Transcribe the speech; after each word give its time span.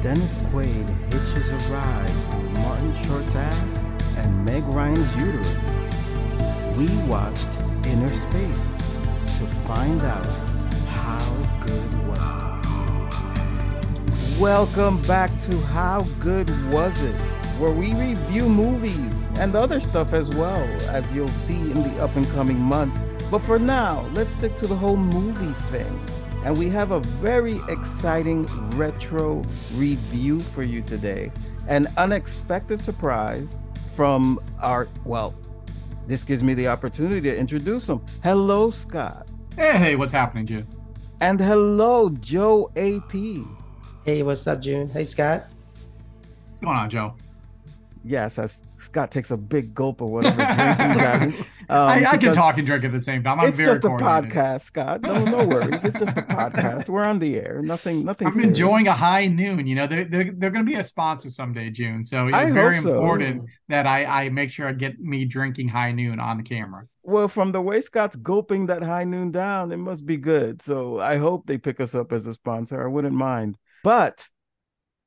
Dennis 0.00 0.38
Quaid 0.38 0.88
hitches 1.12 1.50
a 1.50 1.56
ride 1.72 2.14
through 2.30 2.48
Martin 2.60 2.94
Short's 3.04 3.34
ass 3.34 3.84
and 4.16 4.44
Meg 4.44 4.62
Ryan's 4.66 5.12
uterus, 5.16 5.76
we 6.76 6.86
watched 7.08 7.58
Inner 7.84 8.12
Space 8.12 8.76
to 9.36 9.44
find 9.66 10.00
out 10.02 10.24
how 10.86 11.34
good 11.60 12.06
was 12.06 12.32
it. 12.32 12.38
Welcome 14.38 15.02
back 15.02 15.36
to 15.40 15.60
How 15.62 16.02
Good 16.20 16.48
Was 16.70 16.96
It, 17.02 17.16
where 17.58 17.72
we 17.72 17.92
review 17.94 18.48
movies 18.48 19.12
and 19.34 19.56
other 19.56 19.80
stuff 19.80 20.12
as 20.12 20.30
well, 20.30 20.62
as 20.88 21.12
you'll 21.12 21.28
see 21.28 21.72
in 21.72 21.82
the 21.82 22.00
up 22.00 22.14
and 22.14 22.30
coming 22.30 22.60
months. 22.60 23.02
But 23.32 23.40
for 23.40 23.58
now, 23.58 24.06
let's 24.12 24.34
stick 24.34 24.56
to 24.58 24.68
the 24.68 24.76
whole 24.76 24.96
movie 24.96 25.54
thing. 25.72 26.00
And 26.44 26.56
we 26.56 26.68
have 26.70 26.92
a 26.92 27.00
very 27.00 27.60
exciting 27.68 28.46
retro 28.70 29.42
review 29.74 30.40
for 30.40 30.62
you 30.62 30.80
today. 30.82 31.32
An 31.66 31.92
unexpected 31.96 32.80
surprise 32.80 33.56
from 33.94 34.40
our, 34.60 34.88
well, 35.04 35.34
this 36.06 36.24
gives 36.24 36.42
me 36.42 36.54
the 36.54 36.68
opportunity 36.68 37.20
to 37.22 37.36
introduce 37.36 37.88
him. 37.88 38.00
Hello, 38.22 38.70
Scott. 38.70 39.28
Hey, 39.56 39.76
hey, 39.76 39.96
what's 39.96 40.12
happening, 40.12 40.46
June? 40.46 40.66
And 41.20 41.40
hello, 41.40 42.10
Joe 42.10 42.70
AP. 42.76 43.12
Hey, 44.04 44.22
what's 44.22 44.46
up, 44.46 44.62
June? 44.62 44.88
Hey, 44.88 45.04
Scott. 45.04 45.48
What's 46.50 46.60
going 46.62 46.76
on, 46.76 46.88
Joe? 46.88 47.14
Yes, 48.04 48.38
as 48.38 48.64
Scott 48.76 49.10
takes 49.10 49.30
a 49.30 49.36
big 49.36 49.74
gulp 49.74 50.00
of 50.00 50.08
whatever 50.08 50.36
drink 50.36 50.48
he's 50.50 51.00
having. 51.00 51.34
Um, 51.70 51.88
I, 51.88 52.04
I 52.12 52.16
can 52.16 52.32
talk 52.32 52.56
and 52.56 52.66
drink 52.66 52.84
at 52.84 52.92
the 52.92 53.02
same 53.02 53.22
time. 53.22 53.40
I'm 53.40 53.48
it's 53.48 53.58
just 53.58 53.84
a 53.84 53.88
podcast, 53.88 54.62
Scott. 54.62 55.02
No, 55.02 55.24
no 55.24 55.46
worries. 55.46 55.84
It's 55.84 55.98
just 55.98 56.16
a 56.16 56.22
podcast. 56.22 56.88
We're 56.88 57.04
on 57.04 57.18
the 57.18 57.36
air. 57.36 57.60
Nothing, 57.62 58.04
nothing. 58.04 58.28
I'm 58.28 58.32
serious. 58.32 58.48
enjoying 58.48 58.88
a 58.88 58.92
high 58.92 59.26
noon. 59.26 59.66
You 59.66 59.74
know, 59.74 59.86
they're 59.86 60.04
they're, 60.04 60.32
they're 60.32 60.50
going 60.50 60.64
to 60.64 60.70
be 60.70 60.78
a 60.78 60.84
sponsor 60.84 61.28
someday, 61.28 61.70
June. 61.70 62.04
So 62.04 62.28
it's 62.28 62.52
very 62.52 62.80
so. 62.80 62.94
important 62.94 63.44
that 63.68 63.86
I 63.86 64.04
I 64.04 64.28
make 64.30 64.50
sure 64.50 64.66
I 64.66 64.72
get 64.72 64.98
me 64.98 65.24
drinking 65.24 65.68
high 65.68 65.92
noon 65.92 66.20
on 66.20 66.38
the 66.38 66.42
camera. 66.42 66.86
Well, 67.02 67.28
from 67.28 67.52
the 67.52 67.60
way 67.60 67.80
Scott's 67.80 68.16
gulping 68.16 68.66
that 68.66 68.82
high 68.82 69.04
noon 69.04 69.30
down, 69.30 69.72
it 69.72 69.78
must 69.78 70.06
be 70.06 70.16
good. 70.16 70.62
So 70.62 71.00
I 71.00 71.16
hope 71.16 71.46
they 71.46 71.58
pick 71.58 71.80
us 71.80 71.94
up 71.94 72.12
as 72.12 72.26
a 72.26 72.34
sponsor. 72.34 72.82
I 72.82 72.86
wouldn't 72.86 73.14
mind. 73.14 73.56
But 73.82 74.26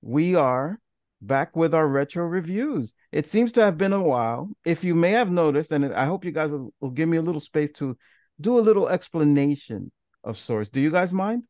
we 0.02 0.36
are 0.36 0.80
back 1.22 1.56
with 1.56 1.74
our 1.74 1.88
retro 1.88 2.26
reviews. 2.26 2.94
It 3.12 3.30
seems 3.30 3.52
to 3.54 3.62
have 3.62 3.78
been 3.78 3.94
a 3.94 4.02
while. 4.02 4.50
If 4.66 4.84
you 4.84 4.96
may 4.96 5.12
have 5.12 5.32
noticed, 5.32 5.72
and 5.72 5.94
I 5.94 6.06
hope 6.06 6.26
you 6.26 6.32
guys 6.32 6.52
will, 6.52 6.74
will 6.80 6.90
give 6.90 7.08
me 7.08 7.18
a 7.18 7.22
little 7.22 7.42
space 7.42 7.72
to 7.74 7.98
do 8.40 8.58
a 8.58 8.62
little 8.62 8.90
explanation 8.90 9.92
of 10.24 10.38
sorts. 10.38 10.70
Do 10.70 10.80
you 10.82 10.92
guys 10.92 11.14
mind? 11.14 11.44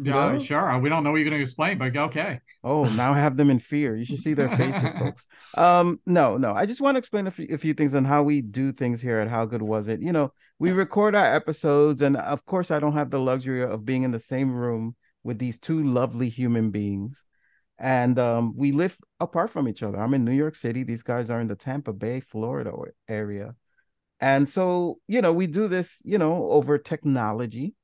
Yeah, 0.00 0.30
No? 0.30 0.38
sure. 0.38 0.78
We 0.78 0.88
don't 0.88 1.02
know 1.02 1.10
what 1.10 1.16
you're 1.16 1.28
going 1.28 1.38
to 1.38 1.42
explain, 1.42 1.76
but 1.78 1.96
okay. 1.96 2.38
Oh, 2.62 2.84
now 2.84 3.12
I 3.12 3.18
have 3.18 3.36
them 3.36 3.50
in 3.50 3.58
fear. 3.58 3.96
You 3.96 4.04
should 4.04 4.20
see 4.20 4.32
their 4.34 4.48
faces, 4.56 4.92
folks. 4.98 5.26
Um, 5.56 6.00
no, 6.06 6.36
no. 6.36 6.52
I 6.52 6.66
just 6.66 6.80
want 6.80 6.94
to 6.94 7.00
explain 7.00 7.26
a 7.26 7.32
few, 7.32 7.48
a 7.50 7.58
few 7.58 7.74
things 7.74 7.96
on 7.96 8.04
how 8.04 8.22
we 8.22 8.40
do 8.40 8.70
things 8.70 9.00
here 9.00 9.18
at 9.18 9.28
How 9.28 9.44
Good 9.44 9.62
Was 9.62 9.88
It. 9.88 10.00
You 10.00 10.12
know, 10.12 10.32
we 10.60 10.70
record 10.70 11.16
our 11.16 11.34
episodes, 11.34 12.02
and 12.02 12.16
of 12.16 12.44
course, 12.46 12.70
I 12.70 12.78
don't 12.78 12.92
have 12.92 13.10
the 13.10 13.18
luxury 13.18 13.62
of 13.64 13.84
being 13.84 14.04
in 14.04 14.12
the 14.12 14.20
same 14.20 14.52
room 14.52 14.94
with 15.24 15.40
these 15.40 15.58
two 15.58 15.82
lovely 15.82 16.28
human 16.28 16.70
beings. 16.70 17.24
And 17.78 18.18
um, 18.18 18.54
we 18.56 18.72
live 18.72 18.96
apart 19.20 19.50
from 19.50 19.68
each 19.68 19.82
other. 19.82 19.98
I'm 19.98 20.14
in 20.14 20.24
New 20.24 20.32
York 20.32 20.56
City. 20.56 20.82
These 20.82 21.02
guys 21.02 21.30
are 21.30 21.40
in 21.40 21.48
the 21.48 21.54
Tampa 21.54 21.92
Bay, 21.92 22.20
Florida 22.20 22.72
area. 23.08 23.54
And 24.20 24.48
so, 24.48 24.98
you 25.06 25.22
know, 25.22 25.32
we 25.32 25.46
do 25.46 25.68
this, 25.68 26.02
you 26.04 26.18
know, 26.18 26.50
over 26.50 26.76
technology, 26.76 27.74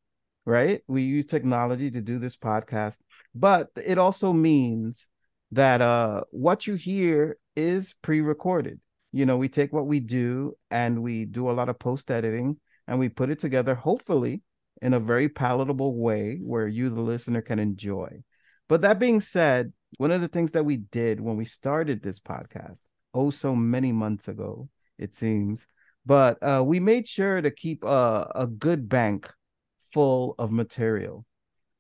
right? 0.44 0.82
We 0.88 1.02
use 1.02 1.26
technology 1.26 1.90
to 1.92 2.00
do 2.00 2.18
this 2.18 2.36
podcast, 2.36 2.98
but 3.34 3.68
it 3.84 3.98
also 3.98 4.32
means 4.32 5.06
that 5.52 5.80
uh 5.80 6.22
what 6.30 6.66
you 6.66 6.74
hear 6.74 7.38
is 7.54 7.94
pre-recorded. 8.02 8.80
You 9.12 9.26
know, 9.26 9.36
we 9.36 9.48
take 9.48 9.72
what 9.72 9.86
we 9.86 10.00
do 10.00 10.56
and 10.72 11.02
we 11.02 11.24
do 11.24 11.48
a 11.48 11.52
lot 11.52 11.68
of 11.68 11.78
post 11.78 12.10
editing 12.10 12.58
and 12.88 12.98
we 12.98 13.08
put 13.08 13.30
it 13.30 13.38
together 13.38 13.76
hopefully 13.76 14.42
in 14.82 14.92
a 14.92 15.00
very 15.00 15.28
palatable 15.28 15.96
way 15.96 16.40
where 16.42 16.66
you 16.66 16.90
the 16.90 17.00
listener 17.00 17.40
can 17.40 17.60
enjoy. 17.60 18.22
But 18.68 18.80
that 18.82 18.98
being 18.98 19.20
said, 19.20 19.72
one 19.98 20.10
of 20.10 20.20
the 20.20 20.28
things 20.28 20.52
that 20.52 20.64
we 20.64 20.76
did 20.78 21.20
when 21.20 21.36
we 21.36 21.44
started 21.44 22.02
this 22.02 22.20
podcast, 22.20 22.80
oh 23.12 23.30
so 23.30 23.54
many 23.54 23.92
months 23.92 24.28
ago, 24.28 24.68
it 24.98 25.14
seems, 25.14 25.66
but 26.06 26.38
uh, 26.42 26.62
we 26.64 26.80
made 26.80 27.08
sure 27.08 27.40
to 27.40 27.50
keep 27.50 27.84
a, 27.84 28.30
a 28.34 28.46
good 28.46 28.88
bank 28.88 29.30
full 29.92 30.34
of 30.38 30.50
material. 30.52 31.24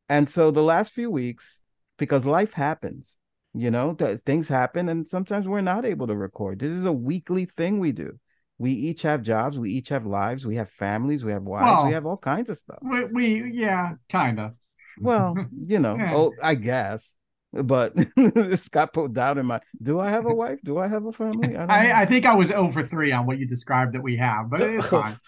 And 0.08 0.28
so 0.28 0.50
the 0.50 0.62
last 0.62 0.92
few 0.92 1.10
weeks, 1.10 1.60
because 1.98 2.26
life 2.26 2.52
happens, 2.52 3.16
you 3.54 3.70
know, 3.70 3.94
th- 3.94 4.20
things 4.26 4.48
happen, 4.48 4.88
and 4.88 5.06
sometimes 5.06 5.46
we're 5.46 5.60
not 5.60 5.84
able 5.84 6.06
to 6.06 6.16
record. 6.16 6.58
This 6.58 6.72
is 6.72 6.84
a 6.84 6.92
weekly 6.92 7.44
thing 7.46 7.78
we 7.80 7.92
do. 7.92 8.18
We 8.58 8.70
each 8.72 9.02
have 9.02 9.22
jobs, 9.22 9.58
we 9.58 9.70
each 9.70 9.88
have 9.88 10.06
lives, 10.06 10.46
we 10.46 10.56
have 10.56 10.70
families, 10.70 11.24
we 11.24 11.32
have 11.32 11.42
wives, 11.42 11.64
Well- 11.66 11.86
we 11.86 11.92
have 11.92 12.06
all 12.06 12.16
kinds 12.16 12.50
of 12.50 12.56
stuff. 12.58 12.78
We, 12.82 13.04
we 13.04 13.52
yeah, 13.54 13.94
kind 14.08 14.38
of. 14.40 14.52
Well, 15.00 15.36
you 15.66 15.78
know, 15.80 15.96
Yeah. 15.96 16.14
oh, 16.14 16.32
I 16.42 16.54
guess. 16.54 17.16
But 17.62 17.94
Scott 18.58 18.92
put 18.92 19.12
doubt 19.12 19.38
in 19.38 19.46
my. 19.46 19.60
Do 19.80 20.00
I 20.00 20.10
have 20.10 20.26
a 20.26 20.34
wife? 20.34 20.58
Do 20.64 20.78
I 20.78 20.88
have 20.88 21.06
a 21.06 21.12
family? 21.12 21.56
I, 21.56 21.64
I. 21.64 22.00
I 22.02 22.06
think 22.06 22.26
I 22.26 22.34
was 22.34 22.50
over 22.50 22.84
three 22.84 23.12
on 23.12 23.26
what 23.26 23.38
you 23.38 23.46
described 23.46 23.94
that 23.94 24.02
we 24.02 24.16
have, 24.16 24.50
but 24.50 24.60
it's 24.60 24.86
fine. 24.88 25.18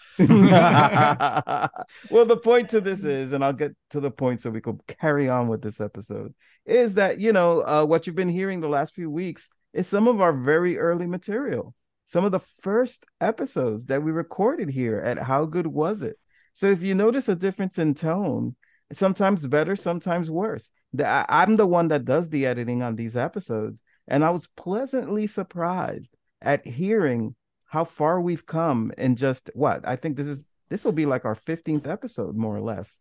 well, 2.09 2.25
the 2.25 2.39
point 2.43 2.69
to 2.71 2.81
this 2.81 3.05
is, 3.05 3.31
and 3.31 3.45
I'll 3.45 3.53
get 3.53 3.75
to 3.91 4.01
the 4.01 4.11
point 4.11 4.41
so 4.41 4.49
we 4.49 4.59
can 4.59 4.79
carry 4.87 5.29
on 5.29 5.47
with 5.47 5.61
this 5.61 5.79
episode, 5.79 6.33
is 6.65 6.95
that 6.95 7.19
you 7.19 7.31
know 7.31 7.61
uh, 7.61 7.85
what 7.85 8.05
you've 8.05 8.15
been 8.15 8.27
hearing 8.27 8.59
the 8.59 8.67
last 8.67 8.93
few 8.93 9.09
weeks 9.09 9.49
is 9.73 9.87
some 9.87 10.09
of 10.09 10.19
our 10.19 10.33
very 10.33 10.77
early 10.77 11.07
material, 11.07 11.73
some 12.07 12.25
of 12.25 12.33
the 12.33 12.41
first 12.61 13.05
episodes 13.21 13.85
that 13.85 14.03
we 14.03 14.11
recorded 14.11 14.69
here 14.69 14.99
at 14.99 15.17
How 15.17 15.45
Good 15.45 15.67
Was 15.67 16.01
It? 16.01 16.17
So 16.51 16.67
if 16.67 16.83
you 16.83 16.93
notice 16.93 17.29
a 17.29 17.35
difference 17.35 17.77
in 17.77 17.93
tone, 17.93 18.55
sometimes 18.91 19.45
better, 19.47 19.75
sometimes 19.75 20.29
worse. 20.31 20.71
The, 20.93 21.05
I, 21.07 21.25
I'm 21.29 21.55
the 21.55 21.67
one 21.67 21.89
that 21.89 22.05
does 22.05 22.29
the 22.29 22.45
editing 22.45 22.81
on 22.83 22.95
these 22.95 23.15
episodes, 23.15 23.81
and 24.07 24.23
I 24.23 24.29
was 24.29 24.47
pleasantly 24.55 25.27
surprised 25.27 26.15
at 26.41 26.65
hearing 26.65 27.35
how 27.65 27.83
far 27.83 28.21
we've 28.21 28.45
come 28.45 28.91
in 28.97 29.15
just 29.15 29.49
what 29.53 29.87
I 29.87 29.95
think 29.95 30.17
this 30.17 30.27
is. 30.27 30.47
This 30.69 30.83
will 30.83 30.91
be 30.91 31.05
like 31.05 31.23
our 31.23 31.35
15th 31.35 31.87
episode, 31.87 32.35
more 32.35 32.55
or 32.55 32.59
less. 32.61 32.99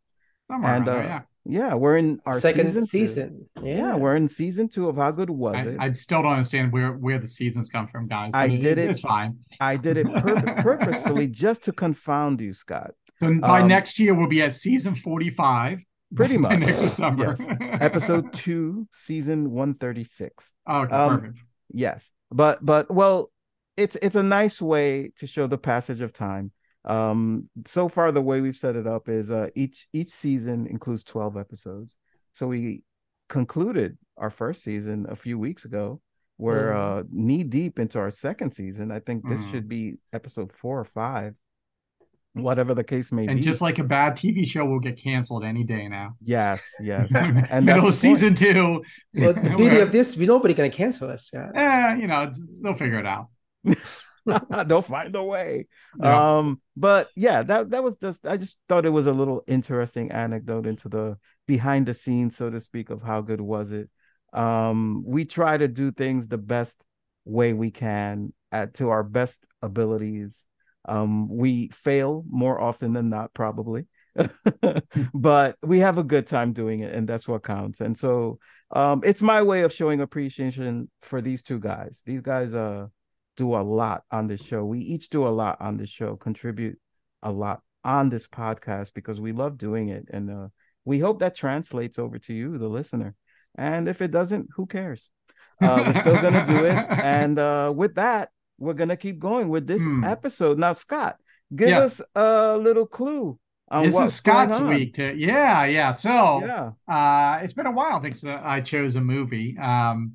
Somewhere 0.48 0.74
And, 0.74 0.86
around 0.86 0.96
uh, 0.96 1.00
there, 1.00 1.08
yeah. 1.08 1.20
Yeah, 1.48 1.74
we're 1.74 1.96
in 1.96 2.20
our 2.26 2.38
Second 2.40 2.66
season. 2.66 2.86
season. 2.86 3.48
Yeah. 3.62 3.76
Yeah. 3.76 3.96
we're 3.96 4.16
in 4.16 4.26
season 4.28 4.68
two 4.68 4.88
of 4.88 4.96
How 4.96 5.12
Good 5.12 5.30
Was 5.30 5.54
I, 5.56 5.60
It? 5.62 5.76
I 5.78 5.92
still 5.92 6.22
don't 6.22 6.32
understand 6.32 6.72
where 6.72 6.92
where 6.92 7.18
the 7.18 7.28
seasons 7.28 7.68
come 7.68 7.86
from, 7.86 8.08
guys. 8.08 8.32
I 8.34 8.48
but 8.48 8.60
did 8.60 8.78
it's, 8.78 8.80
it. 8.88 8.90
It's 8.90 9.00
fine. 9.00 9.38
I 9.60 9.76
did 9.76 9.96
it 9.96 10.06
pur- 10.12 10.54
purposefully 10.62 11.28
just 11.28 11.64
to 11.64 11.72
confound 11.72 12.40
you, 12.40 12.52
Scott. 12.52 12.92
So 13.18 13.38
by 13.40 13.62
Um, 13.62 13.68
next 13.68 13.98
year, 13.98 14.14
we'll 14.14 14.28
be 14.28 14.42
at 14.42 14.54
season 14.54 14.94
forty-five. 14.94 15.82
Pretty 16.14 16.36
much. 16.44 16.58
next 16.58 16.80
December. 16.80 17.34
Yes. 17.38 17.48
Episode 17.80 18.32
two, 18.32 18.86
season 18.92 19.50
136. 19.50 20.52
okay, 20.70 20.94
um, 20.94 21.20
perfect. 21.20 21.38
Yes, 21.70 22.12
but 22.30 22.64
but 22.64 22.90
well, 22.90 23.28
it's 23.76 23.96
it's 24.02 24.16
a 24.16 24.22
nice 24.22 24.60
way 24.62 25.12
to 25.18 25.26
show 25.26 25.46
the 25.46 25.58
passage 25.58 26.00
of 26.00 26.12
time. 26.12 26.52
Um, 26.84 27.48
so 27.66 27.88
far 27.88 28.12
the 28.12 28.22
way 28.22 28.40
we've 28.40 28.54
set 28.56 28.76
it 28.76 28.86
up 28.86 29.08
is 29.08 29.30
uh 29.30 29.48
each 29.56 29.88
each 29.92 30.10
season 30.10 30.66
includes 30.68 31.02
twelve 31.02 31.36
episodes. 31.36 31.96
So 32.34 32.46
we 32.46 32.84
concluded 33.28 33.98
our 34.16 34.30
first 34.30 34.62
season 34.62 35.06
a 35.08 35.16
few 35.16 35.38
weeks 35.38 35.64
ago. 35.64 36.00
We're 36.38 36.70
Mhm. 36.72 37.00
uh 37.00 37.04
knee 37.10 37.42
deep 37.44 37.78
into 37.80 37.98
our 37.98 38.10
second 38.12 38.52
season. 38.52 38.92
I 38.92 39.00
think 39.00 39.26
this 39.28 39.40
Mhm. 39.40 39.50
should 39.50 39.68
be 39.68 39.96
episode 40.12 40.52
four 40.52 40.78
or 40.78 40.84
five, 40.84 41.34
whatever 42.42 42.74
the 42.74 42.84
case 42.84 43.12
may 43.12 43.26
And 43.26 43.38
be. 43.38 43.42
And 43.42 43.42
just 43.42 43.60
like 43.60 43.78
a 43.78 43.84
bad 43.84 44.16
TV 44.16 44.46
show 44.46 44.64
will 44.64 44.80
get 44.80 44.96
canceled 45.02 45.44
any 45.44 45.64
day 45.64 45.88
now. 45.88 46.16
yes, 46.22 46.76
yes, 46.80 47.14
and 47.50 47.66
that's 47.66 47.66
middle 47.66 47.88
the 47.88 47.92
of 47.92 47.94
season 47.94 48.34
two. 48.34 48.82
Well, 49.16 49.34
the 49.34 49.50
beauty 49.56 49.78
of 49.80 49.92
this, 49.92 50.16
we 50.16 50.26
nobody 50.26 50.54
gonna 50.54 50.70
cancel 50.70 51.10
us, 51.10 51.30
Yeah, 51.32 51.50
Eh, 51.54 51.96
you 51.96 52.06
know, 52.06 52.30
they'll 52.62 52.74
figure 52.74 52.98
it 53.00 53.06
out. 53.06 53.28
they'll 54.66 54.82
find 54.82 55.14
a 55.14 55.22
way. 55.22 55.66
Yeah. 56.02 56.38
Um, 56.38 56.60
but 56.76 57.10
yeah, 57.16 57.42
that 57.44 57.70
that 57.70 57.82
was 57.84 57.96
just 57.96 58.26
I 58.26 58.36
just 58.36 58.58
thought 58.68 58.86
it 58.86 58.90
was 58.90 59.06
a 59.06 59.12
little 59.12 59.42
interesting 59.46 60.10
anecdote 60.12 60.66
into 60.66 60.88
the 60.88 61.18
behind 61.46 61.86
the 61.86 61.94
scenes, 61.94 62.36
so 62.36 62.50
to 62.50 62.60
speak, 62.60 62.90
of 62.90 63.02
how 63.02 63.20
good 63.20 63.40
was 63.40 63.72
it. 63.72 63.88
Um, 64.32 65.02
we 65.06 65.24
try 65.24 65.56
to 65.56 65.68
do 65.68 65.90
things 65.92 66.28
the 66.28 66.38
best 66.38 66.84
way 67.24 67.52
we 67.52 67.70
can 67.70 68.32
at 68.52 68.74
to 68.74 68.90
our 68.90 69.02
best 69.02 69.46
abilities. 69.62 70.44
Um, 70.86 71.28
we 71.28 71.68
fail 71.68 72.24
more 72.28 72.60
often 72.60 72.92
than 72.92 73.08
not, 73.08 73.34
probably. 73.34 73.86
but 75.14 75.56
we 75.62 75.78
have 75.80 75.98
a 75.98 76.04
good 76.04 76.26
time 76.26 76.52
doing 76.52 76.80
it, 76.80 76.94
and 76.94 77.08
that's 77.08 77.28
what 77.28 77.42
counts. 77.42 77.80
And 77.80 77.96
so 77.96 78.38
um, 78.70 79.02
it's 79.04 79.22
my 79.22 79.42
way 79.42 79.62
of 79.62 79.72
showing 79.72 80.00
appreciation 80.00 80.90
for 81.02 81.20
these 81.20 81.42
two 81.42 81.58
guys. 81.58 82.02
These 82.06 82.22
guys 82.22 82.54
uh 82.54 82.86
do 83.36 83.54
a 83.54 83.60
lot 83.62 84.02
on 84.10 84.26
this 84.26 84.42
show. 84.42 84.64
We 84.64 84.80
each 84.80 85.10
do 85.10 85.26
a 85.26 85.30
lot 85.30 85.60
on 85.60 85.76
this 85.76 85.90
show, 85.90 86.16
contribute 86.16 86.78
a 87.22 87.30
lot 87.30 87.60
on 87.84 88.08
this 88.08 88.26
podcast 88.26 88.94
because 88.94 89.20
we 89.20 89.32
love 89.32 89.58
doing 89.58 89.90
it. 89.90 90.06
And 90.10 90.30
uh, 90.30 90.48
we 90.84 90.98
hope 90.98 91.20
that 91.20 91.34
translates 91.34 91.98
over 91.98 92.18
to 92.20 92.34
you, 92.34 92.58
the 92.58 92.68
listener. 92.68 93.14
And 93.56 93.88
if 93.88 94.02
it 94.02 94.10
doesn't, 94.10 94.48
who 94.56 94.66
cares? 94.66 95.10
Uh, 95.60 95.84
we're 95.86 96.00
still 96.00 96.20
gonna 96.20 96.46
do 96.46 96.64
it. 96.64 96.74
And 96.90 97.38
uh, 97.38 97.72
with 97.74 97.94
that, 97.94 98.30
we're 98.58 98.74
gonna 98.74 98.96
keep 98.96 99.18
going 99.18 99.48
with 99.48 99.66
this 99.66 99.82
Hmm. 99.82 100.04
episode. 100.04 100.58
Now, 100.58 100.72
Scott, 100.72 101.16
give 101.54 101.68
Yes. 101.68 102.00
us 102.00 102.06
a 102.14 102.56
little 102.58 102.86
clue 102.86 103.38
this 103.82 103.98
is 103.98 104.14
Scott's 104.14 104.60
week. 104.60 104.94
To, 104.94 105.14
yeah, 105.16 105.64
yeah. 105.64 105.92
So 105.92 106.40
Yeah. 106.44 106.70
uh, 106.88 107.40
it's 107.42 107.52
been 107.52 107.66
a 107.66 107.72
while 107.72 108.02
since 108.02 108.24
I 108.24 108.60
chose 108.60 108.94
a 108.96 109.00
movie. 109.00 109.56
Um, 109.58 110.12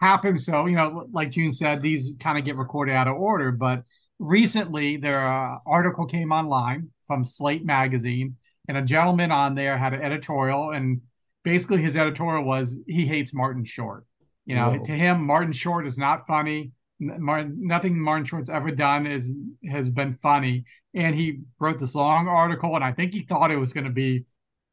happens 0.00 0.44
so 0.44 0.66
you 0.66 0.76
know, 0.76 1.06
like 1.12 1.30
June 1.30 1.52
said, 1.52 1.82
these 1.82 2.14
kind 2.20 2.36
of 2.36 2.44
get 2.44 2.56
recorded 2.56 2.92
out 2.94 3.08
of 3.08 3.16
order. 3.16 3.52
But 3.52 3.84
recently, 4.18 4.96
there 4.96 5.26
uh, 5.26 5.58
article 5.66 6.06
came 6.06 6.32
online 6.32 6.90
from 7.06 7.24
Slate 7.24 7.64
magazine, 7.64 8.36
and 8.68 8.76
a 8.76 8.82
gentleman 8.82 9.30
on 9.30 9.54
there 9.54 9.78
had 9.78 9.94
an 9.94 10.02
editorial, 10.02 10.70
and 10.70 11.02
basically 11.44 11.80
his 11.82 11.96
editorial 11.96 12.44
was 12.44 12.78
he 12.86 13.06
hates 13.06 13.32
Martin 13.32 13.64
Short. 13.64 14.04
You 14.46 14.56
know, 14.56 14.72
Whoa. 14.72 14.84
to 14.84 14.92
him, 14.92 15.24
Martin 15.24 15.52
Short 15.52 15.86
is 15.86 15.96
not 15.96 16.26
funny. 16.26 16.72
Martin, 17.00 17.56
nothing 17.66 17.98
Martin 17.98 18.24
Short's 18.24 18.50
ever 18.50 18.70
done 18.70 19.06
is 19.06 19.32
has 19.68 19.90
been 19.90 20.14
funny. 20.22 20.64
And 20.94 21.14
he 21.14 21.40
wrote 21.58 21.80
this 21.80 21.94
long 21.94 22.28
article, 22.28 22.74
and 22.76 22.84
I 22.84 22.92
think 22.92 23.12
he 23.12 23.22
thought 23.22 23.50
it 23.50 23.56
was 23.58 23.72
going 23.72 23.84
to 23.84 23.90
be 23.90 24.24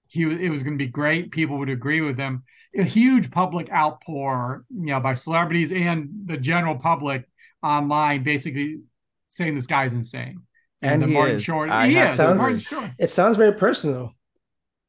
he 0.08 0.24
it 0.24 0.50
was 0.50 0.64
going 0.64 0.78
to 0.78 0.84
be 0.86 0.90
great. 0.92 1.32
People 1.32 1.58
would 1.60 1.70
agree 1.70 2.02
with 2.02 2.18
him. 2.18 2.44
A 2.78 2.84
huge 2.84 3.32
public 3.32 3.70
outpour, 3.72 4.66
you 4.70 4.86
know, 4.88 5.00
by 5.00 5.14
celebrities 5.14 5.72
and 5.72 6.10
the 6.26 6.38
general 6.38 6.78
public 6.78 7.28
online, 7.64 8.24
basically 8.24 8.82
saying 9.28 9.56
this 9.56 9.68
guy's 9.68 9.94
insane. 9.94 10.42
And 10.82 11.02
the 11.02 11.08
Martin 11.08 11.36
is. 11.38 11.44
Short, 11.44 11.70
I 11.70 11.88
he 11.88 11.94
have 11.96 12.12
is. 12.12 12.18
to 12.18 12.36
Martin. 12.36 12.60
Short. 12.60 12.92
It 12.98 13.10
sounds 13.10 13.38
very 13.38 13.54
personal. 13.54 14.14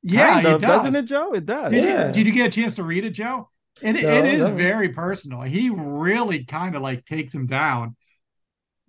Yeah, 0.02 0.34
Kind 0.34 0.46
it 0.46 0.52
of, 0.54 0.60
does. 0.60 0.70
doesn't 0.70 0.96
it, 0.96 1.04
Joe? 1.04 1.32
It 1.32 1.46
does. 1.46 1.70
Did, 1.70 1.84
Yeah. 1.84 2.06
you, 2.08 2.12
did 2.12 2.26
you 2.26 2.32
get 2.32 2.46
a 2.46 2.50
chance 2.50 2.74
to 2.76 2.82
read 2.82 3.04
it, 3.04 3.10
Joe? 3.10 3.48
And 3.80 3.96
it, 3.96 4.02
No, 4.02 4.12
it 4.12 4.24
is 4.26 4.46
no. 4.46 4.54
very 4.54 4.90
personal. 4.90 5.42
He 5.42 5.70
really 5.70 6.44
kind 6.44 6.76
of 6.76 6.82
like 6.82 7.06
takes 7.06 7.34
him 7.34 7.46
down. 7.46 7.96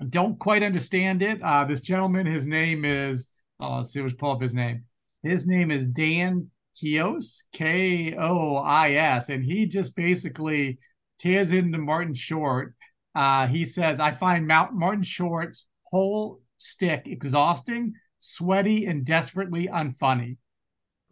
I 0.02 0.06
don't 0.06 0.38
quite 0.40 0.64
understand 0.64 1.22
it. 1.22 1.42
Uh, 1.42 1.64
this 1.66 1.82
gentleman, 1.82 2.26
his 2.26 2.46
name 2.46 2.84
is, 2.84 3.28
oh, 3.60 3.78
let's 3.78 3.94
see, 3.94 4.02
let's 4.02 4.14
pull 4.16 4.32
up 4.32 4.42
his 4.42 4.54
name. 4.54 4.84
His 5.22 5.48
name 5.48 5.72
is 5.72 5.88
Dan 5.88 6.50
Kois, 6.76 7.44
K 7.54 8.16
O 8.18 8.58
I 8.58 8.92
S, 8.94 9.30
and 9.30 9.44
he 9.44 9.68
just 9.68 9.96
basically 9.96 10.80
tears 11.20 11.52
into 11.52 11.78
Martin 11.78 12.14
Short. 12.14 12.76
Uh, 13.16 13.48
he 13.48 13.66
says, 13.66 14.00
I 14.00 14.12
find 14.12 14.48
Mount 14.48 14.74
Martin 14.74 15.04
Short's 15.04 15.66
whole 15.84 16.42
stick 16.58 17.04
exhausting, 17.06 17.94
sweaty, 18.20 18.86
and 18.86 19.06
desperately 19.06 19.68
unfunny. 19.68 20.38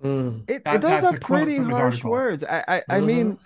Mm. 0.03 0.49
It, 0.49 0.63
That- 0.65 0.75
it 0.75 0.81
those 0.81 1.03
are 1.03 1.19
pretty 1.19 1.57
harsh 1.57 1.75
article. 1.77 2.11
words. 2.11 2.43
I 2.43 2.63
I, 2.67 2.83
I 2.89 2.99
Mhm. 2.99 3.05
mean, 3.05 3.37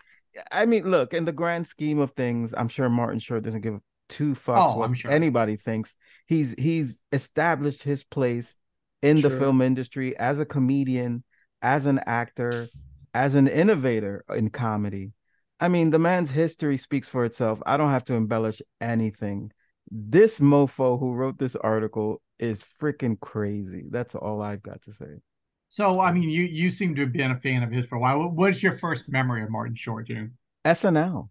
I 0.52 0.66
mean, 0.66 0.90
look, 0.90 1.14
in 1.14 1.26
the 1.26 1.32
grand 1.32 1.68
scheme 1.68 2.00
of 2.00 2.12
things, 2.12 2.54
I'm 2.56 2.68
sure 2.68 2.90
Martin 2.90 3.20
Short 3.20 3.44
doesn't 3.44 3.62
give 3.62 3.80
two 4.10 4.34
fucks 4.34 4.76
Oh, 4.76 4.80
what 4.80 4.86
I'm 4.86 4.94
sure. 4.94 5.12
anybody 5.12 5.56
thinks. 5.58 5.96
He's 6.28 6.54
he's 6.58 7.02
established 7.12 7.84
his 7.84 8.04
place 8.04 8.56
in 9.02 9.22
the 9.22 9.30
film 9.30 9.62
industry 9.62 10.18
as 10.18 10.40
a 10.40 10.46
comedian, 10.46 11.24
as 11.62 11.86
an 11.86 12.00
actor, 12.06 12.70
as 13.14 13.36
an 13.36 13.48
innovator 13.48 14.24
in 14.30 14.50
comedy. 14.50 15.14
I 15.60 15.70
mean, 15.70 15.90
the 15.90 16.00
man's 16.00 16.32
history 16.32 16.78
speaks 16.78 17.08
for 17.08 17.24
itself. 17.24 17.62
I 17.66 17.78
don't 17.78 17.92
have 17.92 18.04
to 18.06 18.14
embellish 18.14 18.62
anything. 18.82 19.52
This 19.90 20.40
mofo 20.40 21.00
who 21.00 21.14
wrote 21.14 21.38
this 21.38 21.56
article 21.56 22.22
is 22.40 22.64
freaking 22.82 23.20
crazy. 23.20 23.84
That's 23.90 24.16
all 24.16 24.42
I've 24.42 24.64
got 24.64 24.82
to 24.84 24.94
say. 24.94 25.22
So, 25.75 26.00
I 26.00 26.13
mean, 26.13 26.30
you 26.30 26.44
you 26.44 26.69
seem 26.69 26.95
to 26.95 27.01
have 27.01 27.12
been 27.12 27.31
a 27.31 27.39
fan 27.42 27.62
of 27.62 27.69
his 27.69 27.86
for 27.86 27.95
a 27.98 28.00
while. 28.00 28.30
What- 28.30 28.51
is 28.51 28.63
your 28.63 28.77
first 28.77 29.10
memory 29.10 29.44
of 29.44 29.50
Martin 29.50 29.75
Short, 29.75 30.07
June? 30.07 30.38
SNL. 30.63 31.27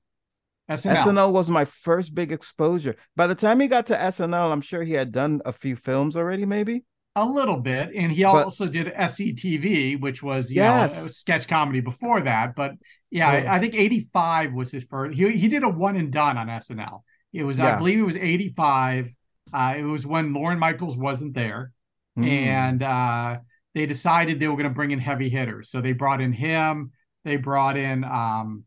SNL. 0.69 0.97
SNL 1.03 1.33
was 1.33 1.49
my 1.49 1.65
first 1.65 2.15
big 2.15 2.31
exposure. 2.31 2.95
By 3.17 3.27
the 3.27 3.35
time 3.35 3.59
he 3.61 3.69
got 3.69 3.87
to 3.87 3.97
SNL, 3.97 4.53
I'm 4.53 4.61
sure 4.61 4.83
he 4.85 4.93
had 4.93 5.13
done 5.13 5.41
a 5.47 5.53
few 5.53 5.77
films 5.77 6.15
already, 6.15 6.45
maybe. 6.45 6.85
A 7.17 7.25
little 7.25 7.57
bit, 7.57 7.93
and 7.97 8.13
he 8.13 8.23
But- 8.25 8.45
also 8.45 8.67
did 8.69 8.93
SCTV, 8.95 9.97
which 9.99 10.23
was 10.23 10.51
you 10.51 10.57
Yes. 10.57 11.01
know 11.01 11.07
a 11.07 11.09
sketch 11.09 11.49
comedy 11.49 11.81
before 11.81 12.21
that. 12.21 12.55
But 12.55 12.73
yeah, 13.11 13.33
Yeah. 13.45 13.51
I, 13.51 13.57
I 13.57 13.61
think 13.61 13.75
'85 13.75 14.53
was 14.53 14.71
his 14.71 14.85
first. 14.85 15.17
He 15.17 15.33
he 15.39 15.49
did 15.49 15.63
a 15.63 15.71
one 15.71 15.97
and 15.97 16.13
done 16.13 16.37
on 16.37 16.49
SNL. 16.51 17.03
It 17.33 17.45
was, 17.45 17.59
I 17.61 17.79
believe, 17.79 17.99
it 17.99 18.03
was 18.03 18.17
'85. 18.17 19.09
Uh, 19.55 19.75
it 19.79 19.85
was 19.85 20.07
when 20.07 20.35
Lorne 20.35 20.59
Michaels 20.59 20.99
wasn't 20.99 21.33
there, 21.33 21.73
Mm. 22.19 22.27
and 22.27 22.83
uh, 22.83 23.39
they 23.75 23.87
decided 23.87 24.39
they 24.39 24.49
were 24.49 24.57
going 24.57 24.69
to 24.69 24.75
bring 24.75 24.91
in 24.91 24.99
heavy 24.99 25.29
hitters. 25.29 25.71
So 25.71 25.81
they 25.81 25.93
brought 25.93 26.21
in 26.21 26.33
him. 26.33 26.93
They 27.25 27.37
brought 27.37 27.77
in 27.77 28.05
um, 28.05 28.65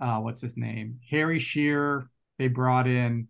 uh, 0.00 0.18
what's 0.18 0.40
his 0.40 0.56
name? 0.56 1.00
Harry 1.10 1.38
Shearer. 1.38 2.08
They 2.38 2.48
brought 2.48 2.86
in 2.86 3.28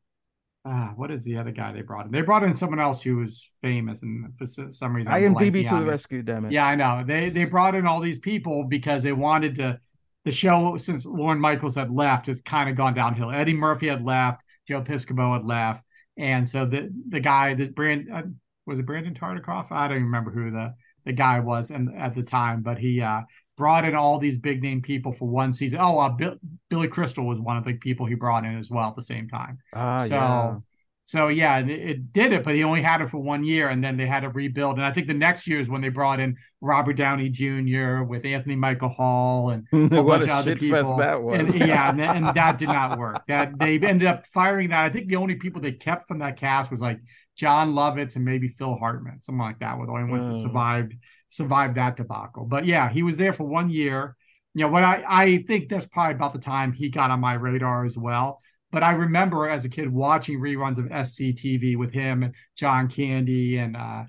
ah, 0.64 0.92
what 0.96 1.10
is 1.10 1.24
the 1.24 1.36
other 1.36 1.50
guy 1.50 1.72
they 1.72 1.82
brought 1.82 2.06
in? 2.06 2.12
They 2.12 2.22
brought 2.22 2.42
in 2.42 2.54
someone 2.54 2.80
else 2.80 3.02
who 3.02 3.16
was 3.16 3.50
famous, 3.62 4.02
and 4.02 4.32
for 4.38 4.46
some 4.46 4.94
reason, 4.94 5.12
I'm 5.12 5.34
IMDb 5.34 5.68
to 5.68 5.76
the 5.76 5.86
rescue, 5.86 6.22
damn 6.22 6.44
it. 6.44 6.52
Yeah, 6.52 6.66
I 6.66 6.74
know. 6.74 7.02
They 7.06 7.30
they 7.30 7.44
brought 7.44 7.74
in 7.74 7.86
all 7.86 8.00
these 8.00 8.18
people 8.18 8.64
because 8.64 9.02
they 9.02 9.12
wanted 9.12 9.56
to. 9.56 9.80
The 10.26 10.32
show 10.32 10.76
since 10.76 11.06
Lorne 11.06 11.40
Michaels 11.40 11.76
had 11.76 11.90
left 11.90 12.26
has 12.26 12.42
kind 12.42 12.68
of 12.68 12.76
gone 12.76 12.92
downhill. 12.92 13.30
Eddie 13.30 13.54
Murphy 13.54 13.88
had 13.88 14.04
left. 14.04 14.42
Joe 14.68 14.82
Piscopo 14.82 15.32
had 15.32 15.46
left, 15.46 15.82
and 16.18 16.46
so 16.48 16.66
the 16.66 16.90
the 17.08 17.20
guy 17.20 17.54
that 17.54 17.74
Brand 17.74 18.08
uh, 18.12 18.22
was 18.66 18.78
it 18.78 18.86
Brandon 18.86 19.14
Tartikoff? 19.14 19.72
I 19.72 19.88
don't 19.88 19.96
even 19.96 20.06
remember 20.06 20.30
who 20.30 20.50
the 20.50 20.74
the 21.04 21.12
guy 21.12 21.40
was 21.40 21.70
and 21.70 21.96
at 21.96 22.14
the 22.14 22.22
time, 22.22 22.62
but 22.62 22.78
he 22.78 23.00
uh, 23.00 23.22
brought 23.56 23.84
in 23.84 23.94
all 23.94 24.18
these 24.18 24.38
big 24.38 24.62
name 24.62 24.80
people 24.80 25.12
for 25.12 25.28
one 25.28 25.52
season. 25.52 25.78
Oh, 25.80 25.98
uh, 25.98 26.08
Bill, 26.08 26.36
Billy 26.68 26.88
Crystal 26.88 27.26
was 27.26 27.40
one 27.40 27.56
of 27.56 27.64
the 27.64 27.74
people 27.74 28.06
he 28.06 28.14
brought 28.14 28.44
in 28.44 28.58
as 28.58 28.70
well 28.70 28.88
at 28.88 28.96
the 28.96 29.02
same 29.02 29.28
time. 29.28 29.58
Ah, 29.74 29.98
so 29.98 30.14
yeah. 30.14 30.56
so 31.04 31.28
yeah, 31.28 31.58
it, 31.58 31.68
it 31.68 32.12
did 32.12 32.32
it, 32.32 32.42
but 32.42 32.54
he 32.54 32.64
only 32.64 32.80
had 32.80 33.02
it 33.02 33.10
for 33.10 33.18
one 33.18 33.44
year, 33.44 33.68
and 33.68 33.84
then 33.84 33.96
they 33.96 34.06
had 34.06 34.20
to 34.20 34.30
rebuild. 34.30 34.76
And 34.76 34.86
I 34.86 34.92
think 34.92 35.08
the 35.08 35.14
next 35.14 35.46
year 35.46 35.60
is 35.60 35.68
when 35.68 35.82
they 35.82 35.90
brought 35.90 36.20
in 36.20 36.36
Robert 36.62 36.94
Downey 36.94 37.28
Jr. 37.28 38.02
with 38.02 38.24
Anthony 38.24 38.56
Michael 38.56 38.88
Hall 38.88 39.50
and 39.50 39.66
a 39.72 40.02
bunch 40.02 40.24
a 40.24 40.26
of 40.26 40.30
other 40.30 40.56
people. 40.56 40.96
that 40.96 41.22
was. 41.22 41.38
And 41.38 41.54
yeah, 41.54 41.90
and, 41.90 42.00
and 42.00 42.24
that 42.34 42.56
did 42.56 42.68
not 42.68 42.98
work. 42.98 43.26
That 43.28 43.58
they 43.58 43.78
ended 43.78 44.08
up 44.08 44.26
firing 44.26 44.70
that. 44.70 44.84
I 44.84 44.88
think 44.88 45.08
the 45.08 45.16
only 45.16 45.34
people 45.34 45.60
they 45.60 45.72
kept 45.72 46.08
from 46.08 46.20
that 46.20 46.36
cast 46.36 46.70
was 46.70 46.80
like 46.80 46.98
Jon 47.36 47.72
Lovitz 47.74 48.16
and 48.16 48.24
maybe 48.24 48.48
Phil 48.48 48.76
Hartman, 48.76 49.20
something 49.20 49.40
like 49.40 49.58
that, 49.60 49.78
were 49.78 49.86
the 49.86 49.92
only 49.92 50.10
ones 50.10 50.26
that 50.26 50.32
Mm. 50.34 50.42
survived 50.42 50.94
survived 51.28 51.76
that 51.76 51.96
debacle. 51.96 52.44
But 52.44 52.66
yeah, 52.66 52.88
he 52.90 53.02
was 53.02 53.16
there 53.16 53.32
for 53.32 53.44
one 53.44 53.70
year. 53.70 54.16
You 54.54 54.64
know, 54.64 54.70
what 54.72 54.82
I 54.84 55.04
I 55.08 55.42
think 55.44 55.68
that's 55.68 55.86
probably 55.86 56.14
about 56.16 56.32
the 56.32 56.40
time 56.40 56.72
he 56.72 56.88
got 56.90 57.10
on 57.10 57.20
my 57.20 57.34
radar 57.34 57.84
as 57.84 57.96
well. 57.96 58.40
But 58.72 58.82
I 58.82 58.92
remember 58.92 59.48
as 59.48 59.64
a 59.64 59.68
kid 59.68 59.88
watching 59.92 60.38
reruns 60.40 60.78
of 60.78 60.90
SCTV 60.90 61.76
with 61.76 61.92
him, 61.92 62.22
and 62.24 62.34
John 62.56 62.88
Candy, 62.88 63.58
and 63.58 63.76
uh, 63.76 64.04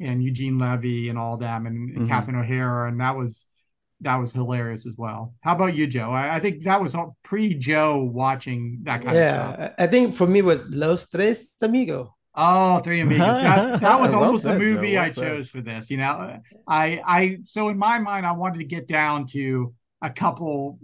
and 0.00 0.22
Eugene 0.22 0.58
Levy, 0.58 1.08
and 1.10 1.18
all 1.18 1.36
them, 1.36 1.66
and, 1.66 1.90
and 1.96 2.06
Mhm. 2.06 2.08
Catherine 2.08 2.36
O'Hara, 2.36 2.88
and 2.88 3.00
that 3.00 3.16
was 3.16 3.46
that 4.00 4.16
was 4.16 4.32
hilarious 4.32 4.84
as 4.86 4.96
well. 4.96 5.34
How 5.42 5.54
about 5.54 5.76
you, 5.76 5.86
Joe? 5.86 6.10
I, 6.10 6.36
I 6.36 6.40
think 6.40 6.64
that 6.64 6.80
was 6.80 6.94
all 6.94 7.16
pre 7.22 7.54
Joe 7.54 8.02
watching 8.02 8.80
that 8.82 9.02
kind 9.04 9.16
of 9.16 9.26
stuff. 9.28 9.56
Yeah, 9.58 9.74
I 9.78 9.84
I 9.84 9.86
think 9.86 10.14
for 10.14 10.26
me 10.26 10.40
it 10.40 10.44
was 10.44 10.68
Los 10.70 11.08
Tres 11.08 11.54
Amigos. 11.62 12.08
Oh, 12.34 12.78
Three 12.80 13.00
Amigos. 13.00 13.40
That's, 13.42 13.70
that 13.80 14.00
was 14.00 14.12
Well 14.12 14.14
almost 14.14 14.44
said, 14.44 14.56
a 14.56 14.58
movie 14.58 14.94
Well 14.94 15.04
I 15.04 15.10
chose 15.10 15.50
for 15.50 15.60
this. 15.60 15.90
You 15.90 15.98
know, 15.98 16.38
I 16.66 17.00
I 17.06 17.38
so 17.42 17.68
in 17.68 17.78
my 17.78 17.98
mind 17.98 18.24
I 18.26 18.32
wanted 18.32 18.58
to 18.58 18.64
get 18.64 18.88
down 18.88 19.26
to 19.28 19.74
a 20.00 20.10
couple 20.10 20.78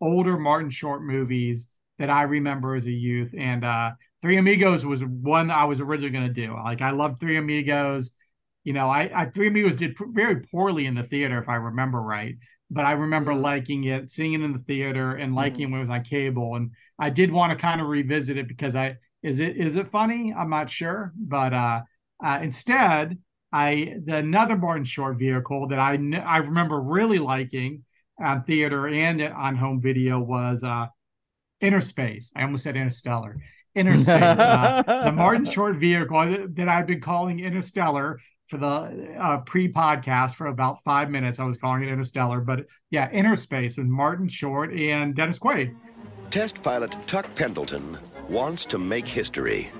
older 0.00 0.38
Martin 0.38 0.70
Short 0.70 1.02
movies 1.02 1.68
that 1.98 2.10
I 2.10 2.22
remember 2.22 2.74
as 2.74 2.86
a 2.86 2.92
youth, 2.92 3.34
and 3.36 3.64
uh 3.64 3.92
Three 4.22 4.38
Amigos 4.38 4.84
was 4.86 5.04
one 5.04 5.50
I 5.50 5.64
was 5.66 5.80
originally 5.80 6.10
going 6.10 6.26
to 6.26 6.32
do. 6.46 6.54
Like 6.54 6.80
I 6.80 6.90
loved 6.90 7.20
Three 7.20 7.36
Amigos. 7.36 8.12
You 8.64 8.72
know, 8.72 8.88
I, 8.88 9.10
I 9.14 9.26
Three 9.26 9.48
Amigos 9.48 9.76
did 9.76 9.94
pr- 9.94 10.06
very 10.10 10.40
poorly 10.40 10.86
in 10.86 10.94
the 10.94 11.02
theater 11.02 11.38
if 11.38 11.48
I 11.48 11.56
remember 11.56 12.00
right, 12.00 12.36
but 12.70 12.84
I 12.84 12.92
remember 12.92 13.32
Mhm. 13.32 13.42
liking 13.42 13.84
it, 13.84 14.10
seeing 14.10 14.32
it 14.32 14.40
in 14.42 14.52
the 14.52 14.58
theater, 14.58 15.12
and 15.14 15.34
Mm-hmm. 15.36 15.36
liking 15.36 15.68
it 15.68 15.70
when 15.70 15.78
it 15.78 15.80
was 15.82 15.90
on 15.90 16.02
cable. 16.02 16.56
And 16.56 16.72
I 16.98 17.10
did 17.10 17.30
want 17.30 17.50
to 17.52 17.56
kind 17.56 17.80
of 17.80 17.86
revisit 17.86 18.36
it 18.38 18.48
because 18.48 18.74
I 18.74 18.96
is 19.22 19.40
it 19.40 19.56
is 19.56 19.76
it 19.76 19.88
funny? 19.88 20.32
I'm 20.32 20.50
not 20.50 20.70
sure, 20.70 21.12
but 21.16 21.52
uh, 21.52 21.82
uh 22.24 22.38
instead 22.42 23.18
I 23.52 23.96
the 24.04 24.16
another 24.16 24.56
Martin 24.56 24.84
Short 24.84 25.18
vehicle 25.18 25.68
that 25.68 25.78
I 25.78 25.96
kn- 25.96 26.22
I 26.26 26.38
remember 26.38 26.80
really 26.80 27.18
liking 27.18 27.84
on 28.22 28.44
theater 28.44 28.86
and 28.88 29.20
on 29.22 29.56
home 29.56 29.80
video 29.80 30.18
was 30.18 30.62
uh 30.62 30.86
Innerspace. 31.62 32.30
I 32.36 32.42
almost 32.42 32.64
said 32.64 32.76
Interstellar. 32.76 33.36
Innerspace. 33.76 34.38
uh, 34.38 35.04
the 35.04 35.12
Martin 35.12 35.44
Short 35.50 35.76
vehicle 35.76 36.26
that, 36.26 36.56
that 36.56 36.68
I've 36.68 36.86
been 36.86 37.00
calling 37.00 37.40
Interstellar 37.40 38.18
for 38.46 38.58
the 38.58 39.16
uh, 39.18 39.38
pre-podcast 39.38 40.34
for 40.34 40.46
about 40.46 40.82
five 40.84 41.10
minutes. 41.10 41.40
I 41.40 41.44
was 41.44 41.56
calling 41.56 41.82
it 41.82 41.88
Interstellar, 41.88 42.40
but 42.40 42.66
yeah, 42.90 43.10
Innerspace 43.10 43.76
with 43.76 43.86
Martin 43.86 44.28
Short 44.28 44.72
and 44.72 45.14
Dennis 45.14 45.38
Quaid. 45.38 45.74
Test 46.30 46.62
pilot 46.62 46.94
Tuck 47.06 47.26
Pendleton 47.34 47.98
wants 48.28 48.64
to 48.66 48.78
make 48.78 49.06
history. 49.06 49.70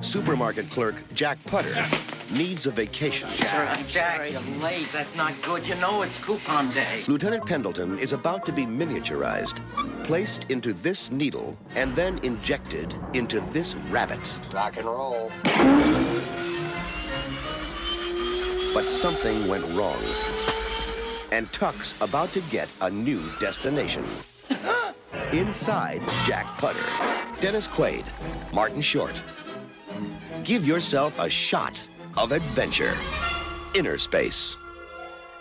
Supermarket 0.00 0.70
clerk 0.70 0.94
Jack 1.14 1.38
Putter 1.44 1.86
needs 2.30 2.66
a 2.66 2.70
vacation. 2.70 3.28
Jack, 3.36 3.86
Jack, 3.88 4.30
you're 4.30 4.40
late. 4.60 4.86
That's 4.92 5.16
not 5.16 5.34
good. 5.42 5.66
You 5.66 5.74
know 5.76 6.02
it's 6.02 6.18
coupon 6.18 6.70
day. 6.70 7.02
Lieutenant 7.08 7.44
Pendleton 7.46 7.98
is 7.98 8.12
about 8.12 8.46
to 8.46 8.52
be 8.52 8.64
miniaturized, 8.64 9.58
placed 10.04 10.44
into 10.48 10.72
this 10.72 11.10
needle, 11.10 11.56
and 11.74 11.94
then 11.96 12.18
injected 12.18 12.94
into 13.14 13.40
this 13.52 13.74
rabbit. 13.90 14.20
Rock 14.52 14.76
and 14.76 14.86
roll. 14.86 15.30
But 18.74 18.88
something 18.88 19.48
went 19.48 19.64
wrong. 19.72 20.02
And 21.32 21.52
Tuck's 21.52 22.00
about 22.00 22.28
to 22.30 22.40
get 22.42 22.68
a 22.80 22.90
new 22.90 23.22
destination. 23.40 24.04
Inside 25.32 26.02
Jack 26.26 26.46
Putter, 26.58 27.40
Dennis 27.40 27.66
Quaid, 27.66 28.04
Martin 28.52 28.80
Short. 28.80 29.14
Give 30.44 30.66
yourself 30.66 31.18
a 31.18 31.28
shot 31.28 31.80
of 32.16 32.32
adventure. 32.32 32.94
Inner 33.74 33.98
Space. 33.98 34.56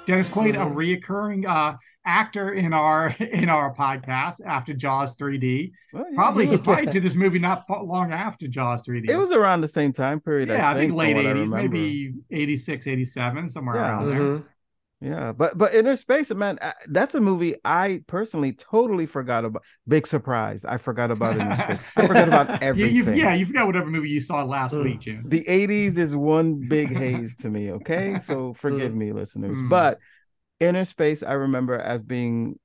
Dennis 0.06 0.30
Quaid, 0.30 0.56
a 0.56 0.58
Mm-hmm. 0.66 0.78
reoccurring 0.78 1.48
uh, 1.48 1.78
actor 2.06 2.54
in 2.54 2.72
our 2.74 3.10
in 3.20 3.50
our 3.50 3.74
podcast 3.76 4.40
after 4.46 4.74
Jaws 4.74 5.16
3D. 5.18 5.72
Well, 5.94 6.06
yeah, 6.10 6.16
Probably 6.16 6.46
he 6.46 6.52
he 6.52 6.58
was- 6.58 6.64
probably 6.66 6.86
did 6.88 7.04
this 7.04 7.16
movie 7.16 7.40
not 7.40 7.66
long 7.70 8.12
after 8.14 8.48
Jaws 8.48 8.86
3D. 8.86 9.10
It 9.10 9.18
was 9.18 9.32
around 9.32 9.62
the 9.62 9.68
same 9.68 9.92
time 9.94 10.20
period. 10.22 10.50
yeah, 10.50 10.70
I 10.70 10.74
think, 10.76 10.94
late 10.94 11.16
from 11.16 11.26
what 11.26 11.36
I 11.36 11.40
80s, 11.40 11.50
maybe 11.50 12.14
86, 12.32 12.88
87, 12.88 13.50
somewhere 13.50 13.76
Yeah. 13.76 13.82
around 13.82 14.10
there. 14.10 14.44
Yeah, 15.00 15.32
but 15.32 15.56
but 15.60 15.76
Inner 15.76 15.96
Space, 15.96 16.34
man, 16.34 16.58
uh, 16.60 16.72
that's 16.90 17.14
a 17.14 17.20
movie 17.22 17.54
I 17.64 18.02
personally 18.08 18.54
totally 18.54 19.06
forgot 19.06 19.46
about. 19.46 19.64
Big 19.88 20.08
surprise, 20.08 20.66
I 20.66 20.78
forgot 20.78 21.12
about 21.12 21.38
Inner 21.38 21.56
Space. 21.56 21.80
I 21.96 22.08
forgot 22.08 22.28
about 22.28 22.50
everything. 22.64 23.16
you, 23.16 23.24
yeah, 23.24 23.36
you 23.36 23.46
forgot 23.46 23.68
whatever 23.68 23.86
movie 23.92 24.10
you 24.10 24.20
saw 24.20 24.44
last 24.44 24.74
Mm. 24.74 24.84
week, 24.84 25.00
June. 25.02 25.24
the 25.28 25.48
80s 25.48 26.00
is 26.00 26.16
one 26.16 26.68
big 26.68 26.90
haze 27.02 27.36
to 27.38 27.50
me 27.50 27.72
okay 27.74 28.18
so 28.20 28.54
forgive 28.56 28.94
me 28.96 29.14
listeners 29.14 29.58
Mm. 29.58 29.70
but 29.70 30.00
inner 30.60 30.84
space 30.86 31.22
i 31.24 31.34
remember 31.34 31.78
as 31.78 32.02
being 32.02 32.58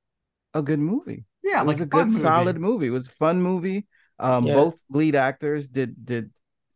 a 0.54 0.62
good 0.62 0.78
movie 0.80 1.24
Yeah, 1.44 1.60
it 1.60 1.66
like 1.66 1.74
was 1.74 1.80
a 1.80 1.86
good 1.86 2.06
movie. 2.06 2.20
solid 2.22 2.58
movie 2.58 2.86
it 2.86 2.90
was 2.90 3.06
a 3.08 3.10
fun 3.10 3.42
movie 3.42 3.86
um 4.18 4.44
Yeah. 4.44 4.54
both 4.54 4.76
lead 4.88 5.14
actors 5.16 5.68
did 5.68 5.94
did 6.04 6.30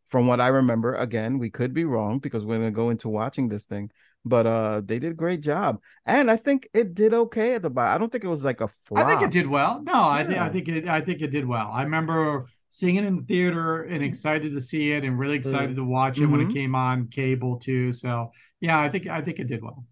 from 0.06 0.26
what 0.26 0.40
i 0.40 0.48
remember 0.48 0.94
again 0.94 1.38
we 1.38 1.50
could 1.50 1.72
be 1.74 1.84
wrong 1.84 2.18
because 2.18 2.44
we're 2.44 2.58
going 2.58 2.68
to 2.68 2.76
go 2.76 2.90
into 2.90 3.08
watching 3.08 3.48
this 3.48 3.64
thing 3.66 3.90
but 4.26 4.46
uh 4.46 4.80
they 4.84 4.98
did 4.98 5.12
a 5.12 5.14
great 5.14 5.40
job 5.40 5.80
and 6.04 6.30
i 6.30 6.36
think 6.36 6.68
it 6.74 6.94
did 6.94 7.14
okay 7.14 7.54
at 7.54 7.62
the 7.62 7.70
box 7.70 7.94
i 7.94 7.98
don't 7.98 8.10
think 8.12 8.24
it 8.24 8.28
was 8.28 8.44
like 8.44 8.60
a 8.60 8.68
flop 8.68 9.06
I 9.06 9.10
think 9.10 9.22
it 9.22 9.30
did 9.30 9.46
well. 9.46 9.82
No, 9.82 9.94
I 9.94 10.24
think 10.24 10.40
I 10.40 10.48
think 10.48 10.68
it 10.68 10.88
I 10.88 11.00
think 11.00 11.22
it 11.22 11.30
did 11.30 11.46
well. 11.46 11.70
I 11.72 11.82
remember 11.82 12.46
seeing 12.70 12.96
it 12.96 13.04
in 13.04 13.16
the 13.16 13.22
theater 13.22 13.84
and 13.84 14.02
excited 14.02 14.52
to 14.52 14.60
see 14.60 14.92
it 14.92 15.04
and 15.04 15.18
really 15.18 15.36
excited 15.36 15.76
to 15.76 15.84
watch 15.84 16.18
it 16.18 16.26
when 16.26 16.40
it 16.40 16.48
Mhm. 16.48 16.52
came 16.52 16.74
on 16.74 17.08
cable 17.08 17.58
too. 17.58 17.92
So 17.92 18.32
yeah, 18.60 18.78
I 18.80 18.88
think 18.88 19.06
I 19.06 19.20
think 19.22 19.38
it 19.38 19.46
did 19.48 19.62
well. 19.62 19.84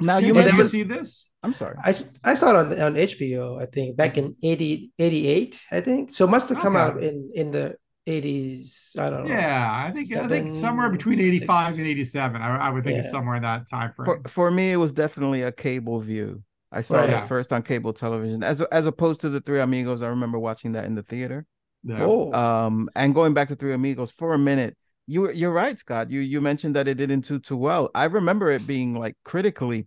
now 0.00 0.18
Did, 0.18 0.28
you 0.28 0.34
did 0.34 0.54
you 0.54 0.64
see 0.64 0.82
this? 0.82 1.32
i'm 1.42 1.52
sorry 1.52 1.76
i, 1.84 1.92
I 2.24 2.34
saw 2.34 2.50
it 2.50 2.56
on, 2.56 2.80
on 2.80 2.94
HBO, 2.96 3.60
I 3.60 3.66
think, 3.66 3.96
back 3.96 4.16
in 4.16 4.36
80, 4.42 4.92
88, 4.98 5.62
I 5.70 5.80
think. 5.80 6.12
So 6.12 6.24
it 6.26 6.30
must 6.30 6.48
have 6.50 6.58
come 6.58 6.76
Okay. 6.76 6.84
out 6.84 7.02
in, 7.02 7.30
in 7.34 7.50
the 7.50 7.76
80s. 8.06 8.98
I 8.98 9.10
don't 9.10 9.28
know. 9.28 9.34
Yeah, 9.34 9.70
I 9.72 9.90
think 9.90 10.12
I 10.16 10.26
think 10.26 10.54
somewhere 10.54 10.88
between 10.90 11.20
eighty 11.20 11.40
five 11.40 11.68
six. 11.68 11.78
and 11.78 11.86
eighty 11.88 12.04
seven. 12.04 12.40
I, 12.42 12.56
I 12.56 12.70
would 12.70 12.84
think 12.84 12.98
it's 12.98 13.10
somewhere 13.10 13.36
in 13.36 13.42
that 13.42 13.68
time 13.68 13.92
frame. 13.92 14.22
for 14.22 14.28
for 14.28 14.50
me 14.50 14.72
it 14.72 14.76
was 14.76 14.92
definitely 14.92 15.42
a 15.42 15.52
cable 15.52 16.00
view 16.00 16.42
i 16.72 16.80
saw 16.80 16.96
Right. 16.98 17.10
it 17.10 17.12
Yeah. 17.12 17.26
first 17.26 17.52
on 17.52 17.62
cable 17.62 17.92
television 17.92 18.42
as 18.42 18.62
as 18.62 18.86
opposed 18.86 19.20
to 19.22 19.28
the 19.28 19.40
three 19.40 19.60
amigos 19.60 20.02
i 20.02 20.08
remember 20.08 20.38
watching 20.38 20.72
that 20.72 20.84
in 20.86 20.94
the 20.94 21.02
theater 21.02 21.44
Yeah. 21.84 22.04
Oh, 22.04 22.32
um 22.32 22.88
and 22.94 23.14
going 23.14 23.34
back 23.34 23.48
to 23.48 23.56
three 23.56 23.74
amigos 23.74 24.10
for 24.10 24.32
a 24.34 24.38
minute 24.38 24.76
you 25.06 25.30
you're 25.32 25.50
right 25.52 25.76
scott 25.78 26.10
you 26.10 26.20
you 26.20 26.40
mentioned 26.40 26.76
that 26.76 26.86
it 26.88 26.94
didn't 26.94 27.26
do 27.26 27.38
too 27.38 27.56
well 27.56 27.90
i 27.94 28.04
remember 28.04 28.50
it 28.50 28.66
being 28.66 28.94
like 28.94 29.16
critically 29.24 29.86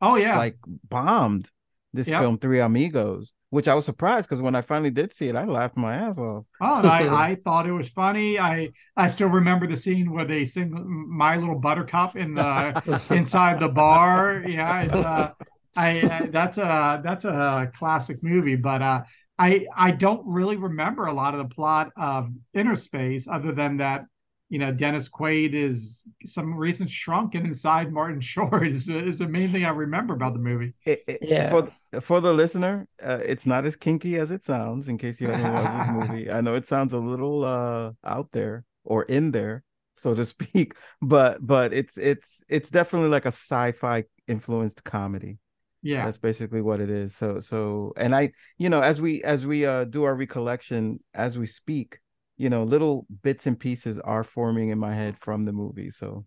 oh 0.00 0.16
yeah, 0.16 0.36
like 0.38 0.56
bombed 0.88 1.50
this 1.96 2.08
Yep. 2.08 2.20
film 2.20 2.38
three 2.38 2.60
amigos 2.60 3.32
which 3.50 3.68
i 3.68 3.74
was 3.74 3.84
surprised 3.84 4.28
because 4.28 4.40
when 4.42 4.54
i 4.54 4.60
finally 4.60 4.90
did 4.90 5.14
see 5.14 5.28
it 5.28 5.36
i 5.36 5.44
laughed 5.44 5.76
my 5.76 5.94
ass 5.94 6.18
off 6.18 6.44
Oh, 6.60 6.78
and 6.78 6.86
I, 6.86 7.08
I 7.30 7.34
thought 7.36 7.66
it 7.66 7.72
was 7.72 7.88
funny. 7.88 8.38
I 8.38 8.70
I 8.96 9.08
still 9.08 9.28
remember 9.28 9.66
the 9.66 9.76
scene 9.76 10.10
where 10.12 10.24
they 10.24 10.46
sing 10.46 10.72
"My 11.08 11.36
Little 11.36 11.58
Buttercup" 11.58 12.16
in 12.16 12.34
the 12.34 13.02
inside 13.10 13.60
the 13.60 13.68
bar. 13.68 14.42
Yeah, 14.46 14.82
it's 14.82 14.94
uh, 14.94 15.32
I 15.76 16.00
uh, 16.00 16.26
that's 16.30 16.58
a 16.58 17.00
that's 17.04 17.24
a 17.26 17.70
classic 17.76 18.22
movie, 18.22 18.56
but 18.56 18.80
uh, 18.82 19.02
I 19.38 19.66
I 19.76 19.90
don't 19.90 20.22
really 20.26 20.56
remember 20.56 21.06
a 21.06 21.12
lot 21.12 21.34
of 21.34 21.38
the 21.46 21.54
plot 21.54 21.90
of 21.96 22.30
Inner 22.54 22.74
Space 22.76 23.28
other 23.28 23.52
than 23.52 23.76
that. 23.78 24.06
You 24.48 24.60
know, 24.60 24.70
Dennis 24.72 25.08
Quaid 25.08 25.54
is 25.54 26.06
some 26.24 26.54
reason 26.56 26.86
shrunken 26.86 27.46
inside 27.46 27.92
Martin 27.92 28.20
Short 28.32 28.66
is, 28.68 28.88
is 28.88 29.18
the 29.18 29.26
main 29.26 29.50
thing 29.50 29.64
I 29.64 29.70
remember 29.70 30.14
about 30.14 30.34
the 30.34 30.38
movie. 30.38 30.74
It- 30.84 31.02
it- 31.08 31.18
Yeah. 31.22 31.50
for 31.50 31.68
for 32.00 32.20
the 32.20 32.32
listener 32.32 32.86
uh, 33.02 33.20
it's 33.24 33.46
not 33.46 33.64
as 33.64 33.74
kinky 33.74 34.16
as 34.18 34.30
it 34.30 34.44
sounds 34.44 34.86
in 34.88 34.98
case 34.98 35.18
you 35.20 35.28
haven't 35.28 35.52
watched 35.54 35.78
this 35.78 35.88
movie 36.10 36.30
i 36.30 36.40
know 36.42 36.54
it 36.54 36.66
sounds 36.66 36.92
a 36.92 36.98
little 36.98 37.42
uh 37.44 37.92
out 38.04 38.30
there 38.32 38.64
or 38.84 39.04
in 39.04 39.30
there 39.30 39.62
so 39.94 40.14
to 40.14 40.24
speak 40.34 40.74
but 41.00 41.38
but 41.40 41.72
it's 41.72 41.96
it's 41.96 42.42
it's 42.48 42.70
definitely 42.70 43.08
like 43.08 43.24
a 43.24 43.28
sci-fi 43.32 44.04
influenced 44.28 44.84
comedy 44.84 45.38
Yeah, 45.82 46.04
that's 46.04 46.18
basically 46.18 46.60
what 46.60 46.80
it 46.80 46.90
is 46.90 47.16
so 47.16 47.40
so 47.40 47.92
and 47.96 48.14
i 48.14 48.32
you 48.58 48.68
know 48.68 48.80
as 48.82 49.00
we 49.00 49.22
as 49.24 49.46
we 49.46 49.64
uh 49.64 49.84
do 49.84 50.04
our 50.04 50.14
recollection 50.14 51.00
as 51.14 51.38
we 51.38 51.46
speak 51.46 51.98
you 52.36 52.50
know 52.50 52.64
little 52.64 53.06
bits 53.22 53.46
and 53.46 53.58
pieces 53.58 53.98
are 54.00 54.24
forming 54.24 54.70
in 54.70 54.78
my 54.78 54.94
head 54.94 55.16
from 55.18 55.44
the 55.44 55.52
movie 55.52 55.90
so 55.90 56.24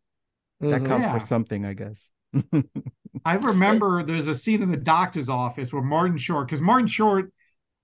that 0.62 0.84
mhm. 0.84 0.88
counts 0.88 1.08
Yeah. 1.08 1.14
for 1.14 1.20
something 1.20 1.66
i 1.66 1.74
guess 1.74 2.12
I 3.26 3.36
remember 3.36 4.04
there's 4.04 4.28
a 4.28 4.36
scene 4.36 4.62
in 4.62 4.72
the 4.72 4.78
doctor's 4.78 5.30
office 5.30 5.74
where 5.74 5.82
Martin 5.82 6.18
Short, 6.18 6.48
because 6.48 6.62
Martin 6.62 6.88
Short, 6.88 7.32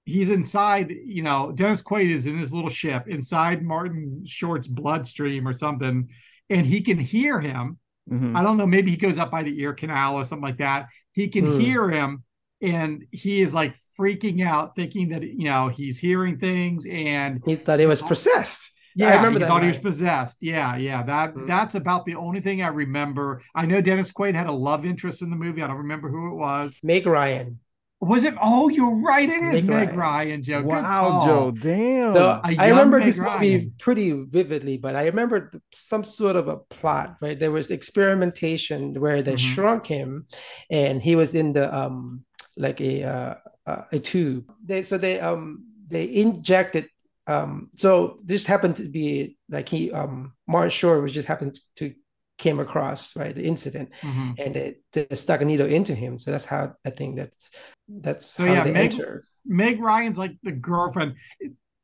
he's 0.05 0.29
inside, 0.29 0.91
you 0.91 1.23
know, 1.23 1.51
Dennis 1.51 1.81
Quaid 1.83 2.09
is 2.09 2.25
in 2.25 2.37
his 2.37 2.53
little 2.53 2.69
ship 2.69 3.07
inside 3.07 3.61
Martin 3.63 4.23
Short's 4.25 4.67
bloodstream 4.67 5.47
or 5.47 5.53
something, 5.53 6.09
and 6.49 6.65
he 6.65 6.81
can 6.81 6.97
hear 6.99 7.39
him. 7.41 7.79
Mhm. 8.09 8.35
I 8.37 8.43
don't 8.43 8.57
know, 8.57 8.67
maybe 8.67 8.91
he 8.91 8.97
goes 8.97 9.17
up 9.17 9.31
by 9.31 9.43
the 9.43 9.59
ear 9.59 9.73
canal 9.73 10.15
or 10.15 10.25
something 10.25 10.43
like 10.43 10.57
that. 10.57 10.87
He 11.11 11.27
can 11.27 11.45
Hmm. 11.45 11.59
hear 11.59 11.89
him, 11.89 12.23
and 12.61 13.05
he 13.11 13.41
is 13.41 13.53
like 13.53 13.75
freaking 13.97 14.45
out, 14.45 14.75
thinking 14.75 15.09
that 15.09 15.23
you 15.23 15.45
know 15.45 15.69
he's 15.69 15.97
hearing 15.97 16.37
things 16.37 16.85
and 16.89 17.41
He 17.45 17.55
thought 17.55 17.79
he 17.79 17.85
was 17.85 18.01
possessed. 18.01 18.71
yeah, 18.95 19.07
I 19.09 19.15
remember 19.15 19.39
he 19.39 19.43
that 19.43 19.47
thought 19.49 19.61
he 19.61 19.67
was 19.67 19.79
possessed. 19.79 20.37
Yeah, 20.41 20.75
yeah. 20.77 21.03
That 21.03 21.33
Mhm. 21.35 21.47
that's 21.47 21.75
about 21.75 22.05
the 22.05 22.15
only 22.15 22.41
thing 22.41 22.61
I 22.61 22.67
remember. 22.69 23.41
I 23.53 23.65
know 23.65 23.81
Dennis 23.81 24.11
Quaid 24.11 24.35
had 24.35 24.47
a 24.47 24.51
love 24.53 24.85
interest 24.85 25.21
in 25.21 25.29
the 25.29 25.35
movie. 25.35 25.61
I 25.61 25.67
don't 25.67 25.77
remember 25.77 26.09
who 26.09 26.31
it 26.31 26.35
was. 26.35 26.79
Meg 26.83 27.05
Ryan. 27.05 27.59
Was 28.01 28.23
it? 28.25 28.35
Oh, 28.41 28.67
you're 28.69 29.01
right. 29.01 29.27
It 29.27 29.41
is 29.41 29.63
Meg 29.63 29.65
Meg 29.65 29.87
Ryan. 29.87 29.97
Ryan, 29.97 30.43
Joe. 30.43 30.61
Good 30.61 30.69
wow 30.73 31.25
joe 31.25 31.51
damn 31.51 32.11
So 32.11 32.27
a 32.27 32.41
I 32.45 32.51
young 32.51 32.69
remember 32.69 32.99
Meg 32.99 33.07
this 33.07 33.17
movie 33.17 33.71
pretty 33.79 34.11
vividly, 34.11 34.77
but 34.77 34.95
I 34.95 35.05
remember 35.05 35.51
some 35.73 36.03
sort 36.03 36.35
of 36.35 36.47
a 36.47 36.57
plot, 36.57 37.15
right? 37.21 37.39
There 37.39 37.51
was 37.51 37.71
experimentation 37.71 38.93
where 38.99 39.23
they 39.23 39.35
Mhm. 39.35 39.39
shrunk 39.39 39.87
him 39.87 40.27
and 40.69 41.01
he 41.01 41.15
was 41.15 41.35
in 41.35 41.53
the 41.53 41.73
um 41.73 42.23
like 42.57 42.79
a 42.81 43.03
uh, 43.03 43.33
uh, 43.65 43.83
a 43.91 43.99
tube. 43.99 44.51
They 44.63 44.83
so 44.83 44.97
they 44.97 45.19
um 45.19 45.65
they 45.87 46.13
injected 46.13 46.87
um 47.27 47.69
so 47.75 48.19
this 48.23 48.45
happened 48.45 48.77
to 48.77 48.83
be 48.87 49.37
like 49.49 49.67
he 49.69 49.91
um 49.91 50.33
Martin 50.47 50.69
Short 50.69 51.01
was 51.01 51.11
just 51.11 51.27
happened 51.27 51.59
to 51.77 51.93
came 52.37 52.59
across 52.59 53.15
right 53.15 53.33
the 53.33 53.43
incident 53.43 53.89
Mhm. 54.01 54.35
and 54.37 54.55
they, 54.55 54.75
they 54.91 55.15
stuck 55.15 55.41
a 55.41 55.45
needle 55.45 55.67
into 55.67 55.95
him. 55.95 56.17
So 56.17 56.31
that's 56.31 56.43
how 56.45 56.73
I 56.85 56.89
think 56.89 57.15
that's 57.15 57.49
that's 57.87 58.25
So, 58.25 58.43
yeah, 58.45 58.63
Meg- 58.65 58.75
enter. 58.93 59.23
Meg 59.45 59.79
Ryan's 59.79 60.17
like 60.17 60.35
the 60.43 60.51
girlfriend. 60.51 61.15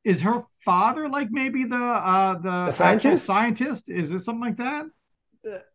Is 0.04 0.22
her 0.24 0.42
father 0.66 1.08
like 1.08 1.30
maybe 1.32 1.64
the 1.64 1.76
uh 1.76 2.34
the, 2.40 2.50
actual 2.50 2.74
scientist? 2.74 3.26
Scientist? 3.26 3.90
Is 3.90 4.12
it 4.12 4.20
something 4.20 4.42
like 4.42 4.58
that? 4.58 4.86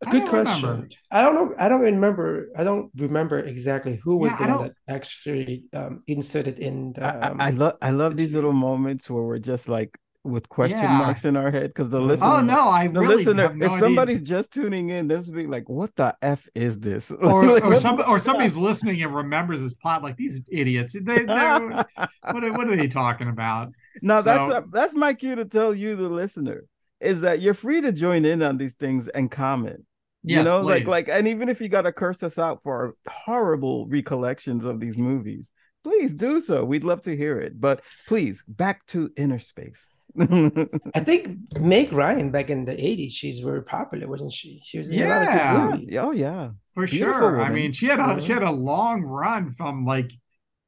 I 0.07 0.11
Good 0.11 0.25
don't 0.25 0.27
question. 0.27 0.33
remember. 0.33 0.89
I 1.11 1.23
don't 1.23 1.35
know. 1.35 1.55
I 1.59 1.69
don't 1.69 1.81
remember. 1.81 2.51
I 2.57 2.63
don't 2.65 2.91
remember 2.97 3.39
exactly 3.41 3.97
who 3.97 4.17
was 4.17 4.39
Yeah, 4.39 4.39
the 4.39 4.45
one 4.45 4.59
that 4.59 4.75
actually 4.89 5.65
um, 5.73 6.03
inserted 6.07 6.59
in 6.59 6.93
the. 6.93 7.03
I, 7.03 7.15
Um, 7.19 7.39
I, 7.39 7.47
I 7.49 7.51
love 7.51 7.75
I 7.83 7.91
love 7.91 8.17
these 8.17 8.35
little 8.35 8.53
moments 8.53 9.11
where 9.11 9.23
we're 9.23 9.39
just 9.39 9.69
like 9.69 9.99
with 10.25 10.49
question 10.49 10.93
Yeah. 10.93 10.95
marks 10.95 11.25
in 11.25 11.37
our 11.37 11.51
head 11.51 11.69
because 11.69 11.91
the 11.91 12.01
Mhm. 12.01 12.01
listener, 12.01 12.23
Oh 12.23 12.41
no, 12.43 12.69
I 12.69 12.85
the 12.91 13.03
really 13.03 13.03
listener, 13.03 13.43
have 13.43 13.57
no 13.57 13.69
if 13.69 13.75
idea. 13.75 14.07
somebody's 14.07 14.23
just 14.23 14.53
tuning 14.53 14.91
in, 14.91 15.09
this 15.09 15.27
would 15.27 15.37
be 15.37 15.47
like, 15.47 15.69
"What 15.69 15.95
the 15.97 16.17
f 16.23 16.49
is 16.55 16.81
this?" 16.81 17.11
or 17.13 17.55
Like, 17.61 17.65
or 17.65 17.75
some 17.75 18.01
or 18.07 18.19
fuck? 18.19 18.19
somebody's 18.19 18.57
listening 18.57 19.03
and 19.03 19.15
remembers 19.15 19.61
this 19.63 19.75
plot 19.75 20.03
like 20.03 20.17
these 20.17 20.43
idiots. 20.51 20.95
They, 21.01 21.25
what, 22.29 22.45
are, 22.45 22.53
what 22.53 22.69
are 22.69 22.77
they 22.77 22.89
talking 22.89 23.29
about? 23.29 23.73
now 24.01 24.21
that's 24.21 24.49
a, 24.49 24.65
that's 24.71 24.95
my 24.95 25.15
cue 25.15 25.35
to 25.37 25.45
tell 25.45 25.75
you, 25.75 25.97
the 25.97 26.09
listener, 26.09 26.65
is 27.01 27.21
that 27.23 27.41
you're 27.41 27.55
free 27.55 27.81
to 27.81 27.93
join 27.93 28.25
in 28.25 28.43
on 28.43 28.57
these 28.57 28.75
things 28.75 29.09
and 29.09 29.31
comment. 29.31 29.85
you 30.23 30.43
know, 30.43 30.61
like 30.61 30.85
please. 30.85 30.89
like, 30.91 31.09
and 31.09 31.29
even 31.29 31.49
if 31.49 31.61
you 31.61 31.69
gotta 31.69 31.93
curse 31.93 32.23
us 32.23 32.39
out 32.39 32.63
for 32.63 32.75
our 32.75 32.95
horrible 33.13 33.87
recollections 33.87 34.65
of 34.65 34.81
these 34.81 34.99
movies, 34.99 35.51
please 35.85 36.15
do 36.15 36.41
so. 36.41 36.65
We'd 36.65 36.83
love 36.85 37.03
to 37.03 37.17
hear 37.17 37.39
it. 37.39 37.61
But 37.61 37.83
please, 38.09 38.43
back 38.49 38.85
to 38.89 39.11
inner 39.17 39.39
space. 39.39 39.89
I 40.19 41.01
think 41.01 41.37
Meg 41.61 41.93
Ryan 41.93 42.31
back 42.31 42.49
in 42.49 42.65
the 42.65 42.73
80s, 42.73 43.13
she's 43.13 43.41
very 43.41 43.63
popular, 43.63 44.09
wasn't 44.09 44.33
she? 44.33 44.61
She 44.65 44.79
was 44.79 44.91
in 44.91 45.03
a 45.03 45.09
lot 45.09 45.23
of 45.23 45.29
Yeah. 45.29 45.55
good 45.55 45.71
movies. 45.81 45.97
oh 45.99 46.11
yeah. 46.13 46.51
For 46.75 46.87
Beautiful 46.87 47.21
sure. 47.21 47.41
I 47.41 47.51
mean, 47.51 47.73
she 47.73 47.87
had 47.87 48.01
a 48.01 48.03
Yeah. 48.15 48.19
she 48.19 48.33
had 48.33 48.43
a 48.43 48.51
long 48.51 49.03
run 49.03 49.51
from 49.53 49.85
like 49.85 50.11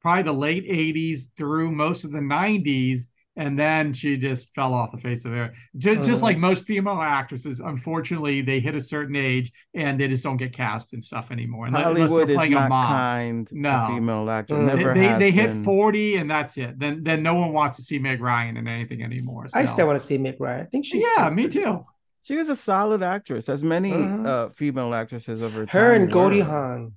probably 0.01 0.23
the 0.23 0.31
late 0.33 0.65
80s 0.69 1.31
through 1.35 1.71
most 1.71 2.03
of 2.05 2.11
the 2.11 2.19
90s 2.21 3.09
and 3.39 3.57
then 3.57 3.93
she 3.93 4.17
just 4.17 4.53
fell 4.53 4.73
off 4.73 4.91
the 4.91 4.97
face 4.97 5.23
of 5.25 5.31
the 5.31 5.37
earth. 5.39 5.51
Just, 5.77 6.07
just 6.07 6.21
like 6.21 6.37
most 6.37 6.65
female 6.65 6.99
actresses, 7.01 7.59
unfortunately, 7.59 8.41
they 8.41 8.59
hit 8.59 8.75
a 8.75 8.81
certain 8.81 9.15
age 9.15 9.51
and 9.73 9.99
they 9.99 10.07
just 10.07 10.23
don't 10.23 10.37
get 10.37 10.51
cast 10.53 10.93
and 10.93 11.03
stuff 11.03 11.31
anymore. 11.31 11.65
unless- 11.67 11.85
unless 11.87 12.09
Hollywood 12.09 12.27
they're 12.27 12.33
is 12.33 12.37
playing 12.37 12.53
a 12.53 12.59
not 12.59 12.69
mom. 12.69 12.87
kind 12.93 13.47
No. 13.51 13.69
to 13.87 13.93
female 13.95 14.29
actors. 14.29 14.57
Mm. 14.59 14.65
Never 14.65 14.93
They, 14.93 15.07
they, 15.07 15.19
they 15.19 15.31
hit 15.31 15.47
been. 15.47 15.63
40 15.63 16.15
and 16.17 16.29
that's 16.29 16.57
it. 16.57 16.77
Then 16.77 17.03
then 17.03 17.23
no 17.23 17.33
one 17.35 17.53
wants 17.53 17.77
to 17.77 17.83
see 17.83 17.97
Meg 17.97 18.21
Ryan 18.21 18.57
in 18.57 18.67
anything 18.67 19.01
anymore. 19.03 19.47
I 19.53 19.65
still 19.65 19.87
want 19.87 19.99
to 19.99 20.05
see 20.05 20.17
Meg 20.17 20.35
Ryan. 20.39 20.61
I 20.61 20.65
think 20.65 20.85
she's 20.85 21.03
Yeah, 21.17 21.29
so 21.29 21.33
me 21.33 21.47
too. 21.47 21.85
She 22.23 22.35
was 22.35 22.49
a 22.49 22.55
solid 22.55 23.01
actress, 23.01 23.47
as 23.49 23.63
many 23.63 23.91
Mhm. 23.91 24.25
uh, 24.27 24.49
female 24.49 24.93
actresses 24.93 25.41
over 25.41 25.65
time. 25.65 25.81
Her 25.81 25.93
and 25.93 26.11
Goldie 26.11 26.39
were. 26.39 26.43
Hawn. 26.45 26.93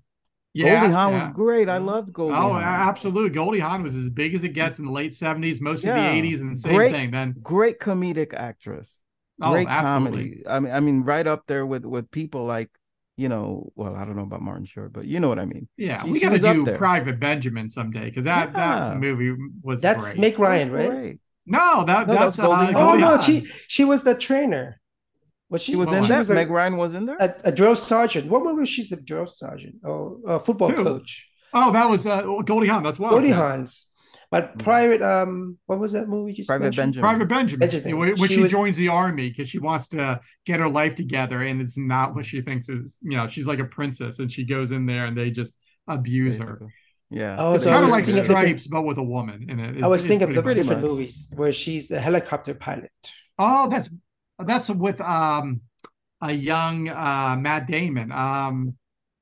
Yeah, 0.54 0.80
Goldie 0.80 0.92
Hawn 0.94 1.14
was 1.14 1.26
great. 1.34 1.68
I 1.68 1.78
loved 1.78 2.12
Goldie 2.12 2.34
Oh, 2.34 2.52
Hawn. 2.52 2.62
absolutely. 2.62 3.30
Goldie 3.30 3.58
Hawn 3.60 3.82
was 3.82 3.96
as 3.96 4.10
big 4.10 4.34
as 4.34 4.44
it 4.44 4.50
gets 4.50 4.78
in 4.78 4.84
the 4.84 4.90
late 4.92 5.14
70s, 5.14 5.60
most 5.62 5.84
of 5.84 5.94
the 5.94 6.00
80s, 6.00 6.40
and 6.42 6.52
the 6.52 6.56
same 6.56 6.74
Great. 6.74 6.92
thing. 6.92 7.10
Then 7.10 7.34
Great 7.42 7.80
comedic 7.80 8.34
actress. 8.34 9.00
oh, 9.40 9.52
Great 9.52 9.66
absolutely. 9.68 10.42
comedy. 10.42 10.46
I 10.46 10.60
mean, 10.60 10.72
I 10.72 10.80
mean, 10.80 11.02
right 11.04 11.26
up 11.26 11.46
there 11.46 11.64
with 11.64 11.84
with 11.86 12.10
people 12.10 12.44
like 12.44 12.68
you 13.16 13.28
know. 13.28 13.72
Well, 13.76 13.94
I 13.94 14.04
don't 14.04 14.16
know 14.16 14.22
about 14.22 14.42
Martin 14.42 14.66
Short, 14.66 14.92
but 14.92 15.06
you 15.06 15.20
know 15.20 15.28
what 15.28 15.38
I 15.38 15.44
mean. 15.46 15.68
Yeah, 15.78 16.02
She- 16.02 16.10
we 16.10 16.18
she 16.18 16.24
got 16.26 16.30
to 16.32 16.64
do. 16.64 16.76
Private 16.76 17.18
Benjamin 17.20 17.70
someday 17.70 18.04
because 18.06 18.24
that 18.24 18.50
Yeah. 18.52 18.90
that 18.90 18.98
movie 19.00 19.34
was 19.62 19.80
That's 19.80 20.04
great. 20.04 20.18
Meg 20.18 20.38
Ryan, 20.38 20.68
That 20.70 20.76
was 20.78 20.86
right? 20.88 21.00
great. 21.00 21.20
no, 21.46 21.84
that 21.84 22.06
No, 22.08 22.14
that 22.14 22.20
that's 22.20 22.36
was 22.38 22.46
Goldie 22.46 22.52
uh, 22.52 22.66
Hawn. 22.66 22.76
Oh 22.76 22.80
Goldie 22.88 23.00
no, 23.00 23.06
Hawn. 23.08 23.20
she 23.22 23.46
she 23.68 23.84
was 23.84 24.02
the 24.02 24.14
trainer. 24.14 24.80
Was 25.52 25.62
she, 25.62 25.72
She 25.72 25.76
was 25.76 25.88
Well, 25.88 25.96
in 25.98 26.02
she 26.02 26.08
that. 26.08 26.18
was 26.20 26.30
a- 26.30 26.34
Meg 26.34 26.50
Ryan 26.50 26.76
was 26.76 26.94
in 26.94 27.04
there. 27.06 27.16
a, 27.20 27.34
a 27.44 27.52
drill 27.52 27.76
sergeant. 27.76 28.28
What 28.30 28.42
movie 28.42 28.60
was 28.60 28.68
she 28.70 28.82
a 28.92 28.96
drill 28.96 29.26
sergeant? 29.26 29.76
Oh, 29.84 30.20
a 30.26 30.40
football 30.40 30.70
Who? 30.70 30.82
coach. 30.82 31.26
Oh, 31.54 31.70
that 31.72 31.88
was 31.88 32.06
uh, 32.06 32.22
Goldie 32.44 32.68
Hawn. 32.68 32.82
That's 32.82 32.98
Wildcats. 32.98 33.20
Goldie 33.20 33.32
Hawn's. 33.40 33.86
But 34.30 34.58
private, 34.58 35.02
um, 35.02 35.58
what 35.66 35.78
was 35.78 35.92
that 35.92 36.08
movie 36.08 36.30
you 36.30 36.36
just 36.38 36.48
Private 36.48 36.64
mentioned? 36.64 36.84
Benjamin. 36.94 37.02
Private 37.10 37.28
Benjamin, 37.28 37.68
Benjamin. 37.68 37.98
when, 37.98 38.08
when 38.16 38.28
She 38.30 38.36
she, 38.36 38.40
was- 38.42 38.50
joins 38.50 38.76
the 38.78 38.88
army 38.88 39.28
because 39.28 39.48
she 39.50 39.58
wants 39.58 39.88
to 39.88 40.20
get 40.46 40.58
her 40.58 40.70
life 40.70 40.94
together, 40.94 41.42
and 41.42 41.60
it's 41.60 41.76
not 41.76 42.14
what 42.14 42.24
she 42.24 42.40
thinks 42.40 42.70
is. 42.70 42.96
You 43.02 43.18
know, 43.18 43.26
she's 43.26 43.46
like 43.46 43.58
a 43.58 43.66
princess, 43.66 44.18
and 44.20 44.32
she 44.32 44.44
goes 44.46 44.70
in 44.72 44.86
there, 44.86 45.04
and 45.04 45.14
they 45.14 45.30
just 45.30 45.58
abuse 45.86 46.38
her. 46.38 46.62
Yeah. 47.10 47.36
Oh, 47.38 47.52
It's 47.56 47.64
so 47.64 47.70
kind 47.72 47.84
of 47.84 47.90
like 47.90 48.04
thinking 48.06 48.22
different- 48.22 48.40
Stripes, 48.40 48.66
but 48.68 48.82
with 48.88 48.96
a 48.96 49.02
woman 49.02 49.50
in 49.50 49.60
it. 49.60 49.84
I 49.84 49.86
was 49.86 50.00
thinking 50.06 50.26
of 50.30 50.34
the 50.34 50.54
different 50.54 50.80
much. 50.80 50.90
movies 50.90 51.28
where 51.34 51.52
she's 51.52 51.90
a 51.90 52.00
helicopter 52.00 52.54
pilot. 52.54 52.90
Oh, 53.38 53.68
that's 53.68 53.90
that's 54.38 54.68
with 54.70 55.00
um 55.00 55.60
a 56.20 56.32
young 56.32 56.88
uh 56.88 57.36
Matt 57.38 57.66
Damon. 57.66 58.12
Um 58.12 58.76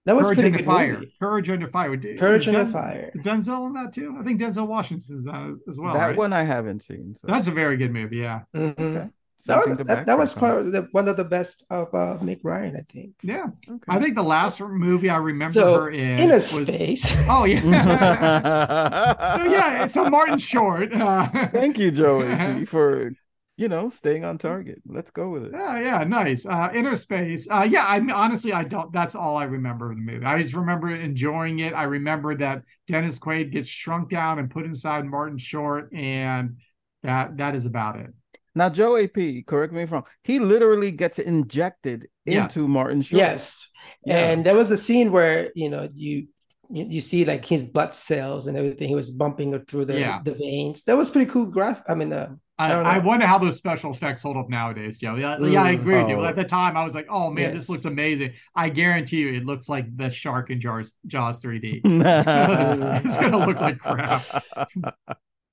That 0.06 0.16
was 0.16 0.26
Courage 0.26 0.38
pretty 0.38 0.46
Under 0.54 0.58
good 0.58 0.66
Fire. 0.66 0.94
movie. 0.94 1.12
Courage 1.20 1.50
Under 1.50 1.68
Fire. 1.68 1.96
Courage 2.18 2.48
Under 2.48 2.64
Den- 2.64 2.72
Fire. 2.72 3.10
is 3.14 3.20
Denzel 3.22 3.66
in 3.66 3.72
that 3.74 3.92
too? 3.92 4.16
I 4.18 4.22
think 4.24 4.40
Denzel 4.40 4.66
Washington's 4.66 5.24
that 5.24 5.58
as 5.68 5.78
well. 5.78 5.94
that 5.94 6.06
right? 6.06 6.16
one 6.16 6.32
I 6.32 6.44
haven't 6.44 6.80
seen. 6.82 7.14
So. 7.14 7.26
That's 7.26 7.48
a 7.48 7.52
very 7.52 7.76
good 7.76 7.92
movie. 7.92 8.18
Yeah, 8.18 8.42
Mhm. 8.54 8.78
okay. 8.78 9.08
That 9.46 9.66
was, 9.66 9.76
that, 9.86 10.04
that 10.04 10.18
was 10.18 10.34
part 10.34 10.66
of 10.66 10.72
the, 10.72 10.86
one 10.92 11.08
of 11.08 11.16
the 11.16 11.24
best 11.24 11.64
of 11.70 11.94
uh, 11.94 12.18
Meg 12.20 12.40
Ryan, 12.44 12.76
I 12.76 12.84
think. 12.92 13.12
yeah. 13.22 13.46
Okay. 13.66 13.78
I 13.88 13.98
think 13.98 14.14
the 14.14 14.22
last 14.22 14.60
movie 14.60 15.08
I 15.08 15.16
remember 15.16 15.54
So, 15.54 15.80
her 15.80 15.88
in 15.88 16.18
In 16.20 16.30
a 16.30 16.34
was. 16.34 16.50
space. 16.50 17.16
Oh 17.26 17.44
yeah. 17.46 17.60
so 19.38 19.44
yeah. 19.44 19.86
So 19.86 20.04
Martin 20.10 20.36
Short. 20.38 20.92
Uh, 20.92 21.26
Thank 21.52 21.78
you, 21.78 21.90
Joey, 21.90 22.66
for 22.72 23.12
you 23.60 23.68
know 23.68 23.90
staying 23.90 24.24
on 24.24 24.38
target. 24.38 24.80
Let's 24.86 25.10
go 25.10 25.28
with 25.30 25.44
it. 25.44 25.52
Yeah, 25.52 25.78
yeah, 25.80 26.04
nice. 26.04 26.46
Uh, 26.46 26.70
Inner 26.74 26.96
Space. 26.96 27.46
Uh, 27.50 27.66
yeah, 27.68 27.84
I 27.86 28.00
mean, 28.00 28.10
honestly, 28.10 28.52
I 28.52 28.64
don't. 28.64 28.90
That's 28.92 29.14
all 29.14 29.36
I 29.36 29.44
remember 29.44 29.90
of 29.90 29.98
the 29.98 30.02
movie. 30.02 30.24
I 30.24 30.40
just 30.42 30.54
remember 30.54 30.88
enjoying 30.90 31.58
it. 31.60 31.74
I 31.74 31.84
remember 31.84 32.34
that 32.36 32.62
Dennis 32.86 33.18
Quaid 33.18 33.52
gets 33.52 33.68
shrunk 33.68 34.08
down 34.08 34.38
and 34.38 34.50
put 34.50 34.64
inside 34.64 35.04
Martin 35.04 35.38
Short, 35.38 35.92
and 35.92 36.56
that 37.02 37.36
that 37.36 37.54
is 37.54 37.66
about 37.66 37.96
it. 38.00 38.10
Now, 38.54 38.68
Joe 38.68 38.96
AP, 38.96 39.46
correct 39.46 39.72
me 39.72 39.82
if 39.82 39.90
I'm 39.90 39.94
wrong. 39.94 40.04
He 40.24 40.38
literally 40.40 40.90
gets 40.90 41.18
injected 41.18 42.08
Yes. 42.24 42.56
into 42.56 42.66
Martin 42.68 43.02
Short. 43.02 43.18
Yes. 43.18 43.68
Yeah. 44.04 44.30
And 44.30 44.44
there 44.44 44.54
was 44.54 44.70
a 44.70 44.76
scene 44.76 45.12
where, 45.12 45.50
you 45.54 45.68
know, 45.70 45.88
you 45.92 46.28
you, 46.72 46.86
you 46.88 47.00
see 47.00 47.24
like 47.24 47.44
his 47.44 47.62
blood 47.64 47.94
cells 47.94 48.46
and 48.46 48.56
everything. 48.56 48.88
He 48.88 48.94
was 48.94 49.10
bumping 49.10 49.54
it 49.54 49.66
through 49.68 49.86
the, 49.86 49.98
Yeah. 49.98 50.20
the 50.24 50.34
veins. 50.34 50.82
That 50.84 50.96
was 50.96 51.10
pretty 51.10 51.28
cool 51.30 51.46
graph. 51.46 51.82
I 51.88 51.94
mean, 51.94 52.12
uh, 52.12 52.34
I, 52.60 52.72
I. 52.72 52.94
I 52.96 52.98
wonder 52.98 53.26
how 53.26 53.38
those 53.38 53.56
special 53.56 53.92
effects 53.92 54.22
hold 54.22 54.36
up 54.36 54.48
nowadays, 54.50 54.98
Joe. 54.98 55.14
Yeah, 55.16 55.38
yeah, 55.40 55.62
I 55.62 55.74
Mm. 55.74 55.80
agree 55.80 55.96
with 55.96 56.08
you. 56.10 56.16
Oh. 56.20 56.24
At 56.24 56.36
the 56.36 56.44
time, 56.44 56.76
I 56.76 56.84
was 56.84 56.94
like, 56.94 57.06
"Oh 57.08 57.30
man, 57.30 57.54
this 57.54 57.68
looks 57.68 57.84
amazing." 57.86 58.32
I 58.54 58.68
guarantee 58.68 59.20
you, 59.22 59.28
it 59.32 59.44
looks 59.46 59.68
like 59.68 59.86
the 59.96 60.10
shark 60.10 60.50
in 60.50 60.60
Jaws, 60.60 60.94
Jaws 61.06 61.40
3D. 61.42 61.80
It's 61.84 62.24
gonna, 62.24 63.02
it's 63.04 63.16
gonna 63.16 63.46
look 63.46 63.60
like 63.60 63.78
crap. 63.78 64.24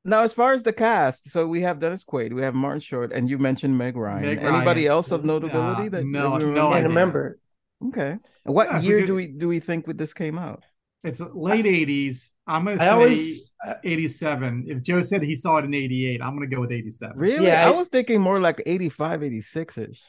Now, 0.05 0.21
as 0.21 0.31
far 0.33 0.53
as 0.53 0.63
the 0.63 0.71
cast, 0.71 1.29
so 1.31 1.45
we 1.47 1.59
have 1.61 1.79
Dennis 1.79 2.05
Quaid, 2.05 2.31
we 2.31 2.41
have 2.41 2.55
Martin 2.55 2.79
Short, 2.79 3.11
and 3.11 3.29
you 3.29 3.37
mentioned 3.37 3.77
Meg 3.77 3.97
Ryan. 3.97 4.21
Meg 4.25 4.37
Anybody 4.39 4.81
Ryan. 4.83 4.91
else 4.91 5.11
of 5.11 5.25
notability 5.25 5.87
Uh, 5.87 5.89
that 5.89 6.05
no, 6.05 6.39
that 6.39 6.45
you 6.47 6.53
no 6.53 6.69
I 6.69 6.79
remember? 6.79 6.79
idea. 6.79 6.87
remember. 6.87 7.39
Okay. 7.87 8.17
What 8.43 8.67
Yeah, 8.71 8.79
year 8.79 9.05
do 9.05 9.15
we 9.15 9.27
do 9.27 9.49
we 9.49 9.59
think 9.59 9.85
with 9.85 9.97
this 9.97 10.13
came 10.13 10.39
out? 10.39 10.63
It's 11.03 11.19
late 11.19 11.65
80s. 11.65 12.31
I'm 12.47 12.63
gonna 12.63 12.75
I 12.75 12.85
say 12.85 12.89
always, 12.89 13.51
uh, 13.65 13.73
87. 13.83 14.65
If 14.67 14.81
Joe 14.81 15.01
said 15.01 15.21
he 15.21 15.35
saw 15.35 15.57
it 15.57 15.65
in 15.65 15.73
88, 15.73 16.21
I'm 16.21 16.33
gonna 16.35 16.47
go 16.47 16.61
with 16.61 16.71
87. 16.71 17.17
Really? 17.17 17.45
Yeah, 17.45 17.67
I, 17.67 17.69
I- 17.69 17.75
was 17.75 17.89
thinking 17.89 18.21
more 18.21 18.39
like 18.39 18.61
85, 18.65 19.23
86 19.23 19.77
ish. 19.77 20.01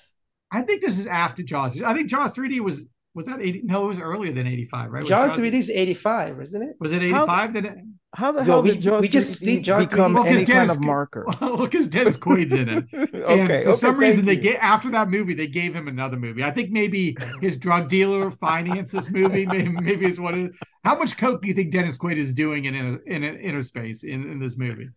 I 0.50 0.62
think 0.62 0.80
this 0.80 0.98
is 0.98 1.06
after 1.06 1.42
Jaws. 1.42 1.82
I 1.82 1.92
think 1.94 2.08
Jaws 2.08 2.32
3D 2.32 2.60
was 2.60 2.86
was 3.14 3.26
that 3.26 3.40
80? 3.40 3.62
No, 3.64 3.84
it 3.86 3.88
was 3.88 3.98
earlier 3.98 4.32
than 4.32 4.46
85, 4.46 4.90
right? 4.90 5.00
Was 5.00 5.08
Jaws 5.08 5.28
Jaws- 5.30 5.38
3D 5.38 5.54
is 5.54 5.70
85, 5.70 6.40
isn't 6.40 6.62
it? 6.62 6.76
Was 6.78 6.92
it 6.92 7.02
85? 7.02 7.52
That 7.54 7.64
it, 7.64 7.78
How 8.14 8.30
the 8.32 8.40
Yo, 8.40 8.44
hell 8.44 8.62
we- 8.62 8.70
did 8.72 8.80
Jaws 8.80 9.00
we 9.02 9.08
just 9.08 9.40
3D 9.42 9.44
did 9.56 9.64
Jaws 9.64 9.86
become 9.86 10.14
3D. 10.14 10.26
any 10.26 10.34
Because 10.40 10.48
kind 10.48 10.68
Dennis- 10.68 10.76
of 10.76 10.82
marker? 10.82 11.26
look, 11.40 11.70
because 11.70 11.88
Dennis 11.88 12.16
Quaid's 12.16 12.52
in 12.52 12.68
it. 12.68 12.84
okay. 12.94 13.04
and 13.04 13.48
for 13.48 13.52
okay, 13.70 13.72
some 13.72 13.96
reason, 13.98 14.24
thank 14.24 14.40
they 14.42 14.48
get 14.52 14.58
after 14.62 14.90
that 14.90 15.08
movie, 15.08 15.34
they 15.34 15.46
gave 15.48 15.74
him 15.74 15.88
another 15.88 16.16
movie. 16.16 16.44
I 16.44 16.50
think 16.52 16.70
maybe 16.70 17.16
his 17.40 17.56
drug 17.56 17.88
dealer 17.88 18.30
financed 18.40 18.92
this 18.92 19.10
movie. 19.10 19.44
Maybe, 19.46 19.68
maybe 19.68 20.06
it's 20.06 20.18
what 20.20 20.34
it 20.38 20.50
is. 20.50 20.56
How 20.84 20.96
much 20.98 21.16
coke 21.16 21.42
do 21.42 21.48
you 21.48 21.54
think 21.54 21.72
Dennis 21.72 21.98
Quaid 21.98 22.16
is 22.16 22.32
doing 22.32 22.66
in 22.66 22.74
in, 22.74 23.00
in, 23.06 23.24
inner 23.24 23.62
space 23.62 24.04
in, 24.04 24.30
in 24.30 24.38
this 24.38 24.56
movie? 24.56 24.88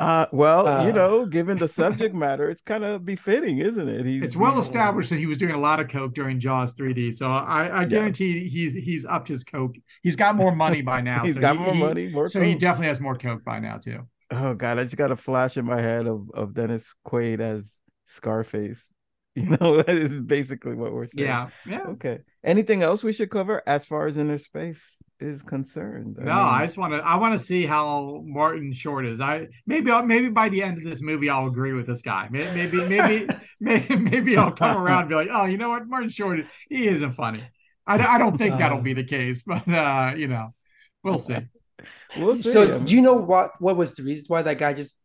Uh, 0.00 0.26
well, 0.32 0.64
you 0.84 0.90
Uh. 0.90 0.94
know, 0.94 1.26
given 1.26 1.56
the 1.56 1.68
subject 1.68 2.14
matter, 2.16 2.50
it's 2.50 2.62
kind 2.62 2.82
of 2.84 3.04
befitting, 3.04 3.58
isn't 3.58 3.88
it? 3.88 4.04
He's 4.04 4.22
It's 4.24 4.36
well 4.36 4.58
established 4.58 5.10
that 5.10 5.18
he 5.20 5.26
was 5.26 5.38
doing 5.38 5.54
a 5.54 5.58
lot 5.58 5.78
of 5.78 5.88
coke 5.88 6.14
during 6.14 6.40
Jaws 6.40 6.74
3D. 6.74 7.12
So 7.14 7.30
I, 7.30 7.66
I 7.68 7.80
Yes. 7.82 7.90
guarantee 7.90 8.48
he's 8.48 8.74
he's 8.74 9.06
upped 9.06 9.28
his 9.28 9.44
coke. 9.44 9.76
He's 10.02 10.16
got 10.16 10.34
more 10.34 10.54
money 10.54 10.82
by 10.82 11.00
now. 11.12 11.22
He's 11.24 11.34
so 11.34 11.40
got 11.40 11.56
he- 11.56 11.62
more 11.62 11.74
he- 11.74 11.80
money, 11.80 12.08
more. 12.08 12.28
So 12.28 12.40
he 12.42 12.54
definitely 12.56 12.88
has 12.88 13.00
more 13.00 13.16
coke 13.16 13.44
by 13.44 13.60
now 13.60 13.78
too. 13.78 14.00
Oh 14.32 14.54
God, 14.54 14.78
I 14.80 14.82
just 14.82 14.96
got 14.96 15.12
a 15.12 15.16
flash 15.16 15.56
in 15.56 15.64
my 15.64 15.80
head 15.80 16.06
of 16.08 16.28
of 16.34 16.54
Dennis 16.54 16.94
Quaid 17.06 17.38
as 17.40 17.78
Scarface. 18.04 18.90
You 19.36 19.56
know, 19.60 19.82
that 19.82 19.88
is 19.88 20.20
basically 20.20 20.76
what 20.76 20.92
we're 20.92 21.08
saying. 21.08 21.26
Yeah, 21.26 21.48
yeah. 21.66 21.82
Okay. 21.88 22.20
Anything 22.44 22.84
else 22.84 23.02
we 23.02 23.12
should 23.12 23.30
cover 23.30 23.64
as 23.66 23.84
far 23.84 24.06
as 24.06 24.16
inner 24.16 24.38
space 24.38 25.02
is 25.18 25.42
concerned? 25.42 26.18
No, 26.20 26.30
I 26.30 26.64
just 26.64 26.78
want 26.78 26.92
to. 26.92 26.98
I 26.98 27.16
want 27.16 27.36
to 27.36 27.44
see 27.44 27.66
how 27.66 28.22
Martin 28.24 28.72
Short 28.72 29.04
is. 29.06 29.20
I 29.20 29.48
maybe 29.66 29.90
I'll, 29.90 30.06
maybe 30.06 30.28
by 30.28 30.50
the 30.50 30.62
end 30.62 30.78
of 30.78 30.84
this 30.84 31.02
movie 31.02 31.30
I'll 31.30 31.48
agree 31.48 31.72
with 31.72 31.84
this 31.84 32.00
guy. 32.00 32.28
Maybe 32.30 32.46
maybe 32.54 32.86
maybe 32.88 33.26
maybe, 33.58 33.96
maybe 33.96 34.36
I'll 34.36 34.52
come 34.52 34.80
around 34.80 35.00
and 35.00 35.08
be 35.08 35.16
like, 35.16 35.28
oh, 35.32 35.46
you 35.46 35.58
know 35.58 35.70
what, 35.70 35.88
Martin 35.88 36.10
Short, 36.10 36.38
he 36.68 36.86
isn't 36.86 37.14
funny. 37.14 37.42
I, 37.88 37.98
I 37.98 38.18
don't 38.18 38.38
think 38.38 38.58
that'll 38.58 38.82
be 38.82 38.94
the 38.94 39.04
case, 39.04 39.42
but 39.44 39.66
uh, 39.66 40.14
you 40.16 40.28
know, 40.28 40.54
we'll 41.02 41.18
see. 41.18 41.38
we'll 42.16 42.36
see. 42.36 42.52
So 42.52 42.78
do 42.78 42.94
you 42.94 43.02
know 43.02 43.14
what 43.14 43.50
what 43.58 43.76
was 43.76 43.96
the 43.96 44.04
reason 44.04 44.26
why 44.28 44.42
that 44.42 44.58
guy 44.58 44.74
just 44.74 45.00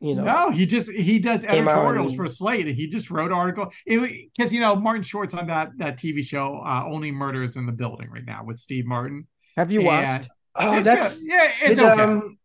you 0.00 0.14
know 0.14 0.24
no, 0.24 0.50
he 0.50 0.64
just 0.66 0.90
he 0.90 1.18
does 1.18 1.44
editorials 1.44 2.12
and- 2.12 2.16
for 2.16 2.26
Slate, 2.26 2.66
he 2.66 2.86
just 2.88 3.10
wrote 3.10 3.32
article 3.32 3.70
because 3.86 4.52
you 4.52 4.60
know 4.60 4.74
Martin 4.76 5.02
Short's 5.02 5.34
on 5.34 5.46
that 5.48 5.70
that 5.76 5.98
TV 5.98 6.24
show, 6.24 6.62
uh, 6.64 6.84
Only 6.86 7.10
Murders 7.12 7.56
in 7.56 7.66
the 7.66 7.72
Building 7.72 8.08
right 8.10 8.24
now 8.26 8.42
with 8.44 8.58
Steve 8.58 8.86
Martin. 8.86 9.26
have 9.56 9.70
you 9.70 9.80
And- 9.80 9.86
watched? 9.86 10.30
oh 10.56 10.80
that's 10.82 11.20
good. 11.20 11.28
yeah, 11.30 11.50
it's 11.62 11.80
with, 11.80 11.90
okay. 11.92 12.02
um, 12.02 12.36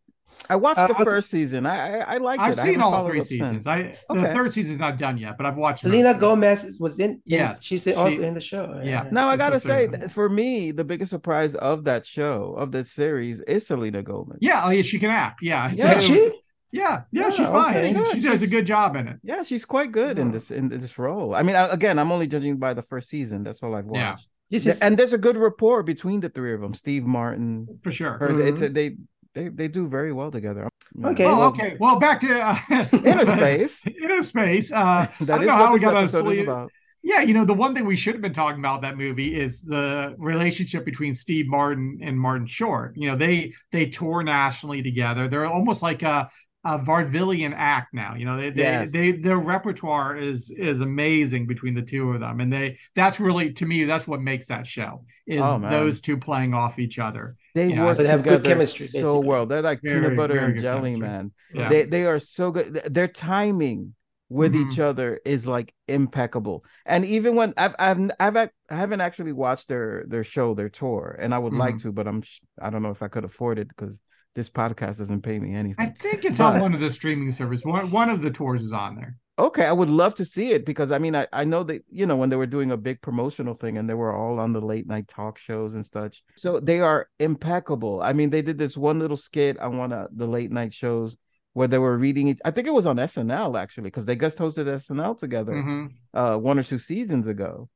I 0.48 0.54
watched 0.56 0.78
uh, 0.78 0.86
the 0.88 0.92
what's- 0.94 1.04
first 1.10 1.30
season. 1.30 1.64
I 1.66 2.00
I, 2.00 2.14
I 2.14 2.16
liked 2.18 2.42
I've 2.42 2.52
it. 2.52 2.58
I 2.58 2.62
seen 2.62 2.72
haven't 2.74 2.82
all 2.94 3.06
three 3.06 3.20
seasons. 3.22 3.64
since. 3.64 3.66
I 3.66 3.96
the 4.10 4.32
third 4.34 4.52
season's 4.52 4.78
not 4.78 4.96
done 4.98 5.16
yet, 5.16 5.36
but 5.38 5.44
I've 5.46 5.56
watched 5.56 5.80
Selena 5.80 6.08
most 6.08 6.10
of 6.10 6.16
it. 6.18 6.20
Gomez 6.20 6.76
was 6.78 6.98
in, 7.00 7.10
in 7.12 7.22
Yes, 7.24 7.64
she's 7.64 7.88
also 7.88 8.20
in 8.22 8.34
the 8.34 8.40
show. 8.40 8.80
yeah. 8.84 9.08
Now 9.10 9.28
I 9.28 9.36
gotta 9.36 9.58
say, 9.58 9.88
third 9.88 10.12
for 10.12 10.28
me, 10.28 10.70
the 10.72 10.84
biggest 10.84 11.10
surprise 11.10 11.54
of 11.56 11.84
that 11.84 12.06
show, 12.06 12.54
of 12.56 12.70
that 12.72 12.86
series, 12.86 13.40
is 13.40 13.66
Selena 13.66 14.02
Gomez. 14.02 14.38
Yeah, 14.40 14.60
oh 14.64 14.70
yeah, 14.70 14.82
she 14.82 14.98
can 14.98 15.10
act. 15.10 15.40
Yeah, 15.42 15.72
Yeah, 15.74 15.98
So- 15.98 16.06
she? 16.06 16.32
Yeah, 16.72 17.02
yeah, 17.12 17.22
Yeah, 17.22 17.30
she's 17.30 17.48
fine. 17.48 17.76
okay. 17.76 17.88
She, 17.90 17.94
Yeah, 17.94 18.04
she 18.14 18.20
does 18.20 18.42
a 18.42 18.46
good 18.46 18.66
job 18.66 18.96
in 18.96 19.08
it. 19.08 19.16
Yeah, 19.22 19.42
she's 19.42 19.64
quite 19.64 19.92
good 19.92 20.18
in 20.18 20.28
Oh. 20.28 20.32
this 20.32 20.50
in 20.50 20.68
this 20.68 20.98
role. 20.98 21.34
I 21.34 21.42
mean, 21.42 21.56
I, 21.56 21.68
again, 21.68 21.98
I'm 21.98 22.10
only 22.12 22.26
judging 22.26 22.56
by 22.58 22.74
the 22.74 22.82
first 22.82 23.08
season. 23.08 23.42
That's 23.44 23.62
all 23.62 23.74
I've 23.74 23.86
Yeah. 23.92 24.10
watched. 24.12 24.28
This 24.50 24.64
Yeah, 24.66 24.72
is 24.72 24.80
and 24.80 24.96
there's 24.98 25.12
a 25.12 25.18
good 25.18 25.36
rapport 25.36 25.82
between 25.82 26.20
the 26.20 26.28
three 26.28 26.54
of 26.54 26.60
them. 26.60 26.72
Steve 26.74 27.04
Martin, 27.04 27.66
For 27.82 27.90
sure. 27.92 28.18
her. 28.18 28.28
Mhm. 28.28 28.48
It's 28.48 28.62
a, 28.62 28.68
they 28.68 28.96
they 29.34 29.48
they 29.48 29.68
do 29.68 29.86
very 29.86 30.12
well 30.12 30.30
together. 30.30 30.68
Yeah. 30.98 31.08
Okay. 31.08 31.24
Oh, 31.24 31.36
well- 31.38 31.48
okay. 31.48 31.76
Well, 31.78 31.98
back 31.98 32.20
to 32.20 32.30
uh, 32.40 32.56
Inner 33.04 33.26
space. 33.26 33.86
Inner 34.02 34.22
space. 34.22 34.72
Uh, 34.72 35.08
I 35.20 35.24
don't 35.24 35.40
is 35.42 35.46
know 35.46 35.52
how 35.52 35.64
what 35.64 35.72
we 35.74 35.80
got 35.80 35.94
on 35.96 36.02
episode 36.04 36.26
is 36.28 36.34
sleep. 36.36 36.42
about. 36.48 36.70
Yeah, 37.02 37.20
you 37.22 37.34
know, 37.34 37.44
the 37.44 37.54
one 37.54 37.72
thing 37.72 37.84
we 37.86 37.94
should 37.96 38.14
have 38.16 38.22
been 38.22 38.32
talking 38.32 38.58
about 38.58 38.82
that 38.82 38.96
movie 38.96 39.32
is 39.38 39.62
the 39.62 40.14
relationship 40.18 40.84
between 40.84 41.14
Steve 41.14 41.46
Martin 41.46 42.00
and 42.02 42.18
Martin 42.18 42.46
Short. 42.46 42.96
You 42.96 43.10
know, 43.10 43.16
they 43.16 43.52
they 43.70 43.86
tour 43.86 44.22
nationally 44.24 44.82
together. 44.82 45.28
They're 45.28 45.46
almost 45.46 45.82
like 45.82 46.02
a, 46.02 46.28
a 46.66 46.78
vaudevillian 46.78 47.54
act 47.56 47.94
now. 47.94 48.14
You 48.16 48.24
know, 48.26 48.36
they 48.36 48.50
they, 48.50 48.84
Yes. 48.84 48.92
they 48.92 49.12
their 49.12 49.38
repertoire 49.38 50.16
is 50.16 50.50
is 50.50 50.80
amazing 50.80 51.46
between 51.46 51.74
the 51.74 51.82
two 51.82 52.12
of 52.12 52.20
them, 52.20 52.40
and 52.40 52.52
they 52.52 52.78
that's 52.94 53.20
really 53.20 53.52
to 53.54 53.66
me 53.66 53.84
that's 53.84 54.06
what 54.08 54.20
makes 54.22 54.48
that 54.48 54.66
show 54.66 55.04
is 55.26 55.54
Oh, 55.54 55.58
those 55.58 56.00
two 56.00 56.16
playing 56.18 56.54
off 56.54 56.78
each 56.78 56.98
other. 56.98 57.36
They 57.54 57.68
Yeah, 57.68 57.70
work 57.70 58.02
so 58.02 58.02
they 58.02 58.08
have 58.08 58.22
good 58.22 58.44
chemistry, 58.44 58.88
so 58.88 59.18
basically. 59.18 59.20
well. 59.20 59.46
They're 59.46 59.62
like 59.62 59.82
Very, 59.82 59.86
peanut 59.86 60.14
butter 60.14 60.38
and 60.40 60.56
jelly, 60.56 60.96
chemistry. 60.96 60.96
man. 60.96 61.32
Yeah. 61.52 61.68
They 61.68 61.84
they 61.84 62.04
are 62.04 62.18
so 62.18 62.50
good. 62.50 62.74
Their 62.74 63.08
timing 63.08 63.94
with 64.28 64.54
Mhm. 64.54 64.56
each 64.56 64.78
other 64.78 65.20
is 65.24 65.46
like 65.48 65.72
impeccable. 65.88 66.64
And 66.84 67.04
even 67.04 67.34
when 67.34 67.54
I've 67.56 67.74
I've 67.78 68.10
I've 68.20 68.36
I 68.36 68.50
haven't 68.68 69.00
actually 69.00 69.32
watched 69.32 69.68
their 69.68 70.04
their 70.06 70.24
show, 70.24 70.54
their 70.54 70.68
tour, 70.68 71.16
and 71.18 71.34
I 71.34 71.38
would 71.38 71.54
like 71.54 71.78
Mm-hmm. 71.78 71.78
to, 71.78 71.92
but 71.92 72.06
I'm 72.06 72.22
I 72.60 72.68
don't 72.70 72.82
know 72.82 72.90
if 72.90 73.02
I 73.02 73.08
could 73.08 73.24
afford 73.24 73.58
it 73.58 73.68
because 73.68 74.02
this 74.36 74.48
podcast 74.50 74.98
doesn't 74.98 75.22
pay 75.22 75.38
me 75.40 75.54
anything. 75.54 75.84
I 75.84 75.88
think 75.90 76.24
it's 76.24 76.38
on 76.38 76.60
one 76.60 76.74
of 76.74 76.80
the 76.80 76.90
streaming 76.90 77.32
service. 77.32 77.64
One 77.64 77.90
one 77.90 78.10
of 78.10 78.22
the 78.22 78.30
tours 78.30 78.62
is 78.62 78.72
on 78.72 78.94
there. 78.94 79.16
Okay, 79.38 79.66
I 79.66 79.72
would 79.72 79.90
love 79.90 80.14
to 80.16 80.24
see 80.24 80.52
it 80.52 80.64
because 80.64 80.90
I 80.92 80.98
mean 80.98 81.16
I, 81.16 81.26
I 81.32 81.44
know 81.44 81.62
that 81.64 81.82
you 81.90 82.06
know 82.06 82.16
when 82.16 82.30
they 82.30 82.36
were 82.36 82.46
doing 82.46 82.70
a 82.70 82.76
big 82.76 83.00
promotional 83.02 83.54
thing 83.54 83.76
and 83.78 83.88
they 83.88 83.94
were 83.94 84.14
all 84.14 84.38
on 84.38 84.52
the 84.52 84.60
late 84.60 84.86
night 84.86 85.08
talk 85.08 85.38
shows 85.38 85.74
and 85.74 85.84
such. 85.84 86.22
So 86.36 86.60
they 86.60 86.80
are 86.80 87.08
impeccable. 87.18 88.00
I 88.02 88.12
mean 88.12 88.30
they 88.30 88.42
did 88.42 88.58
this 88.58 88.76
one 88.76 88.98
little 88.98 89.16
skit 89.16 89.58
on 89.58 89.76
one 89.78 89.92
of 89.92 90.08
the 90.14 90.26
late 90.28 90.52
night 90.52 90.72
shows 90.72 91.16
where 91.54 91.68
they 91.68 91.78
were 91.78 91.96
reading 91.98 92.28
it. 92.28 92.38
I 92.44 92.50
think 92.50 92.66
it 92.66 92.72
was 92.74 92.86
on 92.86 92.96
SNL 92.98 93.58
actually 93.58 93.84
because 93.84 94.06
they 94.06 94.16
guest 94.16 94.38
hosted 94.38 94.66
SNL 94.66 95.18
together 95.18 95.52
Mhm. 95.54 95.90
uh 96.14 96.36
one 96.36 96.58
or 96.58 96.62
two 96.62 96.78
seasons 96.78 97.26
ago. 97.26 97.68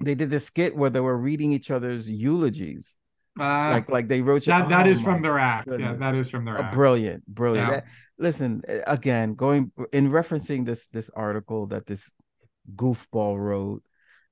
They 0.00 0.14
did 0.14 0.30
this 0.30 0.44
skit 0.46 0.76
where 0.76 0.90
they 0.90 1.00
were 1.00 1.16
reading 1.16 1.52
each 1.52 1.70
other's 1.72 2.08
eulogies. 2.08 2.96
Uh, 3.40 3.70
like 3.72 3.88
like 3.88 4.08
they 4.08 4.20
wrote 4.20 4.44
that 4.46 4.68
that 4.68 4.86
oh 4.86 4.90
is 4.90 5.00
from 5.02 5.22
their 5.22 5.38
act. 5.38 5.68
Yeah, 5.70 5.94
that 5.94 6.14
is 6.14 6.28
from 6.30 6.44
their 6.44 6.58
uh, 6.58 6.62
act. 6.64 6.74
brilliant 6.74 7.26
brilliant 7.26 7.68
Yeah. 7.68 7.74
That- 7.76 7.84
listen 8.20 8.62
again 8.86 9.34
going 9.34 9.70
in 9.92 10.10
referencing 10.10 10.66
this 10.66 10.88
this 10.88 11.08
article 11.14 11.66
that 11.68 11.86
this 11.86 12.10
goofball 12.74 13.38
wrote 13.38 13.82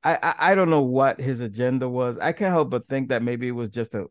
I, 0.03 0.14
I 0.23 0.35
i 0.51 0.55
don't 0.57 0.71
know 0.71 0.83
what 0.83 1.21
his 1.21 1.40
agenda 1.40 1.88
was 1.88 2.19
i 2.19 2.33
can't 2.33 2.53
help 2.53 2.69
but 2.71 2.88
think 2.88 3.11
that 3.11 3.23
maybe 3.23 3.47
it 3.47 3.53
was 3.53 3.71
just 3.71 3.95
a 3.95 4.07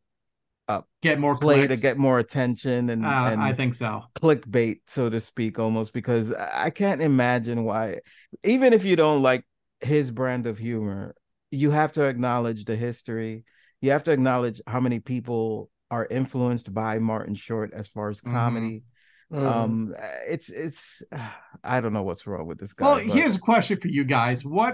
Get 1.01 1.19
more 1.19 1.37
play 1.37 1.67
clicks. 1.67 1.75
to 1.75 1.81
get 1.81 1.97
more 1.97 2.17
attention 2.19 2.89
and, 2.89 3.05
Uh, 3.05 3.29
and 3.31 3.39
I 3.41 3.53
think 3.53 3.75
so. 3.75 4.01
clickbait 4.15 4.79
so 4.87 5.09
to 5.09 5.19
speak 5.19 5.59
almost 5.59 5.93
because 5.93 6.33
I 6.33 6.71
can't 6.71 7.01
imagine 7.03 7.63
why 7.65 7.99
even 8.43 8.73
if 8.73 8.83
you 8.83 8.95
don't 8.95 9.21
like 9.21 9.43
his 9.81 10.09
brand 10.09 10.47
of 10.47 10.57
humor 10.57 11.13
you 11.51 11.69
have 11.69 11.91
to 11.93 12.05
acknowledge 12.05 12.65
the 12.65 12.75
history 12.75 13.43
you 13.85 13.91
have 13.91 14.03
to 14.03 14.11
acknowledge 14.11 14.61
how 14.67 14.79
many 14.79 14.99
people 14.99 15.69
are 15.91 16.05
influenced 16.19 16.73
by 16.73 16.99
martin 16.99 17.35
short 17.35 17.69
as 17.73 17.87
far 17.87 18.09
as 18.09 18.19
Mhm. 18.21 18.31
comedy 18.31 18.83
Mm. 19.31 19.45
um 19.55 19.95
it's 20.27 20.49
it's 20.49 21.01
i 21.73 21.81
don't 21.81 21.93
know 21.93 22.03
what's 22.03 22.27
wrong 22.27 22.45
with 22.49 22.59
this 22.59 22.73
guy 22.73 22.85
Well, 22.85 22.95
but- 22.97 23.05
here's 23.17 23.35
a 23.35 23.39
question 23.51 23.79
for 23.79 23.87
you 23.97 24.03
guys. 24.03 24.45
What 24.45 24.73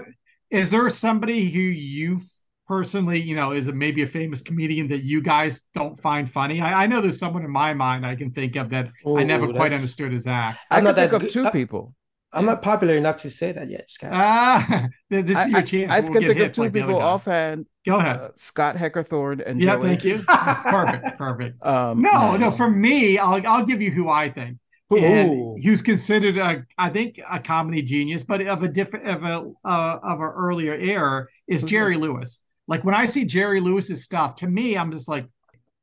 is 0.50 0.68
there 0.70 0.88
somebody 0.90 1.48
who 1.54 1.60
you 1.60 2.20
personally, 2.68 3.18
you 3.20 3.34
know, 3.34 3.52
is 3.52 3.68
a, 3.68 3.72
maybe 3.72 4.02
a 4.02 4.06
famous 4.06 4.40
comedian 4.42 4.88
that 4.88 5.02
you 5.12 5.18
guys 5.22 5.62
don't 5.72 5.96
find 6.00 6.30
funny? 6.30 6.60
I, 6.60 6.82
I 6.82 6.86
know 6.86 7.00
there's 7.00 7.18
someone 7.18 7.44
in 7.44 7.50
my 7.50 7.72
mind 7.74 8.04
I 8.12 8.14
can 8.14 8.30
think 8.38 8.56
of 8.56 8.68
that 8.74 8.86
I 9.06 9.08
Ooh, 9.08 9.24
never 9.24 9.46
quite 9.48 9.72
understood 9.72 10.12
his 10.12 10.26
act. 10.26 10.58
i 10.70 10.76
I'm 10.76 10.84
can 10.84 10.84
not 10.84 10.94
think 10.96 11.10
that 11.12 11.22
of 11.28 11.32
two 11.36 11.44
uh, 11.46 11.50
people 11.50 11.94
I'm 12.32 12.46
not 12.46 12.62
popular 12.62 12.94
enough 12.94 13.22
to 13.22 13.30
say 13.30 13.52
that 13.52 13.68
yet, 13.70 13.90
Scott. 13.90 14.10
Ah, 14.12 14.88
this 15.10 15.38
is 15.38 15.48
your 15.48 15.58
I- 15.58 15.62
chance. 15.62 15.92
I 15.92 16.00
We'll 16.00 16.12
can 16.14 16.22
think 16.22 16.40
of 16.40 16.52
two 16.52 16.62
like 16.62 16.72
people 16.72 16.96
offhand 17.00 17.66
Go 17.86 17.96
ahead. 17.98 18.16
uh, 18.16 18.28
scott 18.36 18.76
heckerthorn 18.76 19.42
and 19.46 19.60
yeah, 19.60 19.76
Joey. 19.76 19.88
thank 19.88 20.04
you. 20.04 20.22
perfect, 20.28 21.18
perfect. 21.18 21.62
um 21.66 22.00
No, 22.00 22.36
no. 22.36 22.50
For 22.50 22.70
me, 22.70 23.18
I'll 23.18 23.46
I'll 23.46 23.66
give 23.66 23.82
you 23.82 23.90
who 23.90 24.08
I 24.08 24.30
think. 24.30 24.58
Ooh. 24.92 24.96
and 24.98 25.64
who's 25.64 25.80
considered 25.82 26.36
a 26.36 26.64
I 26.78 26.90
think 26.90 27.18
a 27.30 27.38
comedy 27.40 27.82
genius, 27.82 28.22
but 28.24 28.42
of 28.42 28.62
a 28.62 28.68
different 28.68 29.08
of 29.08 29.22
a 29.24 29.52
uh, 29.68 29.98
of 30.02 30.20
an 30.20 30.32
earlier 30.34 30.74
era 30.74 31.26
is 31.48 31.62
Who's 31.62 31.70
Jerry 31.70 31.96
Lewis. 31.96 32.40
Like 32.68 32.84
when 32.84 32.94
I 32.94 33.06
see 33.06 33.24
Jerry 33.24 33.60
Lewis's 33.60 34.04
stuff, 34.04 34.36
to 34.36 34.46
me, 34.46 34.76
I'm 34.76 34.92
just 34.92 35.08
like, 35.08 35.26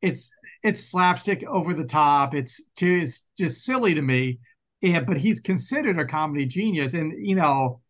it's 0.01 0.31
it's 0.63 0.83
slapstick 0.85 1.43
over 1.43 1.73
the 1.73 1.85
top. 1.85 2.33
It's 2.33 2.61
too 2.75 2.99
it's 3.03 3.25
just 3.37 3.63
silly 3.63 3.93
to 3.95 4.01
me. 4.01 4.39
Yeah, 4.81 5.01
but 5.01 5.17
he's 5.17 5.39
considered 5.41 5.99
a 5.99 6.05
comedy 6.05 6.45
genius, 6.45 6.93
and 6.93 7.13
you 7.25 7.35
know, 7.35 7.81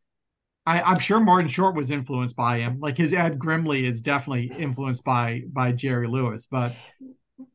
I, 0.66 0.82
I'm 0.82 1.00
sure 1.00 1.20
Martin 1.20 1.48
Short 1.48 1.76
was 1.76 1.92
influenced 1.92 2.36
by 2.36 2.60
him. 2.60 2.80
Like 2.80 2.98
his 2.98 3.14
Ed 3.14 3.38
Grimley 3.38 3.84
is 3.84 4.02
definitely 4.02 4.52
influenced 4.58 5.04
by 5.04 5.44
by 5.52 5.72
Jerry 5.72 6.08
Lewis, 6.08 6.48
but 6.50 6.74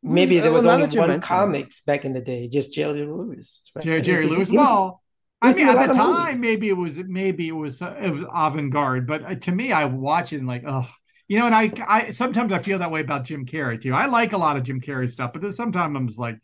Maybe 0.02 0.38
there 0.40 0.52
was 0.52 0.64
now 0.64 0.72
only 0.72 0.86
one 0.86 1.08
mention 1.08 1.10
it. 1.10 1.22
comics 1.22 1.82
back 1.82 2.04
in 2.06 2.12
the 2.14 2.20
day, 2.20 2.48
just 2.48 2.72
Jerry 2.72 3.04
Lewis. 3.04 3.70
right? 3.74 3.84
Jerry, 3.84 4.00
Jerry 4.02 4.26
Lewis. 4.26 4.48
he's- 4.48 4.58
Well, 4.58 5.02
I 5.42 5.52
mean, 5.52 5.68
at 5.68 5.88
the 5.88 5.92
time, 5.92 6.38
movies. 6.38 6.40
maybe 6.40 6.68
it 6.70 6.76
was 6.76 6.98
maybe 6.98 7.48
it 7.48 7.52
was 7.52 7.82
uh, 7.82 7.94
it 8.00 8.08
was 8.08 8.24
avant 8.32 8.70
garde, 8.72 9.06
but 9.06 9.24
uh, 9.24 9.34
to 9.34 9.52
me, 9.52 9.72
I 9.72 9.84
watch 9.84 10.32
it 10.32 10.38
and 10.38 10.46
like, 10.48 10.62
oh, 10.66 10.88
you 11.28 11.38
know, 11.38 11.44
and 11.46 11.54
I 11.54 11.70
I 11.86 12.10
sometimes 12.12 12.50
I 12.52 12.60
feel 12.60 12.78
that 12.78 12.90
way 12.90 13.00
about 13.00 13.24
Jim 13.24 13.44
Carrey 13.44 13.78
too. 13.78 13.92
I 13.92 14.06
like 14.06 14.32
a 14.32 14.38
lot 14.38 14.56
of 14.56 14.62
Jim 14.62 14.80
Carrey 14.80 15.08
stuff, 15.10 15.32
but 15.34 15.42
then 15.42 15.52
sometimes 15.52 15.94
I'm 15.94 16.06
just 16.06 16.18
like, 16.18 16.38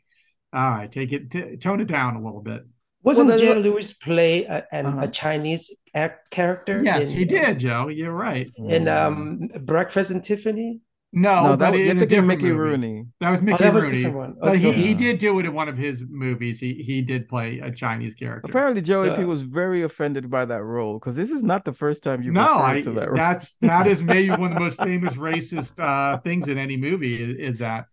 all 0.52 0.70
right, 0.70 0.92
take 0.92 1.12
it, 1.12 1.30
t- 1.30 1.56
tone 1.56 1.80
it 1.80 1.86
down 1.86 2.16
a 2.16 2.22
little 2.22 2.42
bit. 2.42 2.62
Wasn't 3.02 3.28
Well, 3.28 3.38
then- 3.38 3.46
Jerry 3.46 3.60
Lewis 3.62 3.92
play 3.94 4.44
a, 4.44 4.66
an, 4.72 4.86
Uh-huh. 4.86 4.98
a 5.02 5.08
Chinese 5.08 5.74
act 5.94 6.30
character? 6.30 6.82
Yes, 6.84 7.10
in, 7.10 7.16
he 7.18 7.24
did, 7.24 7.58
Joe. 7.58 7.88
You're 7.88 8.12
right. 8.12 8.50
In 8.58 8.88
um, 8.88 9.48
Breakfast 9.62 10.10
and 10.10 10.22
Tiffany. 10.22 10.80
No, 11.12 11.42
no 11.42 11.48
but 11.50 11.56
that 11.58 11.72
was 11.72 11.80
in 11.80 11.86
a 11.86 11.88
have 11.88 11.94
to 11.98 12.00
give 12.06 12.08
different 12.08 12.28
mickey 12.28 12.42
movie. 12.44 12.54
rooney 12.58 13.04
That 13.20 13.30
was 13.30 13.40
Oh, 13.40 13.42
Mickey 13.42 13.64
that 13.64 13.74
was 13.74 13.82
a 13.82 13.86
Rooney. 13.88 13.96
different 13.96 14.16
one. 14.16 14.34
Oh, 14.40 14.50
But 14.50 14.58
he, 14.58 14.64
so- 14.66 14.72
he 14.72 14.94
did 14.94 15.18
do 15.18 15.40
it 15.40 15.44
in 15.46 15.52
one 15.54 15.68
of 15.68 15.76
his 15.76 16.04
movies. 16.08 16.60
He 16.60 16.74
he 16.74 17.02
did 17.02 17.28
play 17.28 17.58
a 17.58 17.72
Chinese 17.72 18.14
character. 18.14 18.48
apparently 18.48 18.80
joey 18.80 19.08
So- 19.08 19.16
p 19.16 19.24
was 19.24 19.40
very 19.42 19.82
offended 19.82 20.30
by 20.30 20.44
that 20.44 20.62
role 20.62 21.00
because 21.00 21.16
this 21.16 21.30
is 21.30 21.42
not 21.42 21.64
the 21.64 21.72
first 21.72 22.04
time 22.04 22.22
you've 22.22 22.34
no, 22.34 22.62
I, 22.62 22.80
to 22.82 22.92
that 22.92 23.08
role 23.08 23.16
that's 23.16 23.54
that 23.54 23.88
is 23.88 24.04
maybe 24.04 24.30
one 24.30 24.52
of 24.52 24.54
the 24.54 24.60
most 24.60 24.78
famous 24.90 25.14
racist 25.16 25.80
uh, 25.80 26.18
things 26.18 26.46
in 26.46 26.58
any 26.58 26.76
movie 26.76 27.20
is, 27.20 27.54
is 27.54 27.58
that. 27.58 27.86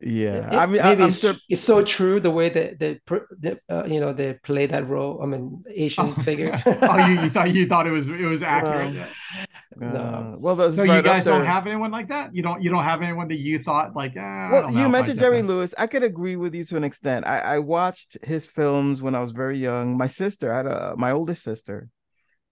Yeah 0.00 0.52
It- 0.52 0.56
i 0.56 0.66
mean 0.66 0.82
maybe 0.82 1.02
i'm 1.02 1.08
it's, 1.08 1.18
sure 1.18 1.34
it's 1.48 1.62
so 1.62 1.82
true 1.82 2.20
the 2.20 2.30
way 2.30 2.48
that 2.50 2.78
they, 2.78 3.00
the, 3.40 3.58
uh, 3.68 3.84
you 3.86 3.98
know, 4.00 4.12
they 4.12 4.34
play 4.34 4.66
that 4.66 4.86
role. 4.88 5.20
I 5.22 5.26
mean, 5.26 5.64
Asian 5.74 6.14
figure. 6.28 6.52
oh, 6.66 7.06
you, 7.08 7.20
you 7.22 7.30
thought 7.30 7.52
you 7.52 7.66
thought 7.66 7.86
it 7.86 7.90
was 7.90 8.06
it 8.08 8.24
was 8.34 8.42
accurate. 8.58 9.08
Uh, 9.80 10.34
well 10.38 10.56
so 10.56 10.84
right 10.84 10.96
you 10.96 11.02
guys 11.02 11.24
don't 11.26 11.44
have 11.44 11.66
anyone 11.66 11.90
like 11.90 12.08
that. 12.08 12.34
You 12.34 12.42
don't 12.42 12.62
you 12.62 12.70
don't 12.70 12.84
have 12.84 13.02
anyone 13.02 13.28
that 13.28 13.38
you 13.38 13.58
thought 13.58 13.94
like. 13.94 14.14
Ah, 14.18 14.48
well 14.52 14.70
you 14.72 14.88
mentioned 14.88 15.18
jerry 15.18 15.40
that. 15.40 15.46
lewis 15.46 15.74
i 15.78 15.86
could 15.86 16.02
agree 16.02 16.36
with 16.36 16.54
you 16.54 16.64
to 16.64 16.76
an 16.76 16.84
extent 16.84 17.26
i 17.26 17.38
i 17.54 17.58
watched 17.58 18.16
his 18.24 18.46
films 18.46 19.02
when 19.02 19.14
i 19.14 19.20
was 19.20 19.32
very 19.32 19.58
young 19.58 19.96
my 19.96 20.06
sister 20.08 20.52
I 20.52 20.56
had 20.58 20.66
a 20.66 20.94
my 20.96 21.10
oldest 21.12 21.42
sister 21.42 21.88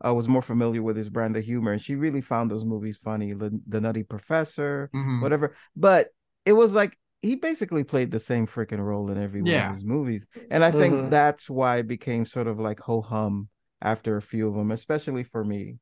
uh, 0.05 0.13
was 0.15 0.29
more 0.29 0.43
familiar 0.43 0.83
with 0.83 0.97
his 0.97 1.09
brand 1.09 1.37
of 1.37 1.45
humor 1.45 1.73
and 1.73 1.81
she 1.81 1.95
really 1.97 2.21
found 2.21 2.51
those 2.51 2.65
movies 2.65 2.97
funny 2.99 3.33
the, 3.33 3.51
the 3.67 3.81
nutty 3.81 4.03
professor 4.03 4.91
Mhm. 4.95 5.23
whatever 5.23 5.57
but 5.75 6.09
it 6.45 6.53
was 6.53 6.75
like 6.75 6.97
he 7.27 7.37
basically 7.37 7.85
played 7.85 8.11
the 8.11 8.21
same 8.21 8.47
freaking 8.47 8.79
role 8.85 9.11
in 9.11 9.23
every 9.23 9.43
one 9.43 9.59
of 9.59 9.69
his 9.69 9.85
movies 9.85 10.27
and 10.51 10.65
i 10.65 10.71
think 10.71 10.93
Mhm. 10.95 11.11
that's 11.11 11.51
why 11.51 11.79
it 11.79 11.87
became 11.89 12.25
sort 12.25 12.47
of 12.47 12.59
like 12.61 12.81
ho 12.81 13.01
hum 13.01 13.49
after 13.83 14.17
a 14.17 14.23
few 14.23 14.49
of 14.49 14.55
them 14.55 14.71
especially 14.71 15.23
for 15.23 15.45
me. 15.45 15.77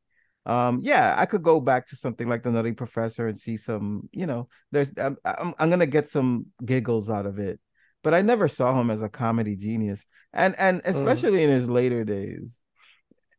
Um 0.47 0.81
yeah 0.83 1.15
i 1.17 1.25
could 1.27 1.43
go 1.43 1.61
back 1.61 1.87
to 1.89 1.97
something 1.97 2.29
like 2.29 2.43
the 2.43 2.51
nutty 2.51 2.73
professor 2.73 3.29
and 3.29 3.39
see 3.39 3.57
some 3.57 4.09
you 4.13 4.27
know 4.27 4.49
there's 4.73 4.91
i'm 4.99 5.17
i'm, 5.25 5.55
I'm 5.59 5.71
gonna 5.71 5.87
get 5.87 6.09
some 6.09 6.47
giggles 6.63 7.09
out 7.09 7.25
of 7.27 7.39
it 7.39 7.61
but 8.03 8.13
i 8.13 8.21
never 8.21 8.47
saw 8.49 8.79
him 8.79 8.91
as 8.91 9.03
a 9.03 9.09
comedy 9.09 9.57
genius 9.57 10.07
and 10.35 10.55
and 10.59 10.83
especially 10.85 11.43
in 11.45 11.51
his 11.51 11.71
later 11.71 12.05
days 12.05 12.61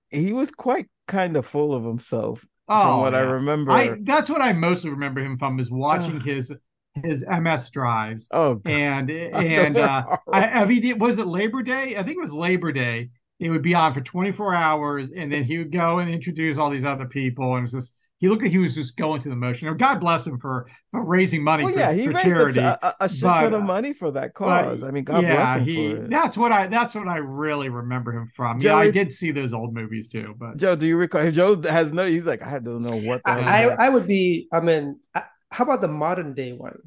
he 0.10 0.34
was 0.34 0.52
quite 0.52 0.88
kind 1.08 1.38
of 1.38 1.46
full 1.46 1.74
of 1.74 1.84
himself 1.84 2.46
Oh, 2.68 2.82
from 2.82 3.02
what 3.02 3.14
i 3.14 3.20
remember 3.20 3.72
I 3.72 3.98
that's 4.02 4.30
what 4.30 4.42
I 4.42 4.54
mostly 4.54 4.90
remember 4.90 5.22
him 5.24 5.38
from 5.38 5.60
is 5.60 5.70
watching 5.70 6.20
his 6.20 6.52
his 7.04 7.26
MS 7.28 7.70
drives 7.70 8.30
oh 8.32 8.62
and 8.66 9.10
and 9.12 9.78
are 9.78 9.88
uh, 9.88 10.02
horrible. 10.02 10.34
I, 10.34 10.46
every 10.46 10.80
day 10.80 10.94
was 10.94 11.18
it 11.18 11.28
Labor 11.28 11.64
Day? 11.64 11.98
I 11.98 12.04
think 12.04 12.18
it 12.18 12.22
was 12.22 12.34
Labor 12.34 12.72
Day. 12.72 13.10
It 13.40 13.50
would 13.50 13.62
be 13.62 13.76
on 13.76 13.94
for 13.94 14.00
24 14.00 14.54
hours, 14.54 15.12
and 15.12 15.32
then 15.32 15.44
he 15.44 15.58
would 15.58 15.72
go 15.72 16.00
and 16.00 16.10
introduce 16.10 16.58
all 16.58 16.70
these 16.70 16.86
other 16.86 17.06
people, 17.06 17.56
and 17.56 17.60
it 17.60 17.62
was 17.64 17.72
just 17.74 17.94
he 18.20 18.30
looked 18.30 18.44
like 18.44 18.52
he 18.52 18.58
was 18.58 18.76
just 18.76 18.96
going 18.96 19.22
through 19.22 19.32
the 19.32 19.38
motion. 19.38 19.68
Or 19.68 19.76
God 19.76 20.00
bless 20.00 20.26
him 20.26 20.40
for 20.40 20.68
for 20.90 21.04
raising 21.04 21.44
money 21.44 21.66
well, 21.66 21.74
for, 21.74 21.80
yeah, 21.80 21.92
he 21.92 22.06
for 22.06 22.12
raised 22.12 22.24
charity. 22.24 22.60
a, 22.62 22.80
a, 22.82 22.96
a 23.02 23.10
shit 23.10 23.22
but, 23.22 23.42
ton 23.42 23.54
of 23.54 23.64
money 23.64 23.94
for 23.94 24.12
that 24.12 24.32
But, 24.34 24.64
cause. 24.64 24.84
I 24.84 24.92
mean, 24.92 25.04
God 25.04 25.24
yeah, 25.24 25.36
bless 25.36 25.58
him 25.58 25.64
he, 25.66 25.92
for 25.92 26.06
it. 26.06 26.10
That's 26.10 26.38
what 26.38 26.52
I 26.52 26.68
that's 26.68 26.96
what 26.96 27.08
I 27.10 27.18
really 27.18 27.68
remember 27.70 28.14
him 28.14 28.28
from. 28.28 28.62
Yeah, 28.62 28.78
I 28.78 28.90
did 28.90 29.12
see 29.12 29.32
those 29.32 29.54
old 29.54 29.74
movies 29.74 30.08
too, 30.08 30.34
but 30.38 30.56
Joe, 30.56 30.76
do 30.78 30.86
you 30.86 30.96
recall? 30.96 31.30
Joe 31.30 31.62
has 31.64 31.92
no. 31.92 32.06
He's 32.06 32.26
like, 32.26 32.42
I 32.42 32.60
don't 32.60 32.84
know 32.84 32.96
what 32.96 33.22
the. 33.26 33.32
hell 33.34 33.44
I, 33.44 33.64
I. 33.64 33.86
I 33.86 33.90
would 33.90 34.08
be. 34.08 34.48
I 34.52 34.62
mean, 34.62 35.00
I, 35.14 35.24
how 35.56 35.64
about 35.64 35.82
the 35.82 35.88
modern 35.88 36.34
day 36.34 36.52
one? 36.54 36.78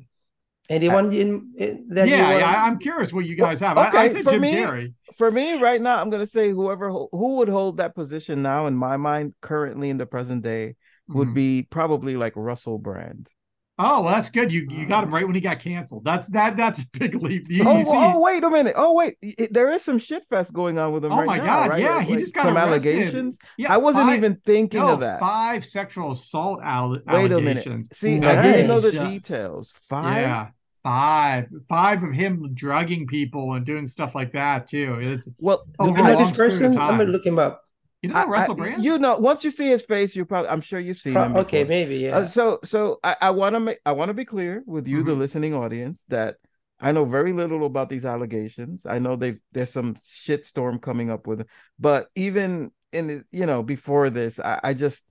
Anyone 0.71 1.13
in, 1.15 1.53
in 1.57 1.87
that 1.91 2.07
yeah, 2.09 2.29
want? 2.29 2.41
yeah, 2.41 2.65
I'm 2.65 2.79
curious 2.79 3.11
what 3.11 3.25
you 3.25 3.37
guys 3.37 3.59
have. 3.61 3.79
okay, 3.79 3.97
I, 3.97 4.03
I 4.03 4.09
say 4.11 4.23
for 4.23 4.33
Jim 4.33 4.43
me- 4.43 4.53
Carrey. 4.53 4.95
For 5.17 5.31
me, 5.31 5.59
right 5.59 5.81
now, 5.81 5.99
I'm 5.99 6.11
gonna 6.11 6.27
say 6.27 6.51
whoever 6.51 6.91
who 6.91 7.37
would 7.39 7.49
hold 7.49 7.79
that 7.79 7.95
position 7.95 8.43
now 8.43 8.67
in 8.67 8.75
my 8.77 8.99
mind, 8.99 9.35
currently 9.41 9.89
in 9.89 9.97
the 9.97 10.05
present 10.05 10.43
day, 10.43 10.77
would 11.09 11.29
Mhm. 11.29 11.35
be 11.35 11.67
probably 11.71 12.17
like 12.17 12.35
Russell 12.37 12.79
Brand. 12.79 13.31
Oh, 13.81 14.03
well, 14.03 14.13
that's 14.13 14.31
good. 14.31 14.53
You 14.53 14.67
you 14.71 14.87
got 14.87 15.05
him 15.05 15.11
uh. 15.13 15.17
right 15.17 15.25
when 15.27 15.35
he 15.37 15.41
got 15.41 15.61
canceled. 15.61 16.05
That's 16.05 16.27
that 16.31 16.57
that's 16.57 16.81
a 16.81 16.87
big 16.99 17.15
leap. 17.23 17.47
You, 17.49 17.65
oh, 17.69 17.79
you 17.79 17.85
see, 17.85 17.91
oh, 17.95 18.19
wait 18.21 18.43
a 18.43 18.51
minute. 18.51 18.75
Oh, 18.77 18.93
wait. 18.93 19.17
It- 19.23 19.53
there 19.53 19.71
is 19.71 19.83
some 19.83 19.99
shit 19.99 20.25
fest 20.25 20.53
going 20.53 20.79
on 20.79 20.93
with 20.93 21.05
him 21.05 21.13
Oh 21.13 21.19
right 21.19 21.27
my 21.27 21.37
now, 21.39 21.45
God, 21.47 21.71
right? 21.71 21.81
yeah, 21.81 22.03
he 22.03 22.17
just 22.17 22.35
got 22.35 22.43
some 22.45 22.57
arrested. 22.57 22.93
allegations. 22.95 23.39
yeah, 23.57 23.73
I 23.73 23.77
wasn't 23.77 24.07
five- 24.07 24.17
even 24.19 24.41
thinking 24.45 24.81
no, 24.81 24.95
of 24.95 25.01
that. 25.01 25.21
Five 25.21 25.65
sexual 25.65 26.11
assault 26.13 26.61
alle- 26.63 26.99
Wait 27.07 27.07
a 27.07 27.41
minute. 27.41 27.67
allegations. 27.67 27.89
See, 27.93 28.17
I 28.21 28.43
didn't 28.43 28.67
know 28.69 28.81
the 28.81 28.93
Nice. 28.93 29.09
details. 29.11 29.73
Five. 29.89 30.23
Yeah, 30.23 30.49
five, 30.83 31.47
five 31.69 32.03
of 32.03 32.13
him 32.13 32.51
drugging 32.55 33.07
people 33.07 33.53
and 33.53 33.65
doing 33.65 33.87
stuff 33.87 34.15
like 34.15 34.33
that 34.33 34.67
too. 34.69 34.99
It's 35.01 35.29
Well, 35.39 35.65
Over 35.79 35.99
you 35.99 36.05
a 36.05 36.09
know 36.09 36.17
this 36.17 36.31
person? 36.31 36.77
I'm 36.79 36.99
gonna 36.99 37.05
look 37.05 37.25
him 37.27 37.39
up. 37.39 37.63
You 38.03 38.11
know 38.11 38.17
I- 38.17 38.27
Russell 38.27 38.55
I- 38.55 38.57
Brand. 38.57 38.85
You 38.85 38.99
know, 38.99 39.19
once 39.19 39.45
you 39.45 39.51
see 39.51 39.67
his 39.69 39.83
face, 39.83 40.15
you 40.17 40.25
probably 40.25 40.51
I'm 40.51 40.61
sure 40.61 40.79
you've 40.81 40.97
seen 40.99 41.15
Pro- 41.15 41.25
him. 41.25 41.37
okay, 41.39 41.65
maybe 41.65 41.97
yeah. 41.97 42.19
Uh, 42.19 42.27
so 42.27 42.59
so 42.65 42.99
I, 43.03 43.17
I 43.21 43.31
want 43.31 43.55
to 43.55 43.61
make 43.61 43.79
I 43.85 43.93
want 43.93 44.09
to 44.11 44.15
be 44.15 44.25
clear 44.25 44.63
with 44.67 44.87
you, 44.89 45.03
the 45.03 45.13
Mhm. 45.13 45.19
listening 45.19 45.55
audience, 45.55 46.05
that 46.09 46.37
I 46.81 46.93
know 46.93 47.05
very 47.05 47.33
little 47.33 47.67
about 47.67 47.89
these 47.91 48.05
allegations. 48.05 48.87
I 48.87 48.99
know 49.01 49.17
they've 49.17 49.41
there's 49.53 49.71
some 49.73 49.97
shit 50.05 50.47
storm 50.47 50.79
coming 50.79 51.11
up 51.11 51.27
with, 51.27 51.41
it. 51.41 51.49
but 51.79 52.09
even 52.15 52.71
in 52.93 53.25
you 53.31 53.47
know 53.47 53.63
before 53.63 54.11
this, 54.11 54.39
I, 54.39 54.61
I 54.63 54.75
just 54.75 55.05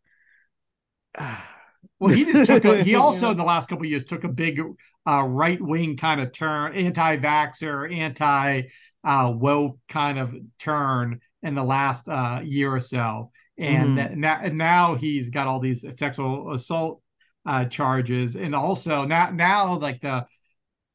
Well, 1.99 2.13
he 2.13 2.25
just 2.25 2.45
took. 2.49 2.65
A, 2.65 2.83
he 2.83 2.95
also 3.05 3.31
in 3.31 3.37
the 3.37 3.43
last 3.43 3.69
couple 3.69 3.85
of 3.85 3.89
years 3.89 4.03
took 4.03 4.23
a 4.23 4.29
big 4.29 4.61
uh, 5.05 5.23
right 5.23 5.59
wing 5.61 5.97
kind 5.97 6.21
of 6.21 6.31
turn, 6.31 6.73
anti 6.73 7.17
vaxxer, 7.17 7.91
anti 7.93 8.63
uh, 9.03 9.31
woke 9.35 9.79
kind 9.89 10.19
of 10.19 10.35
turn 10.59 11.19
in 11.43 11.55
the 11.55 11.63
last 11.63 12.07
uh, 12.09 12.41
year 12.43 12.73
or 12.73 12.79
so, 12.79 13.31
and 13.57 13.91
Mhm. 13.91 13.97
that 13.97 14.17
now 14.17 14.41
now 14.51 14.95
he's 14.95 15.29
got 15.29 15.47
all 15.47 15.59
these 15.59 15.85
sexual 15.97 16.53
assault 16.53 17.01
uh, 17.45 17.65
charges, 17.65 18.35
and 18.35 18.55
also 18.55 19.05
now 19.05 19.29
now 19.31 19.77
like 19.77 20.01
the. 20.01 20.25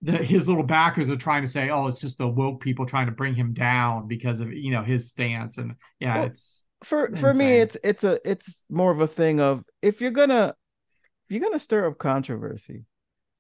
The, 0.05 0.19
his 0.19 0.49
little 0.49 0.65
backers 0.65 1.09
are 1.11 1.17
trying 1.17 1.43
to 1.43 1.49
say, 1.49 1.71
"Oh, 1.71 1.87
it's 1.87 2.01
just 2.01 2.19
the 2.19 2.27
woke 2.29 2.61
people 2.61 2.87
trying 2.87 3.07
to 3.07 3.13
bring 3.13 3.35
him 3.37 3.53
down 3.53 4.09
because 4.09 4.41
of 4.41 4.53
you 4.53 4.73
know 4.73 4.83
his 4.83 5.09
stance," 5.09 5.59
and 5.59 5.77
yeah, 6.01 6.21
Well, 6.21 6.25
it's 6.25 6.65
for 6.85 7.15
for 7.17 7.33
me 7.33 7.61
it's 7.61 7.77
it's 7.85 8.05
a 8.05 8.19
it's 8.29 8.65
more 8.69 8.91
of 8.91 9.01
a 9.01 9.07
thing 9.07 9.41
of 9.41 9.65
if 9.81 10.01
you're 10.01 10.11
gonna 10.11 10.55
if 11.27 11.33
you're 11.33 11.41
gonna 11.41 11.59
stir 11.61 11.87
up 11.89 11.99
controversy, 11.99 12.87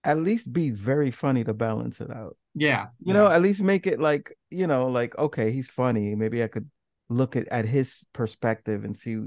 at 0.05 0.19
least 0.19 0.53
be 0.53 0.71
very 0.71 1.11
funny 1.13 1.45
to 1.45 1.55
balance 1.55 2.01
it 2.01 2.11
out. 2.11 2.37
yeah, 2.55 2.89
you 3.05 3.15
know 3.15 3.29
at 3.29 3.43
least 3.43 3.63
make 3.63 3.87
it 3.87 4.01
like 4.01 4.37
you 4.51 4.67
know 4.67 4.89
like 4.89 5.17
okay 5.19 5.53
he's 5.53 5.69
funny 5.71 6.15
maybe 6.17 6.43
i 6.43 6.49
could 6.49 6.71
look 7.09 7.37
at, 7.37 7.49
at 7.49 7.67
his 7.67 8.05
perspective 8.13 8.85
and 8.85 8.97
see 8.97 9.19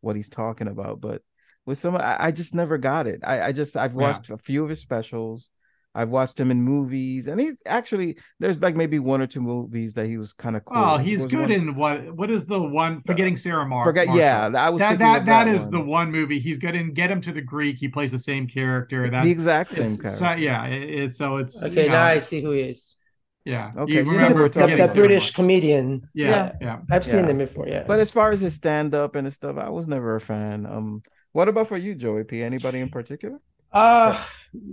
what 0.00 0.16
he's 0.16 0.28
talking 0.30 0.68
about 0.68 1.00
but 1.00 1.22
with 1.66 1.78
some 1.78 1.96
i, 1.96 2.16
I 2.26 2.30
just 2.30 2.54
never 2.54 2.78
got 2.78 3.06
it 3.06 3.20
I, 3.24 3.42
I 3.42 3.52
just 3.52 3.76
i've 3.76 3.92
Yeah. 3.94 3.98
watched 4.00 4.30
a 4.30 4.38
few 4.38 4.62
of 4.62 4.68
his 4.70 4.80
specials 4.80 5.50
i've 5.94 6.08
watched 6.08 6.38
him 6.40 6.50
in 6.50 6.60
movies 6.62 7.26
and 7.28 7.40
he's 7.40 7.62
actually 7.66 8.18
there's 8.40 8.60
like 8.60 8.74
maybe 8.76 8.98
one 8.98 9.22
or 9.22 9.26
two 9.26 9.40
movies 9.40 9.94
that 9.94 10.06
he 10.06 10.18
was 10.18 10.32
kind 10.32 10.56
of 10.56 10.64
cool 10.64 10.76
Oh, 10.76 10.98
he's 10.98 11.24
good 11.26 11.40
one- 11.42 11.52
in 11.52 11.74
what? 11.76 12.12
What 12.16 12.30
is 12.30 12.46
the 12.46 12.60
one? 12.60 12.96
Uh, 12.96 13.00
forgetting 13.06 13.36
Sarah 13.36 13.64
Mar. 13.64 13.84
forget 13.84 14.08
Marshall. 14.08 14.20
yeah 14.20 14.50
i 14.56 14.70
was 14.70 14.80
that 14.80 14.98
thinking 14.98 15.06
that 15.06 15.24
that 15.26 15.48
is 15.48 15.62
one. 15.62 15.70
the 15.70 15.80
one 15.80 16.10
movie 16.12 16.38
he's 16.40 16.58
good 16.58 16.74
in. 16.74 16.92
Get 16.92 17.10
him 17.10 17.20
to 17.22 17.32
the 17.32 17.40
Greek. 17.42 17.76
He 17.78 17.88
plays 17.88 18.10
the 18.12 18.18
same 18.18 18.46
character. 18.48 19.08
That 19.08 19.22
the 19.24 19.30
exact 19.30 19.70
same 19.70 19.84
it's, 19.84 19.96
character 19.96 20.18
so, 20.18 20.32
yeah. 20.34 20.66
It, 20.66 20.90
it's 20.90 21.16
so 21.18 21.36
it's 21.36 21.62
okay, 21.62 21.84
you 21.84 21.88
know, 21.88 21.94
now 21.94 22.04
I 22.06 22.18
see 22.18 22.40
who 22.42 22.50
he 22.50 22.60
is. 22.62 22.96
Yeah. 23.44 23.72
Okay, 23.76 23.92
You 23.92 24.04
you 24.04 24.10
remember 24.10 24.40
we're 24.42 24.48
The, 24.48 24.66
the 24.66 24.74
about- 24.74 24.94
British 24.94 25.26
Mar- 25.30 25.36
comedian. 25.36 25.86
Yeah. 26.14 26.52
Yeah. 26.60 26.78
I've 26.90 27.04
seen 27.04 27.24
Yeah. 27.24 27.30
him 27.32 27.38
before. 27.38 27.68
Yeah, 27.68 27.84
but 27.86 28.00
as 28.00 28.10
far 28.10 28.30
as 28.32 28.40
his 28.40 28.54
stand-up 28.54 29.14
and 29.16 29.24
his 29.28 29.34
stuff 29.36 29.56
i 29.58 29.68
was 29.68 29.86
never 29.86 30.16
a 30.16 30.20
fan 30.20 30.64
um 30.66 31.02
what 31.36 31.46
about 31.48 31.68
for 31.68 31.76
you 31.76 31.94
joey 31.94 32.24
p 32.24 32.42
anybody 32.42 32.78
in 32.80 32.88
particular 32.88 33.38
Uh, 33.74 34.14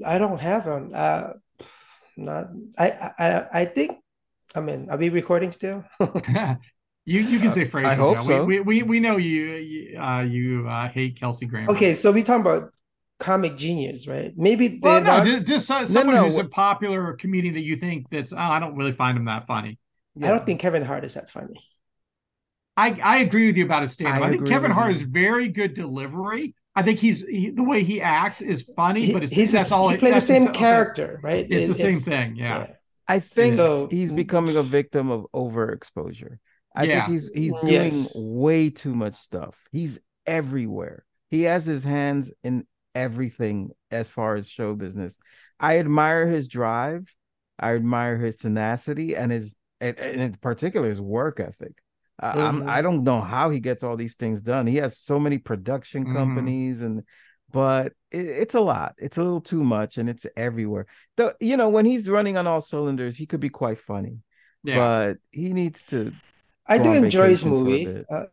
I 0.06 0.16
don't 0.22 0.38
have 0.40 0.64
one. 0.70 0.94
Uh, 0.94 1.34
not. 2.18 2.54
I. 2.78 2.88
I. 3.18 3.28
I 3.62 3.64
think. 3.66 3.98
I 4.54 4.62
mean, 4.62 4.90
are 4.94 4.98
we 5.02 5.10
recording 5.10 5.52
still? 5.52 5.82
you 7.12 7.20
you 7.26 7.40
can 7.42 7.50
say 7.50 7.66
Frasier. 7.66 7.90
I 7.90 7.96
hope 7.98 8.18
Joe. 8.18 8.28
so. 8.30 8.46
We, 8.46 8.60
we 8.62 8.84
we 8.86 8.98
know 9.02 9.18
you 9.18 9.58
you, 9.58 9.98
uh, 9.98 10.22
you 10.22 10.70
uh, 10.70 10.86
hate 10.88 11.18
Kelsey 11.20 11.48
Grammer. 11.50 11.74
okay, 11.74 11.94
so 11.98 12.12
we 12.14 12.22
talking 12.22 12.46
about 12.46 12.70
comic 13.22 13.56
genius, 13.56 14.08
right? 14.08 14.34
Maybe 14.36 14.68
they're 14.68 14.80
Well, 14.82 15.02
no, 15.02 15.18
not. 15.18 15.26
just, 15.26 15.46
just 15.48 15.68
so- 15.68 15.86
someone 15.86 16.16
no, 16.16 16.26
who's 16.26 16.38
a 16.38 16.44
popular 16.46 17.14
comedian 17.14 17.54
that 17.54 17.64
you 17.64 17.76
think 17.78 18.08
that's. 18.10 18.34
Oh, 18.34 18.38
I 18.38 18.60
don't 18.60 18.76
really 18.76 18.92
find 18.92 19.18
him 19.18 19.26
that 19.26 19.48
funny. 19.48 19.80
I 20.22 20.28
don't 20.28 20.46
think 20.46 20.60
Kevin 20.60 20.84
Hart 20.84 21.06
is 21.06 21.14
that 21.14 21.30
funny. 21.30 21.56
I, 22.76 23.00
I 23.04 23.18
agree 23.20 23.46
with 23.48 23.58
you 23.58 23.66
about 23.66 23.84
his 23.84 23.94
stand-up. 23.94 24.22
I 24.22 24.28
I, 24.28 24.30
think 24.32 24.48
Kevin 24.48 24.72
Hart 24.72 24.92
you. 24.92 24.98
is 24.98 25.04
very 25.04 25.48
good 25.50 25.74
delivery. 25.74 26.56
I 26.76 26.82
think 26.84 27.00
he's 27.00 27.22
he, 27.22 27.52
the 27.52 27.64
way 27.64 27.84
he 27.84 28.02
acts 28.02 28.42
is 28.42 28.64
funny, 28.76 29.06
He- 29.08 29.14
but 29.14 29.24
it's 29.24 29.32
he's 29.34 29.52
that's 29.52 29.70
the, 29.70 29.76
all. 29.76 29.90
he 29.90 29.96
it- 29.96 30.00
played 30.00 30.16
the 30.16 30.22
same 30.22 30.48
okay. 30.48 30.60
character, 30.60 31.20
right? 31.22 31.46
It's 31.50 31.68
the 31.68 31.74
It- 31.88 31.92
same 31.92 32.00
thing. 32.00 32.36
Yeah. 32.36 32.68
I 33.08 33.20
think 33.20 33.56
So- 33.56 33.88
he's 33.92 34.12
becoming 34.12 34.56
a 34.56 34.64
victim 34.64 35.10
of 35.12 35.28
overexposure. 35.36 36.38
I 36.76 36.84
Yeah. 36.86 37.06
think 37.06 37.14
he's 37.14 37.30
he's 37.34 37.52
doing 37.54 37.68
Yes. 37.68 38.14
way 38.18 38.70
too 38.70 38.96
much 38.96 39.14
stuff. 39.14 39.56
He's 39.72 40.00
everywhere. 40.26 41.06
He 41.30 41.44
has 41.44 41.66
his 41.66 41.84
hands 41.84 42.32
in 42.44 42.66
everything 42.96 43.72
as 43.90 44.08
far 44.08 44.36
as 44.36 44.48
show 44.48 44.76
business. 44.76 45.18
I 45.60 45.80
admire 45.80 46.28
his 46.28 46.48
drive. 46.48 47.14
I 47.60 47.76
admire 47.76 48.18
his 48.18 48.38
tenacity 48.38 49.16
and 49.16 49.32
his 49.32 49.56
and, 49.80 49.98
and 50.00 50.22
in 50.22 50.34
particular 50.36 50.90
his 50.90 51.02
work 51.02 51.40
ethic. 51.40 51.74
Mhm. 52.22 52.68
I 52.70 52.82
don't 52.82 53.04
know 53.04 53.20
how 53.22 53.50
he 53.50 53.60
gets 53.60 53.82
all 53.84 53.98
these 53.98 54.16
things 54.16 54.42
done. 54.42 54.68
He 54.68 54.78
has 54.78 54.98
so 54.98 55.20
many 55.20 55.38
production 55.40 56.06
Mhm. 56.06 56.14
companies 56.14 56.82
and 56.82 57.04
but 57.52 57.94
it, 58.12 58.26
it's 58.26 58.56
a 58.56 58.62
lot. 58.62 58.96
It's 58.98 59.18
a 59.18 59.24
little 59.24 59.42
too 59.42 59.64
much 59.64 59.98
and 59.98 60.08
it's 60.10 60.26
everywhere. 60.38 60.86
The 61.18 61.36
you 61.40 61.58
know 61.58 61.70
when 61.70 61.86
he's 61.86 62.10
running 62.10 62.38
on 62.38 62.48
all 62.48 62.62
cylinders, 62.62 63.18
he 63.18 63.26
could 63.26 63.40
be 63.40 63.50
quite 63.50 63.80
funny, 63.80 64.20
Yeah. 64.64 64.76
but 64.78 65.18
he 65.32 65.54
needs 65.54 65.84
to. 65.86 66.14
I 66.68 66.78
do 66.78 66.94
enjoy 66.94 67.30
his 67.30 67.44
vacation 67.44 67.54
for 67.56 67.76
a 67.76 67.80
movie. 67.80 68.06
Uh, 68.10 68.26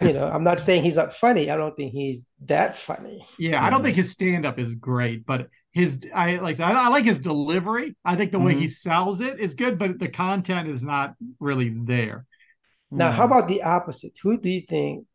you 0.00 0.12
know, 0.12 0.24
I'm 0.26 0.44
not 0.44 0.60
saying 0.60 0.82
he's 0.82 0.96
not 0.96 1.12
funny. 1.14 1.50
I 1.50 1.56
don't 1.56 1.76
think 1.76 1.92
he's 1.92 2.28
that 2.46 2.76
funny. 2.76 3.26
Yeah, 3.36 3.64
I 3.64 3.70
don't 3.70 3.82
think 3.82 3.96
his 3.96 4.12
stand 4.12 4.46
up 4.46 4.58
is 4.58 4.74
great, 4.76 5.26
but 5.26 5.48
his 5.72 6.00
I 6.14 6.36
like 6.36 6.60
I, 6.60 6.72
I 6.86 6.88
like 6.88 7.04
his 7.04 7.18
delivery. 7.18 7.96
I 8.04 8.14
think 8.14 8.30
the 8.30 8.38
way 8.38 8.54
Mm-hmm. 8.54 8.58
he 8.58 8.68
sells 8.68 9.20
it 9.20 9.40
is 9.40 9.54
good, 9.56 9.78
but 9.78 9.98
the 9.98 10.08
content 10.08 10.68
is 10.68 10.84
not 10.84 11.14
really 11.40 11.70
there. 11.70 12.26
Now, 12.94 13.10
how 13.10 13.24
Hmm. 13.24 13.26
about 13.26 13.48
the 13.48 13.62
opposite? 13.62 14.12
Who 14.22 14.38
do 14.38 14.50
you 14.50 14.62
think 14.62 15.06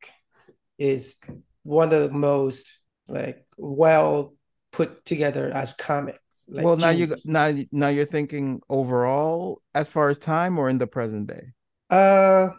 is 0.79 1.17
one 1.63 1.93
of 1.93 2.01
the 2.03 2.12
most 2.17 2.79
like 3.08 3.45
well 3.58 4.36
put 4.71 5.05
together 5.05 5.51
as 5.51 5.73
comics? 5.73 6.19
Like 6.49 6.65
well, 6.65 6.77
now 6.77 6.89
you 6.89 7.15
genius? 7.15 7.23
now 7.23 7.53
now 7.71 7.88
you're 7.89 8.05
thinking 8.05 8.62
overall 8.69 9.62
as 9.73 9.88
far 9.89 10.10
as 10.10 10.17
time 10.19 10.58
or 10.58 10.69
in 10.69 10.77
the 10.77 10.88
present 10.88 11.27
day. 11.27 11.53
Uh, 11.89 12.49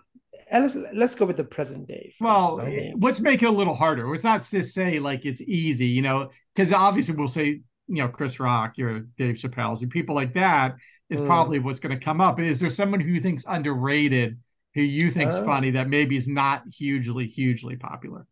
let's 0.53 0.75
let's 0.95 1.14
go 1.14 1.27
with 1.27 1.37
the 1.37 1.45
present 1.45 1.87
day. 1.87 2.12
first, 2.19 2.21
Well, 2.21 2.57
let's 2.99 3.21
make 3.21 3.43
it 3.43 3.47
a 3.47 3.51
little 3.51 3.75
harder. 3.75 4.12
It's 4.14 4.25
not 4.25 4.43
to 4.45 4.62
say 4.62 4.99
like 4.99 5.25
it's 5.25 5.40
easy, 5.43 5.87
you 5.87 6.03
know, 6.03 6.31
because 6.55 6.73
obviously 6.73 7.14
we'll 7.14 7.29
say, 7.29 7.47
you 7.47 7.62
know, 8.03 8.09
Chris 8.09 8.40
Rock, 8.40 8.77
your 8.79 9.01
Dave 9.16 9.37
Chappelle's, 9.37 9.83
and 9.83 9.90
people 9.90 10.14
like 10.14 10.35
that 10.35 10.77
is 11.09 11.21
Mm. 11.21 11.27
probably 11.27 11.59
what's 11.59 11.81
going 11.81 11.97
to 11.99 12.05
come 12.05 12.21
up. 12.21 12.38
Is 12.40 12.61
there 12.61 12.71
someone 12.71 13.01
who 13.01 13.11
you 13.11 13.21
think's 13.21 13.45
underrated, 13.49 14.38
who 14.75 14.83
you 14.83 15.11
think's 15.11 15.37
Oh. 15.37 15.45
funny 15.45 15.71
that 15.73 15.88
maybe 15.88 16.16
is 16.16 16.29
not 16.29 16.62
hugely, 16.69 17.27
hugely 17.27 17.77
popular? 17.77 18.27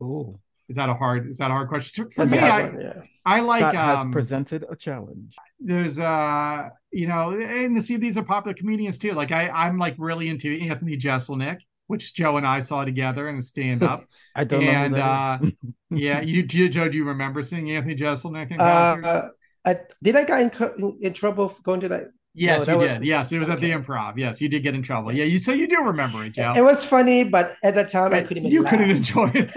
Oh, 0.00 0.38
Is 0.68 0.76
that 0.76 0.88
a 0.88 0.94
hard? 0.94 1.28
Is 1.28 1.38
that 1.38 1.50
a 1.50 1.54
hard 1.54 1.68
question? 1.68 2.10
For 2.10 2.24
That's 2.26 2.30
me, 2.32 2.38
I, 2.38 2.62
one, 2.70 2.80
yeah. 2.80 3.02
I 3.24 3.40
like 3.40 3.60
Scott 3.60 3.74
has 3.76 3.98
um, 4.00 4.12
presented 4.12 4.64
a 4.68 4.74
challenge. 4.76 5.34
there's 5.60 5.98
uh 5.98 6.68
you 6.92 7.06
know 7.06 7.30
and 7.32 7.76
to 7.76 7.82
see 7.82 7.96
these 7.96 8.18
are 8.18 8.22
popular 8.24 8.54
comedians 8.54 8.98
too 8.98 9.12
like 9.12 9.32
i 9.32 9.48
i'm 9.48 9.78
like 9.78 9.94
really 9.98 10.28
into 10.28 10.48
anthony 10.68 10.96
jeselnik 10.96 11.60
which 11.86 12.14
joe 12.14 12.36
and 12.36 12.46
i 12.46 12.60
saw 12.60 12.84
together 12.84 13.28
in 13.28 13.36
a 13.38 13.42
stand-up 13.42 14.04
I 14.34 14.44
don't 14.44 14.64
know. 14.64 14.70
and 14.70 14.96
uh 14.96 15.38
yeah 15.90 16.20
you 16.20 16.42
do 16.42 16.68
joe 16.68 16.88
do 16.88 16.96
you 16.98 17.04
remember 17.06 17.42
seeing 17.42 17.70
anthony 17.72 17.96
jeselnik 17.96 18.50
in 18.50 18.58
concert 18.58 19.04
Uh, 19.06 19.28
I, 19.64 19.80
did 20.02 20.14
I 20.14 20.22
get 20.24 20.40
in, 20.42 20.50
in, 20.82 20.96
in 21.02 21.12
trouble 21.12 21.48
for 21.48 21.60
going 21.62 21.80
to 21.80 21.88
that? 21.88 22.04
Yes 22.38 22.66
no, 22.66 22.74
you 22.74 22.80
that 22.80 22.86
did 22.94 22.98
was- 23.00 23.08
yes 23.08 23.32
it 23.32 23.38
was 23.38 23.48
at 23.48 23.60
the 23.60 23.70
improv 23.70 24.12
yes 24.16 24.40
you 24.40 24.48
did 24.48 24.62
get 24.62 24.74
in 24.74 24.82
trouble 24.82 25.10
yeah 25.12 25.24
you 25.24 25.38
so 25.38 25.52
you 25.52 25.66
do 25.66 25.82
remember 25.82 26.22
it 26.24 26.32
joe 26.32 26.52
It 26.56 26.62
was 26.62 26.84
funny, 26.86 27.24
but 27.24 27.56
at 27.64 27.74
that 27.74 27.88
time 27.88 28.12
I 28.14 28.20
couldn't 28.22 28.44
even 28.44 28.52
you 28.52 28.62
laugh. 28.62 28.70
couldn't 28.70 28.90
enjoy 28.90 29.30
it 29.34 29.50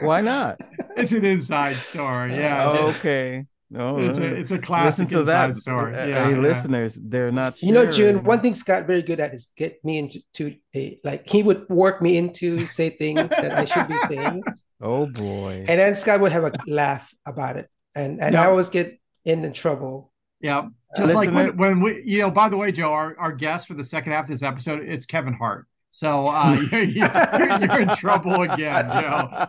Why 0.00 0.20
not? 0.20 0.60
it's 0.96 1.12
an 1.12 1.24
inside 1.24 1.76
story 1.76 2.36
yeah 2.36 2.68
Oh, 2.70 2.88
okay. 2.88 3.46
No, 3.68 3.98
it's 3.98 4.18
a 4.20 4.24
it's 4.42 4.52
a 4.52 4.58
classic 4.58 5.08
to 5.08 5.20
inside 5.20 5.48
that. 5.54 5.56
story 5.56 5.92
Uh, 5.96 6.06
yeah, 6.06 6.24
hey, 6.26 6.30
yeah. 6.36 6.38
listeners, 6.38 7.00
they're 7.02 7.32
not. 7.32 7.60
You 7.60 7.72
know, 7.72 7.84
June. 7.90 8.22
One 8.22 8.40
thing 8.40 8.54
Scott 8.54 8.86
very 8.86 9.02
good 9.02 9.18
at 9.18 9.34
is 9.34 9.48
get 9.56 9.84
me 9.84 9.98
into 9.98 10.20
to 10.34 10.54
a 10.76 11.00
like 11.02 11.28
he 11.28 11.42
would 11.42 11.68
work 11.68 12.00
me 12.00 12.16
into 12.16 12.68
say 12.68 12.90
things 12.90 13.28
that 13.30 13.50
I 13.52 13.64
should 13.64 13.88
be 13.88 13.98
saying, 14.06 14.44
Oh 14.80 15.06
boy. 15.06 15.64
and 15.68 15.80
then 15.80 15.96
Scott 15.96 16.20
would 16.20 16.30
have 16.30 16.44
a 16.44 16.52
laugh 16.68 17.12
about 17.26 17.56
it, 17.56 17.66
and 17.96 18.22
and 18.22 18.36
I 18.36 18.46
always 18.46 18.68
get 18.68 19.00
in 19.24 19.42
the 19.42 19.50
trouble. 19.50 20.12
Yeah. 20.46 20.68
Just 20.96 21.12
like 21.12 21.32
when, 21.32 21.56
when 21.56 21.80
we, 21.80 22.02
you 22.04 22.20
know, 22.20 22.30
by 22.30 22.48
the 22.48 22.56
way, 22.56 22.70
Joe, 22.70 22.92
our, 22.92 23.18
our 23.18 23.32
guest 23.32 23.66
for 23.66 23.74
the 23.74 23.82
second 23.82 24.12
half 24.12 24.26
of 24.26 24.30
this 24.30 24.44
episode, 24.44 24.88
it's 24.88 25.04
Kevin 25.04 25.34
Hart. 25.34 25.66
So 25.90 26.26
uh, 26.28 26.52
you're, 26.72 26.82
you're, 26.82 27.58
you're 27.60 27.80
in 27.80 27.88
trouble 27.96 28.42
again, 28.42 28.86
Joe. 28.86 29.28
Uh, 29.28 29.48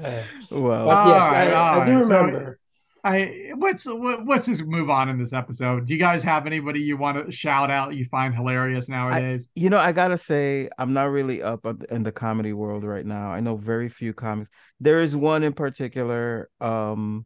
well, 0.50 0.86
but 0.86 1.06
yes, 1.08 1.22
All 1.22 1.30
right, 1.30 1.52
I, 1.52 1.80
I 1.82 1.86
do 1.86 1.92
right. 1.96 2.04
So- 2.06 2.24
remember. 2.24 2.60
I 3.02 3.52
what's 3.54 3.86
what, 3.86 4.26
what's 4.26 4.46
this 4.46 4.60
move 4.60 4.90
on 4.90 5.08
in 5.08 5.18
this 5.18 5.32
episode? 5.32 5.86
Do 5.86 5.94
you 5.94 5.98
guys 5.98 6.22
have 6.22 6.46
anybody 6.46 6.80
you 6.80 6.98
want 6.98 7.24
to 7.24 7.32
shout 7.32 7.70
out 7.70 7.94
you 7.94 8.04
find 8.04 8.34
hilarious 8.34 8.90
nowadays? 8.90 9.48
you 9.54 9.70
know, 9.70 9.78
I 9.78 9.92
gotta 9.92 10.18
say, 10.18 10.68
I'm 10.78 10.92
not 10.92 11.04
really 11.04 11.42
up 11.42 11.66
in 11.90 12.02
the 12.02 12.12
comedy 12.12 12.52
world 12.52 12.84
right 12.84 13.06
now. 13.06 13.30
I 13.30 13.40
know 13.40 13.56
very 13.56 13.88
few 13.88 14.12
comics. 14.12 14.50
There 14.80 15.00
is 15.00 15.16
one 15.16 15.42
in 15.42 15.54
particular, 15.54 16.50
um, 16.60 17.24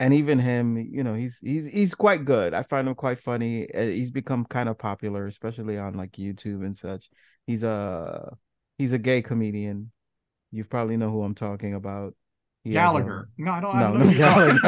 and 0.00 0.12
even 0.14 0.38
him, 0.40 0.76
you 0.78 1.04
know, 1.04 1.14
he's 1.14 1.38
he's 1.38 1.66
he's 1.66 1.94
quite 1.94 2.24
good. 2.24 2.54
I 2.54 2.64
find 2.64 2.88
him 2.88 2.94
quite 2.96 3.20
funny. 3.20 3.72
Uh, 3.72 3.82
He's 3.82 4.10
become 4.10 4.44
kind 4.46 4.68
of 4.68 4.78
popular, 4.78 5.26
especially 5.26 5.78
on 5.78 5.94
like 5.94 6.10
YouTube 6.12 6.64
and 6.64 6.76
such. 6.76 7.08
He's 7.46 7.62
a 7.62 8.36
he's 8.78 8.92
a 8.92 8.98
gay 8.98 9.22
comedian. 9.22 9.92
You 10.50 10.64
probably 10.64 10.96
know 10.96 11.10
who 11.10 11.22
I'm 11.22 11.36
talking 11.36 11.74
about. 11.74 12.16
He 12.64 12.70
has 12.70 12.76
a- 12.76 12.78
Gallagher. 12.92 13.28
No, 13.38 13.52
I 13.52 13.60
don't. 13.60 13.76
I 13.76 13.80
don't 13.82 13.98
no 13.98 14.04
know 14.04 14.10
who 14.10 14.18
Gallagher. 14.18 14.58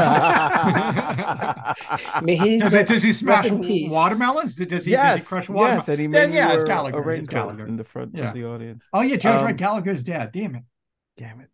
He 2.42 2.58
does, 2.62 2.74
it, 2.74 2.88
does 2.88 3.02
he 3.02 3.12
smash 3.12 3.50
watermelons? 3.50 4.54
Does 4.54 4.58
he, 4.58 4.64
does 4.66 4.86
yes, 4.86 5.18
he 5.20 5.24
crush 5.24 5.48
watermelons? 5.48 5.88
yes, 5.88 5.88
and 5.88 6.00
he 6.00 6.06
Then 6.06 6.32
yeah, 6.32 6.54
it's 6.54 6.64
Gallagher. 6.64 7.12
It's 7.12 7.28
Gallagher. 7.28 7.66
in 7.66 7.76
the 7.76 7.84
front 7.84 8.12
Yeah. 8.14 8.28
of 8.28 8.34
the 8.34 8.44
audience. 8.46 8.86
Oh 8.92 9.02
yeah, 9.02 9.16
Joe's 9.16 9.40
Um, 9.40 9.46
right. 9.46 9.56
Gallagher's 9.56 10.02
dead. 10.02 10.32
Damn 10.32 10.54
it. 10.54 10.62
Damn 11.16 11.40
it. 11.40 11.48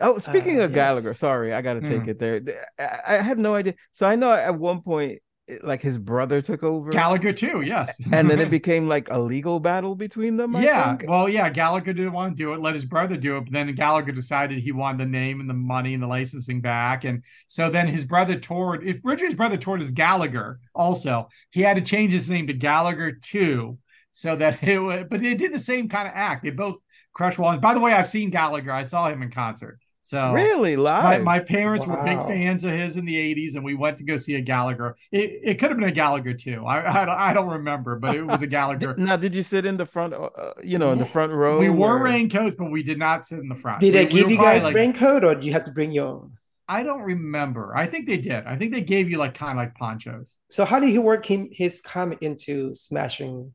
Oh, 0.00 0.18
speaking 0.18 0.60
Uh, 0.60 0.64
of 0.64 0.72
Gallagher, 0.72 1.14
sorry, 1.14 1.52
I 1.52 1.62
gotta 1.62 1.80
take 1.82 2.02
Mm. 2.02 2.08
it 2.08 2.18
there. 2.18 2.40
I, 2.78 3.16
I 3.16 3.18
had 3.22 3.38
no 3.38 3.54
idea. 3.54 3.74
So 3.92 4.06
I 4.06 4.16
know 4.16 4.32
at 4.32 4.58
one 4.58 4.82
point, 4.82 5.20
like 5.64 5.80
his 5.82 5.98
brother 5.98 6.40
took 6.40 6.62
over, 6.62 6.90
Gallagher 6.90 7.32
too. 7.32 7.60
Yes. 7.62 8.00
and 8.12 8.30
then 8.30 8.38
it 8.38 8.50
became 8.50 8.86
like 8.88 9.08
a 9.10 9.18
legal 9.18 9.58
battle 9.58 9.96
between 9.96 10.36
them. 10.36 10.54
I 10.54 10.62
yeah. 10.62 10.96
think. 10.96 11.10
Well, 11.10 11.28
yeah. 11.28 11.50
Gallagher 11.50 11.92
didn't 11.92 12.12
want 12.12 12.36
to 12.36 12.42
do 12.42 12.52
it. 12.54 12.60
Let 12.60 12.74
his 12.74 12.84
brother 12.84 13.16
do 13.16 13.36
it. 13.36 13.40
But 13.46 13.52
then 13.52 13.74
Gallagher 13.74 14.12
decided 14.12 14.60
he 14.60 14.70
wanted 14.70 15.00
the 15.00 15.10
name 15.10 15.40
and 15.40 15.50
the 15.50 15.54
money 15.54 15.92
and 15.92 16.02
the 16.02 16.06
licensing 16.06 16.60
back. 16.60 17.02
And 17.04 17.24
so 17.48 17.68
then 17.68 17.88
his 17.88 18.04
brother 18.04 18.38
toured. 18.38 18.84
If 18.86 19.00
Richard's 19.02 19.34
brother 19.34 19.56
toured 19.56 19.80
as 19.80 19.90
Gallagher, 19.90 20.60
also 20.72 21.28
he 21.50 21.62
had 21.62 21.76
to 21.76 21.82
change 21.82 22.12
his 22.12 22.30
name 22.30 22.46
to 22.46 22.52
Gallagher 22.54 23.10
too, 23.12 23.76
so 24.12 24.36
that 24.36 24.62
it 24.62 24.78
would. 24.78 25.08
But 25.08 25.20
they 25.20 25.34
did 25.34 25.52
the 25.52 25.58
same 25.58 25.88
kind 25.88 26.06
of 26.06 26.14
act. 26.14 26.44
They 26.44 26.50
both 26.50 26.76
crushed 27.12 27.40
walls. 27.40 27.58
By 27.58 27.74
the 27.74 27.80
way, 27.80 27.92
I've 27.92 28.08
seen 28.08 28.30
Gallagher. 28.30 28.70
I 28.70 28.84
saw 28.84 29.08
him 29.08 29.20
in 29.22 29.32
concert. 29.32 29.79
So 30.10 30.32
really 30.32 30.74
My, 30.74 30.82
live. 30.82 31.22
my 31.22 31.38
parents 31.38 31.86
were 31.86 31.94
big 32.02 32.18
fans 32.26 32.64
of 32.64 32.72
his 32.72 32.96
in 32.96 33.04
the 33.04 33.14
80s, 33.14 33.54
and 33.54 33.62
we 33.62 33.74
went 33.74 33.96
to 33.98 34.02
go 34.04 34.16
see 34.16 34.34
a 34.34 34.40
Gallagher. 34.40 34.96
It, 35.12 35.38
it 35.44 35.54
could 35.60 35.70
have 35.70 35.78
been 35.78 35.88
a 35.88 35.92
Gallagher 35.92 36.34
too. 36.34 36.66
I, 36.66 37.02
I, 37.02 37.04
don't, 37.04 37.14
I 37.16 37.32
don't 37.32 37.48
remember, 37.50 37.94
but 37.94 38.16
it 38.16 38.26
was 38.26 38.42
a 38.42 38.46
Gallagher. 38.58 38.96
now, 38.98 39.16
did 39.16 39.36
you 39.36 39.44
sit 39.44 39.64
in 39.64 39.76
the 39.76 39.86
front? 39.86 40.12
Uh, 40.12 40.28
you 40.64 40.78
know, 40.78 40.90
in 40.90 40.98
the 40.98 41.06
front 41.06 41.30
row. 41.30 41.60
we 41.60 41.68
wore 41.68 41.94
where- 41.94 42.06
raincoats, 42.06 42.56
but 42.56 42.72
we 42.72 42.82
did 42.82 42.98
not 42.98 43.24
sit 43.24 43.38
in 43.38 43.48
the 43.48 43.54
front. 43.54 43.82
Did 43.82 43.94
we, 43.94 44.00
they 44.00 44.06
give 44.06 44.24
were 44.24 44.32
you 44.32 44.38
guys 44.38 44.64
like- 44.64 44.74
raincoat 44.74 45.22
or 45.22 45.36
do 45.36 45.46
you 45.46 45.52
have 45.52 45.62
to 45.64 45.70
bring 45.70 45.92
your 45.92 46.08
own? 46.08 46.32
I 46.66 46.82
don't 46.82 47.02
remember. 47.02 47.72
I 47.76 47.86
think 47.86 48.08
they 48.08 48.16
did. 48.18 48.46
I 48.46 48.56
think 48.56 48.72
they 48.72 48.80
gave 48.80 49.08
you 49.08 49.16
like 49.18 49.34
kind 49.34 49.52
of 49.52 49.58
like 49.58 49.76
ponchos. 49.76 50.38
So 50.50 50.64
how 50.64 50.80
did 50.80 50.90
he 50.90 50.98
work 50.98 51.24
him, 51.24 51.50
his 51.52 51.80
comic 51.80 52.22
into 52.22 52.74
smashing? 52.74 53.54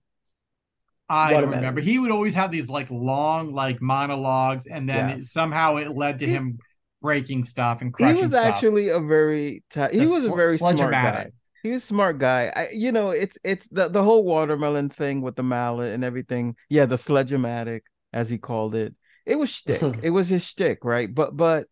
I 1.09 1.31
don't 1.31 1.49
remember. 1.49 1.81
He 1.81 1.99
would 1.99 2.11
always 2.11 2.33
have 2.33 2.51
these 2.51 2.67
like 2.69 2.89
long 2.89 3.53
like 3.53 3.81
monologues, 3.81 4.65
and 4.65 4.87
then 4.89 5.09
Yes. 5.09 5.19
it, 5.21 5.25
somehow 5.25 5.77
it 5.77 5.89
led 5.95 6.19
to 6.19 6.25
He- 6.25 6.31
him 6.33 6.57
breaking 7.01 7.43
stuff 7.43 7.81
and 7.81 7.93
crushing. 7.93 8.15
He 8.15 8.21
was 8.23 8.31
stuff. 8.31 8.45
actually 8.45 8.89
a 8.89 8.99
very. 8.99 9.63
Ta- 9.69 9.89
he 9.91 9.99
The 9.99 10.11
was 10.11 10.25
a 10.25 10.31
very 10.31 10.57
smart 10.57 10.77
guy. 10.77 11.29
He 11.61 11.71
was 11.71 11.83
a 11.83 11.85
smart 11.85 12.17
guy. 12.19 12.51
I, 12.55 12.67
you 12.73 12.91
know, 12.91 13.09
it's 13.11 13.37
it's 13.43 13.67
the 13.67 13.87
the 13.89 14.03
whole 14.03 14.23
watermelon 14.23 14.89
thing 14.89 15.21
with 15.21 15.35
the 15.35 15.43
mallet 15.43 15.93
and 15.93 16.03
everything. 16.03 16.55
Yeah, 16.69 16.85
the 16.85 16.97
sledge-o-matic, 16.97 17.81
as 18.13 18.29
he 18.29 18.37
called 18.37 18.75
it. 18.75 18.95
It 19.25 19.37
was 19.37 19.49
shtick. 19.49 19.81
it 20.03 20.09
was 20.11 20.27
his 20.27 20.43
shtick, 20.43 20.83
right? 20.83 21.13
But 21.13 21.35
but 21.37 21.67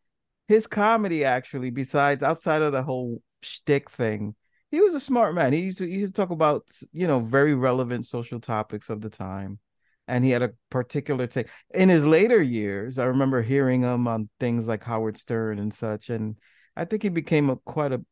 his 0.48 0.68
comedy 0.68 1.26
actually, 1.26 1.70
besides 1.72 2.22
outside 2.24 2.62
of 2.62 2.72
the 2.72 2.84
whole 2.84 3.22
shtick 3.42 3.90
thing, 3.90 4.36
he 4.74 4.82
was 4.82 4.96
a 4.96 5.00
smart 5.00 5.36
man. 5.36 5.54
He 5.54 5.60
used 5.62 5.78
to 5.80 5.86
he 5.88 6.00
used 6.00 6.16
to 6.16 6.22
talk 6.22 6.32
about 6.32 6.66
you 6.92 7.08
know 7.08 7.20
very 7.22 7.56
relevant 7.56 8.08
social 8.08 8.40
topics 8.40 8.90
of 8.90 9.02
the 9.02 9.10
time, 9.10 9.60
and 10.08 10.26
he 10.26 10.32
had 10.32 10.42
a 10.42 10.54
particular 10.72 11.28
take. 11.28 11.48
In 11.74 11.90
his 11.90 12.06
later 12.06 12.42
years, 12.42 13.00
I 13.00 13.06
remember 13.06 13.42
hearing 13.44 13.84
him 13.84 14.08
on 14.08 14.30
things 14.40 14.68
like 14.68 14.84
Howard 14.84 15.18
Stern 15.18 15.60
and 15.60 15.74
such, 15.74 16.10
and 16.10 16.38
I 16.76 16.86
think 16.86 17.04
he 17.04 17.10
became 17.10 17.52
a 17.52 17.58
quite 17.58 17.94
a 17.94 18.04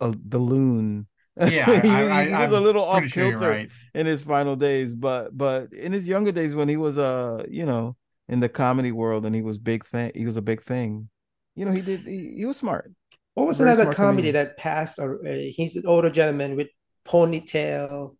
a 0.00 0.14
the 0.28 0.38
loon. 0.38 1.08
Yeah, 1.36 1.66
he, 1.82 1.88
I- 1.88 2.02
was- 2.04 2.12
I- 2.12 2.24
he 2.26 2.32
was 2.34 2.52
a 2.52 2.56
I'm 2.56 2.62
little 2.64 2.84
off 2.84 3.00
Pretty 3.00 3.08
sure 3.08 3.30
kilter 3.32 3.50
right. 3.50 3.70
in 3.94 4.06
his 4.06 4.22
final 4.22 4.56
days, 4.56 4.94
but 4.94 5.36
but 5.36 5.72
in 5.72 5.92
his 5.92 6.08
younger 6.08 6.32
days 6.32 6.54
when 6.54 6.68
he 6.68 6.76
was 6.76 6.98
uh 6.98 7.44
you 7.48 7.66
know 7.66 7.96
in 8.28 8.40
the 8.40 8.48
comedy 8.48 8.92
world 8.92 9.26
and 9.26 9.34
he 9.34 9.42
was 9.42 9.58
big 9.58 9.84
thing, 9.86 10.12
he 10.14 10.26
was 10.26 10.36
a 10.36 10.42
big 10.42 10.62
thing. 10.62 11.08
You 11.54 11.64
know, 11.66 11.72
he 11.72 11.82
did 11.82 12.06
he, 12.06 12.34
he 12.36 12.44
was 12.44 12.56
smart. 12.56 12.92
What 13.38 13.46
was 13.46 13.58
Very 13.58 13.70
another 13.70 13.92
comedy 13.92 14.32
comedian. 14.32 14.46
that 14.46 14.56
passed 14.56 14.98
already? 14.98 15.52
He's 15.52 15.76
an 15.76 15.86
older 15.86 16.10
gentleman 16.10 16.56
with 16.56 16.66
ponytail. 17.06 18.16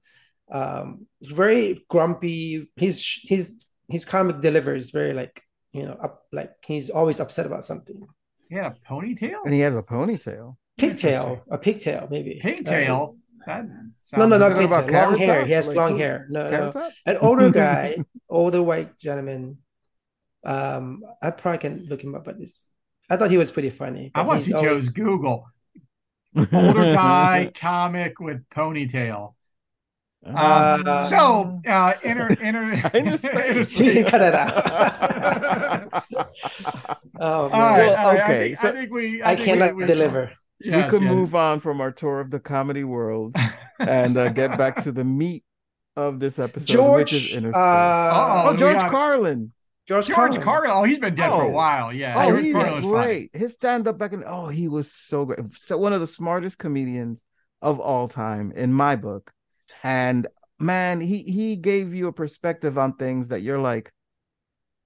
Um, 0.49 1.09
very 1.23 1.85
grumpy. 1.89 2.71
His 2.77 3.05
his 3.25 3.65
his 3.89 4.05
comic 4.05 4.41
delivers 4.41 4.91
very 4.91 5.15
like 5.15 5.43
you 5.73 5.87
know 5.87 5.95
up 6.01 6.23
like 6.31 6.53
he's 6.65 6.89
always 6.89 7.19
upset 7.19 7.47
about 7.47 7.65
something. 7.65 8.01
Yeah, 8.49 8.75
ponytail. 8.89 9.39
And 9.45 9.53
he 9.53 9.59
has 9.61 9.75
a 9.75 9.83
ponytail. 9.83 10.55
Pigtail, 10.79 11.43
a 11.51 11.59
pigtail 11.59 12.07
maybe. 12.09 12.39
Pigtail. 12.41 13.17
That 13.45 13.65
Uh, 13.65 14.19
no, 14.19 14.27
no, 14.27 14.39
not 14.39 14.51
Talking 14.51 14.67
about 14.67 14.85
pigtail. 14.85 15.09
Long 15.09 15.19
Carrot 15.19 15.19
hair. 15.19 15.39
Top? 15.41 15.47
He 15.49 15.53
has 15.55 15.67
Like 15.67 15.77
long 15.77 15.99
hair. 15.99 16.27
No, 16.31 16.49
no. 16.49 16.71
Top? 16.71 16.93
An 17.07 17.17
older 17.17 17.51
guy, 17.51 17.97
older 18.31 18.63
white 18.63 18.97
gentleman. 18.99 19.59
Um, 20.45 21.03
I 21.21 21.33
probably 21.33 21.59
can 21.59 21.87
look 21.89 22.05
him 22.05 22.15
up, 22.15 22.25
but 22.25 22.39
this 22.39 22.69
I 23.11 23.17
thought 23.17 23.31
he 23.31 23.37
was 23.39 23.51
pretty 23.51 23.71
funny. 23.71 24.11
I 24.15 24.21
but 24.23 24.27
want 24.29 24.41
to 24.41 24.47
he's 24.47 24.57
see 24.57 24.63
Joe's 24.63 24.89
Google. 24.91 25.47
Older 26.37 26.93
guy 26.93 27.51
comic 27.55 28.21
with 28.21 28.49
ponytail. 28.51 29.35
Um, 30.27 30.35
Uh, 30.37 31.03
so, 31.05 31.61
uh, 31.67 31.95
inner, 32.03 32.29
inner, 32.43 32.73
Inner 32.95 33.17
space. 33.17 33.79
You 33.79 33.93
can 33.93 34.05
cut 34.05 34.21
it 34.23 34.35
out. 34.35 36.05
Oh 37.21 37.49
All 37.49 37.51
man, 37.51 37.51
right, 37.51 37.87
Well, 37.89 37.97
all 38.07 38.15
right, 38.15 38.21
okay, 38.23 38.23
I 38.23 38.39
think, 38.45 38.57
so- 38.59 38.69
I 38.69 38.73
think 38.73 38.93
we. 38.93 39.23
I 39.23 39.35
think 39.35 39.47
cannot 39.47 39.75
we, 39.75 39.83
we, 39.83 39.87
deliver. 39.87 40.33
Yes, 40.61 40.85
we 40.85 40.91
could 40.99 41.03
yes. 41.03 41.13
move 41.15 41.35
on 41.35 41.59
from 41.61 41.81
our 41.81 41.91
tour 41.91 42.21
of 42.21 42.31
the 42.31 42.39
comedy 42.39 42.85
world 42.85 43.35
and 43.81 44.17
uh, 44.17 44.29
get 44.31 44.57
back 44.59 44.83
to 44.85 44.93
the 44.93 45.03
meat 45.05 45.45
of 45.97 46.21
this 46.21 46.39
episode, 46.39 46.97
which 46.97 47.13
is 47.13 47.23
George, 47.23 47.35
inner 47.35 47.51
space. 47.53 47.57
uh, 47.57 48.43
oh, 48.47 48.57
George 48.57 48.77
got- 48.77 48.91
Carlin. 48.91 49.53
George, 49.89 50.07
George 50.07 50.17
Carlin. 50.17 50.43
Carlin. 50.43 50.71
Oh, 50.73 50.85
he's 50.85 50.99
been 50.99 51.15
dead 51.15 51.31
for 51.31 51.43
a 51.45 51.49
Oh. 51.49 51.51
while. 51.51 51.93
Yeah. 51.93 52.15
Oh, 52.17 52.31
George 52.31 52.45
he 52.45 52.53
Carlin 52.53 52.75
was 52.75 52.85
was 52.85 52.93
funny. 52.93 53.05
great. 53.07 53.31
His 53.37 53.53
stand 53.55 53.89
up 53.89 53.97
back 53.99 54.13
in 54.13 54.23
oh, 54.27 54.49
he 54.49 54.69
was 54.69 54.93
so 54.93 55.25
great. 55.25 55.41
So 55.57 55.79
one 55.79 55.93
of 55.95 56.01
the 56.01 56.07
smartest 56.07 56.59
comedians 56.59 57.25
of 57.63 57.81
all 57.81 58.07
time 58.07 58.53
in 58.55 58.73
my 58.73 58.97
book. 58.97 59.33
And 59.83 60.27
man, 60.61 61.01
he 61.01 61.23
he 61.23 61.57
gave 61.57 61.95
you 61.95 62.07
a 62.09 62.13
perspective 62.13 62.77
on 62.79 62.95
things 62.97 63.29
that 63.29 63.41
you're 63.43 63.59
like, 63.59 63.91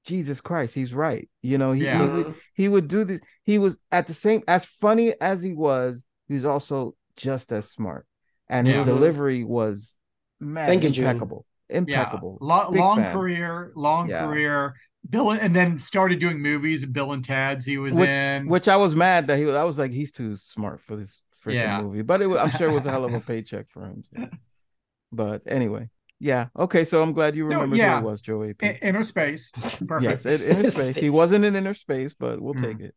Jesus 0.04 0.40
Christ, 0.40 0.74
he's 0.74 0.92
right. 0.94 1.28
You 1.42 1.58
know, 1.58 1.72
he, 1.72 1.84
Yeah. 1.84 1.98
he 2.02 2.08
would 2.08 2.34
he 2.54 2.68
would 2.68 2.88
do 2.88 3.04
this. 3.04 3.20
He 3.44 3.58
was 3.58 3.76
at 3.90 4.06
the 4.06 4.14
same 4.14 4.42
as 4.48 4.64
funny 4.64 5.14
as 5.20 5.42
he 5.42 5.52
was, 5.52 6.04
he 6.28 6.34
was 6.34 6.44
also 6.44 6.94
just 7.16 7.52
as 7.52 7.68
smart. 7.70 8.06
And 8.48 8.66
his 8.68 8.84
delivery 8.86 9.44
was 9.44 9.96
man 10.40 10.66
Thank 10.68 10.82
you, 10.82 10.88
impeccable. 10.90 11.46
Impeccable. 11.68 12.38
Yeah. 12.42 12.46
Lo- 12.48 12.70
long 12.70 12.96
fan. 12.98 13.12
career, 13.12 13.72
long 13.74 14.08
Yeah. 14.10 14.26
career. 14.26 14.74
Bill 15.08 15.30
and 15.30 15.54
then 15.54 15.78
started 15.78 16.18
doing 16.20 16.40
movies. 16.40 16.84
Bill 16.86 17.12
and 17.12 17.24
Ted's 17.24 17.64
He 17.66 17.78
was 17.78 17.94
Which- 17.94 18.08
in. 18.08 18.46
Which 18.48 18.68
I 18.68 18.76
was 18.76 18.94
mad 18.94 19.26
that 19.26 19.38
he 19.38 19.44
was. 19.44 19.54
I 19.56 19.64
was 19.64 19.78
like, 19.78 19.90
he's 19.92 20.12
too 20.12 20.36
smart 20.36 20.80
for 20.80 20.96
this 20.96 21.20
freaking 21.44 21.54
Yeah. 21.54 21.82
movie. 21.82 22.02
But 22.02 22.20
it, 22.20 22.26
was- 22.28 22.38
I'm 22.38 22.50
sure 22.58 22.68
it 22.70 22.72
was 22.72 22.86
a 22.86 22.90
hell 22.90 23.04
of 23.04 23.12
a 23.12 23.20
paycheck 23.32 23.66
for 23.70 23.84
him. 23.84 24.04
so. 24.04 24.28
But 25.10 25.42
anyway, 25.46 25.90
yeah. 26.20 26.46
Okay, 26.58 26.84
so 26.84 27.02
I'm 27.02 27.12
glad 27.12 27.36
you 27.36 27.44
No, 27.48 27.56
remember 27.56 27.76
yeah. 27.76 28.00
who 28.00 28.06
it 28.06 28.10
was, 28.10 28.20
Joe 28.22 28.44
AP. 28.44 28.62
in- 28.62 28.76
Inner 28.76 29.02
Space. 29.02 29.50
Perfect. 29.86 30.02
yes, 30.02 30.26
in 30.26 30.40
inner 30.40 30.70
space. 30.70 30.96
He 30.96 31.10
wasn't 31.10 31.44
in 31.44 31.56
inner 31.56 31.74
space, 31.74 32.14
but 32.18 32.40
we'll 32.40 32.54
Hmm. 32.54 32.62
take 32.62 32.80
it. 32.80 32.94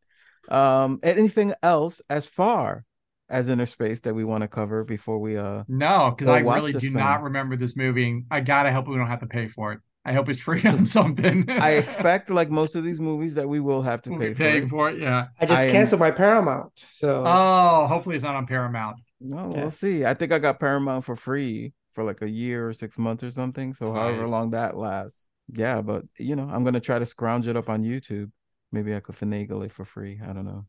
Um, 0.54 1.00
anything 1.02 1.54
else 1.64 2.02
as 2.10 2.28
far 2.28 2.86
as 3.28 3.50
inner 3.50 3.66
space 3.66 4.02
that 4.02 4.14
we 4.14 4.24
want 4.24 4.44
to 4.44 4.48
cover 4.48 4.84
before 4.84 5.18
we 5.18 5.36
uh 5.36 5.64
No, 5.68 6.14
because 6.16 6.28
I 6.32 6.42
really 6.42 6.74
do 6.74 6.80
thing. 6.80 6.94
not 6.94 7.24
remember 7.24 7.56
this 7.58 7.76
movie. 7.76 8.24
I 8.30 8.42
gotta 8.42 8.72
hope 8.72 8.88
we 8.88 8.96
don't 8.96 9.08
have 9.08 9.22
to 9.22 9.26
pay 9.26 9.48
for 9.48 9.74
it. 9.74 9.80
I 10.06 10.14
hope 10.14 10.30
it's 10.30 10.40
free 10.40 10.64
on 10.64 10.86
something. 10.98 11.50
I 11.50 11.72
expect 11.84 12.30
like 12.30 12.50
most 12.50 12.76
of 12.76 12.84
these 12.84 13.00
movies 13.00 13.36
that 13.36 13.50
we 13.50 13.60
will 13.60 13.82
have 13.82 14.02
to 14.04 14.12
We'll 14.12 14.20
pay 14.20 14.28
be 14.30 14.34
for. 14.36 14.38
paying 14.44 14.64
it. 14.64 14.70
for 14.70 14.90
it. 14.92 15.00
Yeah. 15.00 15.28
I 15.42 15.46
just 15.46 15.62
I 15.62 15.66
am- 15.66 15.72
canceled 15.72 16.00
my 16.00 16.12
Paramount, 16.12 16.72
so 16.76 17.24
Oh, 17.26 17.88
hopefully 17.88 18.16
it's 18.16 18.24
not 18.24 18.36
on 18.36 18.46
Paramount. 18.46 18.98
No, 19.20 19.50
Yeah. 19.52 19.62
we'll 19.62 19.72
see. 19.72 20.06
I 20.06 20.14
think 20.14 20.32
I 20.32 20.40
got 20.40 20.60
Paramount 20.60 21.04
for 21.06 21.16
free 21.16 21.74
for 21.94 22.04
like 22.04 22.22
a 22.22 22.30
year 22.30 22.68
or 22.68 22.74
six 22.74 22.98
months 22.98 23.24
or 23.24 23.32
something. 23.32 23.74
So 23.74 23.94
however 23.94 24.28
long 24.28 24.52
that 24.52 24.78
lasts. 24.78 25.28
Yeah, 25.52 25.82
but 25.82 26.04
you 26.20 26.36
know, 26.36 26.50
I'm 26.52 26.64
gonna 26.64 26.80
try 26.80 27.00
to 27.00 27.06
scrounge 27.06 27.48
it 27.48 27.56
up 27.58 27.70
on 27.70 27.84
YouTube. 27.84 28.32
Maybe 28.72 28.94
I 28.96 29.00
could 29.00 29.16
finagle 29.16 29.64
it 29.66 29.72
for 29.72 29.86
free. 29.86 30.20
I 30.24 30.34
don't 30.34 30.46
know. 30.46 30.66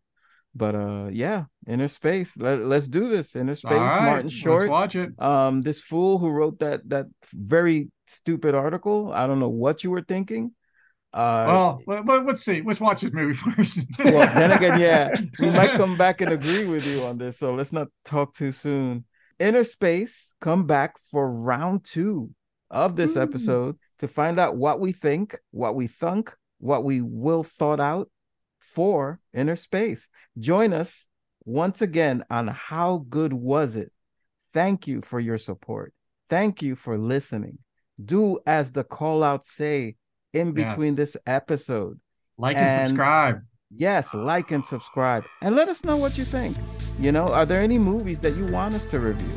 But 0.56 0.74
uh, 0.74 1.08
yeah, 1.12 1.44
Inner 1.66 1.88
Space. 1.88 2.38
Let, 2.38 2.60
let's 2.60 2.88
do 2.88 3.08
this. 3.08 3.36
Inner 3.36 3.54
Space. 3.54 3.72
Right, 3.72 4.10
Martin 4.10 4.30
Short. 4.30 4.62
Let's 4.62 4.70
watch 4.70 4.96
it. 4.96 5.20
Um, 5.20 5.60
this 5.60 5.82
fool 5.82 6.18
who 6.18 6.30
wrote 6.30 6.60
that 6.60 6.88
that 6.88 7.06
very 7.34 7.90
stupid 8.06 8.54
article. 8.54 9.12
I 9.12 9.26
don't 9.26 9.38
know 9.38 9.50
what 9.50 9.84
you 9.84 9.90
were 9.90 10.02
thinking. 10.02 10.52
Uh, 11.12 11.44
well, 11.46 11.82
let, 11.86 12.24
let's 12.24 12.42
see. 12.42 12.62
Let's 12.62 12.80
watch 12.80 13.02
this 13.02 13.12
movie 13.12 13.34
first. 13.34 13.80
well, 14.02 14.34
then 14.34 14.52
again, 14.52 14.80
yeah, 14.80 15.14
we 15.38 15.50
might 15.50 15.72
come 15.76 15.98
back 15.98 16.22
and 16.22 16.32
agree 16.32 16.64
with 16.64 16.86
you 16.86 17.04
on 17.04 17.18
this. 17.18 17.38
So 17.38 17.54
let's 17.54 17.72
not 17.72 17.88
talk 18.04 18.34
too 18.34 18.52
soon. 18.52 19.04
Inner 19.38 19.64
Space, 19.64 20.34
come 20.40 20.66
back 20.66 20.96
for 21.10 21.30
round 21.30 21.84
two 21.84 22.30
of 22.70 22.96
this 22.96 23.16
Ooh. 23.16 23.22
episode 23.22 23.76
to 23.98 24.08
find 24.08 24.40
out 24.40 24.56
what 24.56 24.80
we 24.80 24.92
think, 24.92 25.36
what 25.50 25.74
we 25.74 25.86
thunk, 25.86 26.34
what 26.58 26.82
we 26.84 27.02
will 27.02 27.42
thought 27.42 27.80
out 27.80 28.08
for 28.76 29.18
Inner 29.32 29.56
Space. 29.56 30.10
Join 30.38 30.74
us 30.74 31.06
once 31.46 31.80
again 31.80 32.22
on 32.28 32.46
How 32.48 33.04
Good 33.08 33.32
Was 33.32 33.74
It? 33.74 33.90
Thank 34.52 34.86
you 34.86 35.00
for 35.00 35.18
your 35.18 35.38
support. 35.38 35.94
Thank 36.28 36.60
you 36.60 36.76
for 36.76 36.98
listening. 36.98 37.58
Do 38.04 38.38
as 38.46 38.72
the 38.72 38.84
call 38.84 39.22
outs 39.24 39.50
say 39.50 39.96
in 40.34 40.52
between 40.52 40.92
Yes. 40.94 40.96
this 40.96 41.16
episode. 41.26 41.98
like 42.38 42.56
and, 42.58 42.68
and- 42.68 42.88
subscribe. 42.90 43.40
Yes, 43.74 44.12
like 44.14 44.50
and 44.52 44.64
subscribe 44.64 45.24
and 45.42 45.56
let 45.56 45.68
us 45.68 45.82
know 45.82 45.96
what 45.96 46.16
you 46.18 46.24
think. 46.26 46.56
You 47.00 47.10
know, 47.12 47.26
are 47.28 47.46
there 47.46 47.60
any 47.62 47.78
movies 47.78 48.20
that 48.20 48.36
you 48.36 48.46
want 48.46 48.74
us 48.74 48.84
to 48.92 49.00
review? 49.00 49.36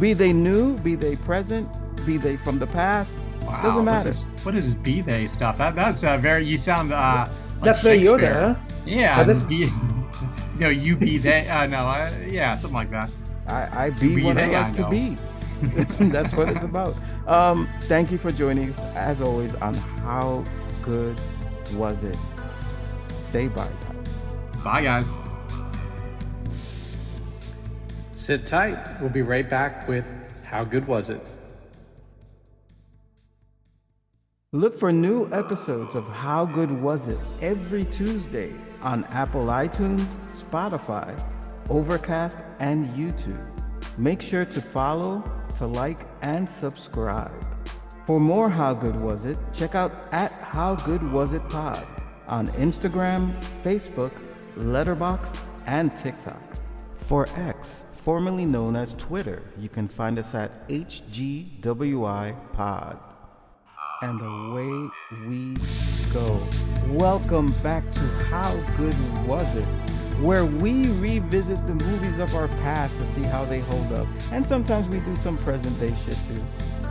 Be 0.00 0.12
they 0.12 0.32
new, 0.32 0.76
be 0.80 0.94
they 0.96 1.14
present, 1.16 1.66
be 2.04 2.16
they 2.18 2.36
from 2.36 2.58
the 2.58 2.66
past. 2.66 3.14
Wow, 3.42 3.62
Doesn't 3.62 3.84
what's 3.86 4.04
this- 4.04 4.22
what 4.44 4.54
is 4.56 4.64
this 4.66 4.74
be 4.74 5.00
they 5.02 5.26
stuff? 5.28 5.56
That 5.58 5.74
that's 5.76 6.02
uh, 6.04 6.18
very. 6.18 6.44
You 6.44 6.58
sound 6.58 6.92
uh. 6.92 7.28
like 7.28 7.45
That's 7.62 7.80
very 7.82 8.00
Yoda. 8.00 8.20
Shakespeare. 8.20 8.34
Huh? 8.34 8.54
Yeah. 8.84 9.24
This- 9.24 9.42
be, 9.52 9.72
no, 10.58 10.68
you 10.68 10.96
be 10.96 11.18
they. 11.18 11.48
Uh, 11.48 11.66
no, 11.66 11.78
uh, 11.78 12.10
yeah, 12.28 12.56
something 12.56 12.74
like 12.74 12.90
that. 12.90 13.10
I, 13.46 13.86
I 13.86 13.90
be 13.90 14.16
Be 14.16 14.24
what 14.24 14.38
I 14.38 14.46
they, 14.46 14.54
I 14.54 14.62
like 14.62 14.74
to 14.74 14.88
be. 14.88 15.16
That's 16.10 16.34
what 16.34 16.48
it's 16.48 16.64
about. 16.64 16.96
Um, 17.26 17.68
thank 17.88 18.10
you 18.10 18.18
for 18.18 18.30
joining 18.32 18.72
us 18.72 18.78
as 18.96 19.20
always 19.20 19.54
on 19.54 19.74
How 19.74 20.44
Good 20.82 21.16
Was 21.74 22.04
It? 22.04 22.16
Say 23.20 23.48
bye, 23.48 23.68
guys. 23.68 24.62
Bye, 24.62 24.82
guys. 24.82 25.10
Sit 28.14 28.46
tight. 28.46 28.76
We'll 29.00 29.10
be 29.10 29.22
right 29.22 29.48
back 29.48 29.88
with 29.88 30.10
How 30.44 30.64
Good 30.64 30.86
Was 30.86 31.10
It? 31.10 31.20
Look 34.52 34.78
for 34.78 34.92
new 34.92 35.28
episodes 35.32 35.96
of 35.96 36.08
How 36.08 36.44
Good 36.46 36.70
Was 36.70 37.08
It 37.08 37.18
every 37.42 37.84
Tuesday 37.84 38.54
on 38.80 39.02
Apple 39.06 39.46
iTunes, 39.46 40.04
Spotify, 40.28 41.18
Overcast, 41.68 42.38
and 42.60 42.86
YouTube. 42.90 43.44
Make 43.98 44.22
sure 44.22 44.44
to 44.44 44.60
follow, 44.60 45.24
to 45.58 45.66
like, 45.66 46.06
and 46.22 46.48
subscribe. 46.48 47.44
For 48.06 48.20
more 48.20 48.48
How 48.48 48.72
Good 48.72 49.00
Was 49.00 49.24
It, 49.24 49.36
check 49.52 49.74
out 49.74 49.92
at 50.12 50.30
How 50.30 50.76
Good 50.76 51.02
Was 51.10 51.32
It 51.32 51.46
Pod 51.48 51.84
on 52.28 52.46
Instagram, 52.46 53.34
Facebook, 53.64 54.12
Letterboxd, 54.56 55.40
and 55.66 55.94
TikTok. 55.96 56.40
For 56.94 57.26
X, 57.34 57.82
formerly 57.90 58.44
known 58.44 58.76
as 58.76 58.94
Twitter, 58.94 59.42
you 59.58 59.68
can 59.68 59.88
find 59.88 60.20
us 60.20 60.36
at 60.36 60.68
HGWI 60.68 62.52
Pod 62.52 63.05
and 64.02 64.20
away 64.20 64.90
we 65.26 65.56
go. 66.12 66.46
Welcome 66.88 67.52
back 67.62 67.90
to 67.92 68.00
How 68.00 68.54
Good 68.76 68.94
Was 69.26 69.46
It? 69.56 69.64
Where 70.20 70.44
we 70.44 70.88
revisit 70.88 71.66
the 71.66 71.74
movies 71.74 72.18
of 72.18 72.34
our 72.34 72.48
past 72.48 72.96
to 72.98 73.06
see 73.12 73.22
how 73.22 73.44
they 73.44 73.60
hold 73.60 73.92
up. 73.92 74.06
And 74.32 74.46
sometimes 74.46 74.88
we 74.88 75.00
do 75.00 75.16
some 75.16 75.38
present 75.38 75.78
day 75.80 75.94
shit 76.04 76.18
too. 76.26 76.44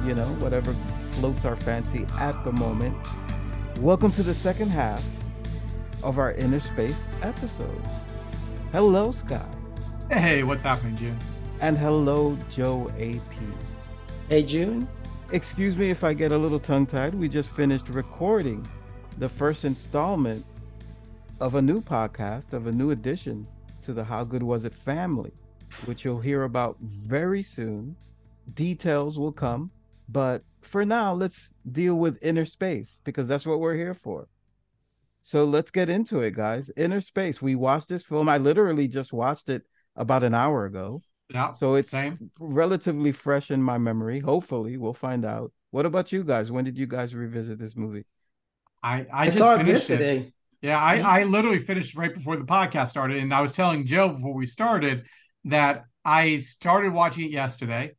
You 0.07 0.15
know, 0.15 0.27
whatever 0.35 0.75
floats 1.11 1.45
our 1.45 1.55
fancy 1.57 2.07
at 2.17 2.43
the 2.43 2.51
moment. 2.51 2.97
Welcome 3.79 4.11
to 4.13 4.23
the 4.23 4.33
second 4.33 4.69
half 4.69 5.03
of 6.01 6.17
our 6.17 6.31
Inner 6.33 6.59
Space 6.59 7.05
episode. 7.21 7.81
Hello, 8.71 9.11
Scott. 9.11 9.53
Hey, 10.09 10.43
what's 10.43 10.63
happening, 10.63 10.97
June? 10.97 11.19
And 11.61 11.77
hello, 11.77 12.37
Joe 12.49 12.91
AP. 12.99 13.21
Hey, 14.27 14.43
June. 14.43 14.87
Excuse 15.31 15.75
me 15.75 15.89
if 15.89 16.03
I 16.03 16.13
get 16.13 16.31
a 16.31 16.37
little 16.37 16.59
tongue 16.59 16.85
tied. 16.85 17.15
We 17.15 17.27
just 17.27 17.49
finished 17.49 17.89
recording 17.89 18.65
the 19.17 19.27
first 19.27 19.65
installment 19.65 20.45
of 21.39 21.55
a 21.55 21.61
new 21.61 21.81
podcast, 21.81 22.53
of 22.53 22.67
a 22.67 22.71
new 22.71 22.91
addition 22.91 23.47
to 23.81 23.91
the 23.91 24.03
How 24.03 24.23
Good 24.23 24.43
Was 24.43 24.65
It 24.65 24.75
family, 24.75 25.31
which 25.85 26.05
you'll 26.05 26.19
hear 26.19 26.43
about 26.43 26.77
very 26.79 27.41
soon. 27.41 27.95
Details 28.53 29.17
will 29.17 29.31
come, 29.31 29.71
but 30.09 30.43
for 30.61 30.85
now, 30.85 31.15
let's 31.15 31.49
deal 31.71 31.95
with 31.95 32.19
Inner 32.21 32.45
Space 32.45 33.01
because 33.03 33.27
that's 33.27 33.47
what 33.47 33.59
we're 33.59 33.73
here 33.73 33.95
for. 33.95 34.27
So 35.23 35.43
let's 35.43 35.71
get 35.71 35.89
into 35.89 36.21
it, 36.21 36.35
guys. 36.35 36.69
Inner 36.77 37.01
Space. 37.01 37.41
We 37.41 37.55
watched 37.55 37.89
this 37.89 38.03
film. 38.03 38.29
I 38.29 38.37
literally 38.37 38.87
just 38.87 39.11
watched 39.11 39.49
it 39.49 39.63
about 39.95 40.23
an 40.23 40.35
hour 40.35 40.65
ago. 40.65 41.01
Yeah. 41.29 41.53
So 41.53 41.75
it's 41.75 41.89
same. 41.89 42.31
relatively 42.39 43.11
fresh 43.11 43.51
in 43.51 43.61
my 43.61 43.77
memory. 43.77 44.19
Hopefully, 44.19 44.77
we'll 44.77 44.93
find 44.93 45.25
out. 45.25 45.51
What 45.71 45.85
about 45.85 46.11
you 46.11 46.23
guys? 46.23 46.51
When 46.51 46.63
did 46.63 46.77
you 46.77 46.87
guys 46.87 47.15
revisit 47.15 47.57
this 47.59 47.75
movie? 47.75 48.05
I 48.83 48.99
I, 48.99 49.07
I, 49.11 49.25
just 49.25 49.37
saw 49.37 49.55
it 49.55 49.57
finished 49.57 49.89
it. 49.89 49.99
yesterday. 49.99 50.33
Yeah, 50.61 50.79
I, 50.79 51.19
I 51.19 51.23
literally 51.23 51.59
finished 51.59 51.95
right 51.95 52.13
before 52.13 52.37
the 52.37 52.43
podcast 52.43 52.89
started. 52.89 53.17
And 53.17 53.33
I 53.33 53.41
was 53.41 53.51
telling 53.51 53.85
Joe 53.85 54.09
before 54.09 54.33
we 54.33 54.45
started 54.45 55.05
that 55.45 55.85
I 56.03 56.39
started 56.39 56.93
watching 56.93 57.25
it 57.25 57.31
yesterday. 57.31 57.95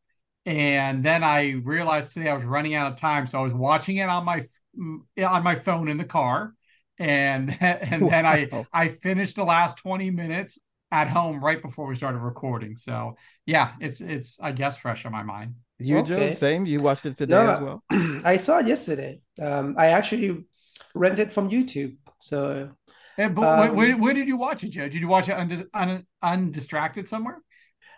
And 0.46 1.04
then 1.04 1.24
I 1.24 1.60
realized 1.64 2.14
today 2.14 2.30
I 2.30 2.34
was 2.34 2.44
running 2.44 2.74
out 2.74 2.92
of 2.92 2.98
time. 2.98 3.26
So 3.26 3.38
I 3.38 3.42
was 3.42 3.54
watching 3.54 3.96
it 3.98 4.08
on 4.08 4.24
my 4.24 4.46
mm, 4.78 4.98
on 5.28 5.42
my 5.42 5.56
phone 5.56 5.88
in 5.88 5.96
the 5.96 6.04
car. 6.04 6.54
And 6.98 7.50
and 7.60 8.10
then 8.10 8.24
I 8.24 8.48
I 8.72 8.88
finished 8.88 9.36
the 9.36 9.44
last 9.44 9.78
20 9.78 10.10
minutes 10.10 10.58
at 10.92 11.08
home 11.08 11.42
right 11.44 11.60
before 11.60 11.86
we 11.86 11.94
started 11.96 12.18
recording. 12.18 12.76
So 12.76 13.16
yeah, 13.44 13.72
it's 13.80 14.00
it's 14.00 14.38
I 14.40 14.52
guess 14.52 14.78
fresh 14.78 15.04
on 15.06 15.12
my 15.12 15.22
mind. 15.22 15.54
You, 15.78 16.02
Joe, 16.02 16.16
Okay. 16.16 16.34
same. 16.34 16.66
You 16.66 16.80
watched 16.80 17.06
it 17.06 17.16
today 17.18 17.34
No, 17.34 17.50
as 17.52 17.60
well. 17.60 17.82
I 18.24 18.36
saw 18.36 18.58
it 18.58 18.66
yesterday. 18.66 19.20
Um, 19.40 19.74
I 19.78 19.88
actually 19.88 20.46
rented 20.94 21.32
from 21.32 21.50
YouTube. 21.50 21.96
So 22.20 22.70
Eh, 23.18 23.28
but 23.28 23.42
where, 23.42 23.68
Um, 23.70 23.76
where, 23.76 23.96
where 23.96 24.14
did 24.14 24.28
you 24.28 24.36
watch 24.36 24.62
it, 24.64 24.70
Joe? 24.70 24.88
Did 24.88 25.00
you 25.00 25.08
watch 25.08 25.28
it 25.28 25.36
undis- 25.36 25.66
un, 25.72 26.06
undistracted 26.22 27.08
somewhere? 27.08 27.38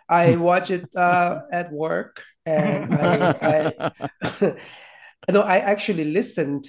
I 0.09 0.35
watch 0.37 0.71
it 0.71 0.87
uh, 0.95 1.41
at 1.51 1.71
work, 1.71 2.23
and 2.45 2.93
I, 2.93 3.33
I 3.41 3.73
no, 5.31 5.41
I 5.41 5.59
actually 5.59 6.05
listened 6.05 6.67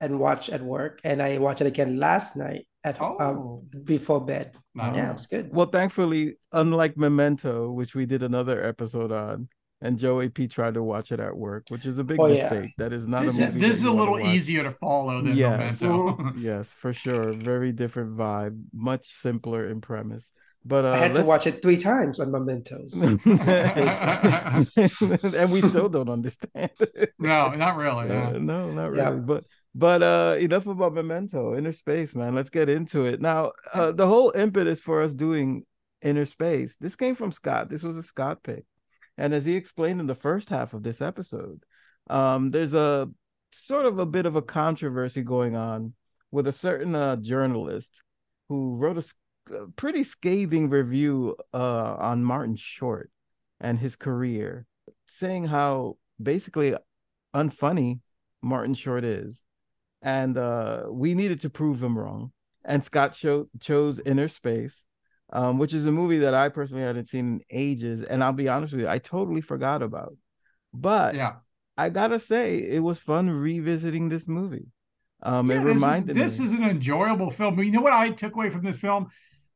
and 0.00 0.18
watch 0.18 0.48
at 0.50 0.62
work, 0.62 1.00
and 1.04 1.22
I 1.22 1.38
watched 1.38 1.60
it 1.60 1.66
again 1.66 1.98
last 1.98 2.36
night 2.36 2.66
at 2.84 3.00
um, 3.00 3.16
Oh. 3.20 3.62
before 3.84 4.24
bed. 4.24 4.52
Nice. 4.74 4.96
Yeah, 4.96 5.12
it's 5.12 5.26
good. 5.26 5.50
well, 5.52 5.66
thankfully, 5.66 6.36
unlike 6.52 6.96
Memento, 6.96 7.70
which 7.70 7.94
we 7.94 8.06
did 8.06 8.22
another 8.22 8.64
episode 8.64 9.12
on, 9.12 9.48
and 9.80 9.98
Joe 9.98 10.20
AP 10.20 10.48
tried 10.50 10.74
to 10.74 10.82
watch 10.82 11.12
it 11.12 11.20
at 11.20 11.36
work, 11.36 11.64
which 11.68 11.86
is 11.86 11.98
a 11.98 12.04
big 12.04 12.18
Oh, 12.20 12.26
yeah. 12.26 12.48
mistake. 12.50 12.72
That 12.78 12.92
is 12.92 13.06
not 13.06 13.24
This, 13.24 13.38
a 13.38 13.48
is, 13.48 13.54
this 13.54 13.62
that 13.62 13.70
is 13.70 13.82
you 13.82 13.90
a 13.90 13.94
wanna 13.94 14.12
little 14.12 14.30
easier 14.34 14.62
to 14.64 14.72
follow 14.72 15.22
than 15.22 15.36
Yes. 15.36 15.80
Memento. 15.80 16.32
yes, 16.38 16.72
for 16.72 16.92
sure. 16.92 17.32
Very 17.32 17.72
different 17.72 18.16
vibe, 18.16 18.60
much 18.72 19.06
simpler 19.08 19.68
in 19.68 19.80
premise. 19.80 20.32
But 20.64 20.84
uh, 20.84 20.90
I 20.90 20.96
had 20.98 21.08
to 21.08 21.14
let's- 21.18 21.28
watch 21.28 21.46
it 21.46 21.62
three 21.62 21.76
times 21.76 22.18
on 22.20 22.30
Mementos. 22.32 22.94
and 25.34 25.52
we 25.52 25.60
still 25.62 25.88
don't 25.88 26.08
understand. 26.08 26.70
no, 27.18 27.50
not 27.50 27.76
really. 27.76 28.08
Uh, 28.10 28.30
no. 28.32 28.38
no, 28.38 28.70
not 28.72 28.94
Yeah. 28.94 29.08
really. 29.10 29.20
But 29.20 29.44
but 29.74 30.02
uh 30.02 30.36
enough 30.38 30.66
about 30.66 30.94
Memento, 30.94 31.56
Inner 31.56 31.72
Space, 31.72 32.14
man. 32.14 32.34
Let's 32.34 32.50
get 32.50 32.68
into 32.68 33.06
it. 33.06 33.20
Now, 33.20 33.52
uh 33.74 33.92
the 33.92 34.06
whole 34.06 34.32
impetus 34.34 34.80
for 34.80 35.02
us 35.02 35.14
doing 35.14 35.64
Inner 36.02 36.24
Space, 36.24 36.76
this 36.76 36.96
came 36.96 37.14
from 37.14 37.32
Scott. 37.32 37.68
This 37.68 37.82
was 37.82 37.96
a 37.96 38.02
Scott 38.02 38.42
pick. 38.42 38.64
And 39.16 39.34
as 39.34 39.44
he 39.44 39.56
explained 39.56 40.00
in 40.00 40.06
the 40.06 40.14
first 40.14 40.48
half 40.48 40.74
of 40.74 40.82
this 40.82 41.00
episode, 41.00 41.64
um, 42.08 42.50
there's 42.52 42.74
a 42.74 43.08
sort 43.50 43.86
of 43.86 43.98
a 43.98 44.06
bit 44.06 44.26
of 44.26 44.36
a 44.36 44.42
controversy 44.42 45.22
going 45.22 45.56
on 45.56 45.94
with 46.30 46.46
a 46.46 46.52
certain 46.52 46.94
uh, 46.94 47.16
journalist 47.16 48.02
who 48.48 48.76
wrote 48.76 48.96
a 48.96 49.00
s- 49.00 49.14
a 49.50 49.66
pretty 49.76 50.04
scathing 50.04 50.68
review 50.68 51.34
uh, 51.54 51.96
on 51.98 52.22
Martin 52.22 52.54
Short 52.56 53.10
and 53.60 53.78
his 53.78 53.96
career, 53.96 54.66
saying 55.08 55.44
how 55.46 55.96
basically 56.22 56.74
unfunny 57.34 58.00
Martin 58.42 58.74
Short 58.74 59.04
is, 59.04 59.42
and 60.02 60.36
uh, 60.36 60.84
we 60.90 61.14
needed 61.14 61.40
to 61.42 61.50
prove 61.50 61.82
him 61.82 61.98
wrong. 61.98 62.32
And 62.64 62.84
Scott 62.84 63.12
cho- 63.12 63.48
chose 63.60 63.98
Inner 64.00 64.28
Space, 64.28 64.86
um, 65.32 65.58
which 65.58 65.72
is 65.74 65.86
a 65.86 65.92
movie 65.92 66.18
that 66.18 66.34
I 66.34 66.48
personally 66.50 66.84
hadn't 66.84 67.08
seen 67.08 67.26
in 67.26 67.40
ages, 67.50 68.02
and 68.02 68.22
I'll 68.22 68.32
be 68.32 68.48
honest 68.48 68.72
with 68.72 68.82
you, 68.82 68.88
I 68.88 68.98
totally 68.98 69.40
forgot 69.40 69.82
about. 69.82 70.16
But 70.74 71.14
Yeah. 71.14 71.36
I 71.76 71.88
gotta 71.90 72.18
say, 72.18 72.58
it 72.58 72.82
was 72.82 72.98
fun 72.98 73.30
revisiting 73.30 74.08
this 74.08 74.26
movie. 74.28 74.66
Um, 75.22 75.50
Yeah, 75.50 75.62
it 75.62 75.64
this, 75.64 75.82
is, 75.82 76.04
this 76.04 76.38
me. 76.40 76.44
is 76.46 76.52
an 76.52 76.62
enjoyable 76.64 77.30
film. 77.30 77.58
You 77.58 77.70
know 77.70 77.80
what 77.80 77.92
I 77.92 78.10
took 78.10 78.34
away 78.34 78.50
from 78.50 78.62
this 78.62 78.76
film? 78.76 79.08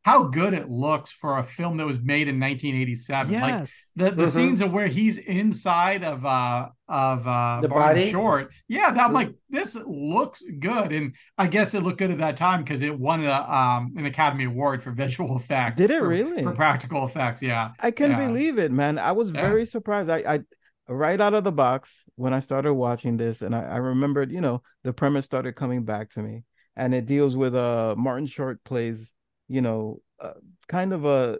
How 0.05 0.25
good 0.25 0.53
it 0.53 0.69
looks 0.69 1.13
for 1.13 1.39
a 1.39 1.45
film 1.45 1.77
that 1.77 1.87
was 1.87 2.01
made 2.01 2.27
in 2.29 2.41
1987. 2.41 3.33
Like 3.33 3.41
Yes. 3.41 3.91
the, 3.95 4.11
the 4.11 4.25
Mhm. 4.25 4.29
scenes 4.29 4.61
of 4.61 4.73
where 4.73 4.89
he's 4.89 5.17
inside 5.19 6.03
of 6.05 6.25
uh 6.27 6.69
of 6.89 7.27
uh 7.27 7.61
The 7.63 7.69
Martin 7.69 7.97
body? 7.99 8.11
Short. 8.11 8.53
Yeah, 8.69 8.91
that 8.91 9.01
I'm 9.07 9.13
like 9.13 9.33
this 9.49 9.77
looks 9.87 10.43
good. 10.59 10.93
And 10.93 11.15
I 11.39 11.47
guess 11.47 11.75
it 11.75 11.83
looked 11.83 11.99
good 11.99 12.11
at 12.11 12.19
that 12.19 12.37
time 12.37 12.63
because 12.65 12.83
it 12.83 12.99
won 12.99 13.25
a, 13.25 13.31
um 13.33 13.95
an 13.97 14.05
Academy 14.07 14.45
Award 14.45 14.83
for 14.83 14.91
visual 14.91 15.37
effects. 15.37 15.77
Did 15.79 15.91
it 15.93 16.01
for- 16.01 16.09
really? 16.09 16.43
For 16.43 16.53
practical 16.53 17.05
effects, 17.05 17.41
yeah. 17.41 17.71
I 17.79 17.93
couldn't 17.93 18.19
Yeah. 18.19 18.27
believe 18.27 18.59
it, 18.59 18.73
man. 18.73 18.99
I 18.99 19.13
was 19.13 19.31
Yeah. 19.31 19.41
very 19.41 19.67
surprised. 19.67 20.11
I, 20.11 20.19
I 20.35 20.41
right 20.89 21.21
out 21.21 21.33
of 21.33 21.45
the 21.45 21.53
box 21.53 22.03
when 22.17 22.35
I 22.35 22.41
started 22.41 22.75
watching 22.75 23.17
this, 23.17 23.41
and 23.41 23.55
I, 23.55 23.63
I 23.63 23.77
remembered, 23.77 24.33
you 24.33 24.41
know, 24.41 24.63
the 24.83 24.93
premise 24.93 25.25
started 25.25 25.55
coming 25.55 25.85
back 25.85 26.11
to 26.11 26.21
me, 26.23 26.43
and 26.77 26.93
it 26.93 27.07
deals 27.07 27.37
with 27.37 27.55
uh 27.55 27.95
Martin 27.97 28.27
Short 28.27 28.63
plays, 28.65 29.15
you 29.49 29.63
know, 29.63 30.01
uh, 30.21 30.35
kind 30.69 30.93
of 30.93 31.05
a 31.05 31.39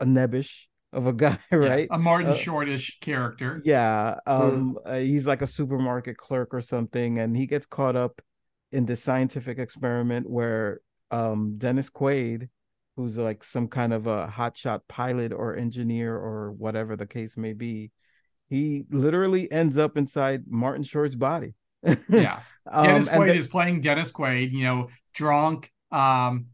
a 0.00 0.04
nebbish 0.04 0.66
of 0.92 1.06
a 1.06 1.12
guy, 1.12 1.38
right? 1.50 1.80
Yes, 1.80 1.88
a 1.90 1.98
Martin 1.98 2.30
Uh, 2.30 2.34
Shortish 2.34 3.00
character. 3.00 3.62
Yeah, 3.64 4.18
um, 4.26 4.78
uh, 4.84 4.96
he's 4.96 5.26
like 5.26 5.42
a 5.42 5.46
supermarket 5.46 6.16
clerk 6.16 6.52
or 6.52 6.60
something, 6.60 7.18
and 7.18 7.36
he 7.36 7.46
gets 7.46 7.66
caught 7.66 7.96
up 7.96 8.20
in 8.72 8.86
this 8.86 9.02
scientific 9.02 9.58
experiment 9.58 10.28
where 10.28 10.80
um 11.10 11.56
Dennis 11.58 11.90
Quaid, 11.90 12.48
who's 12.96 13.18
like 13.18 13.44
some 13.44 13.68
kind 13.68 13.92
of 13.92 14.06
a 14.06 14.26
hotshot 14.28 14.80
pilot 14.88 15.32
or 15.32 15.56
engineer 15.56 16.16
or 16.16 16.52
whatever 16.52 16.96
the 16.96 17.06
case 17.06 17.36
may 17.36 17.52
be, 17.52 17.90
he 18.48 18.84
literally 18.90 19.50
ends 19.50 19.76
up 19.78 19.96
inside 19.96 20.44
Martin 20.48 20.84
Short's 20.84 21.14
body. 21.16 21.54
Yeah. 22.08 22.40
Um, 22.70 22.84
Dennis 22.86 23.08
and 23.08 23.22
Quaid 23.22 23.34
is 23.36 23.48
playing 23.48 23.80
Dennis 23.80 24.12
Quaid, 24.12 24.52
you 24.52 24.62
know, 24.64 24.88
drunk, 25.14 25.70
um, 25.90 26.46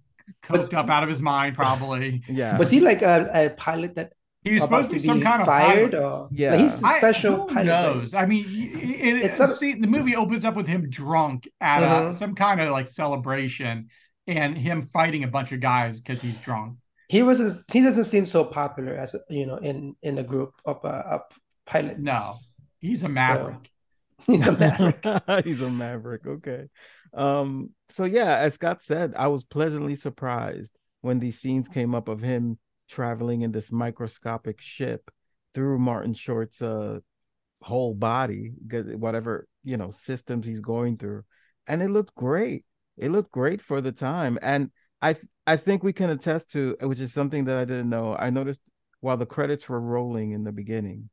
coked 0.43 0.75
up 0.75 0.89
out 0.89 1.03
of 1.03 1.09
his 1.09 1.21
mind, 1.23 1.55
probably. 1.57 2.23
yeah. 2.29 2.57
Was 2.59 2.71
he 2.71 2.81
like 2.81 3.03
a, 3.03 3.31
a 3.35 3.51
pilot 3.51 3.95
that 3.97 4.13
He 4.43 4.55
was 4.55 4.63
supposed 4.63 4.89
to 4.91 4.97
be 4.97 4.99
some 5.01 5.21
kind 5.21 5.41
of 5.43 5.47
fired 5.47 5.93
pilot. 5.93 5.95
or 6.05 6.29
Yeah. 6.33 6.51
Like, 6.53 6.61
he's 6.61 6.83
a 6.83 6.87
I- 6.87 6.99
special 6.99 7.49
who 7.49 7.55
pilot. 7.55 7.71
right? 7.71 7.97
knows? 7.97 8.15
I 8.15 8.27
mean, 8.27 8.45
y- 8.47 8.71
y- 8.75 8.81
it, 9.09 9.17
It's 9.17 9.41
it's 9.41 9.53
a- 9.53 9.57
see, 9.57 9.75
the 9.75 9.87
movie 9.87 10.15
opens 10.17 10.45
up 10.45 10.55
with 10.57 10.67
him 10.67 10.89
drunk 10.91 11.49
at 11.61 11.83
a, 11.83 11.87
Mhm. 11.87 12.15
some 12.15 12.35
kind 12.35 12.61
of 12.61 12.71
like 12.71 12.89
celebration, 12.89 13.89
and 14.27 14.57
him 14.59 14.83
fighting 14.87 15.25
a 15.25 15.29
bunch 15.29 15.53
of 15.53 15.61
guys 15.61 16.01
because 16.01 16.21
he's 16.23 16.39
drunk. 16.39 16.77
He 17.09 17.23
wasn't. 17.23 17.53
He 17.73 17.81
doesn't 17.83 18.05
seem 18.05 18.27
so 18.27 18.45
popular 18.45 18.93
as 18.95 19.17
you 19.31 19.47
know 19.47 19.57
in 19.57 19.97
in 20.03 20.19
a 20.19 20.23
group 20.23 20.53
of 20.67 20.85
uh, 20.85 21.03
of 21.15 21.21
pilots. 21.67 21.99
No. 21.99 22.21
He's 22.81 23.03
a 23.03 23.09
maverick. 23.09 23.71
he's 24.27 24.47
a 24.47 24.53
maverick. 24.53 25.03
He's 25.45 25.63
a 25.63 25.71
maverick. 25.71 26.27
Okay. 26.27 26.65
Um, 27.15 27.71
so 27.89 28.05
yeah, 28.05 28.37
as 28.39 28.55
Scott 28.55 28.83
said, 28.83 29.15
I 29.17 29.29
was 29.29 29.45
pleasantly 29.45 29.97
surprised 29.97 30.77
when 31.01 31.19
these 31.19 31.41
scenes 31.41 31.69
came 31.69 31.95
up 31.95 32.09
of 32.09 32.21
him 32.21 32.59
traveling 32.89 33.43
in 33.43 33.53
this 33.53 33.71
microscopic 33.71 34.61
ship 34.61 35.11
through 35.55 35.79
Martin 35.79 36.15
Short's 36.15 36.63
uh 36.63 37.01
whole 37.61 37.95
body, 37.95 38.53
whatever, 38.71 39.47
you 39.65 39.77
know, 39.77 39.91
systems 39.91 40.47
he's 40.47 40.61
going 40.61 40.97
through. 40.97 41.25
And 41.67 41.83
it 41.83 41.91
looked 41.91 42.15
great. 42.15 42.65
It 42.97 43.11
looked 43.11 43.33
great 43.33 43.61
for 43.61 43.81
the 43.81 43.93
time. 43.93 44.39
And 44.43 44.71
I 45.01 45.15
th- 45.15 45.27
I 45.47 45.57
think 45.57 45.83
we 45.83 45.93
can 45.93 46.11
attest 46.11 46.51
to, 46.53 46.77
which 46.81 47.01
is 47.01 47.13
something 47.13 47.45
that 47.45 47.59
I 47.59 47.65
didn't 47.65 47.91
know. 47.91 48.17
I 48.17 48.31
noticed 48.31 48.61
while 49.01 49.17
the 49.17 49.27
credits 49.27 49.69
were 49.69 49.81
rolling 49.81 50.33
in 50.33 50.45
the 50.45 50.53
beginning, 50.53 51.11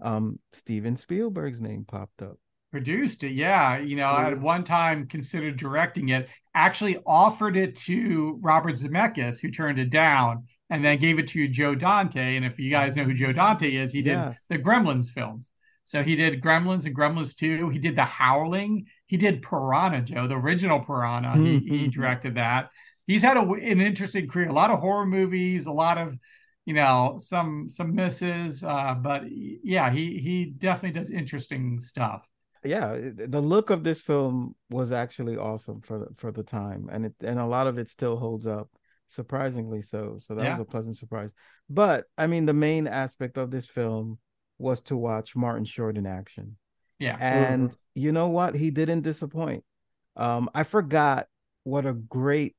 um, 0.00 0.38
Steven 0.52 0.96
Spielberg's 0.96 1.60
name 1.60 1.84
popped 1.86 2.22
up. 2.22 2.38
Produced 2.72 3.22
it, 3.22 3.32
yeah. 3.32 3.76
You 3.78 3.96
know, 3.96 4.08
at 4.08 4.32
Mhm. 4.32 4.40
one 4.40 4.64
time 4.64 5.06
considered 5.06 5.56
directing 5.58 6.08
it, 6.08 6.28
actually 6.54 6.96
offered 7.06 7.56
it 7.56 7.76
to 7.76 8.38
Robert 8.42 8.74
Zemeckis, 8.76 9.40
who 9.40 9.50
turned 9.50 9.78
it 9.78 9.90
down, 9.90 10.46
and 10.70 10.82
then 10.82 10.98
gave 10.98 11.18
it 11.18 11.28
to 11.28 11.46
Joe 11.48 11.74
Dante. 11.74 12.34
And 12.36 12.46
if 12.46 12.58
you 12.58 12.70
guys 12.70 12.96
know 12.96 13.04
who 13.04 13.12
Joe 13.12 13.32
Dante 13.32 13.70
is, 13.74 13.92
he 13.92 14.00
did 14.00 14.12
Yes. 14.12 14.44
the 14.48 14.58
Gremlins 14.58 15.10
films. 15.10 15.50
So 15.84 16.02
he 16.02 16.16
did 16.16 16.40
Gremlins 16.40 16.86
and 16.86 16.96
Gremlins 16.96 17.36
2. 17.36 17.68
He 17.68 17.78
did 17.78 17.94
The 17.94 18.04
Howling. 18.04 18.86
He 19.06 19.18
did 19.18 19.42
Piranha, 19.42 20.00
Joe, 20.00 20.26
the 20.26 20.36
original 20.38 20.80
Piranha. 20.80 21.36
He, 21.36 21.58
he 21.58 21.88
directed 21.88 22.36
that. 22.36 22.70
He's 23.06 23.20
had 23.20 23.36
a, 23.36 23.42
an 23.42 23.80
interesting 23.82 24.28
career, 24.28 24.48
a 24.48 24.52
lot 24.52 24.70
of 24.70 24.78
horror 24.80 25.04
movies, 25.06 25.66
a 25.66 25.72
lot 25.72 25.98
of, 25.98 26.16
you 26.64 26.72
know, 26.72 27.18
some 27.18 27.68
some 27.68 27.94
misses. 27.94 28.62
Uh, 28.64 28.94
but 28.94 29.24
yeah, 29.28 29.90
he 29.90 30.18
he 30.20 30.46
definitely 30.46 30.98
does 30.98 31.10
interesting 31.10 31.80
stuff. 31.80 32.22
Yeah 32.64 32.96
the 33.14 33.40
look 33.40 33.70
of 33.70 33.82
this 33.82 34.00
film 34.00 34.54
was 34.70 34.92
actually 34.92 35.36
awesome 35.36 35.80
for 35.80 35.98
the, 36.00 36.06
for 36.16 36.30
the 36.30 36.42
time 36.42 36.88
and 36.92 37.06
it 37.06 37.14
and 37.20 37.38
a 37.38 37.46
lot 37.46 37.66
of 37.66 37.78
it 37.78 37.88
still 37.88 38.16
holds 38.16 38.46
up 38.46 38.68
surprisingly 39.08 39.82
so 39.82 40.16
so 40.18 40.34
that 40.34 40.44
Yeah. 40.44 40.50
was 40.50 40.60
a 40.60 40.64
pleasant 40.64 40.96
surprise 40.96 41.34
but 41.68 42.04
i 42.16 42.26
mean 42.26 42.46
the 42.46 42.52
main 42.54 42.86
aspect 42.86 43.36
of 43.36 43.50
this 43.50 43.66
film 43.66 44.18
was 44.58 44.80
to 44.82 44.96
watch 44.96 45.34
martin 45.34 45.64
short 45.64 45.96
in 45.98 46.06
action 46.06 46.56
Yeah. 46.98 47.16
and 47.20 47.74
you 47.94 48.12
know 48.12 48.28
what 48.28 48.54
he 48.54 48.70
didn't 48.70 49.02
disappoint 49.02 49.64
um 50.16 50.48
i 50.54 50.62
forgot 50.62 51.26
what 51.64 51.84
a 51.84 51.92
great 51.92 52.54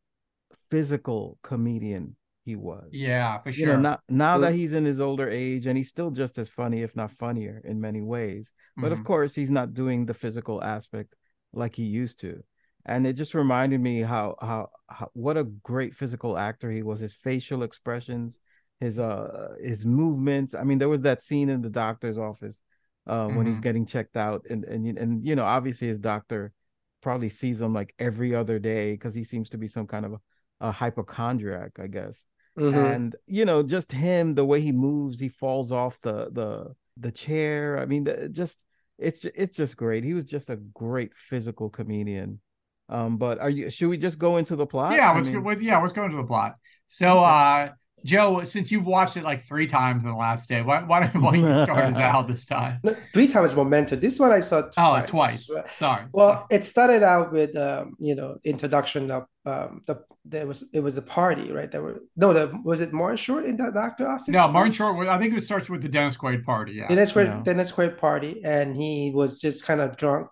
physical 0.69 1.37
comedian 1.43 2.15
he 2.45 2.55
was 2.55 3.05
Yeah, 3.05 3.39
for 3.39 3.51
you 3.51 3.65
know 3.65 3.75
sure. 3.75 3.77
now, 3.77 3.99
now 4.09 4.37
that 4.39 4.53
he's 4.53 4.73
in 4.73 4.85
his 4.85 4.99
older 4.99 5.29
age 5.29 5.67
and 5.67 5.77
he's 5.77 5.89
still 5.89 6.11
just 6.11 6.37
as 6.37 6.49
funny 6.49 6.81
if 6.81 6.95
not 6.95 7.11
funnier 7.11 7.61
in 7.65 7.79
many 7.79 8.01
ways 8.01 8.53
but 8.79 8.91
of 8.91 9.03
Mhm. 9.03 9.03
course 9.03 9.35
he's 9.35 9.51
not 9.51 9.73
doing 9.73 10.05
the 10.05 10.13
physical 10.13 10.63
aspect 10.63 11.15
like 11.53 11.75
he 11.75 11.83
used 11.83 12.19
to 12.19 12.43
and 12.85 13.07
it 13.07 13.13
just 13.13 13.33
reminded 13.33 13.79
me 13.79 14.01
how, 14.01 14.35
how 14.41 14.69
how 14.89 15.09
what 15.13 15.37
a 15.37 15.43
great 15.43 15.95
physical 15.95 16.37
actor 16.37 16.71
he 16.71 16.83
was 16.83 16.99
his 16.99 17.13
facial 17.13 17.63
expressions 17.63 18.39
his 18.79 18.99
uh 18.99 19.49
his 19.61 19.85
movements 19.85 20.53
i 20.55 20.63
mean 20.63 20.77
there 20.77 20.89
was 20.89 21.01
that 21.01 21.21
scene 21.21 21.49
in 21.49 21.61
the 21.61 21.69
doctor's 21.69 22.17
office 22.17 22.61
uh 23.07 23.27
when 23.27 23.45
he's 23.45 23.59
Mhm. 23.59 23.61
getting 23.61 23.85
checked 23.85 24.17
out 24.17 24.43
and 24.49 24.63
and 24.65 24.97
and 24.97 25.23
you 25.23 25.35
know 25.35 25.45
obviously 25.45 25.87
his 25.87 25.99
doctor 25.99 26.51
probably 27.01 27.29
sees 27.29 27.59
him 27.61 27.73
like 27.73 27.93
every 27.99 28.33
other 28.33 28.59
day 28.59 28.93
because 28.93 29.13
he 29.13 29.23
seems 29.23 29.49
to 29.49 29.57
be 29.57 29.67
some 29.67 29.85
kind 29.87 30.05
of 30.05 30.13
a, 30.13 30.19
a 30.61 30.71
hypochondriac 30.71 31.71
i 31.79 31.87
guess 31.87 32.25
Mhm. 32.57 32.93
and 32.93 33.15
you 33.25 33.45
know 33.45 33.63
just 33.63 33.91
him 33.91 34.35
the 34.35 34.45
way 34.45 34.61
he 34.61 34.71
moves 34.71 35.19
he 35.19 35.29
falls 35.29 35.71
off 35.71 35.99
the 36.01 36.29
the 36.31 36.73
the 36.97 37.11
chair 37.11 37.79
i 37.79 37.85
mean 37.85 38.03
the, 38.03 38.29
just 38.29 38.63
it's 38.99 39.25
it's 39.25 39.55
just 39.55 39.75
great 39.75 40.03
he 40.03 40.13
was 40.13 40.25
just 40.25 40.51
a 40.51 40.55
great 40.57 41.11
physical 41.15 41.69
comedian 41.69 42.39
um 42.89 43.17
but 43.17 43.39
are 43.39 43.49
you 43.49 43.69
should 43.71 43.89
we 43.89 43.97
just 43.97 44.19
go 44.19 44.37
into 44.37 44.55
the 44.55 44.67
plot 44.67 44.93
yeah, 44.93 45.11
I 45.11 45.15
let's 45.15 45.29
mean- 45.29 45.41
go. 45.41 45.49
Yeah, 45.51 45.79
let's 45.81 45.93
go 45.93 46.03
into 46.05 46.17
the 46.17 46.25
plot. 46.25 46.55
So, 46.87 47.23
uh, 47.23 47.69
Joe, 48.05 48.43
since 48.43 48.71
you've 48.71 48.85
watched 48.85 49.17
it 49.17 49.23
like 49.23 49.45
three 49.45 49.67
times 49.67 50.03
in 50.03 50.09
the 50.09 50.15
last 50.15 50.49
day, 50.49 50.61
why 50.61 50.83
why 50.83 51.07
don't, 51.07 51.21
why 51.21 51.33
don't 51.33 51.45
you 51.45 51.63
start 51.63 51.85
us 51.85 51.95
out 51.95 52.27
this 52.27 52.45
time? 52.45 52.79
No, 52.83 52.95
Three 53.13 53.27
times 53.27 53.55
Memento. 53.55 53.95
This 53.95 54.19
one 54.19 54.31
I 54.31 54.39
saw 54.39 54.61
Twice. 54.61 54.73
Oh, 54.77 55.05
twice. 55.05 55.45
twice. 55.47 55.75
Sorry. 55.75 56.03
Well, 56.11 56.45
it 56.49 56.65
started 56.65 57.03
out 57.03 57.31
with 57.31 57.55
um, 57.55 57.95
you 57.99 58.15
know 58.15 58.37
introduction 58.43 59.11
of 59.11 59.25
um, 59.45 59.81
the 59.87 59.97
there 60.25 60.47
was 60.47 60.69
it 60.73 60.79
was 60.79 60.97
a 60.97 61.01
party 61.01 61.51
right 61.51 61.69
there 61.69 61.81
were 61.81 61.99
no 62.15 62.31
the 62.31 62.57
was 62.63 62.79
it 62.79 62.93
Martin 62.93 63.17
Short 63.17 63.45
in 63.45 63.57
the 63.57 63.71
doctor 63.71 64.07
office 64.07 64.29
no, 64.29 64.47
Martin 64.47 64.71
Short. 64.71 65.07
I 65.07 65.19
think 65.19 65.33
it 65.35 65.41
starts 65.41 65.69
with 65.69 65.81
the 65.81 65.89
Dennis 65.89 66.15
Quaid 66.15 66.43
party. 66.45 66.73
Yeah. 66.73 66.87
Dennis 66.87 67.11
Quaid 67.11 67.25
Yeah. 67.25 67.41
Dennis 67.43 67.71
Quaid 67.71 67.97
party 67.97 68.41
and 68.45 68.75
he 68.75 69.11
was 69.13 69.41
just 69.41 69.65
kind 69.65 69.81
of 69.81 69.97
drunk 69.97 70.29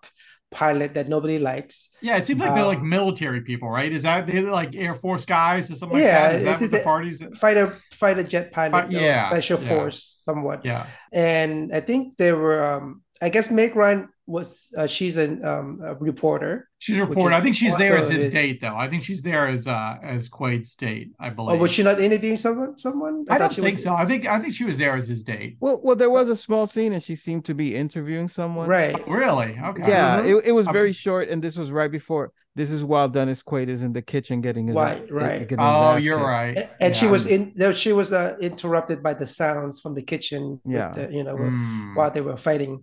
pilot 0.51 0.93
that 0.95 1.07
nobody 1.07 1.39
likes 1.39 1.89
Yeah, 2.01 2.17
it 2.17 2.25
seems 2.25 2.39
like 2.41 2.53
they're 2.53 2.65
like 2.65 2.79
Um, 2.79 2.89
military 2.89 3.41
people, 3.41 3.69
right? 3.69 3.91
Is 3.91 4.03
that 4.03 4.27
they're 4.27 4.43
like 4.51 4.75
Air 4.75 4.95
Force 4.95 5.25
guys 5.25 5.71
or 5.71 5.75
something 5.75 5.97
like 5.97 6.05
Yeah, 6.05 6.29
that? 6.31 6.35
Is 6.35 6.43
that 6.43 6.59
what 6.61 6.71
the 6.71 6.77
it's- 6.77 6.83
parties? 6.83 7.23
fighter 7.39 7.77
fighter 7.93 8.23
jet 8.23 8.51
pilot 8.51 8.85
Uh, 8.85 8.87
yeah, 8.89 9.29
special 9.29 9.61
yeah. 9.61 9.69
force 9.69 10.21
somewhat 10.25 10.65
Yeah. 10.65 10.85
and 11.13 11.73
I 11.73 11.79
think 11.79 12.17
they 12.17 12.33
were 12.33 12.59
um 12.71 13.01
I 13.21 13.29
guess 13.29 13.49
Meg 13.51 13.75
Ryan 13.75 14.09
was 14.31 14.47
uh, 14.77 14.87
she's 14.87 15.17
an, 15.17 15.43
um, 15.45 15.79
a 15.83 15.93
reporter 15.95 16.67
She's 16.79 16.97
a 16.97 17.05
reporter. 17.05 17.35
I 17.35 17.41
think 17.41 17.55
she's 17.55 17.77
there 17.77 17.95
as 17.95 18.09
his 18.09 18.23
his- 18.23 18.33
date, 18.33 18.59
though. 18.59 18.75
I 18.75 18.89
think 18.89 19.03
she's 19.03 19.21
there 19.21 19.47
as 19.47 19.67
uh 19.67 19.97
as 20.01 20.27
Quaid's 20.37 20.73
date. 20.75 21.11
I 21.19 21.29
believe. 21.29 21.53
oh 21.59 21.61
was 21.61 21.71
she 21.71 21.83
not 21.83 22.01
interviewing 22.01 22.37
someone 22.37 22.75
someone 22.85 23.15
I, 23.29 23.37
thought 23.37 23.39
don't 23.39 23.53
she 23.53 23.61
think 23.61 23.75
was- 23.75 23.83
so. 23.83 23.93
I 23.93 24.05
think 24.09 24.25
I 24.25 24.39
think 24.41 24.53
she 24.59 24.63
was 24.71 24.77
there 24.79 24.95
as 24.95 25.07
his 25.13 25.21
date. 25.33 25.57
well 25.59 25.79
well 25.83 25.95
there 25.95 26.09
was 26.19 26.27
a 26.29 26.35
small 26.47 26.65
scene 26.73 26.91
and 26.95 27.03
she 27.07 27.15
seemed 27.15 27.45
to 27.49 27.53
be 27.53 27.67
interviewing 27.83 28.27
someone 28.39 28.67
right 28.67 28.97
Really? 29.07 29.51
Okay. 29.69 29.87
yeah 29.87 30.21
Mhm. 30.21 30.29
it, 30.39 30.45
it 30.49 30.53
was 30.59 30.65
very 30.79 30.93
short 31.05 31.29
and 31.29 31.39
this 31.45 31.55
was 31.61 31.69
right 31.79 31.91
before 31.99 32.25
this 32.59 32.69
is 32.75 32.81
while 32.91 33.07
dennis 33.17 33.41
quaid 33.49 33.67
is 33.75 33.81
in 33.87 33.93
the 33.93 34.01
kitchen 34.13 34.41
getting 34.47 34.65
his 34.67 34.75
Right, 34.75 35.05
right. 35.23 35.41
getting 35.49 35.59
Oh, 35.59 35.95
ass 35.95 36.03
you're 36.05 36.17
kicked. 36.17 36.27
right. 36.37 36.57
A- 36.57 36.83
and 36.83 36.91
she 36.99 37.07
was 37.15 37.23
in 37.35 37.41
there 37.61 37.73
she 37.83 37.93
was 37.99 38.09
uh, 38.11 38.35
interrupted 38.49 38.97
by 39.07 39.13
the 39.21 39.27
sounds 39.41 39.75
from 39.83 39.93
the 39.99 40.01
kitchen 40.13 40.41
with 40.65 40.75
Yeah. 40.79 40.89
the, 40.97 41.03
you 41.17 41.23
know 41.27 41.37
Hmm. 41.37 41.95
while 41.97 42.09
they 42.15 42.21
were 42.29 42.37
fighting 42.49 42.73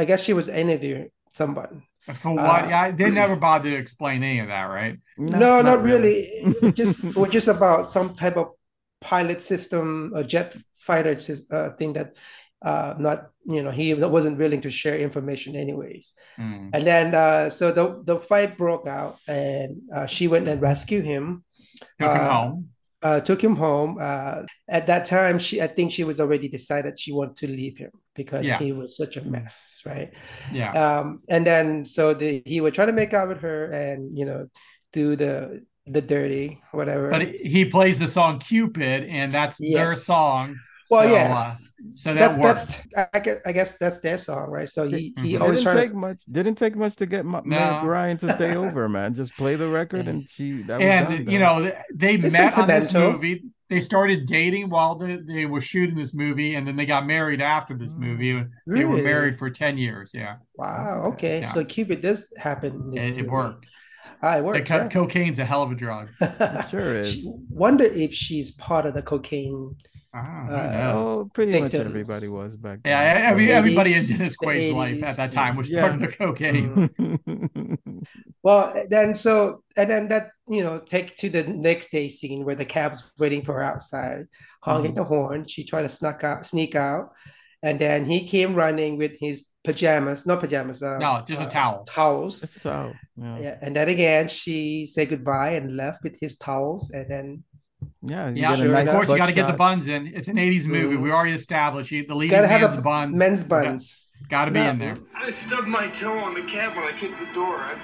i 0.00 0.04
guess 0.04 0.22
she 0.24 0.32
was 0.32 0.48
interviewing 0.48 1.10
someone 1.32 1.82
For 2.14 2.32
what? 2.32 2.64
Uh, 2.64 2.68
yeah, 2.72 2.90
they 2.90 3.10
never 3.10 3.36
bothered 3.36 3.72
to 3.72 3.76
explain 3.76 4.22
any 4.24 4.40
of 4.40 4.48
that, 4.48 4.64
right? 4.72 4.96
no 5.18 5.60
not, 5.60 5.82
really, 5.82 6.24
It 6.64 6.72
just 6.74 7.04
it 7.04 7.16
was 7.16 7.30
just 7.38 7.48
about 7.48 7.86
some 7.86 8.14
type 8.14 8.36
of 8.42 8.46
pilot 9.00 9.40
system 9.42 10.12
a 10.14 10.24
jet 10.24 10.56
fighter 10.78 11.14
uh, 11.52 11.70
thing 11.78 11.92
that 11.92 12.16
uh 12.64 12.94
not 12.98 13.30
you 13.46 13.62
know 13.62 13.70
he 13.70 13.94
wasn't 13.94 14.38
willing 14.42 14.62
to 14.66 14.70
share 14.70 14.98
information 14.98 15.54
anyways 15.54 16.14
Hmm. 16.36 16.70
and 16.74 16.82
then 16.90 17.14
uh 17.14 17.50
so 17.50 17.70
the 17.70 18.02
the 18.10 18.18
fight 18.18 18.56
broke 18.58 18.86
out 18.88 19.14
and 19.28 19.70
uh, 19.94 20.06
she 20.06 20.26
went 20.26 20.48
and 20.48 20.58
rescued 20.60 21.04
him 21.04 21.44
Took 22.00 22.10
him 22.10 22.26
Uh, 22.26 22.32
home. 22.34 22.70
Uh, 23.02 23.20
took 23.20 23.42
him 23.42 23.54
home. 23.56 23.98
Uh, 24.00 24.42
at 24.68 24.86
that 24.88 25.06
time, 25.06 25.38
she 25.38 25.62
I 25.62 25.66
think 25.68 25.92
she 25.92 26.04
was 26.04 26.20
already 26.20 26.48
decided 26.48 26.98
she 26.98 27.12
wanted 27.12 27.36
to 27.36 27.46
leave 27.48 27.78
him 27.78 27.90
because 28.14 28.44
Yeah. 28.46 28.58
he 28.58 28.72
was 28.72 28.96
such 28.96 29.16
a 29.16 29.22
mess, 29.22 29.80
right? 29.86 30.12
Yeah. 30.52 30.72
Um, 30.72 31.22
and 31.28 31.46
then 31.46 31.84
so 31.84 32.14
the 32.14 32.42
he 32.44 32.60
would 32.60 32.74
try 32.74 32.86
to 32.86 32.92
make 32.92 33.14
out 33.14 33.28
with 33.28 33.40
her 33.40 33.70
and 33.70 34.16
you 34.18 34.24
know 34.24 34.48
do 34.92 35.16
the 35.16 35.64
the 35.86 36.02
dirty 36.02 36.60
whatever. 36.72 37.08
but 37.10 37.22
he 37.22 37.64
plays 37.64 37.98
the 37.98 38.08
song 38.08 38.38
Cupid, 38.40 39.04
and 39.08 39.32
that's 39.32 39.58
their 39.58 39.94
song. 39.94 40.56
Well, 40.90 41.02
so, 41.06 41.12
yeah. 41.12 41.36
uh, 41.38 41.56
so 41.94 42.14
that 42.14 42.20
that's 42.20 42.38
works. 42.38 42.82
that's 42.92 43.08
I 43.14 43.18
guess, 43.20 43.36
I 43.46 43.52
guess 43.52 43.78
that's 43.78 44.00
their 44.00 44.18
song, 44.18 44.50
right? 44.50 44.68
So 44.68 44.88
he 44.88 45.14
he 45.22 45.34
Mhm. 45.34 45.40
always 45.40 45.62
didn't 45.62 45.62
trying 45.62 45.76
take 45.88 45.94
much. 45.94 46.24
Didn't 46.30 46.56
take 46.56 46.76
much 46.76 46.96
to 46.96 47.06
get 47.06 47.24
Ma- 47.24 47.42
No. 47.44 47.58
Meg 47.58 47.84
Ryan 47.84 48.16
to 48.18 48.32
stay 48.32 48.56
over, 48.64 48.88
man. 48.88 49.14
Just 49.14 49.36
play 49.36 49.54
the 49.56 49.68
record, 49.68 50.08
and 50.08 50.28
she 50.28 50.62
that 50.62 50.78
was 50.78 50.86
and 50.86 51.08
done, 51.08 51.30
you 51.30 51.38
know 51.38 51.70
they 51.94 52.14
It's 52.14 52.32
met 52.32 52.58
on 52.58 52.68
this 52.68 52.92
movie 52.92 53.44
they 53.70 53.82
started 53.82 54.24
dating 54.26 54.70
while 54.70 54.94
they, 54.96 55.16
they 55.16 55.44
were 55.44 55.60
shooting 55.60 55.94
this 55.94 56.14
movie 56.14 56.54
and 56.54 56.66
then 56.66 56.74
they 56.74 56.86
got 56.86 57.04
married 57.06 57.42
after 57.42 57.74
this 57.76 57.94
movie 57.94 58.42
they 58.66 58.84
were 58.86 58.96
married 59.02 59.38
for 59.38 59.50
10 59.50 59.76
years 59.76 60.10
yeah 60.14 60.36
wow. 60.56 61.02
Okay, 61.12 61.40
Yeah. 61.40 61.48
so 61.50 61.64
Cupid 61.66 62.00
does 62.00 62.32
happen. 62.38 62.92
this 62.92 63.02
it, 63.04 63.08
it 63.10 63.16
movie. 63.16 63.28
worked 63.28 63.66
Ah, 64.22 64.34
it 64.38 64.38
The 64.38 64.44
works. 64.44 64.70
co- 64.70 64.76
yeah. 64.78 64.88
cocaine's 64.88 65.38
a 65.38 65.44
hell 65.44 65.62
of 65.62 65.70
a 65.70 65.74
drug 65.74 66.08
sure 66.70 66.98
is. 67.00 67.12
She- 67.12 67.30
Wonder 67.50 67.84
if 67.84 68.12
she's 68.14 68.50
part 68.52 68.86
of 68.86 68.94
the 68.94 69.02
cocaine. 69.02 69.76
Ah, 70.14 70.46
Uh. 70.48 70.92
Oh, 70.96 71.30
pretty 71.34 71.60
much 71.60 71.74
everybody 71.74 72.28
was 72.28 72.56
back 72.56 72.80
then. 72.82 72.90
yeah 72.92 73.28
every, 73.30 73.46
the 73.46 73.52
everybody 73.52 73.92
in 73.94 74.00
80s, 74.02 74.08
dennis 74.18 74.32
the 74.32 74.36
quaid's 74.38 74.74
life 74.74 75.02
at 75.02 75.16
that 75.18 75.32
time 75.32 75.54
was 75.56 75.68
yeah. 75.68 75.80
part 75.82 75.94
of 75.94 76.00
the 76.00 76.08
cocaine 76.08 76.88
Well, 78.42 78.86
then 78.88 79.14
so 79.14 79.62
and 79.76 79.90
then 79.90 80.08
that 80.08 80.28
you 80.48 80.62
know 80.62 80.78
take 80.78 81.16
to 81.18 81.28
the 81.28 81.44
next 81.44 81.90
day 81.90 82.08
scene 82.08 82.44
where 82.44 82.54
the 82.54 82.64
cab's 82.64 83.12
waiting 83.18 83.44
for 83.44 83.54
her 83.54 83.62
outside, 83.62 84.26
honking 84.62 84.92
Mm-hmm. 84.92 84.98
the 85.00 85.04
horn. 85.04 85.46
She 85.46 85.64
tried 85.64 85.82
to 85.82 85.88
snuck 85.88 86.24
out, 86.24 86.46
sneak 86.46 86.74
out, 86.74 87.10
and 87.62 87.78
then 87.78 88.04
he 88.06 88.26
came 88.26 88.54
running 88.54 88.96
with 88.96 89.18
his 89.20 89.44
pajamas, 89.64 90.24
not 90.24 90.40
pajamas, 90.40 90.82
uh, 90.82 90.96
No, 90.98 91.22
just 91.26 91.42
a 91.42 91.46
uh, 91.46 91.50
towel. 91.50 91.84
towels. 91.84 92.42
It's 92.44 92.64
out. 92.64 92.94
Yeah. 93.16 93.38
Yeah, 93.40 93.56
and 93.60 93.76
then 93.76 93.88
again 93.88 94.28
she 94.28 94.86
said 94.86 95.10
goodbye 95.10 95.50
and 95.60 95.76
left 95.76 96.02
with 96.04 96.18
his 96.18 96.38
towels, 96.38 96.90
and 96.92 97.10
then 97.10 97.44
Yeah. 98.00 98.28
yeah, 98.28 98.50
get 98.50 98.52
a 98.60 98.62
Sure 98.62 98.76
of 98.76 98.88
course 98.90 99.08
you 99.10 99.16
got 99.16 99.26
to 99.26 99.32
get 99.32 99.48
the 99.48 99.54
buns 99.54 99.88
in. 99.88 100.06
It's 100.14 100.28
an 100.28 100.36
'80s 100.38 100.66
movie. 100.66 100.96
Mhm. 100.96 101.02
We 101.02 101.10
already 101.10 101.32
established 101.32 101.90
you- 101.90 102.02
the 102.06 102.12
you 102.14 102.18
leading 102.20 102.36
gotta 102.36 102.46
have 102.48 102.60
man's 102.60 102.74
a 102.74 102.80
buns. 102.82 103.18
men's 103.18 103.42
buns. 103.44 104.10
Got 104.30 104.44
to 104.46 104.50
be 104.52 104.60
Now- 104.60 104.70
in 104.70 104.78
there. 104.78 104.96
I 105.16 105.30
stubbed 105.30 105.66
my 105.68 105.88
toe 105.88 106.16
on 106.18 106.34
the 106.34 106.42
cab 106.42 106.76
when 106.76 106.84
I 106.84 106.92
kicked 106.96 107.18
the 107.18 107.32
door. 107.34 107.56
I, 107.58 107.74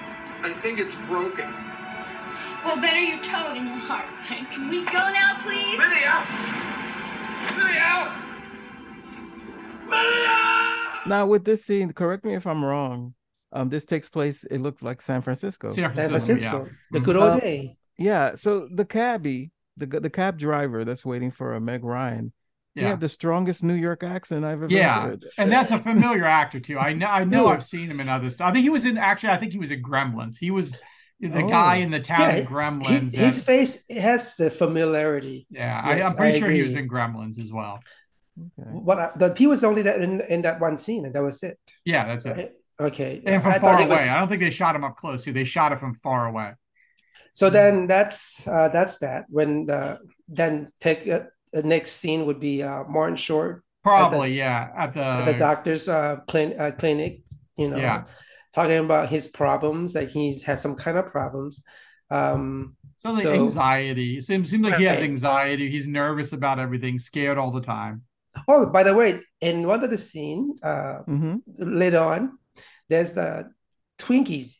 I 0.43 0.53
think 0.53 0.79
it's 0.79 0.95
broken. 1.07 1.51
Well, 2.63 2.77
better 2.81 2.99
your 2.99 3.19
toe 3.19 3.53
than 3.53 3.65
your 3.67 3.75
heart, 3.77 4.05
right? 4.29 4.49
Can 4.51 4.69
we 4.69 4.83
go 4.85 4.91
now, 4.93 5.37
please? 5.43 5.77
Lydia! 5.77 6.23
Lydia! 7.57 8.21
Lydia! 9.89 11.01
Now 11.07 11.25
with 11.27 11.45
this 11.45 11.63
scene, 11.65 11.91
correct 11.93 12.25
me 12.25 12.33
if 12.35 12.47
I'm 12.47 12.63
wrong. 12.65 13.13
Um, 13.51 13.69
this 13.69 13.85
takes 13.85 14.09
place. 14.09 14.43
It 14.49 14.59
looks 14.61 14.81
like 14.81 15.01
San 15.01 15.21
Francisco. 15.21 15.69
San 15.69 15.83
San 15.93 16.09
Francisco. 16.09 16.49
Francisco, 16.49 16.75
the 16.91 16.99
Mhm. 16.99 17.03
good 17.03 17.15
old 17.15 17.29
Uh, 17.33 17.39
day. 17.39 17.77
Yeah. 17.97 18.35
So 18.35 18.67
the 18.71 18.85
cabbie, 18.85 19.51
the 19.77 19.85
the 19.85 20.09
cab 20.09 20.37
driver 20.37 20.85
that's 20.85 21.05
waiting 21.05 21.31
for 21.31 21.53
a 21.55 21.61
Meg 21.61 21.83
Ryan, 21.83 22.31
he 22.73 22.81
Yeah. 22.81 22.89
had 22.89 22.99
the 22.99 23.09
strongest 23.09 23.63
New 23.63 23.73
York 23.73 24.03
accent 24.03 24.45
I've 24.45 24.63
ever 24.63 24.67
Yeah, 24.69 25.01
heard. 25.03 25.25
and 25.37 25.51
that's 25.51 25.71
a 25.71 25.79
familiar 25.79 26.25
actor 26.25 26.59
too. 26.59 26.77
I 26.79 26.93
know. 26.93 27.07
I 27.07 27.23
know 27.23 27.47
I've 27.47 27.63
seen 27.63 27.87
him 27.89 27.99
in 27.99 28.09
other 28.09 28.29
stuff. 28.29 28.49
I 28.49 28.53
think 28.53 28.63
he 28.63 28.69
was 28.69 28.85
in. 28.85 28.97
Actually, 28.97 29.29
I 29.33 29.37
think 29.37 29.51
he 29.53 29.59
was 29.59 29.71
in 29.71 29.81
Gremlins. 29.83 30.35
He 30.39 30.51
was 30.51 30.71
the 31.19 31.43
Oh. 31.43 31.47
guy 31.47 31.77
in 31.77 31.91
the 31.91 31.99
town 32.01 32.19
Yeah, 32.21 32.35
in 32.35 32.45
Gremlins. 32.45 32.87
His, 32.87 33.11
that- 33.13 33.17
his 33.25 33.41
face 33.43 33.85
has 33.89 34.35
the 34.35 34.49
familiarity. 34.51 35.47
yeah, 35.49 35.81
I, 35.83 35.95
yes, 35.95 36.05
I'm 36.11 36.15
pretty 36.17 36.35
I 36.37 36.39
sure 36.39 36.49
he 36.49 36.61
was 36.63 36.75
in 36.75 36.87
Gremlins 36.89 37.39
as 37.39 37.51
well. 37.51 37.79
Okay. 38.37 38.69
What 38.69 38.99
I- 38.99 39.11
the 39.15 39.33
he 39.37 39.47
was 39.47 39.63
only 39.63 39.81
that 39.83 40.01
in, 40.01 40.19
in 40.21 40.41
that 40.41 40.59
one 40.59 40.77
scene, 40.77 41.05
and 41.05 41.15
that 41.15 41.23
was 41.23 41.41
it. 41.43 41.57
Yeah, 41.85 42.05
that's 42.05 42.25
it. 42.25 42.37
Eh, 42.37 42.83
okay. 42.83 43.21
And 43.25 43.41
from 43.41 43.53
I 43.53 43.59
far 43.59 43.75
away. 43.77 43.87
was- 43.87 43.99
I 43.99 44.19
don't 44.19 44.27
think 44.27 44.41
they 44.41 44.49
shot 44.49 44.75
him 44.75 44.83
up 44.83 44.97
close. 44.97 45.23
Too. 45.23 45.31
They 45.31 45.45
shot 45.45 45.71
it 45.71 45.79
from 45.79 45.95
far 45.95 46.27
away. 46.27 46.51
So 47.35 47.49
then 47.51 47.85
that's 47.85 48.47
uh, 48.47 48.69
that's 48.71 48.97
that. 48.99 49.25
When 49.29 49.67
the 49.67 49.99
then 50.27 50.71
take 50.79 51.03
uh, 51.07 51.27
the 51.51 51.63
next 51.63 51.99
scene 51.99 52.25
would 52.25 52.39
be 52.39 52.63
uh, 52.63 52.83
Martin 52.87 53.17
Short 53.19 53.61
Probably, 53.83 54.33
yeah. 54.33 54.71
At 54.75 54.93
the, 54.93 55.03
at 55.03 55.25
the 55.25 55.37
doctor's 55.37 55.87
uh, 55.87 56.17
clin- 56.27 56.57
uh, 56.59 56.71
clinic. 56.71 57.21
You 57.55 57.69
know, 57.69 57.77
Yeah. 57.77 58.05
talking 58.51 58.77
about 58.79 59.09
his 59.09 59.27
problems. 59.27 59.93
Like 59.93 60.09
he's 60.09 60.41
had 60.41 60.59
some 60.59 60.73
kind 60.75 60.97
of 60.97 61.11
problems. 61.11 61.61
Um, 62.09 62.75
something 62.97 63.23
so- 63.25 63.33
anxiety. 63.33 64.17
It 64.17 64.23
seems 64.23 64.49
seems 64.49 64.65
like 64.65 64.79
he 64.79 64.85
has 64.85 65.01
anxiety. 65.01 65.69
He's 65.69 65.87
nervous 65.87 66.33
about 66.33 66.57
everything, 66.57 66.97
scared 66.99 67.37
all 67.37 67.51
the 67.51 67.61
time. 67.61 68.01
oh, 68.47 68.65
by 68.71 68.83
the 68.83 68.93
way, 68.95 69.21
in 69.41 69.67
one 69.67 69.83
of 69.83 69.91
the 69.91 69.97
scene 69.99 70.55
uh, 70.63 71.03
hmm 71.05 71.35
later 71.59 71.99
on, 71.99 72.39
there's 72.89 73.17
uh, 73.17 73.43
Twinkies 73.99 74.57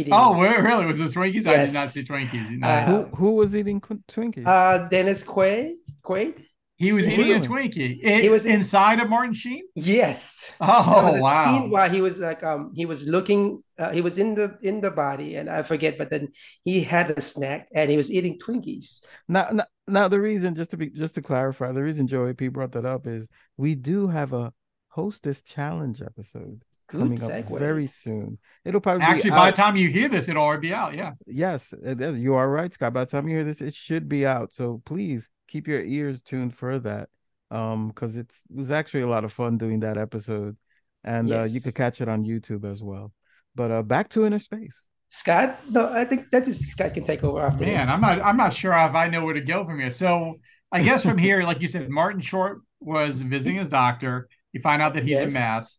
eating. 0.00 0.12
Oh, 0.12 0.38
wait, 0.38 0.60
really? 0.60 0.86
Was 0.86 1.00
it 1.00 1.12
Twinkies? 1.12 1.46
I 1.46 1.64
did 1.64 1.72
not 1.74 1.88
see 1.88 2.02
Twinkies. 2.02 2.62
Uh, 2.62 2.84
Who 2.86 3.16
who 3.16 3.32
was 3.32 3.54
eating 3.56 3.80
qu- 3.80 4.02
Twinkies? 4.08 4.46
Uh, 4.46 4.88
Dennis 4.88 5.22
Quaid. 5.22 5.74
Quaid. 6.02 6.44
he 6.76 6.92
was 6.92 7.06
eating 7.08 7.36
a? 7.36 7.38
Twinkie. 7.40 7.98
It, 8.02 8.22
He 8.22 8.28
was 8.28 8.44
in- 8.44 8.56
inside 8.56 9.00
of 9.00 9.08
Martin 9.08 9.32
Sheen. 9.32 9.62
Yes. 9.74 10.52
Oh 10.60 11.20
wow! 11.20 11.66
While 11.68 11.88
he 11.90 12.00
was 12.00 12.18
like, 12.18 12.42
um, 12.42 12.72
he 12.74 12.86
was 12.86 13.04
looking, 13.04 13.60
uh, 13.78 13.90
he 13.92 14.00
was 14.00 14.18
in 14.18 14.34
the 14.34 14.56
in 14.62 14.80
the 14.80 14.90
body, 14.90 15.36
and 15.36 15.48
I 15.48 15.62
forget, 15.62 15.96
but 15.98 16.10
then 16.10 16.28
he 16.64 16.80
had 16.82 17.10
a 17.10 17.20
snack 17.20 17.68
and 17.74 17.90
he 17.90 17.96
was 17.96 18.10
eating 18.12 18.38
Twinkies. 18.38 19.04
Now, 19.28 19.48
now, 19.52 19.64
now, 19.86 20.08
the 20.08 20.20
reason, 20.20 20.54
just 20.54 20.70
to 20.72 20.76
be, 20.76 20.90
just 20.90 21.14
to 21.16 21.22
clarify, 21.22 21.72
the 21.72 21.82
reason 21.82 22.06
Joey 22.06 22.34
P 22.34 22.48
brought 22.48 22.72
that 22.72 22.84
up 22.86 23.06
is 23.06 23.28
we 23.56 23.74
do 23.74 24.08
have 24.08 24.32
a 24.32 24.52
hostess 24.88 25.42
challenge 25.42 26.00
episode 26.02 26.62
Good 26.62 26.73
coming 26.98 27.18
segue. 27.18 27.52
up 27.52 27.58
very 27.58 27.86
soon. 27.86 28.38
It'll 28.64 28.80
probably 28.80 29.02
Actually, 29.02 29.30
be 29.30 29.36
by 29.36 29.50
the 29.50 29.56
time 29.56 29.76
you 29.76 29.88
hear 29.88 30.08
this, 30.08 30.28
it'll 30.28 30.42
already 30.42 30.68
be 30.68 30.74
out. 30.74 30.94
Yeah. 30.94 31.12
yes, 31.26 31.72
it 31.82 32.00
is. 32.00 32.18
you 32.18 32.34
are 32.34 32.48
right, 32.48 32.72
Scott. 32.72 32.92
By 32.92 33.04
the 33.04 33.10
time 33.10 33.28
you 33.28 33.36
hear 33.36 33.44
this, 33.44 33.60
it 33.60 33.74
should 33.74 34.08
be 34.08 34.26
out. 34.26 34.54
So 34.54 34.80
please 34.84 35.30
keep 35.48 35.68
your 35.68 35.82
ears 35.82 36.22
tuned 36.22 36.54
for 36.54 36.78
that, 36.80 37.08
um, 37.50 37.88
because 37.88 38.16
it 38.16 38.32
was 38.52 38.70
actually 38.70 39.02
a 39.02 39.08
lot 39.08 39.24
of 39.24 39.32
fun 39.32 39.58
doing 39.58 39.80
that 39.80 39.98
episode, 39.98 40.56
and 41.04 41.30
uh, 41.32 41.42
you 41.44 41.54
Yes. 41.54 41.64
could 41.64 41.74
catch 41.74 42.00
it 42.00 42.08
on 42.08 42.24
YouTube 42.24 42.64
as 42.70 42.82
well. 42.82 43.12
But 43.54 43.70
uh, 43.70 43.82
back 43.82 44.08
to 44.10 44.24
inner 44.24 44.38
space. 44.38 44.76
Scott, 45.10 45.60
no, 45.70 45.88
I 45.92 46.04
think 46.04 46.30
that 46.32 46.42
is 46.48 46.58
just 46.58 46.70
Scott 46.72 46.92
can 46.94 47.04
take 47.04 47.22
over 47.22 47.40
after 47.40 47.64
Man, 47.64 47.78
this. 47.78 47.88
I'm 47.88 48.00
not. 48.00 48.20
I'm 48.20 48.36
not 48.36 48.52
sure 48.52 48.72
if 48.72 48.94
I 48.94 49.08
know 49.08 49.24
where 49.24 49.34
to 49.34 49.40
go 49.40 49.64
from 49.64 49.78
here. 49.78 49.92
So 49.92 50.40
I 50.72 50.82
guess 50.82 51.04
from 51.04 51.18
here, 51.18 51.44
like 51.44 51.60
you 51.62 51.68
said, 51.68 51.88
Martin 51.88 52.20
Short 52.20 52.58
was 52.80 53.20
visiting 53.22 53.56
his 53.58 53.68
doctor. 53.68 54.28
You 54.52 54.60
find 54.60 54.82
out 54.82 54.94
that 54.94 55.04
he's 55.04 55.18
a 55.18 55.24
Yes. 55.24 55.32
mess. 55.32 55.78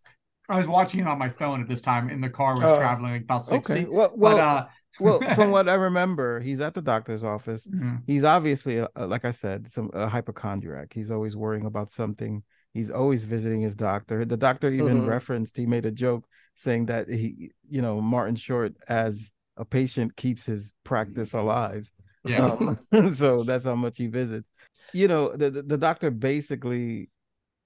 I 0.49 0.57
was 0.57 0.67
watching 0.67 0.99
it 1.01 1.07
on 1.07 1.17
my 1.17 1.29
phone 1.29 1.61
at 1.61 1.67
this 1.67 1.81
time 1.81 2.09
in 2.09 2.21
the 2.21 2.29
car. 2.29 2.55
Was 2.55 2.65
Oh. 2.65 2.77
traveling 2.77 3.15
about 3.23 3.43
sixty. 3.43 3.73
Okay. 3.73 3.85
Well, 3.85 4.11
well, 4.15 4.37
but 4.37 4.41
uh, 4.41 4.67
well, 4.99 5.19
from 5.35 5.51
what 5.51 5.67
I 5.67 5.73
remember, 5.73 6.39
he's 6.39 6.59
at 6.61 6.73
the 6.73 6.81
doctor's 6.81 7.23
office. 7.23 7.67
mhm. 7.67 8.01
He's 8.05 8.23
obviously, 8.23 8.79
uh, 8.79 8.87
like 9.07 9.25
I 9.25 9.31
said, 9.31 9.69
some 9.69 9.89
a 9.93 10.07
hypochondriac. 10.07 10.93
He's 10.93 11.11
always 11.11 11.35
worrying 11.35 11.65
about 11.65 11.91
something. 11.91 12.43
He's 12.73 12.91
always 12.91 13.23
visiting 13.23 13.61
his 13.61 13.75
doctor. 13.75 14.25
The 14.25 14.37
doctor 14.37 14.69
even 14.69 15.01
Mhm. 15.03 15.07
referenced. 15.07 15.57
He 15.57 15.65
made 15.65 15.85
a 15.85 15.91
joke 15.91 16.25
saying 16.55 16.85
that 16.87 17.09
he, 17.09 17.51
you 17.69 17.81
know, 17.81 17.99
Martin 18.01 18.35
Short 18.35 18.73
as 18.87 19.31
a 19.57 19.65
patient 19.65 20.15
keeps 20.15 20.45
his 20.45 20.73
practice 20.83 21.33
alive. 21.33 21.89
yeah. 22.25 22.45
Um, 22.45 22.79
so 23.13 23.43
that's 23.43 23.65
how 23.65 23.75
much 23.75 23.97
he 23.97 24.07
visits. 24.07 24.51
You 24.93 25.07
know, 25.07 25.35
the, 25.35 25.49
the 25.51 25.61
the 25.63 25.77
doctor 25.77 26.11
basically 26.11 27.09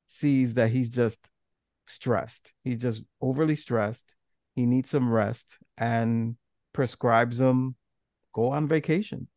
sees 0.07 0.53
that 0.55 0.69
he's 0.69 0.91
just 0.91 1.30
stressed. 1.90 2.54
He's 2.64 2.80
just 2.80 3.04
overly 3.22 3.56
stressed. 3.56 4.16
He 4.56 4.66
needs 4.66 4.90
some 4.90 5.10
rest 5.12 5.58
and 5.78 6.36
prescribes 6.74 7.40
him 7.40 7.76
go 8.34 8.50
on 8.50 8.68
vacation. 8.68 9.28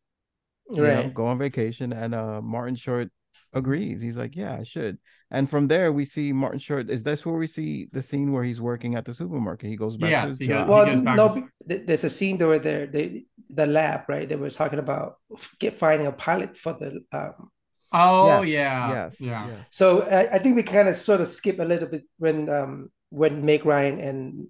you 0.69 0.77
know, 0.83 0.95
right. 1.03 1.13
go 1.13 1.25
on 1.27 1.37
vacation. 1.37 1.93
And 1.93 2.13
uh 2.15 2.41
Martin 2.41 2.75
Short 2.75 3.09
agrees. 3.53 4.01
He's 4.01 4.17
like, 4.17 4.35
Yeah, 4.35 4.55
I 4.59 4.63
should. 4.63 4.97
And 5.31 5.49
from 5.49 5.67
there 5.67 5.91
we 5.91 6.05
see 6.05 6.31
Martin 6.33 6.59
Short. 6.59 6.89
Is 6.89 7.03
that's 7.03 7.25
where 7.25 7.35
we 7.35 7.47
see 7.47 7.89
the 7.91 8.01
scene 8.01 8.31
where 8.31 8.43
he's 8.43 8.61
working 8.61 8.95
at 8.95 9.05
the 9.05 9.13
supermarket? 9.13 9.69
He 9.69 9.75
goes 9.75 9.97
back 9.97 10.11
Yes, 10.11 10.23
to 10.23 10.29
his 10.29 10.37
he 10.39 10.47
goes- 10.47 10.67
Well, 10.67 10.85
goes 10.85 11.01
back 11.01 11.15
no, 11.17 11.27
to- 11.33 11.85
there's 11.85 12.03
a 12.03 12.09
scene 12.09 12.37
where 12.37 12.59
they're 12.59 12.87
they, 12.87 13.25
the 13.49 13.65
lab, 13.67 14.01
right? 14.09 14.27
They 14.27 14.35
were 14.35 14.49
talking 14.49 14.79
about 14.79 15.15
get 15.59 15.73
finding 15.73 16.07
a 16.07 16.11
pilot 16.11 16.57
for 16.57 16.73
the. 16.73 17.01
Um, 17.11 17.49
Oh 17.93 18.41
Yes, 18.41 18.49
yeah. 18.49 18.89
Yes. 18.89 19.21
Yeah. 19.21 19.47
Yes. 19.47 19.67
so 19.71 20.01
I, 20.01 20.35
I 20.35 20.39
think 20.39 20.55
we 20.55 20.63
kind 20.63 20.87
of 20.89 20.95
sort 20.95 21.21
of 21.21 21.27
skip 21.27 21.59
a 21.59 21.63
little 21.63 21.87
bit 21.87 22.03
when 22.17 22.49
um 22.49 22.89
when 23.09 23.45
Meg 23.45 23.65
Ryan 23.65 23.99
and 23.99 24.47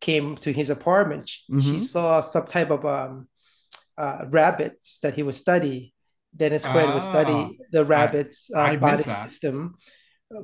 came 0.00 0.36
to 0.36 0.52
his 0.52 0.68
apartment. 0.70 1.28
She, 1.28 1.42
she 1.60 1.76
Mhm. 1.76 1.80
saw 1.80 2.20
some 2.20 2.46
type 2.46 2.70
of 2.70 2.84
um 2.84 3.28
uh 3.98 4.24
rabbits 4.30 5.00
that 5.00 5.14
he 5.14 5.22
would 5.22 5.34
study. 5.36 5.94
Dennis 6.36 6.64
Quaid 6.64 6.94
would 6.94 7.02
Ah. 7.02 7.10
study 7.10 7.58
the 7.72 7.84
rabbits' 7.84 8.50
uh, 8.54 8.60
I 8.60 8.76
body 8.76 9.02
system 9.02 9.74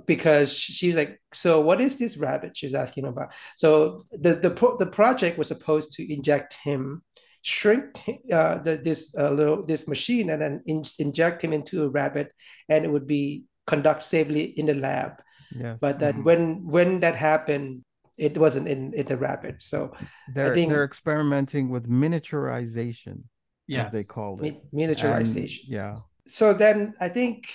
because 0.06 0.52
she's 0.52 0.96
like, 0.96 1.20
so 1.32 1.60
what 1.62 1.80
is 1.80 1.96
this 1.96 2.16
rabbit? 2.18 2.56
She's 2.56 2.74
asking 2.74 3.06
about. 3.06 3.32
So 3.56 4.04
the 4.12 4.34
the 4.34 4.50
pro- 4.50 4.76
the 4.76 4.86
project 4.86 5.38
was 5.38 5.48
supposed 5.48 5.92
to 5.94 6.12
inject 6.12 6.54
him 6.62 7.02
shrink 7.42 7.98
uh, 8.32 8.58
the, 8.58 8.76
this 8.76 9.14
uh, 9.16 9.30
little 9.30 9.64
this 9.64 9.86
machine 9.88 10.30
and 10.30 10.42
then 10.42 10.62
in, 10.66 10.82
inject 10.98 11.42
him 11.42 11.52
into 11.52 11.84
a 11.84 11.88
rabbit, 11.88 12.32
and 12.68 12.84
it 12.84 12.88
would 12.88 13.06
be 13.06 13.44
conduct 13.66 14.02
safely 14.02 14.44
in 14.44 14.66
the 14.66 14.74
lab. 14.74 15.12
Yes. 15.54 15.78
But 15.80 15.98
then 15.98 16.14
Mhm. 16.14 16.24
when 16.24 16.66
when 16.66 17.00
that 17.00 17.14
happened, 17.14 17.84
it 18.16 18.36
wasn't 18.36 18.68
in 18.68 18.92
in 18.94 19.06
the 19.06 19.16
rabbit. 19.16 19.62
So 19.62 19.92
they're 20.34 20.54
think- 20.54 20.70
they're 20.70 20.84
experimenting 20.84 21.70
with 21.70 21.88
miniaturization, 21.88 23.24
Yes. 23.66 23.86
as 23.86 23.92
they 23.92 24.04
called 24.04 24.44
it. 24.44 24.56
mi- 24.72 24.86
miniaturization. 24.86 25.62
And, 25.64 25.72
yeah. 25.78 25.94
so 26.26 26.52
then 26.52 26.94
I 27.00 27.08
think 27.08 27.48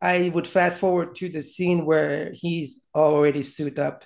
I 0.00 0.30
would 0.34 0.48
fast 0.48 0.78
forward 0.78 1.14
to 1.16 1.28
the 1.28 1.42
scene 1.42 1.86
where 1.86 2.32
he's 2.34 2.82
already 2.94 3.42
suited 3.44 3.78
up 3.78 4.04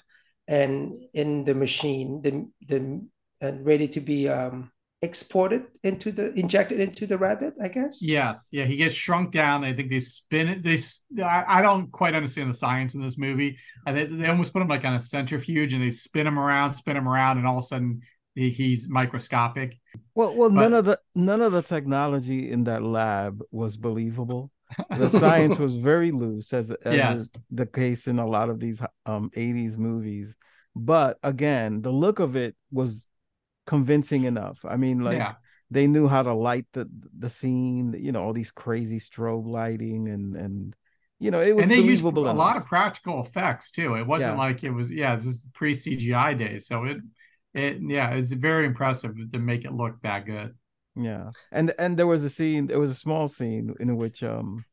and 0.49 0.93
in 1.15 1.45
the 1.45 1.55
machine, 1.55 2.21
the 2.23 2.47
the 2.69 3.01
and 3.41 3.65
ready 3.65 3.89
to 3.89 4.01
be 4.01 4.29
um 4.29 4.71
exported 5.07 5.65
into 5.83 6.13
the 6.13 6.33
injected 6.35 6.81
into 6.81 7.07
the 7.07 7.17
rabbit, 7.17 7.55
I 7.63 7.69
guess. 7.69 8.01
Yes, 8.03 8.49
yeah, 8.53 8.65
he 8.65 8.77
gets 8.77 8.95
shrunk 8.95 9.33
down. 9.33 9.65
I 9.65 9.73
think 9.73 9.91
they 9.91 10.01
spin 10.01 10.49
it. 10.49 10.63
They, 10.63 10.79
i 11.25 11.63
don't 11.63 11.91
quite 11.91 12.15
understand 12.15 12.51
the 12.51 12.55
science 12.55 12.95
in 12.95 13.01
this 13.03 13.17
movie. 13.17 13.57
I 13.87 13.95
think 13.95 14.11
they 14.11 14.27
almost 14.29 14.53
put 14.53 14.61
him 14.63 14.69
like 14.69 14.85
on 14.85 14.95
a 14.95 15.01
centrifuge, 15.01 15.73
and 15.73 15.83
they 15.83 15.91
spin 15.91 16.27
him 16.27 16.39
around, 16.39 16.75
spin 16.75 16.97
him 16.97 17.09
around, 17.09 17.39
and 17.39 17.47
all 17.47 17.59
of 17.59 17.65
a 17.65 17.67
sudden 17.67 18.03
he, 18.35 18.51
he's 18.51 18.89
microscopic. 18.89 19.79
Well, 20.15 20.35
well, 20.35 20.51
none 20.51 20.75
of 20.75 20.85
the 20.85 21.01
none 21.15 21.41
of 21.41 21.53
the 21.53 21.63
technology 21.63 22.51
in 22.51 22.65
that 22.65 22.83
lab 22.83 23.43
was 23.51 23.77
believable. 23.77 24.51
The 24.91 25.09
science 25.09 25.59
was 25.61 25.77
very 25.77 26.11
loose, 26.11 26.53
as, 26.53 26.73
as 26.73 26.95
Yes. 26.97 27.21
is 27.21 27.31
the 27.51 27.67
case 27.67 28.09
in 28.09 28.19
a 28.19 28.27
lot 28.27 28.51
of 28.51 28.59
these 28.59 28.81
um 29.07 29.31
80s 29.37 29.77
movies. 29.79 30.35
But 30.75 31.19
again, 31.23 31.83
the 31.83 31.91
look 31.93 32.19
of 32.19 32.37
it 32.37 32.57
was 32.71 33.07
convincing 33.67 34.25
enough. 34.25 34.59
I 34.65 34.77
mean, 34.77 35.01
like 35.01 35.19
yeah, 35.19 35.35
they 35.71 35.87
knew 35.87 36.09
how 36.09 36.23
to 36.23 36.35
light 36.35 36.67
the 36.73 36.89
the 37.19 37.31
scene, 37.31 37.95
you 37.99 38.13
know, 38.13 38.23
all 38.23 38.33
these 38.33 38.51
crazy 38.51 39.01
strobe 39.01 39.47
lighting 39.47 40.09
and 40.09 40.37
and 40.37 40.77
you 41.19 41.31
know, 41.31 41.41
it 41.41 41.57
was 41.57 41.63
and 41.63 41.73
they 41.73 41.79
used 41.79 42.05
a 42.05 42.11
believable 42.11 42.35
lot 42.35 42.57
of 42.57 42.67
practical 42.67 43.25
effects 43.25 43.71
too. 43.71 43.95
It 43.95 44.07
wasn't 44.07 44.37
like 44.37 44.65
it 44.65 44.71
was. 44.71 44.91
Yeah, 44.91 45.17
this 45.17 45.27
is 45.27 45.49
pre 45.55 45.73
CGI 45.73 46.37
days, 46.37 46.67
so 46.67 46.85
it, 46.85 46.99
it, 47.55 47.79
yeah, 47.81 48.11
it's 48.11 48.33
very 48.33 48.67
impressive 48.67 49.15
to 49.33 49.39
make 49.39 49.65
it 49.65 49.73
look 49.73 50.01
that 50.03 50.27
good. 50.27 50.55
Yeah. 50.95 51.31
And 51.53 51.73
and 51.79 51.97
there 51.97 52.07
was 52.07 52.25
a 52.25 52.31
scene, 52.31 52.67
there 52.67 52.81
was 52.81 52.91
a 52.91 52.95
small 52.95 53.29
scene 53.29 53.75
in 53.81 53.97
which 53.97 54.23
um 54.23 54.65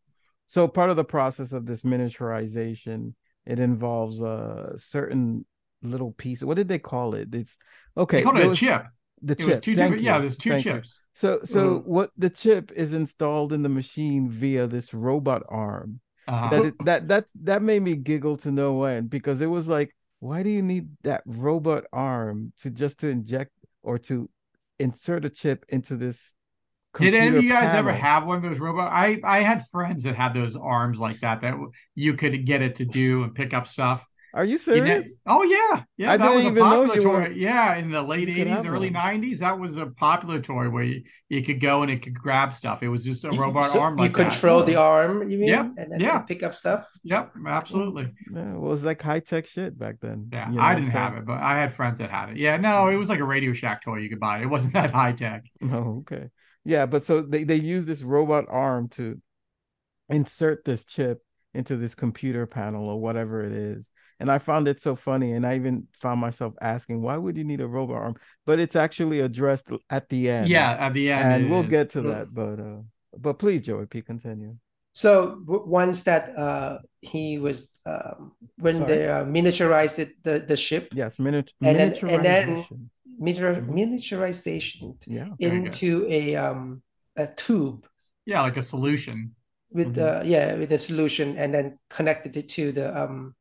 so 0.47 0.67
part 0.67 0.89
of 0.89 0.95
the 0.95 1.03
process 1.03 1.51
of 1.51 1.65
this 1.65 1.83
miniaturization, 1.83 3.13
it 3.45 3.59
involves 3.59 4.21
a 4.21 4.73
certain 4.77 5.45
little 5.84 6.11
piece. 6.13 6.41
What 6.43 6.55
did 6.55 6.67
they 6.67 6.79
call 6.79 7.15
it? 7.15 7.34
It's 7.34 7.57
okay. 7.97 8.17
They 8.17 8.23
called 8.23 8.38
it 8.38 8.41
there 8.41 8.51
a 8.51 8.55
chip. 8.55 8.86
The 9.21 9.34
It 9.34 9.38
chip. 9.39 9.47
was 9.47 9.59
two 9.59 9.75
Thank 9.75 9.95
different. 9.95 10.01
Yeah, 10.03 10.19
there's 10.19 10.38
two 10.38 10.49
Thank 10.51 10.65
you. 10.65 10.73
chips. 10.73 11.01
So 11.13 11.39
so 11.43 11.79
Mhm. 11.79 11.86
what 11.86 12.11
the 12.17 12.29
chip 12.29 12.71
is 12.75 12.93
installed 12.93 13.53
in 13.53 13.61
the 13.61 13.69
machine 13.69 14.29
via 14.29 14.67
this 14.67 14.93
robot 14.93 15.43
arm. 15.49 15.99
Uh-huh. 16.27 16.49
That 16.49 16.65
it, 16.65 16.73
that 16.86 17.07
that 17.09 17.25
that 17.43 17.61
made 17.61 17.81
me 17.84 17.95
giggle 17.95 18.38
to 18.38 18.51
no 18.51 18.84
end 18.84 19.09
because 19.09 19.41
it 19.41 19.47
was 19.47 19.67
like, 19.67 19.95
why 20.19 20.41
do 20.43 20.49
you 20.49 20.61
need 20.61 20.89
that 21.03 21.21
robot 21.25 21.84
arm 21.91 22.53
to 22.61 22.69
just 22.69 22.99
to 22.99 23.07
inject 23.09 23.51
or 23.81 23.97
to 23.99 24.29
insert 24.79 25.25
a 25.25 25.29
chip 25.29 25.65
into 25.69 25.95
this? 25.97 26.34
Did 26.99 27.15
any 27.15 27.36
of 27.36 27.43
you 27.43 27.49
guys 27.49 27.73
ever 27.73 27.91
have 27.91 28.25
one 28.25 28.38
of 28.38 28.43
those 28.43 28.59
robot? 28.59 28.91
I 28.91 29.19
I 29.23 29.39
had 29.39 29.65
friends 29.71 30.03
that 30.03 30.15
had 30.15 30.34
those 30.34 30.55
arms 30.55 30.99
like 30.99 31.19
that 31.21 31.41
that 31.41 31.55
you 31.95 32.13
could 32.13 32.45
get 32.45 32.61
it 32.61 32.75
to 32.75 32.86
do 32.86 33.23
and 33.23 33.34
pick 33.34 33.53
up 33.53 33.67
stuff. 33.67 34.05
Are 34.36 34.43
you 34.43 34.51
You 34.51 34.57
know- 34.57 34.86
serious? 34.86 35.15
oh 35.27 35.43
yeah, 35.43 35.84
yeah. 35.95 36.11
I 36.13 36.17
that 36.17 36.23
didn't 36.23 36.36
was 36.38 36.45
a 36.45 36.47
even 36.47 36.59
know 36.63 36.69
popular 36.88 36.95
you 36.95 37.01
toy. 37.01 37.11
were- 37.29 37.31
Yeah, 37.34 37.75
in 37.75 37.91
the 37.91 38.01
late 38.01 38.29
eighties, 38.29 38.65
early 38.65 38.89
nineties, 38.89 39.39
that 39.41 39.59
was 39.59 39.77
a 39.77 39.86
popular 39.86 40.39
toy 40.41 40.69
where 40.71 40.84
you, 40.84 41.03
you 41.29 41.43
could 41.43 41.59
go 41.59 41.84
and 41.84 41.91
it 41.91 42.01
could 42.01 42.15
grab 42.15 42.55
stuff. 42.55 42.81
It 42.81 42.89
was 42.89 43.05
just 43.05 43.25
a 43.25 43.29
You- 43.31 43.39
robot 43.39 43.69
so 43.69 43.79
arm 43.79 43.95
you 43.97 44.05
like 44.05 44.13
that. 44.17 44.31
control 44.31 44.63
the 44.63 44.75
arm, 44.75 45.29
you 45.29 45.38
mean? 45.38 45.49
Yep, 45.49 45.65
And 45.77 45.91
then 45.91 45.99
yeah. 45.99 46.17
pick 46.19 46.41
up 46.41 46.55
stuff. 46.55 46.86
Yep, 47.03 47.31
absolutely. 47.47 48.11
Yeah, 48.34 48.53
it 48.55 48.59
was 48.59 48.84
like 48.84 49.01
high 49.03 49.19
tech 49.19 49.45
shit 49.45 49.77
back 49.77 49.97
then. 50.01 50.29
Yeah, 50.34 50.49
you 50.49 50.55
know 50.55 50.61
I 50.63 50.73
didn't 50.73 50.89
have 50.91 51.15
it, 51.15 51.25
but 51.25 51.39
I 51.39 51.59
had 51.59 51.73
friends 51.75 51.99
that 51.99 52.09
had 52.09 52.29
it. 52.31 52.38
Yeah, 52.38 52.57
no, 52.57 52.88
it 52.88 52.95
was 52.95 53.09
like 53.09 53.19
a 53.19 53.25
Radio 53.25 53.53
Shack 53.53 53.84
toy 53.84 53.97
you 53.97 54.09
could 54.09 54.19
buy. 54.19 54.41
It 54.41 54.47
wasn't 54.49 54.73
that 54.79 54.89
high 54.91 55.11
tech. 55.11 55.43
Oh, 55.61 55.99
okay. 55.99 56.29
Yeah, 56.65 56.88
but 56.88 57.03
so 57.03 57.21
they, 57.21 57.43
they 57.43 57.55
use 57.57 57.86
this 57.86 58.01
robot 58.01 58.45
arm 58.49 58.88
to 58.91 59.21
insert 60.09 60.65
this 60.65 60.86
chip 60.86 61.21
into 61.53 61.75
this 61.77 61.93
computer 61.93 62.45
panel 62.47 62.88
or 62.89 62.99
whatever 62.99 63.43
it 63.43 63.51
is. 63.51 63.89
And 64.20 64.32
I 64.32 64.38
found 64.38 64.68
it 64.68 64.82
so 64.82 64.95
funny. 64.95 65.34
And 65.34 65.45
I 65.45 65.55
even 65.55 65.88
found 65.99 66.22
myself 66.22 66.53
asking, 66.61 67.01
why 67.01 67.18
would 67.18 67.36
you 67.38 67.43
need 67.43 67.61
a 67.61 67.68
robot 67.68 67.97
arm? 67.97 68.16
But 68.45 68.59
it's 68.59 68.76
actually 68.76 69.20
addressed 69.22 69.68
at 69.89 70.09
the 70.09 70.30
end. 70.30 70.47
Yeah, 70.49 70.72
at 70.72 70.93
the 70.93 71.11
end, 71.11 71.34
And 71.34 71.51
we'll 71.51 71.64
is. 71.64 71.70
get 71.70 71.89
to 71.91 72.01
that. 72.03 72.34
But 72.34 72.59
uh 72.59 72.82
but 73.18 73.34
please, 73.38 73.61
Joey 73.61 73.86
P, 73.86 74.01
continue. 74.01 74.55
So 74.93 75.39
w- 75.45 75.66
once 75.68 76.03
that 76.03 76.38
uh, 76.38 76.80
he 77.01 77.38
was 77.39 77.78
um, 77.86 78.32
when 78.57 78.76
Sorry. 78.78 78.88
they 78.88 79.09
uh, 79.09 79.24
miniaturized 79.26 79.99
it, 79.99 80.09
the 80.24 80.39
the 80.39 80.55
ship, 80.57 80.89
Yes, 80.93 81.20
minute 81.20 81.51
And 81.61 81.78
then- 81.78 81.93
and 82.09 82.26
then- 82.26 82.49
miniaturization. 82.57 82.89
miniatur- 83.22 83.66
Mhm. 83.66 83.74
miniaturization 83.78 84.95
Yeah. 85.07 85.30
Into 85.39 86.05
a 86.09 86.36
um 86.36 86.82
a 87.16 87.28
tube 87.28 87.86
Yeah, 88.26 88.41
like 88.41 88.57
a 88.57 88.64
solution. 88.64 89.36
with 89.72 89.95
Mhm. 89.95 90.01
uh 90.22 90.22
yeah 90.24 90.55
with 90.55 90.72
a 90.72 90.78
solution 90.78 91.38
and 91.38 91.53
then 91.53 91.78
connected 91.89 92.38
it 92.38 92.49
to 92.49 92.72
the 92.72 92.88
um 93.01 93.36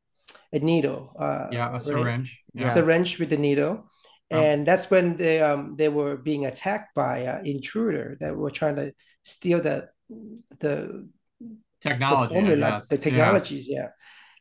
a 0.53 0.59
needle 0.59 1.13
uh 1.19 1.49
Yeah, 1.53 1.75
a 1.77 1.81
right? 1.81 1.81
syringe. 1.81 2.43
a 2.59 2.61
Yeah. 2.61 2.69
syringe 2.69 3.19
with 3.19 3.31
the 3.31 3.37
needle 3.39 3.91
Oh. 4.31 4.39
and 4.41 4.67
that's 4.67 4.91
when 4.91 5.17
they 5.17 5.41
um 5.41 5.77
they 5.77 5.89
were 5.89 6.17
being 6.17 6.47
attacked 6.47 6.95
by 6.95 7.27
uh, 7.27 7.43
intruder 7.45 8.17
that 8.21 8.37
were 8.37 8.51
trying 8.51 8.77
to 8.77 8.93
steal 9.23 9.61
the 9.61 9.89
the 10.61 11.09
the 11.41 11.89
Technology. 11.89 12.35
I 12.37 12.39
formula, 12.39 12.81
the 12.91 12.97
Yeah. 12.97 13.03
technologies 13.03 13.69
yeah. 13.69 13.89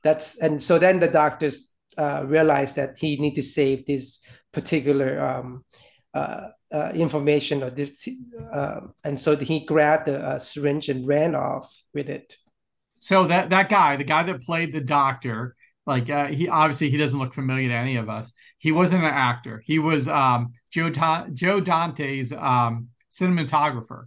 that's 0.04 0.38
and 0.40 0.62
so 0.62 0.80
then 0.80 1.00
the 1.00 1.08
doctors 1.08 1.72
uh 1.98 2.24
realized 2.28 2.76
that 2.78 2.98
he 2.98 3.18
need 3.18 3.36
to 3.36 3.44
save 3.44 3.86
this 3.86 4.22
particular 4.54 5.22
um 5.22 5.66
uh, 6.14 6.48
uh 6.74 6.92
information 6.96 7.64
or 7.64 7.70
this 7.72 8.08
uh, 8.54 8.82
and 9.04 9.20
so 9.20 9.36
he 9.36 9.66
grabbed 9.66 10.08
the 10.08 10.20
uh, 10.20 10.40
syringe 10.40 10.90
and 10.90 11.08
ran 11.08 11.36
off 11.36 11.68
with 11.94 12.10
it 12.10 12.38
So 13.00 13.26
that 13.26 13.50
that 13.50 13.70
guy, 13.70 13.96
the 13.98 14.04
guy 14.04 14.24
that 14.24 14.42
played 14.44 14.74
the 14.74 14.82
doctor, 14.82 15.56
like 15.86 16.10
uh, 16.10 16.28
he 16.28 16.48
obviously 16.48 16.90
he 16.90 16.98
doesn't 16.98 17.18
look 17.20 17.34
familiar 17.34 17.70
to 17.70 17.76
any 17.76 17.96
of 17.96 18.10
us. 18.10 18.32
He 18.60 18.72
wasn't 18.72 19.04
an 19.04 19.10
actor. 19.14 19.62
He 19.66 19.80
was 19.80 20.08
um, 20.08 20.54
Joe 20.72 20.90
Ta- 20.90 21.28
Joe 21.34 21.60
Dante's 21.60 22.32
um, 22.34 22.88
cinematographer, 23.12 24.06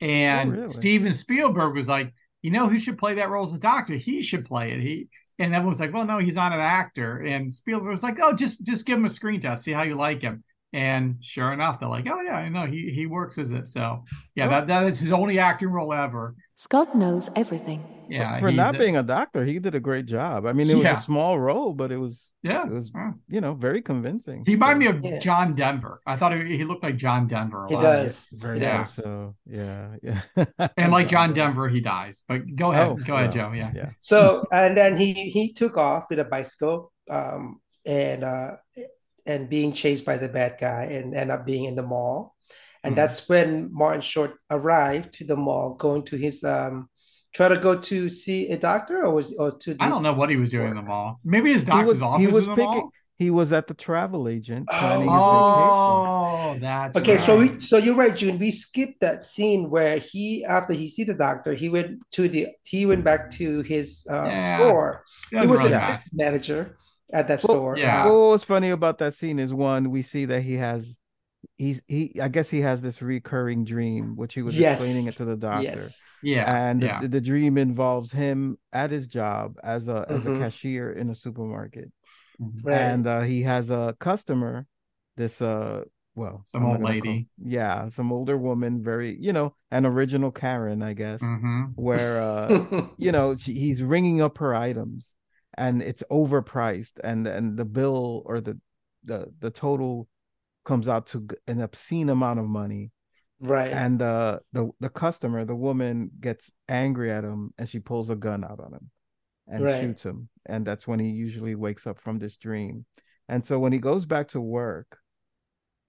and 0.00 0.50
Oh, 0.50 0.56
really? 0.56 0.68
Steven 0.68 1.12
Spielberg 1.12 1.74
was 1.74 1.88
like, 1.88 2.12
you 2.42 2.50
know, 2.50 2.68
who 2.68 2.78
should 2.78 2.98
play 2.98 3.14
that 3.14 3.30
role 3.30 3.44
as 3.44 3.52
a 3.54 3.58
doctor? 3.58 3.94
He 3.94 4.20
should 4.22 4.44
play 4.44 4.72
it. 4.72 4.80
He 4.80 5.08
and 5.38 5.54
everyone 5.54 5.70
was 5.70 5.80
like, 5.80 5.92
well, 5.92 6.04
no, 6.06 6.18
he's 6.18 6.36
not 6.36 6.52
an 6.52 6.60
actor. 6.60 7.18
And 7.18 7.52
Spielberg 7.52 7.90
was 7.90 8.02
like, 8.02 8.18
oh, 8.20 8.32
just 8.32 8.64
just 8.66 8.86
give 8.86 8.98
him 8.98 9.04
a 9.04 9.08
screen 9.10 9.40
test, 9.40 9.64
see 9.64 9.72
how 9.72 9.82
you 9.82 9.94
like 9.94 10.20
him. 10.22 10.44
And 10.72 11.16
sure 11.22 11.52
enough, 11.52 11.80
they're 11.80 11.88
like, 11.88 12.08
oh 12.10 12.20
yeah, 12.20 12.36
I 12.36 12.48
know 12.48 12.66
he 12.66 12.90
he 12.90 13.06
works 13.06 13.38
as 13.38 13.50
it. 13.50 13.68
So 13.68 14.04
yeah, 14.34 14.48
that 14.48 14.66
that 14.66 14.84
is 14.84 14.98
his 15.00 15.12
only 15.12 15.38
acting 15.38 15.68
role 15.68 15.92
ever. 15.92 16.34
Scott 16.56 16.94
knows 16.94 17.30
everything. 17.34 17.84
Yeah, 18.08 18.38
For 18.38 18.52
not 18.52 18.78
being 18.78 18.96
a 18.96 19.02
doctor, 19.02 19.44
he 19.44 19.58
did 19.58 19.74
a 19.74 19.80
great 19.80 20.06
job. 20.06 20.46
I 20.46 20.52
mean, 20.52 20.70
it 20.70 20.74
was 20.74 20.84
Yeah. 20.84 20.98
a 20.98 21.00
small 21.00 21.38
role, 21.38 21.74
but 21.74 21.90
it 21.90 21.96
was 21.96 22.32
yeah, 22.42 22.64
it 22.64 22.70
was 22.72 22.90
yeah. 22.94 23.12
you 23.28 23.40
know 23.40 23.54
very 23.54 23.82
convincing. 23.82 24.44
He 24.46 24.54
reminded 24.54 24.78
me 24.78 24.86
of 24.86 25.04
Yeah. 25.04 25.18
John 25.18 25.54
Denver. 25.54 26.00
I 26.06 26.16
thought 26.16 26.32
he, 26.36 26.56
he 26.56 26.64
looked 26.64 26.82
like 26.84 26.96
John 26.96 27.26
Denver. 27.26 27.64
a 27.64 27.68
He 27.68 27.74
lot. 27.74 27.82
does. 27.82 28.28
very 28.30 28.60
He 28.60 28.66
much 28.66 28.76
does. 28.76 28.94
so. 28.94 29.34
Yeah, 29.44 29.96
yeah. 30.02 30.20
And 30.76 30.92
like 30.92 31.08
John 31.14 31.32
Denver, 31.34 31.68
he 31.68 31.80
dies. 31.80 32.24
But 32.28 32.54
go 32.54 32.70
ahead, 32.72 32.88
Oh, 32.88 32.94
go 32.96 33.14
ahead, 33.16 33.32
Joe. 33.32 33.52
Yeah. 33.52 33.72
yeah. 33.74 33.90
so 34.00 34.44
and 34.52 34.76
then 34.76 34.96
he 34.96 35.12
he 35.30 35.52
took 35.52 35.76
off 35.76 36.06
with 36.10 36.18
a 36.20 36.24
bicycle 36.24 36.92
um 37.10 37.60
and 37.84 38.24
uh 38.24 38.52
and 39.26 39.48
being 39.48 39.72
chased 39.72 40.04
by 40.04 40.16
the 40.16 40.28
bad 40.28 40.56
guy 40.60 40.84
and 40.84 41.14
end 41.14 41.30
up 41.30 41.44
being 41.46 41.64
in 41.64 41.74
the 41.74 41.82
mall 41.82 42.36
and 42.84 42.94
Mhm. 42.94 42.96
that's 42.96 43.28
when 43.28 43.68
martin 43.72 44.00
short 44.00 44.34
arrived 44.50 45.12
to 45.14 45.24
the 45.24 45.36
mall 45.36 45.74
going 45.74 46.02
to 46.04 46.16
his 46.16 46.44
um 46.44 46.88
try 47.36 47.48
to 47.54 47.58
go 47.66 47.72
to 47.90 48.08
see 48.08 48.48
a 48.56 48.58
doctor 48.70 48.96
or 49.04 49.10
was 49.18 49.28
or 49.42 49.50
to 49.62 49.76
I 49.80 49.88
don't 49.92 50.02
know 50.06 50.12
what 50.20 50.28
he 50.30 50.36
was 50.36 50.50
doing 50.50 50.70
in 50.72 50.76
the 50.76 50.82
mall. 50.92 51.08
Maybe 51.24 51.52
his 51.52 51.62
He 51.62 51.66
doctor's 51.66 51.94
was 51.94 52.02
office 52.02 52.20
he 52.22 52.26
was 52.36 52.44
in 52.44 52.50
the 52.50 52.56
picking. 52.62 52.84
mall. 52.86 52.92
He 53.18 53.30
was 53.30 53.50
at 53.58 53.66
the 53.66 53.72
travel 53.86 54.28
agent 54.28 54.64
Oh. 54.70 54.78
planning 54.78 55.08
his 55.08 55.26
vacation. 55.36 55.96
Oh, 56.08 56.58
that's 56.60 56.98
Okay, 56.98 57.18
so 57.26 57.32
we 57.40 57.60
so 57.60 57.76
you're 57.84 57.94
right, 58.04 58.14
June. 58.20 58.38
We 58.38 58.50
skipped 58.50 59.00
that 59.00 59.24
scene 59.24 59.70
where 59.70 59.96
he 59.98 60.44
after 60.44 60.72
he 60.74 60.86
see 60.88 61.04
the 61.04 61.14
doctor, 61.14 61.54
he 61.54 61.68
went 61.76 61.90
to 62.16 62.28
the 62.28 62.48
he 62.64 62.84
went 62.90 63.04
back 63.04 63.30
to 63.40 63.48
his 63.62 64.06
uh, 64.10 64.26
Yeah. 64.32 64.56
store. 64.56 65.04
He 65.30 65.36
was 65.46 65.60
really 65.60 65.72
an 65.72 65.80
assistant 65.80 66.14
manager 66.24 66.76
at 67.12 67.24
that 67.28 67.40
Well, 67.42 67.56
store. 67.56 67.74
yeah. 67.78 68.04
Well, 68.04 68.18
what 68.20 68.30
was 68.36 68.44
funny 68.44 68.70
about 68.70 68.98
that 68.98 69.14
scene 69.14 69.38
is 69.38 69.54
one, 69.54 69.90
we 69.90 70.02
see 70.02 70.24
that 70.26 70.42
he 70.42 70.54
has, 70.54 70.98
he's 71.56 71.80
he. 71.88 72.20
I 72.20 72.28
guess 72.28 72.48
he 72.50 72.60
has 72.60 72.82
this 72.82 73.00
recurring 73.02 73.64
dream, 73.64 74.16
which 74.16 74.34
he 74.34 74.42
was 74.42 74.58
Yes. 74.58 74.80
explaining 74.80 75.06
it 75.08 75.14
to 75.16 75.24
the 75.24 75.36
doctor. 75.36 75.62
yes. 75.64 76.02
Yeah. 76.22 76.68
and 76.68 76.82
yeah. 76.82 77.00
the, 77.00 77.08
the 77.08 77.20
dream 77.20 77.58
involves 77.58 78.10
him 78.12 78.58
at 78.72 78.90
his 78.90 79.08
job 79.08 79.56
as 79.62 79.88
a 79.88 80.04
as 80.08 80.26
a 80.26 80.30
Mhm. 80.30 80.38
cashier 80.40 80.92
in 80.92 81.10
a 81.10 81.14
supermarket 81.14 81.90
Mhm. 82.40 82.64
Right. 82.64 82.74
and 82.74 83.06
uh, 83.06 83.20
he 83.22 83.42
has 83.42 83.70
a 83.70 83.94
customer 83.98 84.66
this 85.16 85.40
uh 85.40 85.82
well, 86.14 86.42
Some 86.46 86.62
I'm 86.64 86.68
old 86.70 86.82
lady. 86.82 87.00
call- 87.36 87.48
yeah, 87.50 87.88
some 87.88 88.10
older 88.10 88.38
woman, 88.38 88.82
very 88.82 89.18
you 89.20 89.34
know, 89.34 89.54
an 89.70 89.84
original 89.84 90.30
Karen, 90.30 90.82
I 90.82 90.94
guess, 90.94 91.20
Mhm. 91.20 91.72
where 91.76 92.22
uh, 92.22 92.48
you 92.96 93.12
know 93.12 93.34
she, 93.36 93.52
he's 93.52 93.82
ringing 93.82 94.22
up 94.22 94.38
her 94.38 94.54
items, 94.54 95.12
and 95.58 95.82
it's 95.82 96.02
overpriced, 96.10 96.98
and 97.04 97.26
and 97.26 97.56
the 97.58 97.66
bill 97.66 98.22
or 98.24 98.40
the 98.40 98.58
the 99.04 99.30
the 99.40 99.50
total 99.50 100.08
comes 100.66 100.88
out 100.88 101.06
to 101.08 101.26
an 101.46 101.60
obscene 101.62 102.10
amount 102.10 102.40
of 102.40 102.46
money, 102.46 102.90
right. 103.40 103.72
and 103.72 104.02
uh, 104.02 104.40
the 104.52 104.70
the 104.80 104.90
customer, 104.90 105.44
the 105.46 105.54
woman, 105.56 106.10
gets 106.20 106.50
angry 106.68 107.10
at 107.10 107.24
him, 107.24 107.54
and 107.58 107.68
she 107.68 107.78
pulls 107.80 108.10
a 108.10 108.16
gun 108.16 108.44
out 108.44 108.60
on 108.60 108.74
him, 108.74 108.90
and 109.48 109.64
Right. 109.64 109.80
shoots 109.80 110.04
him, 110.04 110.28
and 110.44 110.66
that's 110.66 110.86
when 110.86 110.98
he 111.00 111.08
usually 111.08 111.54
wakes 111.54 111.86
up 111.86 111.98
from 111.98 112.18
this 112.18 112.36
dream, 112.36 112.84
and 113.28 113.44
so 113.44 113.58
when 113.58 113.72
he 113.72 113.78
goes 113.78 114.04
back 114.06 114.28
to 114.28 114.40
work. 114.40 114.98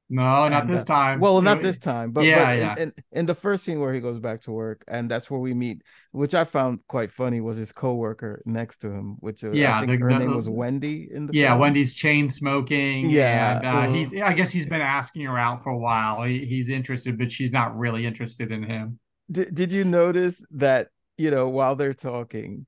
No, 0.10 0.48
not 0.48 0.64
And, 0.64 0.74
this 0.74 0.84
uh, 0.84 0.86
time. 0.86 1.20
Well, 1.20 1.42
not 1.42 1.62
this 1.62 1.78
time, 1.78 2.12
but, 2.12 2.24
yeah, 2.24 2.46
but 2.46 2.54
in- 2.54 2.60
yeah. 2.60 2.76
In, 2.78 2.94
in, 3.12 3.26
the 3.26 3.36
first 3.36 3.66
scene 3.66 3.82
where 3.82 3.94
he 3.94 4.00
goes 4.00 4.20
back 4.20 4.40
to 4.42 4.52
work, 4.52 4.84
and 4.88 5.12
that's 5.12 5.30
where 5.30 5.40
we 5.40 5.54
meet, 5.54 5.82
which 6.12 6.34
I 6.34 6.46
found 6.46 6.80
quite 6.88 7.12
funny, 7.12 7.42
was 7.42 7.58
his 7.58 7.74
coworker 7.74 8.42
next 8.46 8.78
to 8.80 8.90
him, 8.90 9.18
which 9.20 9.44
uh, 9.44 9.52
Yeah, 9.52 9.78
I 9.78 9.86
think 9.86 10.00
the- 10.00 10.06
her 10.06 10.14
the- 10.14 10.20
name 10.20 10.36
was 10.36 10.50
Wendy 10.50 11.10
in 11.12 11.28
the 11.28 11.34
Yeah, 11.34 11.50
film. 11.50 11.60
Wendy's 11.60 11.94
chain 11.94 12.30
smoking. 12.30 13.10
Yeah, 13.10 13.58
and, 13.58 13.66
uh, 13.66 13.94
he's. 13.94 14.22
I 14.22 14.34
guess 14.34 14.50
he's 14.50 14.66
been 14.68 14.82
asking 14.82 15.24
her 15.24 15.38
out 15.38 15.62
for 15.64 15.72
a 15.72 15.78
while. 15.78 16.24
He, 16.24 16.46
he's 16.46 16.70
interested, 16.70 17.18
but 17.18 17.30
she's 17.30 17.52
not 17.52 17.78
really 17.78 18.06
interested 18.06 18.52
in 18.52 18.64
him. 18.64 19.00
Did, 19.30 19.54
did 19.54 19.74
you 19.74 19.84
notice 19.84 20.42
that 20.52 20.88
you 21.18 21.32
know 21.32 21.50
while 21.50 21.76
they're 21.76 21.94
talking, 21.94 22.66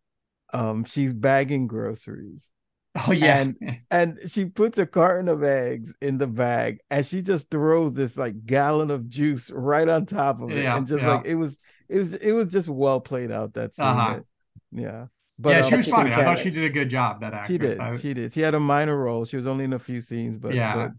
um, 0.53 0.83
she's 0.83 1.13
bagging 1.13 1.67
groceries, 1.67 2.51
Oh 3.07 3.11
yeah, 3.11 3.39
And- 3.41 3.79
and 3.91 4.19
she 4.27 4.45
puts 4.45 4.77
a 4.77 4.85
carton 4.85 5.27
of 5.29 5.43
eggs 5.43 5.93
in 6.01 6.17
the 6.17 6.27
bag, 6.27 6.79
and 6.89 7.05
she 7.05 7.21
just 7.21 7.49
throws 7.49 7.93
this 7.93 8.17
like 8.17 8.45
gallon 8.45 8.91
of 8.91 9.07
juice 9.09 9.51
right 9.51 9.87
on 9.87 10.05
top 10.05 10.41
of 10.41 10.49
it, 10.51 10.63
Yeah, 10.63 10.75
and 10.77 10.87
just 10.87 11.03
yeah. 11.03 11.15
like 11.15 11.25
it 11.25 11.35
was, 11.35 11.57
it 11.87 11.97
was, 11.97 12.13
it 12.15 12.31
was 12.31 12.47
just 12.47 12.67
well 12.69 12.99
played 12.99 13.31
out 13.31 13.53
that 13.53 13.75
scene. 13.75 13.85
Uh-huh. 13.85 14.13
That- 14.15 14.23
yeah, 14.71 15.05
but 15.37 15.49
yeah, 15.51 15.59
um, 15.61 15.69
she 15.69 15.75
was 15.77 15.87
funny. 15.87 16.11
I 16.13 16.23
thought 16.23 16.39
she 16.39 16.49
did 16.49 16.63
a 16.63 16.69
good 16.69 16.89
job. 16.89 17.21
That 17.21 17.33
actress. 17.33 17.47
She 17.53 17.57
did. 17.57 17.79
I- 17.79 17.97
She 17.97 18.13
did. 18.13 18.33
She 18.33 18.41
had 18.41 18.55
a 18.55 18.59
minor 18.59 18.97
role. 18.97 19.25
She 19.25 19.35
was 19.37 19.47
only 19.47 19.65
in 19.65 19.73
a 19.73 19.79
few 19.79 20.01
scenes, 20.01 20.37
but 20.37 20.53
Yeah. 20.53 20.75
but, 20.75 20.91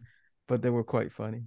but 0.48 0.62
they 0.62 0.70
were 0.70 0.84
quite 0.84 1.12
funny. 1.12 1.42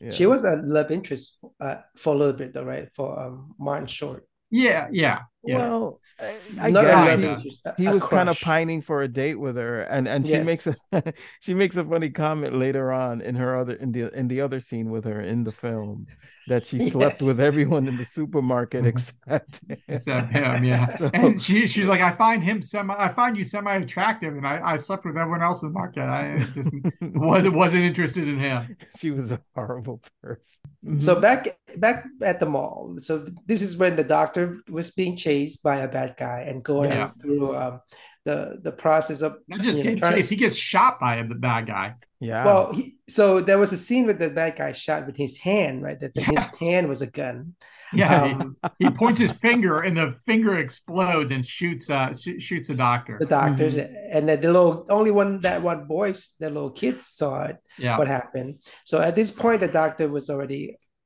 Yeah. 0.00 0.10
She 0.10 0.24
was 0.26 0.44
a 0.44 0.56
love 0.56 0.90
interest 0.92 1.44
uh, 1.60 1.78
for 1.96 2.14
a 2.14 2.16
little 2.16 2.32
bit, 2.34 2.54
though, 2.54 2.62
right? 2.64 2.88
For 2.94 3.18
um, 3.18 3.54
Martin 3.58 3.88
Short. 3.88 4.26
yeah, 4.50 4.88
yeah, 4.92 5.20
yeah. 5.44 5.58
well. 5.58 6.00
I, 6.20 6.36
I 6.60 6.70
Not 6.70 6.82
guess 6.82 6.94
love 6.94 7.08
kinda. 7.08 7.40
he, 7.40 7.60
he 7.78 7.86
a 7.86 7.92
was 7.92 8.02
kind 8.04 8.28
of 8.28 8.38
pining 8.40 8.82
for 8.82 9.02
a 9.02 9.08
date 9.08 9.36
with 9.36 9.56
her, 9.56 9.82
and 9.82 10.06
and 10.06 10.26
she 10.26 10.38
makes 10.40 10.66
a 10.66 11.02
she 11.40 11.54
makes 11.54 11.78
a 11.78 11.84
funny 11.84 12.10
comment 12.10 12.54
later 12.54 12.92
on 12.92 13.22
in 13.22 13.36
her 13.36 13.56
other 13.56 13.72
in 13.74 13.92
the 13.92 14.14
in 14.14 14.28
the 14.28 14.42
other 14.42 14.60
scene 14.60 14.90
with 14.90 15.04
her 15.04 15.22
in 15.22 15.44
the 15.44 15.52
film 15.52 16.06
that 16.48 16.66
she 16.66 16.90
slept 16.90 17.20
Yes. 17.20 17.26
with 17.26 17.40
everyone 17.40 17.88
in 17.88 17.96
the 17.96 18.04
supermarket 18.04 18.80
mm-hmm. 18.84 18.88
except 18.88 19.60
Except 19.88 20.30
him, 20.30 20.62
yeah. 20.64 20.94
So- 20.98 21.10
and 21.14 21.40
she 21.40 21.66
she's 21.66 21.88
like, 21.88 22.02
I 22.02 22.12
find 22.12 22.44
him 22.44 22.62
semi, 22.62 22.94
I 22.94 23.08
find 23.08 23.34
you 23.36 23.44
semi 23.44 23.74
attractive, 23.76 24.36
and 24.36 24.46
I, 24.46 24.60
I 24.62 24.76
slept 24.76 25.06
with 25.06 25.16
everyone 25.16 25.42
else 25.42 25.62
in 25.62 25.70
the 25.70 25.72
market. 25.72 26.02
I 26.02 26.38
just 26.52 26.70
was 27.00 27.48
wasn't 27.48 27.84
interested 27.84 28.28
in 28.28 28.38
him. 28.38 28.76
she 28.98 29.10
was 29.10 29.32
a 29.32 29.40
horrible 29.54 30.02
person. 30.22 30.98
So 30.98 31.12
mm-hmm. 31.14 31.22
back 31.22 31.48
back 31.78 32.04
at 32.20 32.40
the 32.40 32.46
mall. 32.46 32.96
So 32.98 33.26
this 33.46 33.62
is 33.62 33.76
when 33.76 33.96
the 33.96 34.04
doctor 34.04 34.56
was 34.68 34.90
being 34.90 35.16
chased 35.16 35.29
by 35.62 35.76
a 35.80 35.88
bad 35.88 36.14
guy 36.16 36.40
and 36.48 36.62
going 36.62 36.90
Yeah. 36.90 37.08
through 37.20 37.56
um, 37.56 37.80
the 38.24 38.58
the 38.62 38.72
process 38.72 39.22
of 39.22 39.32
Not 39.48 39.60
just 39.62 39.78
you 39.78 39.84
know, 39.84 39.90
getting 39.90 39.98
trying 40.02 40.22
to- 40.22 40.28
he 40.28 40.36
gets 40.36 40.56
shot 40.56 41.00
by 41.00 41.16
a 41.16 41.24
the 41.26 41.34
bad 41.48 41.66
guy. 41.66 41.94
yeah. 42.20 42.44
Well, 42.44 42.72
he, 42.76 42.96
so 43.08 43.40
there 43.40 43.58
was 43.58 43.72
a 43.72 43.80
scene 43.86 44.04
with 44.06 44.18
the 44.18 44.30
bad 44.30 44.52
guy 44.56 44.72
shot 44.72 45.06
with 45.06 45.16
his 45.16 45.34
hand, 45.38 45.82
right? 45.86 45.98
That 46.00 46.12
Yeah. 46.14 46.24
his 46.34 46.46
hand 46.58 46.88
was 46.92 47.00
a 47.02 47.10
gun. 47.20 47.54
Yeah, 47.92 48.26
he- 48.28 48.34
Um, 48.34 48.56
he, 48.78 48.88
points 49.02 49.18
his 49.26 49.32
finger, 49.46 49.74
and 49.86 49.96
the 49.96 50.08
finger 50.28 50.54
explodes 50.66 51.30
and 51.34 51.42
shoots 51.44 51.90
uh 51.90 52.08
sh- 52.20 52.38
shoots 52.46 52.68
a 52.70 52.76
doctor. 52.88 53.14
the 53.18 53.26
doctors 53.40 53.74
and 54.14 54.22
then 54.28 54.38
the 54.44 54.50
little 54.56 54.86
only 54.98 55.10
one 55.22 55.30
that 55.46 55.58
one 55.70 55.80
boys, 55.96 56.20
the 56.42 56.48
little 56.56 56.70
kids 56.82 57.02
saw 57.18 57.32
it. 57.50 57.56
Yeah, 57.84 57.96
What 57.98 58.06
happened? 58.18 58.50
So 58.90 58.94
at 59.08 59.14
this 59.18 59.30
point, 59.42 59.58
the 59.64 59.72
doctor 59.82 60.06
was 60.16 60.26
already 60.32 60.64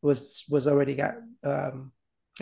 was 0.09 0.21
was 0.55 0.65
already 0.73 0.95
got 1.03 1.15
um, 1.53 1.77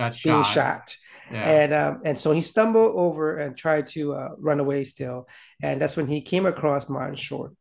got 0.00 0.10
being 0.24 0.42
shot. 0.42 0.54
shot. 0.56 0.84
Yeah. 1.32 1.48
and 1.50 1.74
um, 1.74 2.02
and 2.04 2.18
so 2.18 2.32
he 2.32 2.40
stumbled 2.42 2.92
over 2.96 3.36
and 3.38 3.56
tried 3.56 3.86
to 3.88 4.14
uh, 4.14 4.28
run 4.38 4.60
away 4.60 4.84
still, 4.84 5.28
and 5.62 5.80
that's 5.80 5.96
when 5.96 6.06
he 6.06 6.20
came 6.20 6.46
across 6.46 6.88
Martin 6.88 7.16
Short 7.16 7.52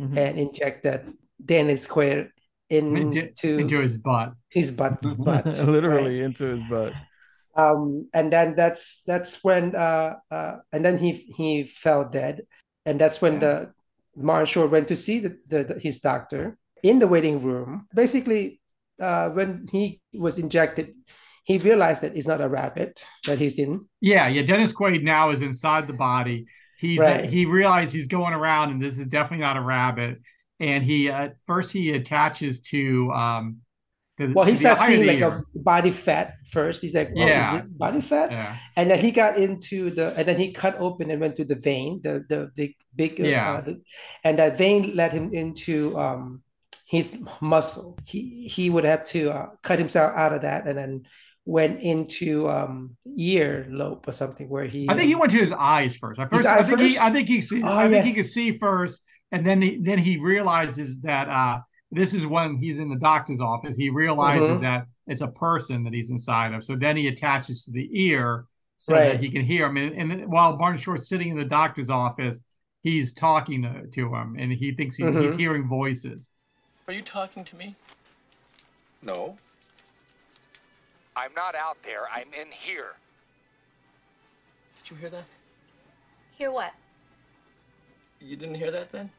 Mhm. 0.00 0.16
and 0.16 0.38
injected 0.38 1.12
Dennis 1.44 1.86
Quaid 1.86 2.28
into, 2.70 3.20
into, 3.28 3.58
into 3.58 3.78
his 3.80 3.98
butt. 3.98 4.32
his 4.50 4.70
butt. 4.70 5.00
butt 5.02 5.46
literally 5.66 6.20
into 6.22 6.44
his 6.46 6.62
butt. 6.70 6.92
um, 7.56 8.08
and 8.14 8.32
then 8.32 8.54
that's 8.54 9.02
that's 9.06 9.42
when 9.44 9.74
uh, 9.76 10.14
uh, 10.30 10.56
and 10.72 10.84
then 10.84 10.96
he 10.98 11.12
he 11.36 11.64
fell 11.64 12.08
dead, 12.08 12.42
and 12.86 12.98
that's 13.00 13.20
when 13.22 13.40
the 13.40 13.72
Martin 14.16 14.46
Short 14.46 14.70
went 14.70 14.88
to 14.88 14.96
see 14.96 15.18
the, 15.20 15.36
the, 15.48 15.64
the- 15.64 15.78
his 15.80 16.00
doctor 16.00 16.56
in 16.82 16.98
the 16.98 17.06
waiting 17.06 17.38
room. 17.40 17.86
Basically, 17.94 18.60
uh, 19.00 19.28
when 19.30 19.66
he 19.70 20.00
was 20.14 20.38
injected, 20.38 20.94
he 21.50 21.56
realized 21.70 22.00
that 22.02 22.12
he's 22.16 22.28
not 22.32 22.40
a 22.46 22.48
rabbit 22.58 22.92
that 23.26 23.38
he's 23.42 23.56
in. 23.64 23.70
Yeah, 24.12 24.26
yeah. 24.34 24.42
Dennis 24.50 24.72
Quaid 24.78 25.02
now 25.02 25.24
is 25.34 25.40
inside 25.50 25.84
the 25.92 25.98
body. 26.10 26.38
He's 26.84 26.98
Right. 27.00 27.24
he 27.36 27.42
realized 27.60 27.90
he's 27.98 28.10
going 28.18 28.34
around, 28.40 28.66
and 28.72 28.78
this 28.86 28.96
is 29.02 29.06
definitely 29.16 29.44
not 29.48 29.56
a 29.62 29.64
rabbit. 29.76 30.14
And 30.70 30.80
he 30.90 30.98
uh, 31.16 31.30
first 31.50 31.68
he 31.72 31.84
attaches 32.00 32.54
to 32.72 32.82
um. 33.24 33.44
The, 34.18 34.26
Well, 34.36 34.44
he 34.52 34.56
starts 34.64 34.82
seeing 34.86 35.06
like 35.06 35.18
ear. 35.24 35.44
a 35.56 35.58
body 35.72 35.90
fat 36.06 36.26
first. 36.54 36.76
He's 36.84 36.94
like, 37.00 37.08
"Oh, 37.16 37.26
Yeah. 37.26 37.56
is 37.56 37.62
this 37.62 37.70
body 37.84 38.02
fat?" 38.12 38.28
Yeah, 38.30 38.54
And 38.76 38.84
then 38.90 38.98
he 39.06 39.10
got 39.22 39.32
into 39.46 39.78
the, 39.98 40.06
and 40.16 40.24
then 40.28 40.38
he 40.42 40.52
cut 40.52 40.74
open 40.86 41.10
and 41.10 41.18
went 41.24 41.36
to 41.40 41.44
the 41.52 41.58
vein, 41.70 41.90
the 42.04 42.14
the 42.32 42.40
big 42.58 42.72
big, 43.00 43.12
uh, 43.20 43.24
Yeah. 43.34 43.50
uh, 43.52 43.60
the- 43.66 43.80
and 44.24 44.34
that 44.40 44.58
vein 44.62 44.80
led 45.00 45.12
him 45.18 45.26
into 45.42 45.96
um 46.06 46.22
his 46.96 47.06
muscle. 47.52 47.88
He 48.12 48.20
he 48.56 48.64
would 48.72 48.84
have 48.92 49.04
to 49.14 49.20
uh, 49.38 49.46
cut 49.68 49.78
himself 49.78 50.10
out 50.22 50.32
of 50.36 50.40
that, 50.48 50.60
and 50.68 50.76
then 50.80 50.92
went 51.46 51.80
into 51.80 52.48
um 52.48 52.96
ear 53.16 53.66
lobe 53.70 54.04
or 54.06 54.12
something 54.12 54.48
where 54.48 54.64
he. 54.64 54.88
I 54.88 54.94
think 54.96 55.08
he 55.08 55.14
went 55.14 55.32
to 55.32 55.38
his 55.38 55.52
eyes 55.52 55.96
first. 55.96 56.20
At 56.20 56.30
His 56.30 56.42
first, 56.42 56.48
I 56.48 56.62
think 56.62 56.80
he 56.80 56.88
first? 56.90 57.02
I 57.02 57.10
think 57.12 57.28
he 57.28 57.40
see, 57.40 57.62
Oh, 57.62 57.76
I 57.78 57.88
think 57.88 58.04
he 58.04 58.14
could 58.14 58.26
see 58.26 58.58
first, 58.58 59.00
and 59.32 59.46
then 59.46 59.60
he 59.62 59.78
then 59.78 59.98
he 59.98 60.18
realizes 60.18 61.00
that 61.00 61.28
uh 61.28 61.60
this 61.92 62.14
is 62.14 62.24
when 62.26 62.56
he's 62.56 62.78
in 62.78 62.88
the 62.88 62.98
doctor's 62.98 63.40
office. 63.40 63.74
He 63.76 63.90
realizes 63.90 64.58
Mhm. 64.58 64.60
that 64.60 64.84
it's 65.08 65.22
a 65.22 65.28
person 65.28 65.82
that 65.84 65.92
he's 65.92 66.10
inside 66.10 66.52
of. 66.54 66.62
So 66.62 66.76
then 66.76 66.96
he 66.96 67.08
attaches 67.08 67.64
to 67.64 67.72
the 67.72 67.88
ear 67.92 68.44
so 68.76 68.94
Right. 68.94 69.04
that 69.12 69.20
he 69.20 69.28
can 69.28 69.44
hear 69.44 69.66
him. 69.66 69.76
And, 69.76 70.12
and 70.12 70.26
while 70.30 70.56
Martin 70.56 70.78
Short's 70.78 71.08
sitting 71.08 71.28
in 71.30 71.36
the 71.36 71.44
doctor's 71.44 71.90
office, 71.90 72.42
he's 72.82 73.12
talking 73.12 73.62
to, 73.62 73.86
to 73.88 74.14
him, 74.14 74.36
and 74.38 74.52
he 74.52 74.70
thinks 74.72 74.94
he's, 74.96 75.08
he's 75.16 75.34
hearing 75.34 75.64
voices. 75.66 76.30
Are 76.86 76.94
you 76.94 77.02
talking 77.02 77.44
to 77.44 77.56
me? 77.56 77.74
No. 79.02 79.36
I'm 81.16 81.32
not 81.34 81.54
out 81.54 81.76
there. 81.82 82.02
I'm 82.12 82.28
in 82.32 82.48
here. 82.50 82.94
Did 84.82 84.90
you 84.90 84.96
hear 84.96 85.10
that? 85.10 85.24
Hear 86.36 86.50
what? 86.50 86.72
You 88.20 88.36
didn't 88.36 88.54
hear 88.54 88.70
that 88.70 88.92
then? 88.92 89.10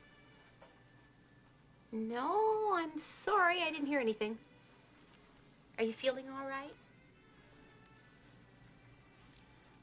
No, 1.91 2.73
I'm 2.75 2.97
sorry. 2.97 3.61
I 3.61 3.71
didn't 3.71 3.87
hear 3.87 3.99
anything. 3.99 4.37
Are 5.77 5.83
you 5.83 5.93
feeling 5.93 6.25
all 6.29 6.47
right? 6.47 6.73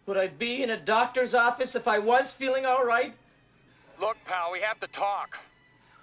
Would 0.06 0.16
I 0.16 0.28
be 0.28 0.62
in 0.62 0.70
a 0.70 0.76
doctor's 0.76 1.34
office 1.34 1.74
if 1.74 1.86
I 1.86 1.98
was 1.98 2.32
feeling 2.32 2.64
all 2.64 2.84
right? 2.86 3.14
Look, 4.00 4.16
pal, 4.24 4.50
we 4.52 4.61
have 4.61 4.80
to 4.80 4.86
talk. 4.86 5.36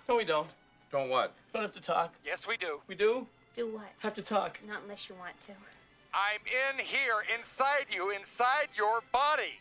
No, 0.08 0.18
we 0.18 0.26
don't. 0.26 0.49
Don't 0.91 1.10
what? 1.10 1.34
Don't 1.53 1.64
have 1.64 1.74
to 1.74 1.82
talk. 1.82 2.14
Yes, 2.24 2.47
we 2.47 2.56
do. 2.58 2.80
We 2.88 2.93
do 2.93 3.26
Do 3.56 3.68
what? 3.74 3.88
have 3.99 4.14
to 4.16 4.22
talk. 4.22 4.60
Not 4.68 4.84
unless 4.84 5.10
you 5.10 5.16
want 5.16 5.39
to. 5.41 5.53
I'm 6.16 6.39
in 6.45 6.84
here, 6.86 7.24
inside 7.38 7.88
you, 7.89 8.11
inside 8.11 8.70
your 8.76 9.01
body. 9.11 9.59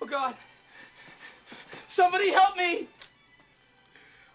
Oh 0.00 0.06
God! 0.06 0.34
Somebody 1.86 2.30
help 2.30 2.56
me! 2.56 2.88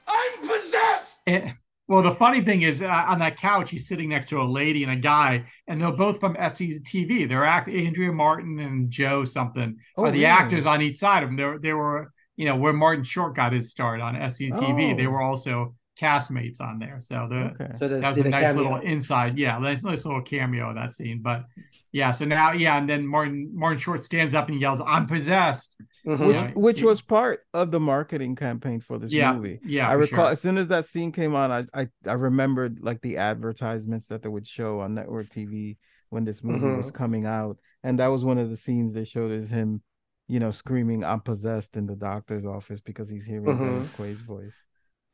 I'm 0.08 0.48
possessed. 0.48 1.20
And, 1.26 1.54
well, 1.88 2.02
the 2.04 2.14
funny 2.16 2.42
thing 2.42 2.62
is, 2.62 2.82
uh, 2.82 3.06
on 3.08 3.20
that 3.20 3.38
couch, 3.38 3.72
he's 3.72 3.88
sitting 3.88 4.10
next 4.10 4.30
to 4.30 4.42
a 4.42 4.44
lady 4.44 4.84
and 4.84 4.92
a 4.92 4.96
guy, 4.96 5.46
and 5.68 5.82
they're 5.82 5.92
both 5.92 6.20
from 6.20 6.36
SCTV. 6.36 7.28
They're 7.28 7.46
act 7.46 7.68
Andrea 7.68 8.12
Martin 8.12 8.60
and 8.60 8.90
Joe 8.90 9.24
something 9.26 9.78
Oh, 9.98 10.04
are 10.04 10.12
the 10.12 10.20
really? 10.20 10.26
actors 10.26 10.66
on 10.66 10.82
each 10.82 10.98
side 10.98 11.24
of 11.24 11.30
them. 11.30 11.38
They 11.38 11.70
they 11.70 11.74
were, 11.74 12.12
you 12.36 12.46
know, 12.46 12.56
where 12.56 12.74
Martin 12.74 13.04
Short 13.04 13.36
got 13.36 13.54
his 13.54 13.72
start 13.72 14.00
on 14.00 14.16
SCTV. 14.16 14.96
They 14.96 15.08
Oh. 15.08 15.10
were 15.12 15.22
also 15.22 15.76
castmates 16.02 16.60
on 16.62 16.80
there. 16.80 16.98
So 17.00 17.28
the 17.30 17.36
Okay. 17.52 17.70
So 17.78 17.88
that's 17.88 18.02
that 18.02 18.10
was 18.10 18.20
a 18.20 18.24
a 18.24 18.30
nice 18.30 18.48
cameo. 18.48 18.62
little 18.64 18.78
inside, 18.94 19.38
yeah, 19.38 19.58
nice, 19.60 19.84
nice 19.84 20.06
little 20.06 20.22
cameo 20.22 20.70
of 20.70 20.76
that 20.76 20.92
scene. 20.92 21.22
But 21.22 21.46
Yeah. 21.94 22.12
So 22.14 22.24
now, 22.24 22.54
yeah, 22.54 22.78
and 22.80 22.88
then 22.90 23.06
Martin 23.06 23.52
Martin 23.54 23.78
Short 23.78 24.02
stands 24.02 24.34
up 24.34 24.48
and 24.48 24.58
yells, 24.62 24.80
"I'm 24.94 25.06
possessed," 25.06 25.76
Mhm. 26.08 26.26
which 26.28 26.36
Yeah. 26.38 26.52
which 26.56 26.84
was 26.84 27.02
part 27.02 27.42
of 27.54 27.70
the 27.72 27.82
marketing 27.82 28.34
campaign 28.38 28.80
for 28.80 28.98
this 28.98 29.12
Yeah, 29.12 29.34
movie. 29.36 29.60
yeah, 29.66 29.90
I 29.90 29.94
recall 30.06 30.26
sure. 30.26 30.32
as 30.32 30.40
soon 30.40 30.58
as 30.58 30.70
that 30.70 30.86
scene 30.86 31.12
came 31.12 31.36
on, 31.36 31.52
I, 31.52 31.62
I 31.82 31.84
I 32.08 32.14
remembered 32.14 32.80
like 32.82 33.02
the 33.02 33.18
advertisements 33.18 34.08
that 34.08 34.22
they 34.22 34.30
would 34.30 34.48
show 34.48 34.80
on 34.80 34.94
network 34.96 35.28
TV 35.30 35.78
when 36.14 36.24
this 36.24 36.42
movie 36.44 36.74
was 36.78 36.92
Mhm. 36.92 36.96
coming 37.02 37.26
out, 37.26 37.58
and 37.84 38.00
that 38.00 38.08
was 38.08 38.24
one 38.24 38.38
of 38.38 38.50
the 38.50 38.56
scenes 38.66 38.94
they 38.94 39.04
showed 39.04 39.32
is 39.32 39.50
him, 39.50 39.82
you 40.30 40.40
know, 40.40 40.52
screaming 40.52 41.04
"I'm 41.04 41.20
possessed" 41.20 41.76
in 41.76 41.88
the 41.88 41.98
doctor's 41.98 42.46
office 42.46 42.80
because 42.80 43.10
he's 43.10 43.26
hearing 43.26 43.58
Mhm. 43.58 43.66
Dennis 43.66 43.90
Quaid's 43.90 44.22
voice. 44.22 44.64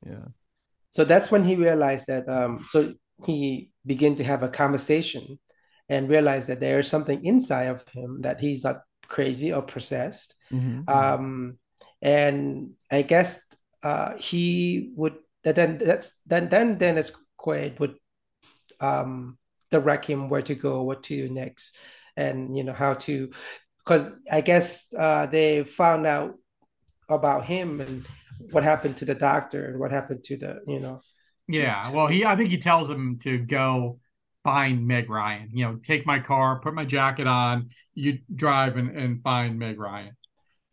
Yeah. 0.05 0.25
So 0.91 1.03
that's 1.03 1.31
when 1.31 1.43
he 1.43 1.55
realized 1.55 2.07
that. 2.07 2.27
Um, 2.29 2.65
so 2.69 2.93
he 3.25 3.71
began 3.85 4.15
to 4.15 4.23
have 4.23 4.43
a 4.43 4.49
conversation 4.49 5.39
and 5.89 6.09
realized 6.09 6.49
that 6.49 6.59
there 6.59 6.79
is 6.79 6.89
something 6.89 7.25
inside 7.25 7.67
of 7.67 7.83
him 7.91 8.21
that 8.21 8.39
he's 8.39 8.63
not 8.63 8.81
crazy 9.07 9.53
or 9.53 9.61
possessed. 9.61 10.35
Mhm. 10.51 10.89
Um, 10.89 11.57
and 12.01 12.71
I 12.91 13.01
guess 13.01 13.41
uh, 13.83 14.17
he 14.17 14.91
would 14.95 15.15
that 15.43 15.55
then 15.55 15.77
that's 15.77 16.19
then 16.25 16.49
then 16.49 16.77
Dennis 16.77 17.11
Quaid 17.39 17.79
would 17.79 17.95
um, 18.79 19.37
direct 19.71 20.05
him 20.05 20.29
where 20.29 20.41
to 20.41 20.55
go, 20.55 20.83
what 20.83 21.03
to 21.03 21.27
do 21.27 21.33
next, 21.33 21.77
and 22.15 22.57
you 22.57 22.63
know 22.63 22.73
how 22.73 22.95
to 22.95 23.31
because 23.79 24.11
I 24.29 24.41
guess 24.41 24.93
uh, 24.97 25.27
they 25.27 25.63
found 25.63 26.05
out 26.05 26.35
about 27.09 27.45
him 27.45 27.79
and 27.79 28.05
what 28.51 28.63
happened 28.63 28.97
to 28.97 29.05
the 29.05 29.15
doctor 29.15 29.65
and 29.65 29.79
what 29.79 29.91
happened 29.91 30.23
to 30.23 30.37
the 30.37 30.59
you 30.67 30.79
know 30.79 31.01
Yeah. 31.47 31.89
Well, 31.91 32.07
he 32.07 32.25
I 32.25 32.35
think 32.35 32.49
he 32.49 32.57
tells 32.59 32.89
him 32.89 33.17
to 33.19 33.37
go 33.37 33.99
find 34.43 34.85
Meg 34.87 35.09
Ryan. 35.09 35.49
You 35.53 35.65
know, 35.65 35.75
take 35.83 36.05
my 36.05 36.19
car, 36.19 36.59
put 36.61 36.73
my 36.73 36.85
jacket 36.85 37.27
on, 37.27 37.69
you 37.93 38.19
drive 38.33 38.77
and, 38.77 38.89
and 38.97 39.21
find 39.23 39.57
Meg 39.59 39.79
Ryan. 39.79 40.15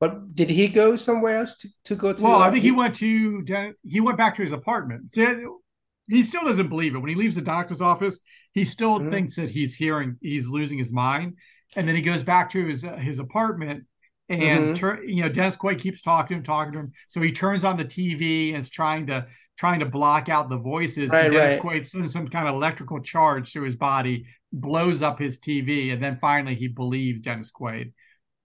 But 0.01 0.35
did 0.35 0.51
he 0.51 0.69
go 0.69 0.97
somewhere 0.97 1.39
else 1.39 1.57
to, 1.59 1.69
to 1.85 1.95
go 1.97 2.13
to? 2.13 2.23
Well, 2.23 2.43
I 2.43 2.51
think 2.51 2.63
he 2.65 2.73
went 2.73 2.95
to 2.97 3.75
he 3.83 4.01
went 4.01 4.19
back 4.19 4.35
to 4.37 4.43
his 4.43 4.53
apartment. 4.53 5.11
So 5.11 5.61
he 6.09 6.23
still 6.23 6.45
doesn't 6.45 6.69
believe 6.69 6.95
it. 6.95 6.99
When 6.99 7.09
he 7.09 7.15
leaves 7.15 7.37
the 7.37 7.43
doctor's 7.43 7.81
office, 7.81 8.21
he 8.53 8.65
still 8.65 9.01
Mhm. 9.01 9.11
thinks 9.11 9.37
that 9.37 9.51
he's 9.51 9.75
hearing 9.75 10.17
he's 10.21 10.49
losing 10.49 10.79
his 10.79 10.93
mind. 10.93 11.37
And 11.77 11.89
then 11.89 11.97
he 11.97 12.03
goes 12.03 12.23
back 12.23 12.51
to 12.51 12.65
his 12.65 12.85
uh, 12.85 12.97
his 12.97 13.19
apartment 13.19 13.85
and 14.29 14.41
Mhm. 14.71 14.75
tur- 14.75 15.05
you 15.05 15.23
know 15.23 15.29
Dennis 15.29 15.57
Quaid 15.57 15.79
keeps 15.79 16.03
talking 16.03 16.37
to 16.37 16.39
him, 16.39 16.43
talking 16.43 16.73
to 16.73 16.79
him. 16.81 16.93
So 17.09 17.21
he 17.21 17.33
turns 17.33 17.65
on 17.65 17.77
the 17.77 17.85
TV 17.85 18.51
and 18.51 18.59
is 18.59 18.71
trying 18.71 19.07
to 19.09 19.27
trying 19.57 19.79
to 19.81 19.87
block 19.87 20.29
out 20.29 20.49
the 20.49 20.59
voices. 20.59 21.13
Right, 21.13 21.27
and 21.27 21.33
Dennis 21.35 21.53
right. 21.53 21.63
Quaid 21.63 21.87
sends 21.87 22.13
some 22.13 22.27
kind 22.29 22.49
of 22.49 22.55
electrical 22.55 23.01
charge 23.01 23.53
to 23.53 23.63
his 23.63 23.77
body, 23.77 24.27
blows 24.53 25.01
up 25.01 25.21
his 25.21 25.39
TV, 25.39 25.93
and 25.93 26.03
then 26.03 26.17
finally 26.17 26.57
he 26.57 26.67
believes 26.67 27.21
Dennis 27.21 27.53
Quaid. 27.53 27.93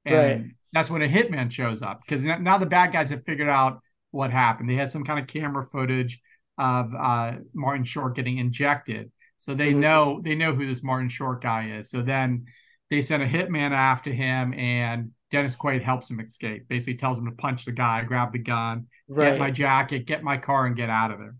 And 0.05 0.15
Right. 0.15 0.51
that's 0.71 0.89
when 0.89 1.01
a 1.01 1.07
hitman 1.07 1.51
shows 1.51 1.81
up 1.81 2.01
because 2.05 2.23
now 2.23 2.57
the 2.59 2.65
bad 2.67 2.91
guys 2.91 3.09
have 3.09 3.25
figured 3.25 3.49
out 3.49 3.81
what 4.11 4.31
happened. 4.31 4.69
They 4.69 4.75
had 4.75 4.91
some 4.91 5.03
kind 5.03 5.19
of 5.19 5.25
camera 5.27 5.65
footage 5.65 6.19
of 6.59 6.93
uh, 6.93 7.37
Martin 7.55 7.83
Short 7.83 8.15
getting 8.15 8.37
injected, 8.37 9.11
so 9.37 9.55
they 9.55 9.73
Mhm. 9.73 9.77
know 9.77 10.21
they 10.23 10.35
know 10.35 10.53
who 10.53 10.65
this 10.67 10.83
Martin 10.83 11.09
Short 11.09 11.41
guy 11.41 11.69
is. 11.69 11.89
So 11.89 12.01
then 12.01 12.45
they 12.91 13.01
send 13.01 13.23
a 13.23 13.27
hitman 13.29 13.71
after 13.71 14.11
him, 14.11 14.53
and 14.53 15.11
Dennis 15.31 15.55
Quaid 15.55 15.81
helps 15.83 16.09
him 16.09 16.19
escape. 16.19 16.67
Basically, 16.67 16.95
tells 16.95 17.17
him 17.19 17.25
to 17.25 17.31
punch 17.31 17.65
the 17.65 17.71
guy, 17.71 18.03
grab 18.03 18.31
the 18.33 18.39
gun, 18.39 18.87
Right. 19.07 19.31
get 19.31 19.39
my 19.39 19.51
jacket, 19.51 20.05
get 20.05 20.23
my 20.23 20.37
car, 20.37 20.65
and 20.65 20.75
get 20.75 20.89
out 20.89 21.11
of 21.11 21.19
there. 21.19 21.35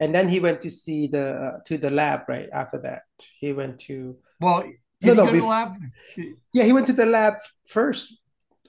and 0.00 0.14
then 0.14 0.28
he 0.28 0.40
went 0.40 0.60
to 0.62 0.70
see 0.70 1.08
the 1.08 1.26
uh, 1.46 1.58
to 1.66 1.76
the 1.78 1.90
lab 1.90 2.20
right 2.28 2.48
after 2.52 2.78
that. 2.86 3.02
He 3.42 3.52
went 3.52 3.80
to 3.88 4.16
Well, 4.40 4.62
did 5.02 5.08
No, 5.08 5.12
he 5.12 5.16
no, 5.16 5.26
go 5.26 5.32
to 5.32 5.40
the 5.40 5.46
lab? 5.46 5.70
yeah 6.52 6.64
he 6.64 6.72
went 6.72 6.86
to 6.86 6.92
the 6.94 7.06
lab 7.06 7.34
first. 7.66 8.04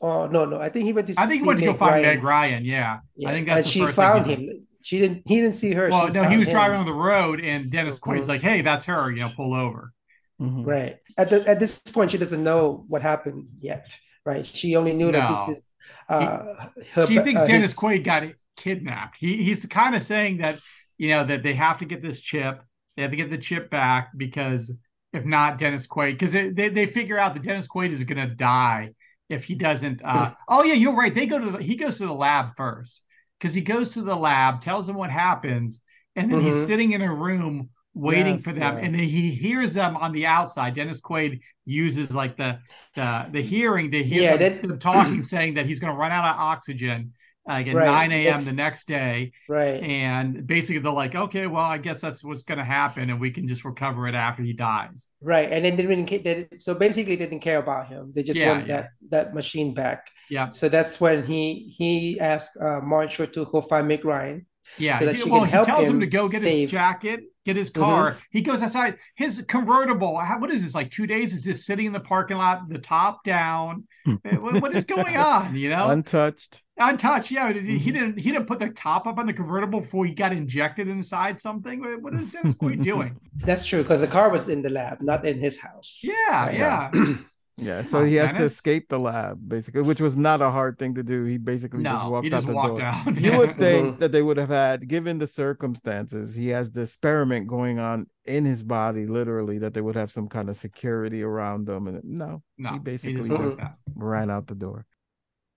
Oh 0.02 0.28
no 0.28 0.46
no 0.46 0.60
I 0.60 0.70
think 0.70 0.86
he 0.90 0.94
went 0.94 1.08
to 1.08 1.14
I 1.18 1.28
think 1.28 1.42
he 1.42 1.48
went 1.48 1.60
to 1.60 1.66
go 1.66 1.74
find 1.74 2.04
Ryan. 2.04 2.16
Meg 2.16 2.24
Ryan. 2.24 2.66
Yeah, 2.66 3.00
Yeah. 3.16 3.30
I 3.30 3.32
think 3.34 3.48
that's 3.48 3.58
and 3.58 3.66
the 3.66 3.70
she 3.70 3.80
first 3.86 3.96
thing 3.96 4.06
he 4.06 4.12
found 4.12 4.26
did. 4.26 4.40
him. 4.40 4.68
She 4.84 4.98
didn't. 5.00 5.22
He 5.28 5.36
didn't 5.36 5.54
see 5.54 5.74
her. 5.74 5.90
Well, 5.90 6.08
she 6.08 6.14
no, 6.14 6.24
he 6.24 6.38
was 6.38 6.48
him. 6.48 6.54
driving 6.58 6.80
on 6.80 6.88
the 6.88 6.94
road, 7.12 7.40
and 7.40 7.70
Dennis 7.72 8.00
Quaid's 8.00 8.26
Mhm. 8.26 8.34
like, 8.34 8.42
"Hey, 8.42 8.62
that's 8.62 8.86
her. 8.86 9.12
You 9.12 9.20
know, 9.22 9.32
pull 9.36 9.54
over." 9.54 9.94
Mhm. 10.42 10.66
Right. 10.66 10.98
At 11.20 11.30
the 11.30 11.48
at 11.48 11.60
this 11.60 11.80
point, 11.82 12.10
she 12.12 12.18
doesn't 12.18 12.44
know 12.44 12.84
what 12.88 13.04
happened 13.04 13.46
yet. 13.60 13.96
Right. 14.26 14.46
She 14.46 14.76
only 14.76 14.94
knew 14.94 15.12
that 15.12 15.30
this 15.48 15.58
is. 15.58 15.64
Uh, 16.08 16.68
her, 16.94 17.08
she 17.08 17.20
thinks 17.20 17.42
uh, 17.42 17.48
Dennis 17.48 17.72
his- 17.72 17.74
Quaid 17.76 18.04
got 18.04 18.24
kidnapped. 18.58 19.18
He 19.20 19.44
he's 19.44 19.66
kind 19.66 19.96
of 19.96 20.04
saying 20.04 20.38
that 20.38 20.60
you 20.98 21.10
know 21.10 21.24
that 21.24 21.44
they 21.44 21.54
have 21.54 21.78
to 21.80 21.86
get 21.86 22.02
this 22.02 22.22
chip. 22.22 22.62
They 22.96 23.02
have 23.04 23.12
to 23.12 23.18
get 23.18 23.30
the 23.30 23.38
chip 23.38 23.70
back 23.70 24.10
because 24.16 24.72
if 25.14 25.26
not, 25.26 25.58
Dennis 25.58 25.88
Quaid 25.88 26.12
because 26.12 26.32
they, 26.34 26.50
they 26.50 26.70
they 26.70 26.86
figure 26.86 27.18
out 27.18 27.34
that 27.34 27.44
Dennis 27.44 27.68
Quaid 27.68 27.92
is 27.92 28.04
going 28.04 28.28
to 28.28 28.34
die 28.36 28.92
if 29.30 29.46
he 29.46 29.56
doesn't. 29.56 30.02
Uh, 30.04 30.34
oh 30.48 30.64
yeah, 30.64 30.74
you're 30.74 30.96
right. 30.96 31.14
They 31.14 31.26
go 31.26 31.40
to 31.40 31.52
the, 31.52 31.64
he 31.64 31.76
goes 31.76 31.98
to 31.98 32.06
the 32.06 32.14
lab 32.14 32.52
first 32.58 33.02
because 33.40 33.54
he 33.54 33.62
goes 33.62 33.94
to 33.94 34.02
the 34.02 34.16
lab, 34.16 34.62
tells 34.62 34.86
them 34.88 34.98
what 34.98 35.10
happens, 35.10 35.82
and 36.16 36.32
then 36.32 36.42
he's 36.42 36.54
Mhm. 36.54 36.68
sitting 36.68 36.92
in 36.92 37.02
a 37.02 37.14
room 37.14 37.70
waiting 37.94 38.36
Yes, 38.36 38.44
for 38.44 38.52
them, 38.54 38.78
and 38.78 38.94
then 38.94 39.02
he 39.04 39.32
hears 39.32 39.74
them 39.74 39.96
on 39.98 40.12
the 40.14 40.26
outside. 40.26 40.74
Dennis 40.76 41.02
Quaid 41.02 41.42
uses 41.66 42.14
like 42.16 42.38
the 42.38 42.60
the 42.96 43.28
the 43.32 43.42
hearing 43.42 43.92
to 43.92 44.04
hear 44.04 44.24
Yeah, 44.24 44.38
them, 44.38 44.54
that- 44.62 44.68
them 44.68 44.80
talking, 44.80 45.24
saying 45.34 45.56
that 45.56 45.66
he's 45.66 45.80
going 45.80 45.94
to 45.94 46.00
run 46.00 46.12
out 46.12 46.26
of 46.26 46.40
oxygen 46.40 47.14
like 47.48 47.66
at 47.68 47.74
Right, 47.76 48.08
9 48.10 48.12
a.m. 48.12 48.40
the 48.42 48.52
next 48.52 48.88
day. 48.88 49.32
Right. 49.50 49.82
And 49.82 50.46
basically, 50.46 50.78
they're 50.80 50.92
like, 50.92 51.16
okay, 51.16 51.48
well, 51.48 51.66
I 51.66 51.80
guess 51.80 52.00
that's 52.00 52.24
what's 52.24 52.44
going 52.44 52.60
to 52.60 52.64
happen, 52.64 53.10
and 53.10 53.20
we 53.20 53.32
can 53.32 53.48
just 53.48 53.66
recover 53.66 54.08
it 54.08 54.14
after 54.14 54.44
he 54.44 54.54
dies. 54.54 55.08
Right. 55.22 55.52
And 55.52 55.66
then 55.66 55.76
they 55.76 55.84
didn't. 55.88 56.24
They, 56.24 56.48
so 56.60 56.76
basically, 56.76 57.16
they 57.16 57.26
didn't 57.26 57.42
care 57.42 57.58
about 57.58 57.88
him. 57.88 58.12
They 58.14 58.22
just 58.22 58.40
Yeah, 58.40 58.52
want 58.52 58.68
yeah. 58.68 58.82
that 58.82 58.90
that 59.10 59.34
machine 59.34 59.74
back. 59.74 60.12
Yeah. 60.30 60.52
So 60.52 60.70
that's 60.70 61.02
when 61.02 61.26
he 61.26 61.74
he 61.76 62.20
asked 62.20 62.56
uh, 62.62 62.80
Martin 62.82 63.32
to 63.32 63.46
go 63.46 63.60
find 63.60 63.88
Meg 63.88 64.06
Ryan. 64.06 64.46
Yeah. 64.78 65.00
So 65.00 65.06
that 65.08 65.16
he- 65.16 65.24
she 65.24 65.30
well, 65.30 65.40
can 65.42 65.50
he 65.50 65.52
help 65.52 65.66
tells 65.68 65.88
him, 65.88 65.96
him 65.96 66.00
to 66.02 66.08
go 66.08 66.30
get 66.30 66.42
save- 66.44 66.62
his 66.62 66.72
jacket, 66.72 67.22
get 67.46 67.56
his 67.56 67.70
car. 67.70 68.18
He 68.30 68.42
goes 68.42 68.62
outside. 68.62 68.98
His 69.16 69.44
convertible, 69.48 70.18
how, 70.18 70.40
what 70.40 70.52
is 70.52 70.64
this, 70.64 70.76
like 70.76 70.92
two 70.92 71.08
days, 71.08 71.34
is 71.34 71.44
just 71.44 71.66
sitting 71.66 71.86
in 71.88 71.94
the 71.94 72.00
parking 72.00 72.38
lot, 72.38 72.68
the 72.68 72.80
top 72.80 73.24
down. 73.24 73.88
Eh, 74.08 74.38
what, 74.38 74.62
what 74.62 74.76
is 74.76 74.86
going 74.86 75.18
on? 75.34 75.56
You 75.56 75.70
know? 75.70 75.90
Untouched. 75.90 76.62
Untouched, 76.78 77.32
yeah. 77.32 77.52
He 77.54 77.60
Mm-hmm. 77.60 77.92
didn't. 77.92 78.18
He 78.20 78.32
didn't 78.32 78.48
put 78.48 78.60
the 78.60 78.70
top 78.70 79.06
up 79.08 79.18
on 79.20 79.28
the 79.28 79.34
convertible 79.34 79.82
before 79.82 80.06
he 80.06 80.14
got 80.14 80.32
injected 80.34 80.88
inside 80.88 81.40
something. 81.40 81.82
What 82.02 82.14
is 82.16 82.30
Dennis 82.30 82.54
Quaid 82.56 82.82
doing? 82.82 83.18
That's 83.46 83.66
true 83.66 83.84
because 83.84 84.02
the 84.02 84.08
car 84.08 84.30
was 84.32 84.50
in 84.50 84.62
the 84.62 84.70
lab, 84.70 85.02
not 85.02 85.26
in 85.26 85.40
his 85.40 85.58
house. 85.60 86.00
Yeah, 86.04 86.46
Right. 86.46 86.58
yeah. 86.58 86.92
Yeah, 87.62 87.84
so 87.84 88.04
he 88.04 88.16
has 88.16 88.34
to 88.34 88.44
escape 88.44 88.90
the 88.90 88.98
lab 88.98 89.38
basically, 89.48 89.84
which 89.84 90.02
was 90.02 90.18
not 90.18 90.42
a 90.42 90.50
hard 90.50 90.80
thing 90.80 90.96
to 90.96 91.04
do. 91.04 91.26
He 91.26 91.38
basically 91.38 91.84
just 91.84 92.10
walked 92.10 92.26
he 92.26 92.34
out 92.34 92.46
the 92.46 92.54
walked 92.54 92.80
door. 92.80 92.82
out. 92.82 93.18
You 93.22 93.38
would 93.38 93.56
think 93.58 93.96
Mhm. 93.96 94.00
that 94.00 94.12
they 94.12 94.24
would 94.24 94.38
have 94.38 94.50
had, 94.50 94.88
given 94.88 95.20
the 95.20 95.28
circumstances, 95.28 96.34
he 96.34 96.48
has 96.48 96.72
the 96.72 96.82
experiment 96.82 97.46
going 97.48 97.78
on 97.78 98.08
in 98.26 98.46
his 98.46 98.64
body, 98.64 99.06
literally, 99.06 99.60
that 99.60 99.74
they 99.76 99.82
would 99.82 99.96
have 99.96 100.12
some 100.12 100.28
kind 100.28 100.50
of 100.50 100.56
security 100.58 101.22
around 101.22 101.68
them. 101.68 101.88
And 101.88 102.04
no, 102.04 102.42
No, 102.58 102.70
he 102.70 102.74
he 102.76 102.80
basically 102.80 103.30
just 103.30 103.42
just 103.44 103.60
out. 103.60 103.74
ran 103.96 104.32
out 104.32 104.48
the 104.48 104.56
door. 104.56 104.86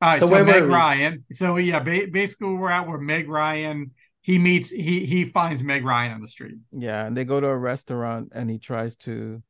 All 0.03 0.11
right, 0.11 0.21
So 0.21 0.27
so, 0.27 0.45
Meg? 0.45 0.65
Ryan. 0.65 1.25
So 1.33 1.57
yeah, 1.57 1.81
ba- 1.81 2.09
basically 2.13 2.55
we're 2.55 2.71
at 2.71 2.87
where 2.87 2.99
Meg 2.99 3.29
Ryan 3.29 3.93
he 4.21 4.39
meets 4.39 4.69
he 4.71 5.07
he 5.07 5.25
finds 5.25 5.63
Meg 5.63 5.85
Ryan 5.85 6.13
on 6.13 6.21
the 6.21 6.29
street. 6.29 6.57
Yeah, 6.73 7.07
and 7.07 7.17
they 7.17 7.25
go 7.25 7.41
to 7.41 7.47
a 7.47 7.57
restaurant 7.57 8.33
and 8.35 8.51
he 8.51 8.59
tries 8.59 8.97
to 9.09 9.43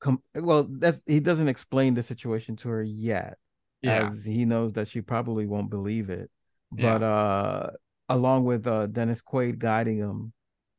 come 0.00 0.22
well, 0.34 0.66
that's 0.68 1.00
he 1.06 1.20
doesn't 1.20 1.48
explain 1.48 1.94
the 1.94 2.02
situation 2.02 2.56
to 2.56 2.68
her 2.68 2.82
yet. 2.82 3.38
Yeah. 3.82 4.06
As 4.08 4.24
he 4.24 4.44
knows 4.44 4.72
that 4.74 4.88
she 4.88 5.00
probably 5.00 5.46
won't 5.46 5.70
believe 5.70 6.10
it. 6.10 6.30
Yeah. 6.76 6.98
But 6.98 7.04
uh 7.04 7.70
along 8.08 8.44
with 8.44 8.66
uh 8.66 8.86
Dennis 8.86 9.22
Quaid 9.22 9.58
guiding 9.58 9.98
him, 9.98 10.32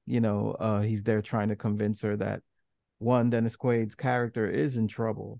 you 0.05 0.19
know, 0.21 0.51
uh 0.59 0.81
he's 0.81 1.03
there 1.03 1.21
trying 1.21 1.49
to 1.49 1.55
convince 1.55 2.01
her 2.01 2.15
that 2.17 2.41
one, 2.99 3.29
Dennis 3.29 3.55
Quaid's 3.55 3.95
character 3.95 4.49
is 4.49 4.75
in 4.75 4.87
trouble 4.87 5.39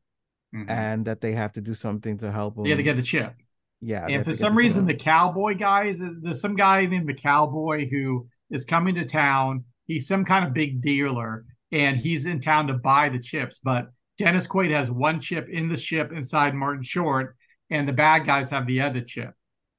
Mhm. 0.55 0.69
and 0.69 1.05
that 1.05 1.19
they 1.19 1.33
have 1.33 1.51
to 1.53 1.61
do 1.61 1.73
something 1.73 2.17
to 2.19 2.31
help 2.31 2.57
him. 2.57 2.65
Yeah, 2.65 2.75
they 2.75 2.83
get 2.83 2.95
the 2.95 3.01
chip. 3.01 3.33
Yeah. 3.81 4.05
and 4.07 4.23
for 4.23 4.31
some 4.33 4.53
the 4.53 4.57
reason, 4.57 4.87
chip. 4.87 4.97
the 4.97 5.03
cowboy 5.03 5.55
guys, 5.55 5.99
there's 6.21 6.39
some 6.41 6.55
guy 6.55 6.85
named 6.85 7.09
the 7.09 7.13
cowboy 7.13 7.87
who 7.89 8.27
is 8.49 8.63
coming 8.63 8.95
to 8.95 9.03
town. 9.05 9.65
He's 9.87 10.07
some 10.07 10.23
kind 10.23 10.45
of 10.45 10.53
big 10.53 10.81
dealer, 10.81 11.45
and 11.71 11.97
he's 11.97 12.25
in 12.25 12.39
town 12.39 12.67
to 12.67 12.73
buy 12.73 13.09
the 13.09 13.19
chips. 13.19 13.59
But 13.63 13.87
Dennis 14.17 14.47
Quaid 14.47 14.71
has 14.71 14.89
one 14.89 15.19
chip 15.19 15.47
in 15.49 15.67
the 15.69 15.77
ship 15.77 16.11
inside 16.11 16.55
Martin 16.55 16.83
Short, 16.83 17.35
and 17.69 17.87
the 17.87 17.93
bad 17.93 18.25
guys 18.25 18.49
have 18.49 18.65
the 18.67 18.81
other 18.81 19.01
chip. 19.01 19.33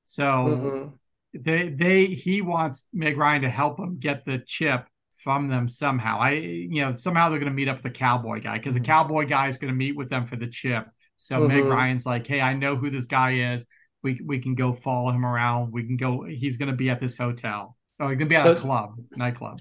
So 0.04 0.24
Mhm. 0.24 1.42
they 1.44 1.68
they 1.70 2.06
he 2.06 2.40
wants 2.42 2.86
Meg 2.92 3.16
Ryan 3.16 3.42
to 3.42 3.50
help 3.50 3.78
him 3.78 3.98
get 3.98 4.24
the 4.24 4.38
chip 4.46 4.86
from 5.22 5.48
them 5.48 5.68
somehow. 5.68 6.18
I 6.18 6.30
you 6.32 6.80
know 6.80 6.94
somehow 6.94 7.28
they're 7.28 7.38
going 7.40 7.50
to 7.50 7.56
meet 7.56 7.68
up 7.68 7.76
with 7.78 7.82
the 7.92 7.98
cowboy 7.98 8.40
guy 8.40 8.58
because 8.58 8.74
the 8.74 8.80
cowboy 8.80 9.26
guy 9.26 9.48
is 9.48 9.58
going 9.58 9.72
to 9.72 9.76
meet 9.76 9.96
with 9.96 10.08
them 10.10 10.26
for 10.26 10.36
the 10.36 10.46
chip. 10.46 10.86
So 11.16 11.46
Meg 11.48 11.64
Mhm. 11.64 11.70
Ryan's 11.70 12.06
like, 12.06 12.26
hey, 12.26 12.40
I 12.40 12.54
know 12.54 12.76
who 12.76 12.90
this 12.90 13.06
guy 13.06 13.54
is. 13.54 13.66
We 14.04 14.20
we 14.24 14.38
can 14.38 14.54
go 14.54 14.72
follow 14.72 15.10
him 15.10 15.26
around. 15.26 15.72
We 15.72 15.84
can 15.84 15.96
go. 15.96 16.22
He's 16.24 16.56
going 16.56 16.70
to 16.70 16.76
be 16.76 16.88
at 16.90 17.00
this 17.00 17.16
hotel. 17.16 17.76
Oh, 17.98 18.06
he's 18.08 18.16
going 18.16 18.28
to 18.28 18.32
be 18.32 18.36
at 18.36 18.46
a 18.46 18.54
club, 18.54 18.94
nightclub. 19.16 19.58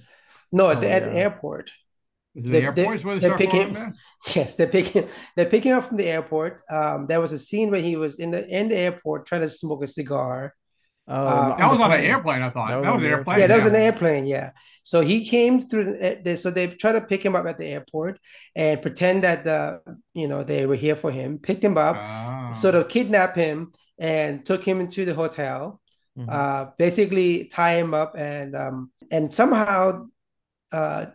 No, 0.51 0.69
at 0.69 0.77
Oh, 0.77 0.81
the, 0.81 0.91
at 0.91 1.05
the 1.05 1.11
yeah. 1.13 1.21
airport. 1.21 1.71
Is 2.37 2.45
it 2.45 2.49
the 2.49 2.61
airport? 2.61 3.03
where 3.03 3.15
they 3.15 3.25
start 3.25 3.39
picking, 3.39 3.93
Yes, 4.35 4.53
they're 4.53 4.67
picking 4.67 5.09
they're 5.35 5.49
picking 5.49 5.71
up 5.71 5.85
from 5.85 5.97
the 5.97 6.05
airport. 6.05 6.61
Um, 6.69 7.07
there 7.07 7.19
was 7.19 7.31
a 7.31 7.39
scene 7.39 7.71
where 7.71 7.81
he 7.81 7.95
was 7.97 8.19
in 8.19 8.29
the 8.29 8.47
in 8.47 8.69
the 8.69 8.77
airport 8.77 9.25
trying 9.25 9.41
to 9.41 9.49
smoke 9.49 9.83
a 9.83 9.87
cigar. 9.87 10.53
Oh, 11.07 11.15
uh, 11.15 11.57
that 11.57 11.71
was 11.71 11.79
on 11.79 11.91
an 11.91 12.01
airplane. 12.01 12.41
I 12.43 12.49
thought 12.51 12.69
that 12.69 12.75
was, 12.75 12.85
that 12.85 12.93
was 12.93 13.03
an 13.03 13.09
airplane. 13.09 13.39
Yeah, 13.39 13.47
that 13.47 13.55
was 13.55 13.65
an 13.65 13.75
airplane. 13.75 14.27
Yeah. 14.27 14.51
So 14.83 15.01
he 15.01 15.25
came 15.25 15.67
through. 15.67 15.97
The, 16.23 16.37
so 16.37 16.51
they 16.51 16.67
try 16.67 16.91
to 16.91 17.01
pick 17.01 17.25
him 17.25 17.35
up 17.35 17.47
at 17.47 17.57
the 17.57 17.65
airport 17.65 18.19
and 18.55 18.81
pretend 18.81 19.23
that 19.23 19.43
the 19.43 19.81
you 20.13 20.27
know 20.27 20.43
they 20.43 20.67
were 20.67 20.75
here 20.75 20.95
for 20.95 21.09
him. 21.09 21.39
Picked 21.39 21.63
him 21.63 21.77
up, 21.77 21.95
oh. 21.97 22.53
sort 22.53 22.75
of 22.75 22.87
kidnap 22.87 23.35
him 23.35 23.71
and 23.97 24.45
took 24.45 24.63
him 24.63 24.79
into 24.79 25.05
the 25.05 25.15
hotel. 25.15 25.81
Mm-hmm. 26.17 26.29
Uh, 26.29 26.65
basically 26.77 27.45
tie 27.45 27.77
him 27.79 27.95
up 27.95 28.15
and 28.15 28.55
um, 28.55 28.91
and 29.09 29.33
somehow. 29.33 30.05
Uh, 30.71 31.07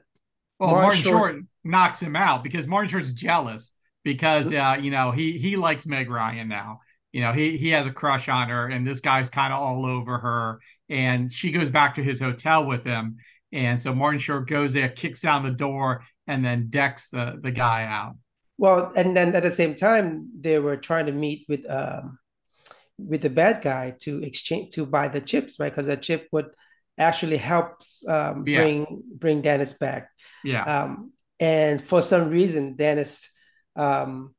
well, 0.67 0.75
Martin, 0.75 0.83
Martin 0.83 1.03
Short, 1.03 1.35
Short 1.35 1.45
knocks 1.65 2.01
him 2.01 2.17
out 2.17 2.45
because 2.45 2.67
Martin 2.67 2.89
Short's 2.89 3.13
jealous 3.13 3.73
because 4.05 4.53
uh, 4.53 4.77
you 4.81 4.91
know 4.91 5.11
he 5.11 5.39
he 5.39 5.57
likes 5.57 5.87
Meg 5.87 6.11
Ryan 6.11 6.49
now. 6.49 6.81
You 7.13 7.23
know 7.23 7.33
he 7.33 7.57
he 7.57 7.71
has 7.71 7.87
a 7.87 7.93
crush 7.93 8.29
on 8.29 8.49
her 8.49 8.69
and 8.69 8.87
this 8.87 9.01
guy's 9.01 9.29
kind 9.29 9.53
of 9.53 9.61
all 9.61 9.85
over 9.85 10.19
her. 10.19 10.61
And 10.89 11.33
she 11.33 11.51
goes 11.51 11.71
back 11.71 11.95
to 11.95 12.03
his 12.03 12.21
hotel 12.21 12.67
with 12.67 12.85
him. 12.85 13.17
And 13.53 13.81
so 13.81 13.95
martin 13.95 14.19
short 14.19 14.49
goes 14.49 14.73
there 14.73 14.89
kicks 14.89 15.21
down 15.21 15.43
the 15.43 15.51
door 15.51 16.05
and 16.27 16.45
then 16.45 16.69
decks 16.71 17.11
the 17.11 17.39
the 17.43 17.51
guy 17.51 17.85
out. 17.85 18.17
Well 18.57 18.93
and 18.97 19.17
then 19.17 19.35
at 19.35 19.43
the 19.43 19.51
same 19.51 19.75
time 19.75 20.29
they 20.41 20.59
were 20.59 20.77
trying 20.77 21.07
to 21.07 21.13
meet 21.13 21.45
with 21.49 21.69
um 21.71 22.19
with 22.99 23.23
the 23.23 23.31
bad 23.31 23.63
guy 23.63 23.95
to 24.03 24.23
exchange 24.23 24.75
to 24.75 24.87
buy 24.87 25.09
the 25.09 25.21
chips 25.21 25.61
right? 25.61 25.71
Because 25.71 25.87
the 25.87 25.97
chip 25.97 26.29
would 26.33 26.47
actually 26.99 27.39
helps 27.39 28.07
um, 28.07 28.45
yeah. 28.47 28.61
bring 28.61 29.03
bring 29.19 29.43
dennis 29.43 29.73
back 29.73 30.09
yeah 30.45 30.62
um 30.62 31.12
and 31.40 31.82
for 31.82 32.03
some 32.03 32.30
reason 32.30 32.76
dennis 32.76 33.30
um 33.76 34.34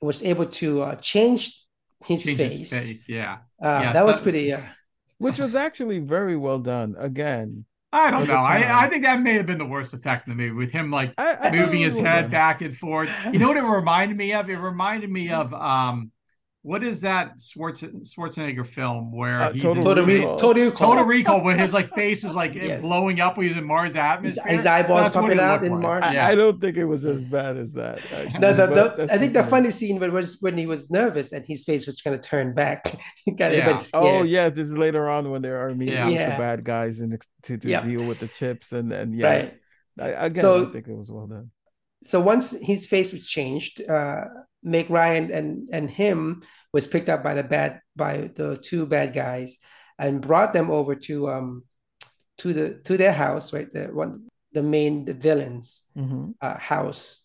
was 0.00 0.22
able 0.22 0.46
to 0.46 0.82
uh, 0.82 0.96
change 0.96 1.64
his 2.06 2.24
Change 2.24 2.38
face. 2.38 2.58
His 2.58 2.70
face. 2.70 3.08
Yeah. 3.08 3.38
Uh, 3.60 3.80
yeah. 3.82 3.92
That 3.92 4.00
so, 4.00 4.06
was 4.06 4.20
pretty. 4.20 4.52
Uh, 4.52 4.60
which 5.18 5.38
was 5.38 5.54
actually 5.54 6.00
very 6.00 6.36
well 6.36 6.58
done. 6.58 6.96
Again, 6.98 7.64
I 7.92 8.10
don't 8.10 8.26
know. 8.26 8.34
I, 8.34 8.84
I 8.84 8.88
think 8.88 9.04
that 9.04 9.20
may 9.20 9.34
have 9.34 9.46
been 9.46 9.58
the 9.58 9.64
worst 9.64 9.94
effect 9.94 10.26
in 10.26 10.36
the 10.36 10.42
movie 10.42 10.52
with 10.52 10.72
him 10.72 10.90
like 10.90 11.14
I, 11.16 11.34
I 11.34 11.50
moving 11.50 11.80
his 11.80 11.96
head 11.96 12.30
back 12.30 12.60
and 12.60 12.76
forth. 12.76 13.08
You 13.32 13.38
know 13.38 13.48
what 13.48 13.56
it 13.56 13.62
reminded 13.62 14.16
me 14.16 14.32
of? 14.32 14.50
It 14.50 14.56
reminded 14.56 15.10
me 15.10 15.30
of 15.30 15.54
um 15.54 16.10
what 16.64 16.82
is 16.82 17.02
that 17.02 17.38
Schwarz, 17.38 17.82
Schwarzenegger 17.82 18.66
film 18.66 19.12
where 19.12 19.42
uh, 19.42 19.52
he's 19.52 19.62
Total, 19.62 19.84
Total, 19.84 20.06
Recall. 20.06 20.36
Total 20.36 20.64
Recall. 20.64 20.88
Total 20.88 21.04
Recall, 21.04 21.44
where 21.44 21.58
his 21.58 21.74
like 21.74 21.94
face 21.94 22.24
is 22.24 22.34
like 22.34 22.54
yes. 22.54 22.80
blowing 22.80 23.20
up 23.20 23.36
when 23.36 23.48
he's 23.48 23.56
in 23.58 23.64
Mars 23.64 23.94
atmosphere. 23.94 24.42
His, 24.46 24.60
his 24.60 24.66
eyeballs 24.66 25.10
popping 25.10 25.38
out 25.38 25.62
in 25.62 25.72
like. 25.72 25.82
Mars. 25.82 26.04
Yeah. 26.10 26.26
I, 26.26 26.34
don't 26.34 26.58
think 26.58 26.78
it 26.78 26.86
was 26.86 27.04
as 27.04 27.20
bad 27.20 27.58
as 27.58 27.72
that. 27.74 27.98
Actually, 28.10 28.38
no, 28.38 28.54
the, 28.54 28.66
the, 28.66 29.12
I 29.12 29.18
think 29.18 29.34
the 29.34 29.44
funny 29.44 29.70
scene 29.70 29.98
was 30.10 30.40
when 30.40 30.56
he 30.56 30.64
was 30.64 30.90
nervous 30.90 31.32
and 31.32 31.44
his 31.46 31.64
face 31.64 31.86
was 31.86 32.00
kind 32.00 32.16
of 32.16 32.22
turned 32.22 32.54
back. 32.54 32.98
yeah. 33.26 33.82
Oh 33.92 34.22
yeah, 34.22 34.48
this 34.48 34.66
is 34.66 34.78
later 34.78 35.10
on 35.10 35.30
when 35.30 35.42
they 35.42 35.50
are 35.50 35.74
meeting 35.74 35.94
yeah. 35.94 36.30
the 36.30 36.38
bad 36.38 36.64
guys 36.64 37.00
and 37.00 37.20
to, 37.42 37.58
to 37.58 37.82
deal 37.82 38.08
with 38.08 38.20
the 38.20 38.28
chips 38.28 38.72
and 38.72 38.90
and 38.90 39.14
yes, 39.14 39.52
right. 39.98 40.16
I, 40.16 40.24
again, 40.24 40.40
so, 40.40 40.66
I 40.66 40.72
think 40.72 40.88
it 40.88 40.96
was 40.96 41.10
well 41.10 41.26
done. 41.26 41.50
So 42.02 42.20
once 42.20 42.58
his 42.58 42.86
face 42.86 43.12
was 43.12 43.26
changed, 43.26 43.82
uh, 43.86 44.24
Meg 44.64 44.90
Ryan 44.90 45.30
and 45.30 45.68
and 45.72 45.90
him 45.90 46.42
was 46.72 46.86
picked 46.86 47.08
up 47.08 47.22
by 47.22 47.34
the 47.34 47.44
bad 47.44 47.80
by 47.94 48.30
the 48.34 48.56
two 48.56 48.86
bad 48.86 49.14
guys 49.14 49.58
and 49.98 50.20
brought 50.20 50.52
them 50.52 50.70
over 50.70 50.94
to 50.94 51.30
um 51.30 51.64
to 52.38 52.52
the 52.52 52.74
to 52.84 52.96
their 52.96 53.12
house 53.12 53.52
right? 53.52 53.72
The 53.72 53.86
one 53.86 54.26
the 54.52 54.62
main 54.62 55.04
the 55.04 55.14
villains 55.14 55.84
mm-hmm. 55.96 56.30
uh, 56.40 56.58
house 56.58 57.22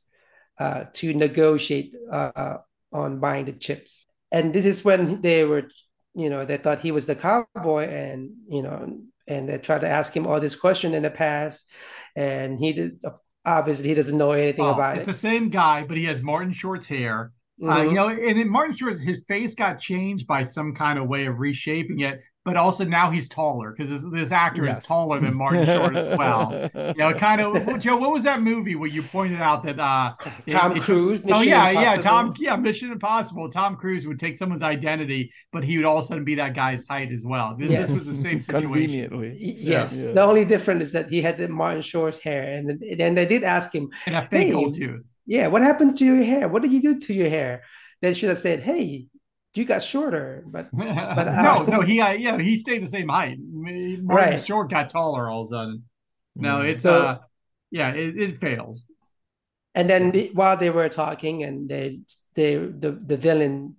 uh, 0.59 0.85
to 0.93 1.13
negotiate 1.13 1.95
uh, 2.11 2.57
on 2.91 3.19
buying 3.19 3.45
the 3.45 3.53
chips. 3.53 4.05
And 4.31 4.53
this 4.53 4.65
is 4.65 4.83
when 4.83 5.21
they 5.21 5.45
were 5.45 5.69
you 6.15 6.29
know 6.29 6.45
they 6.45 6.57
thought 6.57 6.81
he 6.81 6.91
was 6.91 7.05
the 7.05 7.15
cowboy 7.15 7.87
and 7.87 8.31
you 8.49 8.61
know 8.61 8.99
and 9.27 9.47
they 9.47 9.57
tried 9.59 9.81
to 9.81 9.87
ask 9.87 10.15
him 10.15 10.27
all 10.27 10.39
this 10.39 10.55
question 10.55 10.93
in 10.93 11.03
the 11.03 11.11
past. 11.11 11.69
And 12.15 12.59
he 12.59 12.73
did 12.73 12.99
obviously 13.49 13.89
he 13.89 13.93
doesn't 13.93 14.17
know 14.17 14.31
anything 14.31 14.65
oh, 14.65 14.73
about 14.73 14.95
it's 14.95 15.07
it. 15.07 15.09
It's 15.09 15.21
the 15.21 15.27
same 15.27 15.49
guy, 15.49 15.83
but 15.83 15.97
he 15.97 16.05
has 16.05 16.21
Martin 16.21 16.51
Short's 16.51 16.87
hair. 16.87 17.31
Mm-hmm. 17.61 17.69
Uh, 17.69 17.81
you 17.83 17.93
know, 17.93 18.09
and 18.09 18.39
then 18.39 18.49
Martin 18.49 18.75
Short's 18.75 19.01
his 19.01 19.23
face 19.27 19.53
got 19.53 19.79
changed 19.79 20.27
by 20.27 20.43
some 20.43 20.73
kind 20.73 20.97
of 20.97 21.07
way 21.07 21.25
of 21.25 21.39
reshaping 21.39 21.99
it 21.99 22.21
but 22.45 22.55
also 22.55 22.85
now 22.85 23.11
he's 23.11 23.27
taller 23.27 23.71
because 23.71 23.89
this, 23.89 24.11
this, 24.11 24.31
actor 24.31 24.63
yes. 24.63 24.79
is 24.79 24.85
taller 24.85 25.19
than 25.19 25.33
Martin 25.37 25.65
Short 25.65 25.95
as 25.95 26.07
well. 26.17 26.69
You 26.73 26.93
know, 26.95 27.13
kind 27.13 27.41
of 27.41 27.79
Joe. 27.79 27.97
What 27.97 28.11
was 28.11 28.23
that 28.23 28.41
movie 28.41 28.75
where 28.75 28.89
you 28.89 29.03
pointed 29.03 29.41
out 29.41 29.63
that 29.65 29.79
uh, 29.79 30.13
Tom 30.47 30.77
it, 30.77 30.83
Cruise? 30.83 31.23
Mission 31.23 31.35
oh 31.35 31.41
yeah, 31.41 31.69
Impossible. 31.69 31.81
yeah, 31.81 32.01
Tom. 32.01 32.33
Yeah, 32.39 32.55
Mission 32.55 32.91
Impossible. 32.91 33.49
Tom 33.49 33.75
Cruise 33.75 34.07
would 34.07 34.19
take 34.19 34.37
someone's 34.37 34.63
identity, 34.63 35.31
but 35.51 35.63
he 35.63 35.77
would 35.77 35.85
all 35.85 35.97
of 35.97 36.05
a 36.05 36.07
sudden 36.07 36.23
be 36.23 36.35
that 36.35 36.53
guy's 36.53 36.85
height 36.87 37.11
as 37.11 37.25
well. 37.25 37.55
This, 37.57 37.69
yes. 37.69 37.89
this 37.89 37.97
was 37.97 38.07
the 38.07 38.13
same 38.13 38.41
situation. 38.41 38.71
Conveniently, 38.71 39.35
yes. 39.37 39.93
Yeah. 39.95 40.13
The 40.13 40.23
only 40.23 40.45
difference 40.45 40.83
is 40.83 40.91
that 40.93 41.09
he 41.09 41.21
had 41.21 41.37
the 41.37 41.49
Martin 41.49 41.81
Short's 41.81 42.19
hair, 42.19 42.43
and 42.43 42.81
and 42.81 43.17
they 43.17 43.25
did 43.25 43.43
ask 43.43 43.73
him 43.73 43.89
and 44.05 44.15
a 44.15 44.21
fake 44.21 44.47
hey, 44.47 44.51
gold 44.51 44.75
tooth. 44.75 45.03
Yeah, 45.25 45.47
what 45.47 45.61
happened 45.61 45.97
to 45.97 46.05
your 46.05 46.23
hair? 46.23 46.47
What 46.47 46.63
did 46.63 46.71
you 46.71 46.81
do 46.81 46.99
to 47.01 47.13
your 47.13 47.29
hair? 47.29 47.63
They 48.01 48.13
should 48.13 48.29
have 48.29 48.39
said, 48.39 48.61
"Hey, 48.61 49.07
you 49.53 49.65
got 49.65 49.81
shorter, 49.81 50.43
but 50.45 50.69
but 50.73 51.27
uh, 51.27 51.41
no, 51.41 51.63
no, 51.63 51.81
he 51.81 51.99
uh, 52.01 52.11
yeah, 52.11 52.37
he 52.37 52.57
stayed 52.57 52.83
the 52.83 52.87
same 52.87 53.09
height. 53.09 53.37
Martin 53.39 54.07
right. 54.07 54.43
Short 54.43 54.69
got 54.69 54.89
taller 54.89 55.29
all 55.29 55.43
of 55.43 55.47
a 55.47 55.49
sudden. 55.49 55.83
No, 56.35 56.57
mm-hmm. 56.57 56.69
it's 56.69 56.83
so, 56.83 56.93
uh, 56.93 57.17
yeah, 57.71 57.91
it, 57.91 58.17
it 58.17 58.37
fails. 58.39 58.85
And 59.75 59.89
then 59.89 60.13
while 60.33 60.57
they 60.57 60.69
were 60.69 60.89
talking, 60.89 61.43
and 61.43 61.69
they 61.69 62.01
they 62.35 62.55
the 62.55 62.91
the 62.91 63.17
villain 63.17 63.75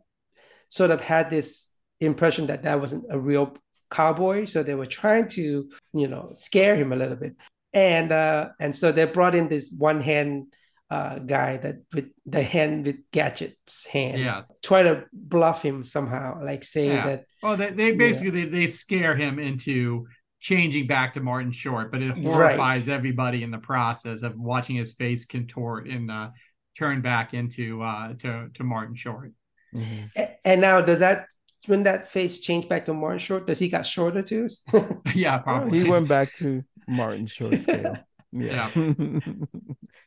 sort 0.68 0.90
of 0.90 1.00
had 1.00 1.30
this 1.30 1.72
impression 2.00 2.46
that 2.46 2.62
that 2.62 2.80
wasn't 2.80 3.04
a 3.10 3.18
real 3.18 3.56
cowboy, 3.90 4.44
so 4.44 4.62
they 4.62 4.74
were 4.74 4.86
trying 4.86 5.28
to 5.28 5.68
you 5.92 6.08
know 6.08 6.30
scare 6.34 6.76
him 6.76 6.92
a 6.92 6.96
little 6.96 7.16
bit, 7.16 7.34
and 7.72 8.12
uh, 8.12 8.50
and 8.60 8.74
so 8.74 8.92
they 8.92 9.04
brought 9.04 9.34
in 9.34 9.48
this 9.48 9.72
one 9.76 10.00
hand 10.00 10.46
uh, 10.90 11.20
guy 11.20 11.56
that 11.56 11.76
with 11.94 12.10
the 12.26 12.42
hand 12.42 12.84
with 12.84 12.96
gadgets 13.12 13.86
hand 13.86 14.18
yeah 14.18 14.42
try 14.62 14.82
to 14.82 15.04
bluff 15.12 15.62
him 15.62 15.84
somehow 15.84 16.42
like 16.44 16.64
say 16.64 16.88
yeah. 16.88 17.06
that 17.06 17.24
well 17.42 17.56
they, 17.56 17.70
they 17.70 17.92
basically 17.92 18.40
yeah. 18.40 18.46
they, 18.46 18.60
they 18.60 18.66
scare 18.66 19.14
him 19.14 19.38
into 19.38 20.06
changing 20.40 20.88
back 20.88 21.14
to 21.14 21.20
martin 21.20 21.52
short 21.52 21.92
but 21.92 22.02
it 22.02 22.16
horrifies 22.18 22.88
right. 22.88 22.94
everybody 22.94 23.44
in 23.44 23.52
the 23.52 23.58
process 23.58 24.22
of 24.22 24.36
watching 24.36 24.74
his 24.74 24.92
face 24.92 25.24
contort 25.24 25.86
and 25.86 26.10
uh, 26.10 26.28
turn 26.76 27.00
back 27.00 27.34
into 27.34 27.80
uh 27.82 28.12
to, 28.14 28.48
to 28.54 28.64
martin 28.64 28.96
short 28.96 29.32
mm-hmm. 29.72 30.22
and 30.44 30.60
now 30.60 30.80
does 30.80 30.98
that 30.98 31.26
when 31.66 31.84
that 31.84 32.10
face 32.10 32.40
changed 32.40 32.68
back 32.68 32.84
to 32.84 32.94
martin 32.94 33.18
short 33.18 33.46
does 33.46 33.60
he 33.60 33.68
got 33.68 33.86
shorter 33.86 34.22
too 34.22 34.48
yeah 35.14 35.38
probably 35.38 35.80
he 35.80 35.88
went 35.88 36.08
back 36.08 36.34
to 36.34 36.64
martin 36.88 37.26
short 37.26 37.62
scale 37.62 37.96
yeah, 38.32 38.70
yeah. 38.74 39.18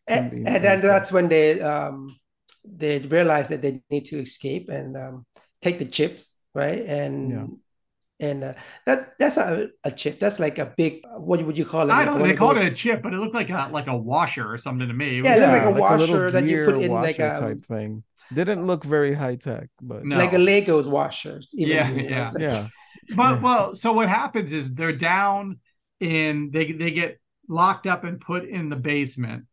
and, 0.08 0.48
and 0.48 0.64
then 0.64 0.82
that's 0.82 1.12
when 1.12 1.30
they 1.30 1.62
um, 1.62 2.16
they 2.66 3.00
realize 3.00 3.50
that 3.50 3.62
they 3.62 3.82
need 3.90 4.06
to 4.06 4.20
escape 4.20 4.70
and 4.70 4.98
um, 4.98 5.26
take 5.62 5.80
the 5.80 5.86
chips, 5.86 6.40
right? 6.54 6.84
And 6.86 7.32
yeah. 8.20 8.28
and 8.28 8.44
uh, 8.44 8.54
that 8.86 9.18
that's 9.18 9.38
a, 9.38 9.70
a 9.84 9.92
chip. 9.92 10.20
That's 10.20 10.40
like 10.40 10.60
a 10.60 10.74
big. 10.78 11.02
What 11.16 11.46
would 11.46 11.58
you 11.58 11.66
call 11.66 11.90
it? 11.90 11.94
I 11.94 12.06
don't. 12.06 12.20
know. 12.20 12.28
They 12.28 12.36
called 12.36 12.58
it 12.58 12.72
a 12.72 12.76
chip, 12.76 13.02
but 13.02 13.14
it 13.14 13.18
looked 13.18 13.34
like 13.34 13.50
a 13.50 13.70
like 13.72 13.88
a 13.88 13.98
washer 13.98 14.52
or 14.52 14.58
something 14.58 14.88
to 14.88 14.94
me. 14.94 15.20
It 15.20 15.26
yeah, 15.26 15.36
it 15.36 15.40
looked 15.40 15.54
like 15.54 15.64
a 15.64 15.70
like 15.70 16.00
washer 16.00 16.28
a 16.28 16.32
that 16.32 16.46
you 16.46 16.66
put 16.66 16.82
in 16.82 16.92
like 16.92 17.20
a 17.20 17.40
type 17.40 17.66
thing. 17.66 18.04
Didn't 18.34 18.66
look 18.66 18.84
very 18.84 19.14
high 19.14 19.36
tech, 19.36 19.68
but 19.82 20.06
no. 20.06 20.18
like 20.18 20.34
a 20.34 20.38
Legos 20.38 20.88
washer. 20.88 21.42
yeah, 21.52 21.90
yeah, 21.92 22.32
yeah. 22.38 22.68
But 23.16 23.42
well, 23.42 23.76
so 23.76 23.94
what 23.94 24.10
happens 24.10 24.52
is 24.52 24.74
they're 24.74 24.96
down 24.96 25.60
and 26.02 26.52
they 26.52 26.72
they 26.72 26.92
get 26.92 27.20
locked 27.48 27.86
up 27.86 28.04
and 28.04 28.20
put 28.20 28.46
in 28.46 28.70
the 28.70 28.76
basement 28.76 29.46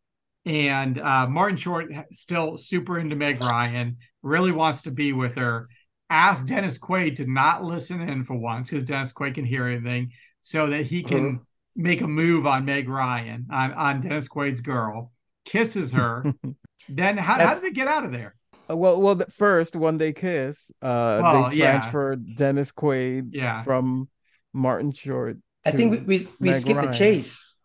and 0.45 0.99
uh, 0.99 1.27
Martin 1.27 1.57
Short 1.57 1.91
still 2.11 2.57
super 2.57 2.97
into 2.97 3.15
Meg 3.15 3.41
Ryan, 3.41 3.97
really 4.23 4.51
wants 4.51 4.83
to 4.83 4.91
be 4.91 5.13
with 5.13 5.35
her. 5.35 5.67
Asked 6.09 6.47
Dennis 6.47 6.77
Quaid 6.77 7.17
to 7.17 7.31
not 7.31 7.63
listen 7.63 8.01
in 8.01 8.25
for 8.25 8.35
once 8.35 8.69
because 8.69 8.83
Dennis 8.83 9.13
Quaid 9.13 9.35
can 9.35 9.45
hear 9.45 9.67
anything, 9.67 10.11
so 10.41 10.67
that 10.67 10.83
he 10.83 11.03
can 11.03 11.27
uh-huh. 11.27 11.37
make 11.75 12.01
a 12.01 12.07
move 12.07 12.45
on 12.45 12.65
Meg 12.65 12.89
Ryan 12.89 13.47
on 13.51 13.71
on 13.73 14.01
Dennis 14.01 14.27
Quaid's 14.27 14.59
girl. 14.59 15.11
Kisses 15.45 15.91
her. 15.93 16.33
then 16.89 17.17
how, 17.17 17.35
how 17.35 17.53
did 17.53 17.63
they 17.63 17.71
get 17.71 17.87
out 17.87 18.03
of 18.03 18.11
there? 18.11 18.35
Uh, 18.69 18.75
well, 18.75 19.01
well, 19.01 19.21
first 19.29 19.75
when 19.75 19.97
they 19.97 20.13
kiss, 20.13 20.69
uh, 20.81 21.19
well, 21.21 21.49
they 21.49 21.57
transfer 21.57 22.13
yeah. 22.13 22.33
Dennis 22.35 22.71
Quaid 22.71 23.29
yeah. 23.31 23.61
from 23.61 24.09
Martin 24.53 24.91
Short. 24.91 25.37
I 25.65 25.71
think 25.71 26.07
we 26.07 26.19
we, 26.19 26.27
we 26.39 26.53
skipped 26.53 26.81
the 26.81 26.91
chase. 26.91 27.55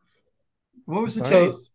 What 0.85 1.03
was 1.03 1.17
the 1.17 1.23
Sorry? 1.23 1.47
chase? 1.47 1.71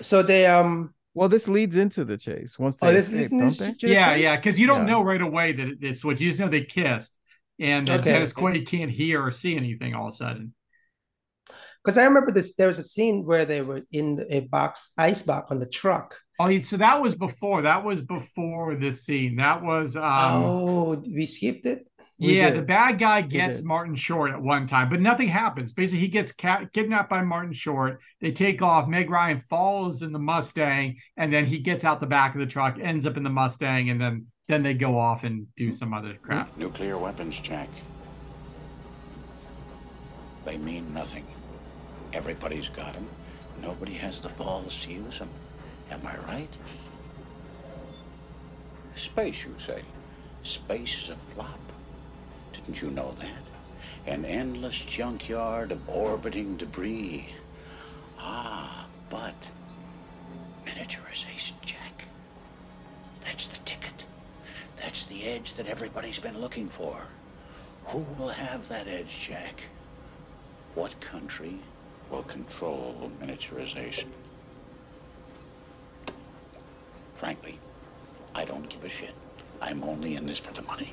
So 0.00 0.22
they 0.22 0.46
um 0.46 0.92
well, 1.14 1.30
this 1.30 1.48
leads 1.48 1.78
into 1.78 2.04
the 2.04 2.18
chase. 2.18 2.58
Once 2.58 2.76
they 2.76 2.88
oh, 2.88 2.92
this 2.92 3.08
escape, 3.08 3.40
don't 3.40 3.58
they? 3.58 3.88
Yeah, 3.88 4.14
yeah, 4.16 4.36
because 4.36 4.60
you 4.60 4.66
don't 4.66 4.86
yeah. 4.86 4.92
know 4.92 5.02
right 5.02 5.22
away 5.22 5.52
that 5.52 5.78
it's 5.80 6.04
what 6.04 6.20
you 6.20 6.28
just 6.28 6.38
know 6.38 6.48
they 6.48 6.64
kissed, 6.64 7.18
and 7.58 7.88
that 7.88 8.00
okay. 8.00 8.12
Dennis 8.12 8.34
Quaid 8.34 8.66
can't 8.66 8.90
hear 8.90 9.24
or 9.24 9.30
see 9.30 9.56
anything 9.56 9.94
all 9.94 10.08
of 10.08 10.12
a 10.12 10.16
sudden. 10.16 10.54
because 11.82 11.96
I 11.96 12.04
remember 12.04 12.32
this. 12.32 12.54
There 12.56 12.68
was 12.68 12.78
a 12.78 12.82
scene 12.82 13.24
where 13.24 13.46
they 13.46 13.62
were 13.62 13.80
in 13.92 14.26
a 14.28 14.40
box, 14.40 14.92
ice 14.98 15.22
box 15.22 15.50
on 15.50 15.58
the 15.58 15.66
truck. 15.66 16.18
Oh, 16.38 16.60
so 16.60 16.76
that 16.76 17.00
was 17.00 17.14
before. 17.14 17.62
That 17.62 17.82
was 17.82 18.02
before 18.02 18.74
this 18.74 19.04
scene. 19.04 19.36
That 19.36 19.62
was. 19.62 19.96
um 19.96 20.02
oh, 20.04 21.02
we 21.06 21.24
skipped 21.24 21.64
it. 21.64 21.86
We 22.18 22.38
yeah, 22.38 22.50
did. 22.50 22.58
the 22.58 22.62
bad 22.62 22.98
guy 22.98 23.20
gets. 23.20 23.62
Martin 23.62 23.94
Short 23.94 24.30
at 24.30 24.40
one 24.40 24.66
time, 24.66 24.88
but 24.88 25.00
nothing 25.00 25.28
happens. 25.28 25.74
Basically, 25.74 26.00
he 26.00 26.08
gets 26.08 26.32
ca- 26.32 26.64
kidnapped 26.72 27.10
by 27.10 27.22
Martin 27.22 27.52
Short. 27.52 28.00
They 28.20 28.32
take 28.32 28.62
off. 28.62 28.88
Meg 28.88 29.10
Ryan 29.10 29.42
follows 29.50 30.00
in 30.00 30.12
the 30.12 30.18
Mustang, 30.18 30.96
and 31.18 31.30
then 31.32 31.44
he 31.44 31.58
gets 31.58 31.84
out 31.84 32.00
the 32.00 32.06
back 32.06 32.34
of 32.34 32.40
the 32.40 32.46
truck, 32.46 32.78
ends 32.80 33.04
up 33.04 33.18
in 33.18 33.22
the 33.22 33.30
Mustang, 33.30 33.90
and 33.90 34.00
then 34.00 34.26
then 34.48 34.62
they 34.62 34.74
go 34.74 34.98
off 34.98 35.24
and 35.24 35.46
do 35.56 35.72
some 35.72 35.92
other 35.92 36.14
crap. 36.22 36.56
Nuclear 36.56 36.96
weapons, 36.96 37.38
Jack. 37.40 37.68
They 40.44 40.56
mean 40.56 40.94
nothing. 40.94 41.26
Everybody's 42.12 42.68
got 42.68 42.94
them. 42.94 43.06
Nobody 43.60 43.94
has 43.94 44.20
the 44.20 44.28
balls 44.30 44.80
to 44.84 44.92
use 44.92 45.18
them. 45.18 45.28
Am 45.90 46.00
I 46.06 46.16
right? 46.18 46.56
Space, 48.94 49.44
you 49.44 49.54
say? 49.58 49.82
Space 50.44 51.02
is 51.02 51.10
a 51.10 51.16
flop. 51.34 51.58
Didn't 52.66 52.82
you 52.82 52.90
know 52.90 53.12
that? 53.20 53.42
An 54.12 54.24
endless 54.24 54.80
junkyard 54.80 55.70
of 55.70 55.88
orbiting 55.88 56.56
debris. 56.56 57.28
Ah, 58.18 58.86
but 59.08 59.34
miniaturization, 60.66 61.52
Jack. 61.64 62.06
That's 63.24 63.46
the 63.46 63.58
ticket. 63.58 64.04
That's 64.82 65.04
the 65.04 65.22
edge 65.26 65.54
that 65.54 65.68
everybody's 65.68 66.18
been 66.18 66.40
looking 66.40 66.68
for. 66.68 66.96
Who 67.84 68.04
will 68.18 68.30
have 68.30 68.66
that 68.66 68.88
edge, 68.88 69.16
Jack? 69.16 69.62
What 70.74 71.00
country 71.00 71.60
will 72.10 72.24
control 72.24 73.12
miniaturization? 73.22 74.08
Frankly, 77.14 77.60
I 78.34 78.44
don't 78.44 78.68
give 78.68 78.82
a 78.82 78.88
shit. 78.88 79.14
I'm 79.62 79.84
only 79.84 80.16
in 80.16 80.26
this 80.26 80.40
for 80.40 80.52
the 80.52 80.62
money. 80.62 80.92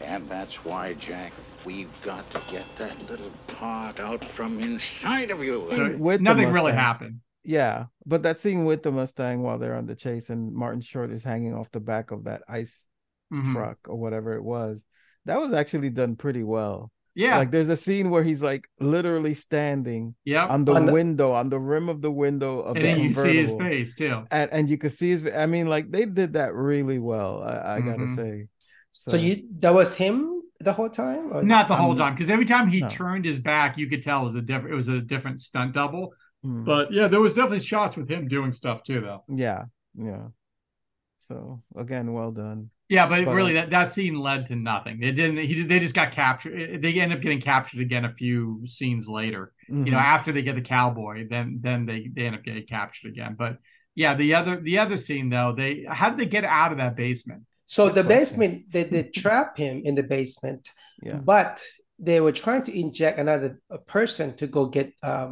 And 0.00 0.28
that's 0.28 0.64
why, 0.64 0.94
Jack, 0.94 1.32
we've 1.64 1.88
got 2.02 2.30
to 2.30 2.40
get 2.50 2.64
that 2.76 3.10
little 3.10 3.30
part 3.48 3.98
out 4.00 4.24
from 4.24 4.60
inside 4.60 5.30
of 5.30 5.42
you. 5.42 5.68
So 5.72 5.96
With 5.96 6.20
nothing 6.20 6.50
really 6.52 6.72
happened. 6.72 7.20
Yeah, 7.44 7.86
but 8.04 8.22
that 8.24 8.38
scene 8.38 8.64
with 8.64 8.82
the 8.82 8.92
Mustang 8.92 9.42
while 9.42 9.58
they're 9.58 9.74
on 9.76 9.86
the 9.86 9.94
chase 9.94 10.28
and 10.30 10.52
Martin 10.52 10.80
Short 10.82 11.10
is 11.10 11.22
hanging 11.24 11.54
off 11.54 11.70
the 11.72 11.80
back 11.80 12.10
of 12.10 12.24
that 12.24 12.42
ice 12.48 12.86
Mhm. 13.32 13.52
truck 13.54 13.78
or 13.88 13.96
whatever 13.96 14.34
it 14.34 14.42
was. 14.44 14.84
That 15.24 15.40
was 15.40 15.52
actually 15.52 15.90
done 15.90 16.16
pretty 16.16 16.42
well. 16.42 16.90
Yeah. 17.14 17.38
Like 17.38 17.50
there's 17.50 17.68
a 17.68 17.76
scene 17.76 18.10
where 18.10 18.22
he's 18.22 18.42
like 18.42 18.68
literally 18.80 19.34
standing 19.34 20.14
Yep. 20.24 20.50
on 20.50 20.64
the 20.64 20.74
On 20.74 20.86
the- 20.86 20.92
window, 20.92 21.32
on 21.32 21.48
the 21.48 21.58
rim 21.58 21.88
of 21.88 22.00
the 22.02 22.10
window 22.12 22.60
of 22.60 22.76
and 22.76 22.84
the 22.84 22.88
then 22.88 22.98
you 22.98 23.08
see 23.08 23.36
his 23.42 23.52
face 23.52 23.94
too. 23.94 24.22
And, 24.30 24.52
and 24.52 24.70
you 24.70 24.78
could 24.78 24.92
see 24.92 25.10
his 25.10 25.26
I 25.26 25.46
mean, 25.46 25.66
like 25.66 25.90
they 25.90 26.04
did 26.06 26.34
that 26.34 26.54
really 26.54 26.98
well, 26.98 27.42
I, 27.42 27.76
I 27.76 27.80
gotta 27.80 28.04
Mhm. 28.04 28.16
say. 28.16 28.46
So 28.92 29.16
you 29.16 29.48
that 29.58 29.72
was 29.74 29.94
him 29.94 30.42
the 30.60 30.72
whole 30.72 30.90
time? 30.90 31.32
Or 31.32 31.42
Not 31.42 31.68
the 31.68 31.76
whole 31.76 31.94
time, 31.94 32.14
because 32.14 32.30
every 32.30 32.44
time 32.44 32.68
he 32.68 32.80
no. 32.80 32.88
turned 32.88 33.24
his 33.24 33.38
back, 33.38 33.78
you 33.78 33.88
could 33.88 34.02
tell 34.02 34.22
it 34.22 34.24
was 34.24 34.34
a 34.34 34.42
different. 34.42 34.72
It 34.72 34.76
was 34.76 34.88
a 34.88 35.00
different 35.00 35.40
stunt 35.40 35.72
double. 35.74 36.12
Hmm. 36.42 36.64
But 36.64 36.92
yeah, 36.92 37.08
there 37.08 37.20
was 37.20 37.34
definitely 37.34 37.60
shots 37.60 37.96
with 37.96 38.08
him 38.08 38.28
doing 38.28 38.52
stuff 38.52 38.82
too, 38.82 39.00
though. 39.00 39.24
yeah, 39.28 39.64
yeah. 39.96 40.28
So 41.20 41.62
again, 41.76 42.12
well 42.12 42.30
done. 42.30 42.70
Yeah, 42.88 43.06
but, 43.06 43.26
But, 43.26 43.34
really, 43.34 43.52
uh, 43.58 43.62
that, 43.62 43.70
that 43.70 43.90
scene 43.90 44.14
led 44.18 44.46
to 44.46 44.56
nothing. 44.56 45.02
It 45.02 45.12
didn't. 45.12 45.36
He 45.38 45.62
they 45.62 45.78
just 45.78 45.94
got 45.94 46.10
captured. 46.12 46.80
They 46.80 46.98
end 47.00 47.12
up 47.12 47.20
getting 47.20 47.40
captured 47.40 47.80
again 47.80 48.06
a 48.06 48.14
few 48.14 48.62
scenes 48.66 49.08
later. 49.08 49.52
You 49.68 49.90
know, 49.90 49.98
Mhm. 49.98 50.02
after 50.02 50.32
they 50.32 50.40
get 50.40 50.54
the 50.54 50.62
cowboy, 50.62 51.26
then 51.28 51.58
then 51.60 51.84
they 51.84 52.08
they 52.10 52.22
end 52.26 52.36
up 52.36 52.42
getting 52.44 52.64
captured 52.64 53.08
again. 53.10 53.34
But 53.38 53.58
yeah, 53.94 54.14
the 54.14 54.34
other 54.34 54.56
the 54.58 54.78
other 54.78 54.96
scene 54.96 55.28
though, 55.28 55.52
they 55.52 55.84
how 55.86 56.08
did 56.08 56.18
they 56.18 56.26
get 56.26 56.44
out 56.44 56.72
of 56.72 56.78
that 56.78 56.96
basement? 56.96 57.42
So 57.74 57.90
the 57.98 58.02
basement, 58.16 58.54
they, 58.72 58.84
they 58.84 59.02
trap 59.22 59.48
him 59.64 59.82
in 59.84 59.94
the 59.94 60.02
basement, 60.16 60.62
Yeah. 61.08 61.20
but 61.34 61.54
they 62.08 62.18
were 62.24 62.32
trying 62.44 62.62
to 62.68 62.72
inject 62.84 63.18
another 63.24 63.50
a 63.70 63.78
person 63.96 64.26
to 64.40 64.46
go 64.56 64.62
get 64.76 64.88
um 65.12 65.30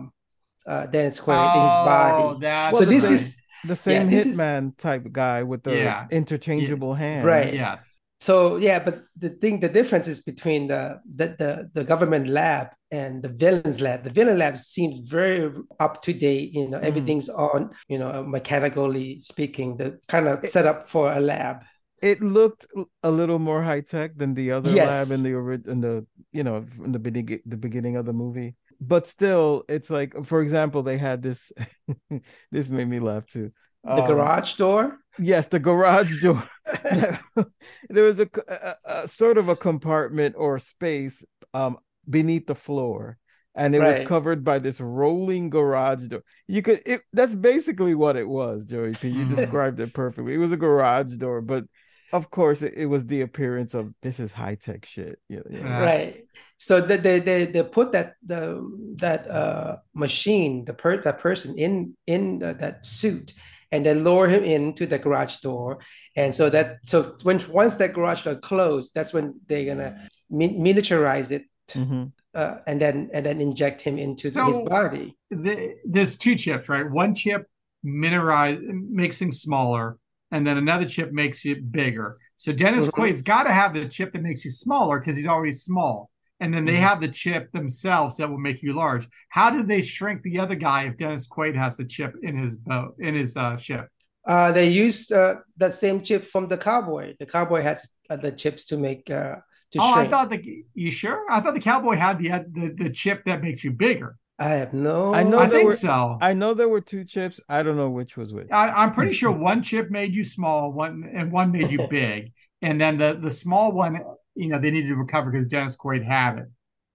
uh 0.72 0.84
Dennis 0.94 1.18
Quaid 1.24 1.42
in 1.56 1.62
his 1.68 1.76
Oh, 1.80 1.84
body. 1.92 2.40
that's 2.46 2.78
so 2.78 2.84
this 2.84 3.04
same- 3.04 3.14
is 3.18 3.24
the 3.72 3.76
same 3.86 4.10
this 4.10 4.26
is- 4.26 4.36
hitman 4.38 4.64
type 4.86 5.04
guy 5.22 5.38
with 5.50 5.62
the 5.66 5.74
Yeah. 5.76 6.06
interchangeable 6.20 6.94
hand. 7.04 7.22
Right. 7.34 7.54
Yes. 7.54 8.00
so 8.28 8.34
yeah, 8.68 8.78
but 8.86 8.96
the 9.24 9.30
thing, 9.40 9.54
the 9.66 9.72
difference 9.78 10.06
is 10.14 10.20
between 10.32 10.62
the 10.72 10.82
the 11.18 11.26
the, 11.42 11.50
the 11.76 11.84
government 11.92 12.26
lab 12.40 12.66
and 13.00 13.12
the 13.24 13.32
villain's 13.42 13.78
lab. 13.86 13.98
The 14.08 14.14
villain 14.18 14.38
lab 14.44 14.54
seems 14.74 14.96
very 15.16 15.40
up 15.84 15.94
to 16.06 16.10
date. 16.26 16.48
You 16.58 16.66
know, 16.70 16.78
Mhm. 16.80 16.88
everything's 16.90 17.28
on. 17.48 17.60
You 17.92 17.98
know, 18.02 18.12
mechanically 18.36 19.08
speaking, 19.32 19.68
the 19.80 19.88
kind 20.12 20.26
of 20.32 20.36
set 20.54 20.66
up 20.72 20.80
for 20.94 21.04
a 21.12 21.20
lab. 21.32 21.56
It 22.02 22.22
looked 22.22 22.66
a 23.02 23.10
little 23.10 23.38
more 23.38 23.62
high 23.62 23.80
tech 23.80 24.16
than 24.16 24.34
the 24.34 24.52
other 24.52 24.70
Yes. 24.70 24.86
lab 24.86 25.10
in 25.12 25.22
the 25.22 25.38
in 25.70 25.80
the 25.80 26.06
you 26.32 26.44
know 26.44 26.66
in 26.84 26.92
the 26.92 26.98
beginning 26.98 27.40
the 27.46 27.56
beginning 27.56 27.96
of 27.96 28.04
the 28.06 28.12
movie. 28.12 28.54
But 28.80 29.06
still, 29.06 29.64
it's 29.68 29.88
like 29.90 30.14
for 30.26 30.42
example, 30.42 30.82
they 30.82 30.98
had 30.98 31.22
this. 31.22 31.52
this 32.52 32.68
made 32.68 32.88
me 32.88 33.00
laugh 33.00 33.26
too. 33.26 33.52
The 33.84 34.02
Um, 34.02 34.02
garage 34.02 34.54
door. 34.54 34.98
Yes, 35.18 35.48
the 35.48 35.58
garage 35.58 36.16
door. 36.22 36.44
there 36.92 38.04
was 38.04 38.18
a, 38.20 38.28
a, 38.48 38.74
a 38.84 39.08
sort 39.08 39.38
of 39.38 39.48
a 39.48 39.56
compartment 39.56 40.34
or 40.38 40.58
space 40.58 41.24
um 41.54 41.78
beneath 42.08 42.46
the 42.46 42.54
floor, 42.54 43.18
and 43.54 43.74
it 43.74 43.80
Right. 43.80 43.86
was 43.86 44.00
covered 44.00 44.44
by 44.44 44.58
this 44.58 44.80
rolling 44.80 45.50
garage 45.50 46.06
door. 46.08 46.22
You 46.46 46.62
could 46.62 46.80
it 46.86 47.00
that's 47.12 47.34
basically 47.34 47.94
what 47.94 48.16
it 48.16 48.28
was, 48.28 48.66
Joey 48.66 48.94
P. 48.96 49.08
You 49.08 49.24
described 49.24 49.80
it 49.80 49.94
perfectly. 49.94 50.34
It 50.34 50.38
was 50.38 50.52
a 50.52 50.56
garage 50.56 51.14
door, 51.14 51.40
but 51.40 51.64
of 52.12 52.30
course 52.30 52.62
it, 52.62 52.74
it 52.76 52.86
was 52.86 53.04
the 53.06 53.20
appearance 53.22 53.74
of 53.74 53.92
this 54.02 54.20
is 54.20 54.32
high 54.32 54.54
tech 54.54 54.86
shit. 54.86 55.18
Yeah, 55.28 55.40
yeah. 55.50 55.58
Yeah. 55.58 55.78
right 55.80 56.24
so 56.58 56.80
they, 56.80 56.96
they 56.96 57.18
they 57.20 57.44
they 57.46 57.62
put 57.62 57.92
that 57.92 58.14
the 58.24 58.60
that 59.00 59.28
uh 59.30 59.76
machine 59.94 60.64
the 60.64 60.72
per 60.74 60.96
that 60.98 61.18
person 61.18 61.58
in 61.58 61.94
in 62.06 62.38
the, 62.38 62.54
that 62.54 62.86
suit 62.86 63.32
and 63.72 63.84
then 63.84 64.04
lower 64.04 64.26
him 64.28 64.44
into 64.44 64.86
the 64.86 64.98
garage 64.98 65.36
door 65.38 65.78
and 66.14 66.34
so 66.34 66.48
that 66.48 66.78
so 66.86 67.16
when 67.24 67.38
once 67.50 67.74
that 67.76 67.92
garage 67.92 68.24
door 68.24 68.36
closed 68.36 68.92
that's 68.94 69.12
when 69.12 69.34
they're 69.48 69.66
gonna 69.66 70.08
min- 70.30 70.58
miniaturize 70.60 71.30
it 71.30 71.44
Mhm. 71.74 72.12
uh, 72.34 72.58
and 72.68 72.80
then 72.80 73.10
and 73.12 73.26
then 73.26 73.40
inject 73.40 73.82
him 73.82 73.98
into 73.98 74.30
So- 74.32 74.46
his 74.46 74.58
body 74.68 75.16
the, 75.30 75.74
there's 75.84 76.16
two 76.16 76.36
chips, 76.36 76.68
right? 76.68 76.88
One 76.88 77.12
chip 77.14 77.46
mineralize 77.84 78.60
makes 79.02 79.18
things 79.18 79.40
smaller, 79.42 79.98
and 80.30 80.46
then 80.46 80.56
another 80.58 80.86
chip 80.86 81.12
makes 81.12 81.46
it 81.46 81.70
bigger. 81.72 82.18
So 82.36 82.52
Dennis 82.52 82.88
Mhm. 82.88 82.90
Quaid's 82.90 83.22
got 83.22 83.44
to 83.44 83.52
have 83.52 83.74
the 83.74 83.88
chip 83.88 84.12
that 84.12 84.22
makes 84.22 84.44
you 84.44 84.50
smaller 84.50 84.98
because 84.98 85.16
he's 85.16 85.26
already 85.26 85.52
small, 85.52 86.10
and 86.40 86.52
then 86.52 86.64
they 86.64 86.76
Mhm. 86.76 86.80
have 86.80 87.00
the 87.00 87.08
chip 87.08 87.50
themselves 87.52 88.16
that 88.16 88.28
will 88.28 88.38
make 88.38 88.62
you 88.62 88.72
large. 88.74 89.08
How 89.30 89.50
did 89.50 89.68
they 89.68 89.82
shrink 89.82 90.22
the 90.22 90.38
other 90.38 90.54
guy 90.54 90.84
if 90.84 90.96
Dennis 90.96 91.28
Quaid 91.28 91.56
has 91.56 91.76
the 91.76 91.84
chip 91.84 92.14
in 92.22 92.36
his 92.38 92.56
boat 92.56 92.96
in 92.98 93.14
his 93.14 93.36
uh, 93.36 93.56
ship? 93.56 93.88
uh 94.26 94.52
they 94.52 94.68
used 94.68 95.12
uh 95.12 95.36
that 95.56 95.74
same 95.74 96.02
chip 96.02 96.24
from 96.24 96.48
the 96.48 96.58
cowboy 96.58 97.14
the 97.18 97.26
cowboy 97.26 97.60
has 97.62 97.88
uh, 98.10 98.16
the 98.16 98.32
chips 98.32 98.64
to 98.66 98.76
make 98.76 99.08
uh 99.10 99.36
to 99.70 99.78
Oh, 99.78 99.80
shrink 99.80 100.08
I 100.08 100.08
thought 100.10 100.30
the 100.30 100.64
you 100.74 100.90
sure? 100.90 101.24
I 101.30 101.40
thought 101.40 101.54
the 101.54 101.60
cowboy 101.60 101.96
had 101.96 102.18
the 102.18 102.28
the, 102.50 102.84
the 102.84 102.90
chip 102.90 103.24
that 103.26 103.42
makes 103.42 103.62
you 103.62 103.72
bigger. 103.72 104.16
I 104.38 104.48
have 104.50 104.72
no 104.74 105.14
I 105.14 105.22
know 105.22 105.38
I 105.38 105.46
there 105.46 105.58
think 105.60 105.66
were 105.70 105.72
so. 105.74 106.18
I 106.20 106.34
know 106.34 106.52
there 106.54 106.68
were 106.68 106.82
two 106.82 107.04
chips. 107.04 107.40
I 107.48 107.62
don't 107.62 107.76
know 107.76 107.88
which 107.90 108.16
was 108.16 108.32
which. 108.34 108.48
I, 108.52 108.68
I'm 108.68 108.92
pretty 108.92 109.12
sure 109.12 109.30
one 109.32 109.62
chip 109.62 109.90
made 109.90 110.14
you 110.14 110.24
small, 110.24 110.72
one 110.72 111.10
and 111.14 111.32
one 111.32 111.52
made 111.52 111.70
you 111.70 111.86
big, 111.88 112.32
and 112.62 112.78
then 112.80 112.98
the 112.98 113.18
the 113.20 113.30
small 113.30 113.72
one, 113.72 113.98
you 114.34 114.48
know, 114.48 114.58
they 114.58 114.70
needed 114.70 114.88
to 114.88 114.96
recover 114.96 115.30
because 115.30 115.46
Dennis 115.46 115.76
Quaid 115.76 116.04
had 116.04 116.38
it. 116.38 116.48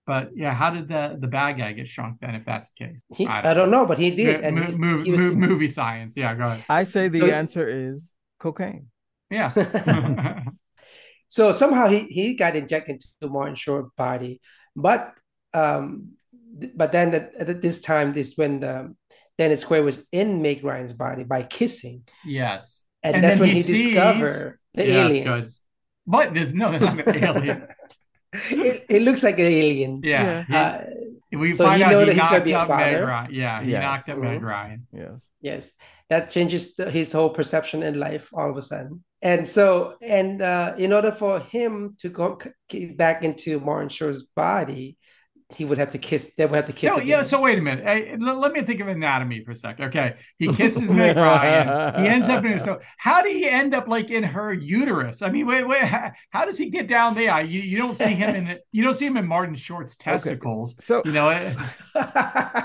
But 0.05 0.29
yeah, 0.35 0.53
how 0.53 0.69
did 0.69 0.87
the 0.87 1.17
the 1.19 1.27
bad 1.27 1.57
guy 1.57 1.71
get 1.73 1.87
shrunk 1.87 2.19
then? 2.21 2.35
If 2.35 2.45
that's 2.45 2.69
the 2.71 2.85
case, 2.85 3.01
he, 3.15 3.25
I 3.25 3.53
don't 3.55 3.71
know 3.71 3.85
but 3.87 3.97
he 3.97 4.11
did 4.11 4.41
Mo- 4.41 4.47
and 4.47 4.59
he- 4.59 4.77
mov- 4.77 5.03
he 5.05 5.11
was- 5.11 5.19
mov- 5.21 5.35
movie 5.37 5.67
science. 5.67 6.15
Yeah, 6.15 6.35
go 6.35 6.45
ahead. 6.45 6.63
I 6.69 6.83
say 6.83 7.07
the 7.07 7.19
So- 7.21 7.25
answer 7.31 7.65
is 7.67 8.15
cocaine. 8.39 8.87
Yeah, 9.31 9.49
So 11.27 11.53
somehow 11.53 11.87
he 11.87 11.99
he 12.17 12.33
got 12.35 12.55
injected 12.55 13.01
into 13.21 13.31
Martin 13.33 13.55
Short 13.55 13.95
body, 13.95 14.41
but 14.75 15.13
um, 15.53 16.09
th- 16.09 16.20
but 16.75 16.91
then 16.91 17.13
at, 17.13 17.33
at 17.35 17.61
this 17.61 17.79
time 17.81 18.13
this 18.13 18.35
when 18.37 18.59
the 18.59 18.93
Dennis 19.37 19.63
Quaid 19.63 19.83
was 19.83 20.05
in 20.11 20.41
Meg 20.41 20.63
Ryan's 20.63 20.93
body 20.93 21.23
by 21.23 21.43
kissing, 21.43 22.03
yes, 22.25 22.83
and, 23.03 23.23
that's 23.23 23.37
then 23.37 23.47
when 23.47 23.55
he, 23.55 23.61
sees- 23.61 23.87
discovered 23.87 24.59
the 24.73 24.87
Yes, 24.87 25.09
alien. 25.11 25.23
good. 25.23 25.49
But 26.07 26.33
there's 26.33 26.53
no, 26.53 26.71
not 26.77 27.07
an 27.07 27.23
alien. 27.23 27.67
it, 28.33 28.85
it 28.89 29.01
looks 29.01 29.23
like 29.23 29.39
an 29.39 29.45
alien. 29.45 30.01
Yeah, 30.03 30.43
he- 30.47 30.53
Uh, 30.55 30.77
we 31.39 31.53
so 31.55 31.65
find 31.65 31.77
he 31.77 31.83
out 31.85 31.91
know 31.91 31.99
he 31.99 32.05
that 32.05 32.11
he's 32.13 32.21
knocked 32.21 32.69
up 32.69 32.69
Meg? 32.69 33.03
Ryan. 33.07 33.33
Yeah, 33.33 33.63
he 33.63 33.71
Yes. 33.71 33.83
knocked 33.83 34.09
up 34.09 34.17
Meg 34.19 34.41
Mhm. 34.41 34.43
Ryan. 34.43 34.87
Yes. 34.93 35.11
Yes, 35.41 35.73
that 36.09 36.29
changes 36.29 36.75
the, 36.75 36.91
his 36.91 37.11
whole 37.11 37.29
perception 37.29 37.81
in 37.83 37.99
life 37.99 38.29
all 38.33 38.49
of 38.51 38.57
a 38.57 38.61
sudden. 38.61 39.03
And 39.23 39.47
so, 39.47 39.95
and 40.01 40.41
uh, 40.41 40.75
in 40.77 40.93
order 40.93 41.11
for 41.11 41.39
him 41.39 41.95
to 41.99 42.09
go 42.09 42.37
c- 42.71 42.87
back 42.87 43.23
into 43.23 43.59
Martin 43.59 43.89
Short's 43.89 44.21
body, 44.23 44.97
he 45.53 45.65
would 45.65 45.77
have 45.77 45.91
to 45.91 45.97
kiss. 45.97 46.33
They 46.35 46.45
would 46.45 46.55
have 46.55 46.65
to 46.65 46.73
kiss. 46.73 46.89
So 46.89 46.95
again. 46.97 47.07
yeah, 47.07 47.21
so 47.21 47.41
wait 47.41 47.59
a 47.59 47.61
minute. 47.61 47.83
Hey, 47.85 48.11
l- 48.11 48.39
let 48.39 48.51
me 48.53 48.61
think 48.61 48.79
of 48.79 48.87
anatomy 48.87 49.43
for 49.43 49.51
a 49.51 49.55
second. 49.55 49.85
Okay, 49.85 50.15
he 50.37 50.47
kisses 50.53 50.89
Meg 50.89 51.15
Ryan. 51.27 52.01
He 52.03 52.07
ends 52.09 52.29
up 52.29 52.43
in 52.45 52.51
her. 52.53 52.59
So 52.59 52.79
how 52.97 53.21
did 53.21 53.35
he 53.35 53.47
end 53.47 53.73
up 53.73 53.87
like 53.87 54.09
in 54.09 54.23
her 54.23 54.53
uterus? 54.53 55.21
I 55.21 55.29
mean, 55.29 55.47
wait, 55.47 55.67
wait. 55.67 55.83
How, 55.83 56.11
how 56.29 56.45
does 56.45 56.57
he 56.57 56.69
get 56.69 56.87
down 56.87 57.15
there? 57.15 57.41
You 57.41 57.61
you 57.61 57.77
don't 57.77 57.97
see 57.97 58.13
him 58.13 58.35
in 58.35 58.45
the, 58.45 58.59
you 58.71 58.83
don't 58.83 58.95
see 58.95 59.05
him 59.05 59.17
in 59.17 59.25
Martin 59.27 59.55
Short's 59.55 59.95
testicles. 59.97 60.75
So 60.83 61.01
you 61.05 61.11
know. 61.11 61.29
it- 61.29 61.57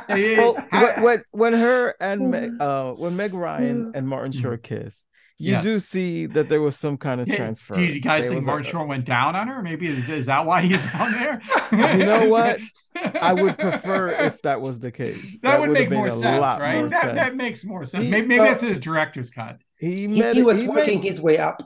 well, 0.09 0.55
when, 0.71 1.03
when 1.03 1.23
when 1.33 1.53
her 1.55 1.95
and 2.01 2.31
Meg, 2.31 2.51
uh 2.61 2.93
when 2.93 3.17
Meg 3.17 3.35
Ryan 3.35 3.93
and 3.95 4.09
Martin 4.09 4.33
Mm-hmm. 4.33 4.41
Short 4.43 4.63
kiss, 4.63 5.05
you 5.39 5.53
Yes. 5.53 5.65
do 5.65 5.79
see 5.79 6.27
that 6.27 6.49
there 6.49 6.63
was 6.63 6.77
some 6.77 6.97
kind 6.97 7.21
of 7.21 7.29
transfer. 7.29 7.75
Do 7.75 7.83
you 7.83 8.01
guys 8.01 8.25
There 8.25 8.31
think 8.33 8.41
was 8.41 8.47
Martin 8.47 8.65
Short 8.71 8.89
went 8.89 9.05
down 9.05 9.37
on 9.37 9.49
her? 9.49 9.63
Maybe 9.63 9.87
is, 9.89 10.09
is 10.09 10.27
that 10.27 10.47
why 10.47 10.63
he's 10.63 10.91
down 10.93 11.13
there? 11.13 11.41
You 11.99 12.05
know 12.07 12.29
what? 12.29 12.59
I 12.95 13.33
would 13.35 13.59
prefer 13.67 14.09
if 14.09 14.41
that 14.43 14.61
was 14.63 14.81
the 14.81 14.91
case. 14.91 15.39
That, 15.43 15.61
would 15.61 15.69
would've 15.69 15.89
make 15.91 15.97
more 15.99 16.07
a 16.09 16.11
sense, 16.13 16.41
lot 16.41 16.61
right? 16.61 16.77
more 16.79 16.89
That 16.89 17.03
sense. 17.03 17.19
that 17.19 17.35
makes 17.37 17.65
more 17.65 17.85
sense. 17.85 18.05
He- 18.05 18.11
maybe 18.11 18.29
maybe 18.29 18.41
uh, 18.41 18.45
that's 18.45 18.63
a 18.63 18.77
director's 18.77 19.31
cut. 19.31 19.59
He, 19.79 20.09
he, 20.09 20.33
he 20.33 20.43
was 20.43 20.61
he 20.61 20.69
working 20.69 21.01
made- 21.01 21.11
his 21.11 21.21
way 21.21 21.37
up. 21.39 21.63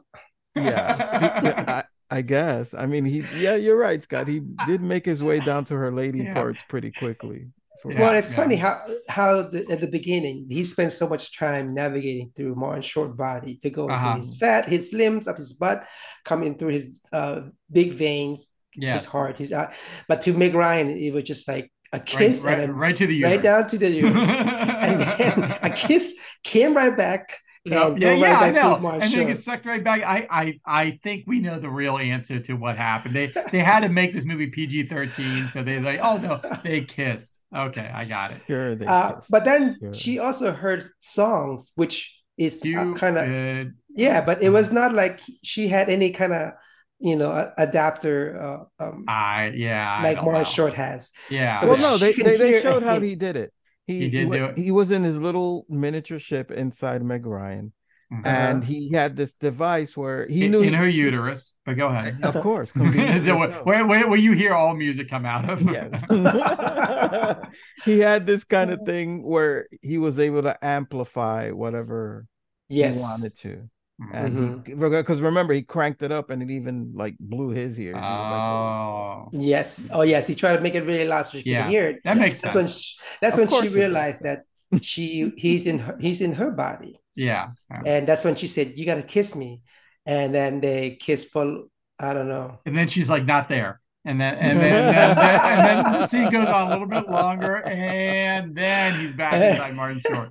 yeah, 0.56 1.40
He- 1.40 1.46
yeah, 1.46 1.82
I, 2.10 2.16
I 2.18 2.22
guess. 2.22 2.74
I 2.74 2.86
mean, 2.86 3.04
he. 3.04 3.24
Yeah, 3.38 3.54
you're 3.54 3.78
right, 3.78 4.02
Scott. 4.02 4.26
He 4.26 4.40
did 4.66 4.80
make 4.80 5.06
his 5.06 5.22
way 5.22 5.38
down 5.38 5.64
to 5.66 5.76
her 5.76 5.92
lady 5.92 6.18
Yeah. 6.24 6.34
parts 6.34 6.60
pretty 6.68 6.90
quickly. 6.90 7.46
For- 7.82 7.94
well, 7.94 8.14
it's 8.14 8.34
funny 8.34 8.56
how 8.56 8.82
how 9.08 9.42
the, 9.42 9.66
at 9.70 9.80
the 9.80 9.86
beginning 9.86 10.46
he 10.48 10.64
spent 10.64 10.92
so 10.92 11.08
much 11.08 11.36
time 11.38 11.74
navigating 11.74 12.30
through 12.36 12.54
Martin 12.54 12.82
Short 12.82 13.16
body 13.16 13.58
to 13.62 13.70
go 13.70 13.88
Uh-huh. 13.88 14.12
through 14.12 14.20
his 14.20 14.36
fat, 14.38 14.68
his 14.68 14.92
limbs, 14.92 15.26
up 15.28 15.36
his 15.36 15.52
butt, 15.54 15.86
coming 16.24 16.56
through 16.58 16.72
his 16.72 17.00
uh, 17.12 17.42
big 17.72 17.92
veins, 17.92 18.48
Yes. 18.76 19.04
his 19.04 19.12
heart, 19.12 19.38
his 19.38 19.52
uh, 19.52 19.72
but 20.08 20.22
to 20.22 20.32
Meg 20.32 20.54
Ryan, 20.54 20.90
it 20.90 21.12
was 21.12 21.24
just 21.24 21.48
like 21.48 21.72
a 21.92 21.98
kiss 21.98 22.42
right, 22.42 22.52
and 22.52 22.62
then 22.62 22.72
right 22.76 22.96
to 22.96 23.06
the 23.06 23.24
right 23.24 23.42
down 23.42 23.66
to 23.68 23.78
the 23.78 23.90
uterus, 24.04 24.30
and 24.30 25.00
then 25.00 25.58
a 25.62 25.70
kiss 25.70 26.16
came 26.44 26.72
right 26.74 26.96
back. 26.96 27.36
Yeah, 27.64 27.94
yeah, 27.98 28.14
yeah, 28.14 28.32
right 28.32 28.42
I 28.42 28.50
know. 28.52 28.76
And 28.90 29.02
then 29.02 29.10
Short. 29.10 29.26
get 29.26 29.38
sucked 29.40 29.66
right 29.66 29.82
back. 29.84 30.02
I, 30.02 30.26
I, 30.30 30.60
I 30.64 30.90
think 31.02 31.24
we 31.26 31.40
know 31.40 31.58
the 31.58 31.68
real 31.68 31.98
answer 31.98 32.38
to 32.40 32.54
what 32.54 32.78
happened. 32.78 33.14
They, 33.14 33.26
they 33.52 33.58
had 33.58 33.80
to 33.80 33.88
make 33.90 34.12
this 34.14 34.24
movie 34.24 34.46
PG 34.46 34.84
thirteen, 34.86 35.50
so 35.50 35.62
they 35.64 35.80
like, 35.80 35.98
oh 36.02 36.16
no, 36.18 36.40
they 36.62 36.82
kissed. 36.82 37.39
Okay, 37.54 37.90
I 37.92 38.04
got 38.04 38.30
it. 38.30 38.40
Sure, 38.46 38.76
Uh, 38.86 39.20
but 39.28 39.44
then 39.44 39.76
Sure. 39.80 39.92
she 39.92 40.18
also 40.18 40.52
heard 40.52 40.84
songs, 41.00 41.72
which 41.74 42.22
is 42.38 42.58
kind 42.62 43.18
of 43.18 43.72
yeah, 43.94 44.20
but 44.24 44.42
it 44.42 44.50
was 44.50 44.72
not 44.72 44.94
like 44.94 45.20
she 45.42 45.66
had 45.68 45.88
any 45.88 46.10
kind 46.10 46.32
of 46.32 46.52
you 47.00 47.16
know 47.16 47.30
a- 47.32 47.52
adapter 47.58 48.38
uh, 48.40 48.84
um, 48.84 49.04
I, 49.08 49.50
yeah, 49.54 50.00
like 50.02 50.16
don't 50.16 50.26
Martin. 50.26 50.52
Short 50.52 50.74
has. 50.74 51.10
Yeah. 51.28 51.56
So 51.56 51.66
well, 51.68 51.78
no, 51.78 51.96
they, 51.98 52.12
they, 52.12 52.36
they 52.36 52.62
showed 52.62 52.82
how 52.82 52.94
hint. 52.94 53.04
he 53.04 53.14
did 53.16 53.36
it. 53.36 53.52
He, 53.86 54.04
He 54.04 54.08
did 54.10 54.28
wa- 54.28 54.36
do 54.36 54.44
it? 54.46 54.58
He 54.58 54.70
was 54.70 54.90
in 54.92 55.02
his 55.02 55.18
little 55.18 55.66
miniature 55.68 56.20
ship 56.20 56.50
inside 56.52 57.02
Meg 57.02 57.26
Ryan, 57.26 57.72
Mhm. 58.12 58.26
and 58.26 58.64
he 58.64 58.90
had 58.92 59.14
this 59.16 59.34
device 59.34 59.96
where 59.96 60.26
he 60.26 60.46
in, 60.46 60.50
knew 60.50 60.62
in 60.62 60.70
he- 60.70 60.74
her 60.74 60.88
uterus. 60.88 61.54
But 61.64 61.74
go 61.76 61.88
ahead. 61.88 62.14
Of 62.24 62.34
course, 62.42 62.72
conveniently 62.72 63.24
So 63.26 63.38
where, 63.38 63.50
where, 63.62 63.86
where, 63.86 64.08
where 64.08 64.18
you 64.18 64.32
hear 64.32 64.52
all 64.52 64.74
music 64.74 65.08
come 65.08 65.24
out 65.24 65.48
of. 65.48 65.62
Yes. 65.62 66.02
he 67.84 68.00
had 68.00 68.26
this 68.26 68.44
kind 68.44 68.70
of 68.70 68.80
thing 68.84 69.22
where 69.22 69.68
he 69.82 69.98
was 69.98 70.18
able 70.18 70.42
to 70.42 70.56
amplify 70.64 71.50
whatever 71.50 72.26
Yes. 72.68 72.96
he 72.96 73.02
wanted 73.02 73.36
to. 73.38 73.68
Mm-hmm. 74.00 74.14
And 74.16 74.64
because 74.90 75.20
remember 75.20 75.52
he 75.52 75.62
cranked 75.62 76.02
it 76.02 76.10
up 76.10 76.30
and 76.30 76.42
it 76.42 76.50
even 76.50 76.92
like 76.94 77.16
blew 77.20 77.50
his 77.50 77.78
ears. 77.78 77.94
He 77.94 78.00
was 78.00 78.02
Oh, 78.02 79.28
Yes. 79.32 79.86
Oh, 79.90 80.02
yes. 80.02 80.26
He 80.26 80.34
tried 80.34 80.56
to 80.56 80.62
make 80.62 80.74
it 80.74 80.84
really 80.84 81.06
loud 81.06 81.22
so 81.26 81.38
she 81.38 81.50
Yeah, 81.50 81.64
could 81.64 81.70
hear 81.70 81.88
it. 81.90 82.02
that 82.04 82.16
makes 82.16 82.40
That's 82.40 82.54
when 82.54 82.64
sense. 82.66 82.80
she, 82.80 82.96
that's 83.20 83.38
Of 83.38 83.50
when 83.52 83.62
she 83.62 83.68
realized 83.68 84.22
that 84.22 84.40
she 84.80 85.32
he's 85.36 85.66
in 85.66 85.78
her, 85.80 85.96
he's 85.98 86.20
in 86.20 86.32
her 86.34 86.50
body, 86.50 87.00
yeah. 87.14 87.50
and 87.84 88.06
that's 88.06 88.24
when 88.24 88.36
she 88.36 88.46
said, 88.46 88.74
"You 88.76 88.86
got 88.86 88.96
to 88.96 89.02
kiss 89.02 89.34
me," 89.34 89.62
and 90.06 90.34
then 90.34 90.60
they 90.60 90.96
kiss 91.00 91.24
for 91.26 91.64
I 92.00 92.14
don't 92.14 92.28
know. 92.28 92.58
And 92.64 92.76
then 92.76 92.88
she's 92.88 93.10
like, 93.10 93.24
not 93.26 93.48
there. 93.48 93.80
And 94.06 94.18
then 94.18 94.36
and 94.36 94.58
then, 94.58 94.94
and 94.94 95.18
then, 95.18 95.40
and 95.40 95.84
then 95.84 96.00
the 96.00 96.06
scene 96.06 96.30
goes 96.30 96.48
on 96.48 96.68
a 96.68 96.70
little 96.70 96.86
bit 96.86 97.10
longer, 97.10 97.56
and 97.66 98.54
then 98.54 98.98
he's 98.98 99.12
back 99.12 99.34
inside 99.34 99.74
Martin 99.76 100.00
Short. 100.08 100.30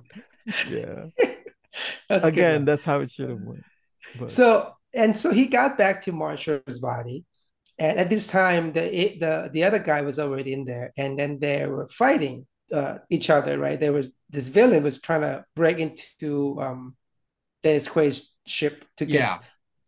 yeah. 0.68 1.04
That's 2.08 2.24
Again, 2.24 2.54
one. 2.54 2.64
that's 2.64 2.84
how 2.84 2.98
it 2.98 3.12
should 3.12 3.30
have 3.30 3.40
went. 3.40 3.62
But 4.18 4.32
So 4.32 4.72
and 4.92 5.16
so 5.16 5.30
he 5.30 5.46
got 5.46 5.78
back 5.78 6.02
to 6.02 6.12
Martin 6.12 6.38
Short's 6.38 6.80
body, 6.80 7.24
and 7.78 7.96
at 7.96 8.10
this 8.10 8.26
time 8.26 8.72
the 8.72 9.16
the 9.20 9.50
the 9.52 9.62
other 9.62 9.78
guy 9.78 10.00
was 10.00 10.18
already 10.18 10.52
in 10.52 10.64
there, 10.64 10.92
and 10.96 11.16
then 11.16 11.38
they 11.38 11.64
were 11.68 11.86
fighting 11.86 12.48
uh, 12.72 12.98
each 13.10 13.30
other. 13.30 13.58
Right? 13.58 13.78
There 13.78 13.92
was 13.92 14.12
this 14.28 14.48
villain 14.48 14.82
was 14.82 15.00
trying 15.00 15.22
to 15.22 15.44
break 15.56 15.78
into 15.78 16.58
um, 16.60 16.96
Dennis 17.62 17.88
Quaid's 17.88 18.32
ship 18.46 18.84
to 18.96 19.04
get 19.04 19.14
Yeah. 19.14 19.38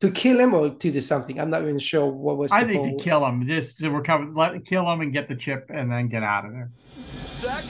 to 0.00 0.10
kill 0.10 0.38
him 0.40 0.54
or 0.54 0.70
to 0.70 0.90
do 0.90 1.00
something. 1.00 1.40
I'm 1.40 1.50
not 1.50 1.62
even 1.62 1.78
sure 1.78 2.06
what 2.06 2.36
was. 2.36 2.52
I 2.52 2.64
the 2.64 2.72
think 2.72 2.86
whole- 2.86 2.98
to 2.98 3.04
kill 3.04 3.24
him, 3.26 3.46
just 3.46 3.78
to 3.78 3.90
recover, 3.90 4.26
let 4.32 4.64
kill 4.66 4.90
him 4.90 5.00
and 5.00 5.12
get 5.12 5.28
the 5.28 5.36
chip, 5.36 5.66
and 5.70 5.90
then 5.90 6.08
get 6.08 6.22
out 6.22 6.44
of 6.44 6.52
there. 6.52 6.70
Jack, 7.40 7.64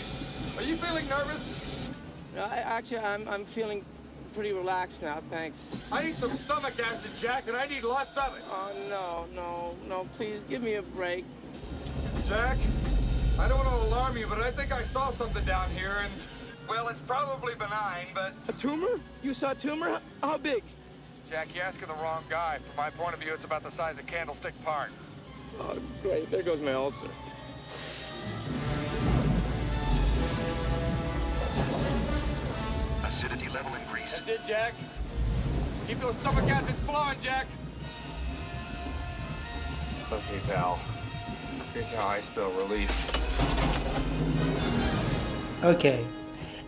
are 0.56 0.62
you 0.62 0.76
feeling 0.76 1.08
nervous? 1.08 1.90
I, 2.36 2.58
actually, 2.58 2.98
I'm, 2.98 3.28
I'm 3.28 3.44
feeling 3.44 3.84
pretty 4.32 4.52
relaxed 4.52 5.02
now, 5.02 5.20
thanks. 5.30 5.68
I 5.92 6.04
need 6.04 6.14
some 6.16 6.34
stomach 6.34 6.72
acid, 6.80 7.10
Jack, 7.20 7.46
and 7.46 7.56
I 7.56 7.66
need 7.66 7.84
lots 7.84 8.16
of 8.16 8.34
it. 8.36 8.42
Oh, 8.48 8.72
no, 8.88 9.26
no, 9.34 9.74
no, 9.86 10.08
please 10.16 10.42
give 10.44 10.62
me 10.62 10.74
a 10.74 10.82
break. 10.82 11.26
Jack, 12.26 12.56
I 13.42 13.48
don't 13.48 13.58
want 13.58 13.70
to 13.70 13.88
alarm 13.88 14.16
you, 14.16 14.26
but 14.28 14.38
I 14.38 14.52
think 14.52 14.70
I 14.70 14.84
saw 14.84 15.10
something 15.10 15.44
down 15.44 15.68
here, 15.70 15.96
and 16.04 16.12
well, 16.68 16.86
it's 16.86 17.00
probably 17.00 17.54
benign, 17.56 18.06
but 18.14 18.34
A 18.46 18.52
tumor? 18.52 19.00
You 19.20 19.34
saw 19.34 19.50
a 19.50 19.54
tumor? 19.56 20.00
How 20.22 20.38
big? 20.38 20.62
Jack, 21.28 21.48
you're 21.52 21.64
asking 21.64 21.88
the 21.88 21.94
wrong 21.94 22.22
guy. 22.30 22.58
From 22.58 22.76
my 22.76 22.90
point 22.90 23.14
of 23.14 23.20
view, 23.20 23.34
it's 23.34 23.44
about 23.44 23.64
the 23.64 23.70
size 23.70 23.98
of 23.98 24.06
Candlestick 24.06 24.54
Park. 24.64 24.90
Oh, 25.58 25.76
great. 26.02 26.30
There 26.30 26.42
goes 26.44 26.60
my 26.60 26.72
ulcer. 26.72 27.08
Acidity 33.04 33.48
level 33.48 33.74
increase. 33.74 34.20
that's 34.20 34.28
it, 34.28 34.40
Jack. 34.46 34.74
Keep 35.88 35.98
those 35.98 36.16
stomach 36.18 36.48
acids 36.48 36.80
flowing, 36.82 37.18
Jack. 37.20 37.46
Okay, 40.12 40.38
pal. 40.46 40.78
Here's 41.72 41.90
how 41.92 42.06
I 42.06 42.20
spell 42.20 42.50
relief. 42.52 42.90
Okay. 45.64 46.04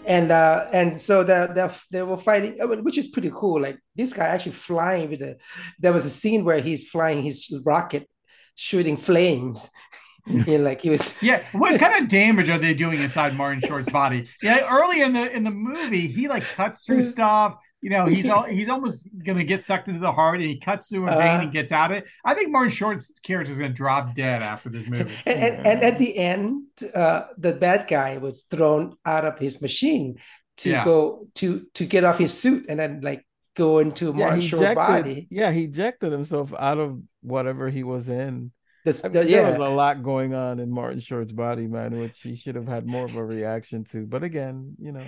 And 0.07 0.31
uh 0.31 0.67
and 0.73 1.01
so 1.01 1.25
the, 1.25 1.51
the 1.55 1.75
they 1.91 2.03
were 2.03 2.17
fighting, 2.17 2.57
which 2.85 2.99
is 2.99 3.09
pretty 3.09 3.31
cool. 3.33 3.61
Like 3.61 3.79
this 3.97 4.13
guy 4.13 4.27
actually 4.27 4.53
flying 4.53 5.11
with 5.11 5.23
a. 5.23 5.37
There 5.79 5.93
was 5.93 6.05
a 6.05 6.11
scene 6.11 6.45
where 6.45 6.61
he's 6.61 6.89
flying 6.89 7.23
his 7.23 7.53
rocket, 7.65 8.09
shooting 8.55 8.97
flames. 8.97 9.71
you 10.27 10.59
know, 10.59 10.65
like 10.65 10.81
he 10.81 10.91
was. 10.91 11.15
Yeah, 11.23 11.43
what 11.53 11.79
kind 11.81 12.03
of 12.03 12.09
damage 12.09 12.49
are 12.49 12.59
they 12.59 12.75
doing 12.75 13.01
inside 13.01 13.35
Martin 13.35 13.61
Short's 13.61 13.91
body? 13.91 14.29
Yeah, 14.43 14.67
early 14.71 15.03
in 15.03 15.13
the 15.13 15.31
in 15.31 15.45
the 15.45 15.51
movie, 15.51 16.07
he 16.07 16.29
like 16.29 16.45
cuts 16.55 16.87
through 16.87 17.03
stuff. 17.03 17.57
You 17.85 17.91
know, 17.91 18.07
he's 18.07 18.31
all, 18.31 18.45
he's 18.45 18.71
almost 18.71 19.09
gonna 19.27 19.45
get 19.45 19.61
sucked 19.61 19.89
into 19.89 20.01
the 20.01 20.11
heart, 20.11 20.41
and 20.41 20.49
he 20.49 20.59
cuts 20.59 20.89
through 20.89 21.07
a 21.07 21.11
vein 21.23 21.37
Uh, 21.37 21.43
and 21.43 21.53
gets 21.53 21.71
out 21.71 21.91
of 21.91 21.99
it. 21.99 22.07
I 22.25 22.33
think 22.33 22.51
Martin 22.51 22.71
Short's 22.71 23.13
character 23.23 23.53
is 23.53 23.59
gonna 23.59 23.75
drop 23.75 24.15
dead 24.15 24.41
after 24.43 24.71
this 24.71 24.87
movie. 24.87 25.13
And, 25.27 25.39
and, 25.39 25.67
and 25.67 25.83
at 25.83 25.99
the 25.99 26.17
end, 26.17 26.63
uh, 26.95 27.25
the 27.37 27.53
bad 27.53 27.87
guy 27.87 28.17
was 28.17 28.45
thrown 28.45 28.97
out 29.05 29.27
of 29.27 29.39
his 29.39 29.61
machine 29.61 30.17
to 30.63 30.71
Yeah. 30.71 30.85
go 30.85 31.29
to 31.35 31.67
to 31.75 31.85
get 31.85 32.05
off 32.05 32.17
his 32.17 32.33
suit 32.33 32.67
and 32.71 32.81
then 32.81 33.01
like 33.03 33.23
go 33.55 33.81
into 33.81 34.07
yeah, 34.07 34.13
Martin 34.13 34.41
Short's 34.41 34.75
body. 34.75 35.27
yeah, 35.31 35.51
he 35.53 35.65
ejected 35.65 36.11
himself 36.11 36.55
out 36.59 36.79
of 36.79 37.03
whatever 37.21 37.69
he 37.69 37.83
was 37.85 38.09
in. 38.09 38.51
This, 38.87 39.05
I 39.05 39.09
mean, 39.09 39.29
yeah. 39.29 39.43
There 39.51 39.59
was 39.59 39.69
a 39.71 39.75
lot 39.75 40.03
going 40.03 40.33
on 40.35 40.59
in 40.59 40.71
Martin 40.71 41.01
Short's 41.01 41.33
body, 41.33 41.67
man, 41.67 41.99
which 41.99 42.19
he 42.21 42.35
should 42.35 42.55
have 42.55 42.67
had 42.69 42.87
more 42.87 43.05
of 43.05 43.17
a 43.17 43.25
reaction 43.25 43.85
to. 43.93 44.07
But 44.07 44.23
again, 44.25 44.75
you 44.79 44.93
know, 44.93 45.07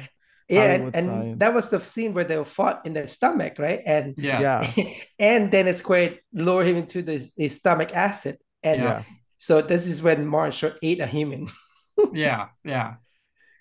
Yeah, 0.48 0.68
Hollywood 0.78 0.94
and, 0.96 1.10
and 1.10 1.40
that 1.40 1.54
was 1.54 1.70
the 1.70 1.80
scene 1.80 2.14
where 2.14 2.24
they 2.24 2.36
were 2.38 2.44
fought 2.44 2.86
in 2.86 2.92
the 2.92 3.08
stomach, 3.08 3.58
right? 3.58 3.82
And 3.84 4.14
Yeah. 4.16 4.40
Yeah. 4.76 4.92
and 5.18 5.50
Dennis 5.50 5.82
Quaid 5.82 6.18
lured 6.32 6.66
him 6.68 6.76
into 6.76 7.02
the 7.02 7.18
his 7.36 7.56
stomach 7.56 7.90
acid, 7.94 8.38
and 8.62 8.82
Yeah. 8.82 9.02
so 9.38 9.60
this 9.60 9.86
is 9.88 10.02
when 10.02 10.24
Martin 10.26 10.52
Short 10.52 10.78
ate 10.82 11.00
a 11.00 11.06
human. 11.06 11.48
Yeah, 12.12 12.48
yeah. 12.62 12.96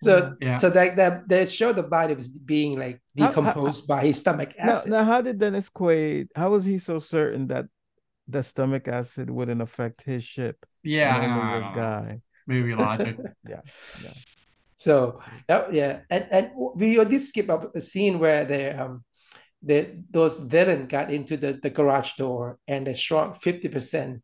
So 0.03 0.35
Yeah. 0.41 0.57
so 0.57 0.69
that 0.69 0.97
that 0.97 1.27
they 1.29 1.45
showed 1.47 1.77
the 1.77 1.83
body 1.87 2.13
was 2.13 2.29
being 2.29 2.77
like 2.77 2.99
How- 3.17 3.25
how- 3.25 3.29
decomposed 3.31 3.87
by 3.87 4.01
his 4.05 4.19
stomach 4.19 4.51
Now, 4.59 4.73
acid. 4.73 4.91
now, 4.91 5.03
how 5.05 5.21
did 5.21 5.39
Dennis 5.39 5.69
Quaid? 5.69 6.27
How 6.35 6.51
was 6.51 6.65
he 6.65 6.77
so 6.77 6.99
certain 6.99 7.47
that 7.47 7.65
the 8.27 8.43
stomach 8.43 8.87
acid 8.87 9.29
wouldn't 9.29 9.61
affect 9.61 10.03
his 10.03 10.23
ship? 10.23 10.57
Yeah, 10.83 11.15
and 11.15 11.31
I 11.31 11.35
only 11.39 11.59
this 11.61 11.75
guy. 11.75 12.21
Movie 12.45 12.75
logic. 12.75 13.15
Yeah, 13.49 13.61
yeah. 14.03 14.13
So 14.75 15.21
that, 15.47 15.73
yeah, 15.73 16.01
and 16.09 16.27
and 16.31 16.51
we 16.75 16.95
did 17.05 17.21
skip 17.21 17.49
up 17.49 17.75
a 17.75 17.81
scene 17.81 18.19
where 18.19 18.45
the 18.45 18.81
um 18.81 19.03
the 19.63 20.03
those 20.11 20.37
villain 20.37 20.87
got 20.87 21.11
into 21.11 21.37
the, 21.37 21.53
the 21.63 21.69
garage 21.69 22.13
door 22.17 22.59
and 22.67 22.85
they 22.85 22.93
shrunk 22.93 23.37
fifty 23.41 23.69
percent 23.69 24.21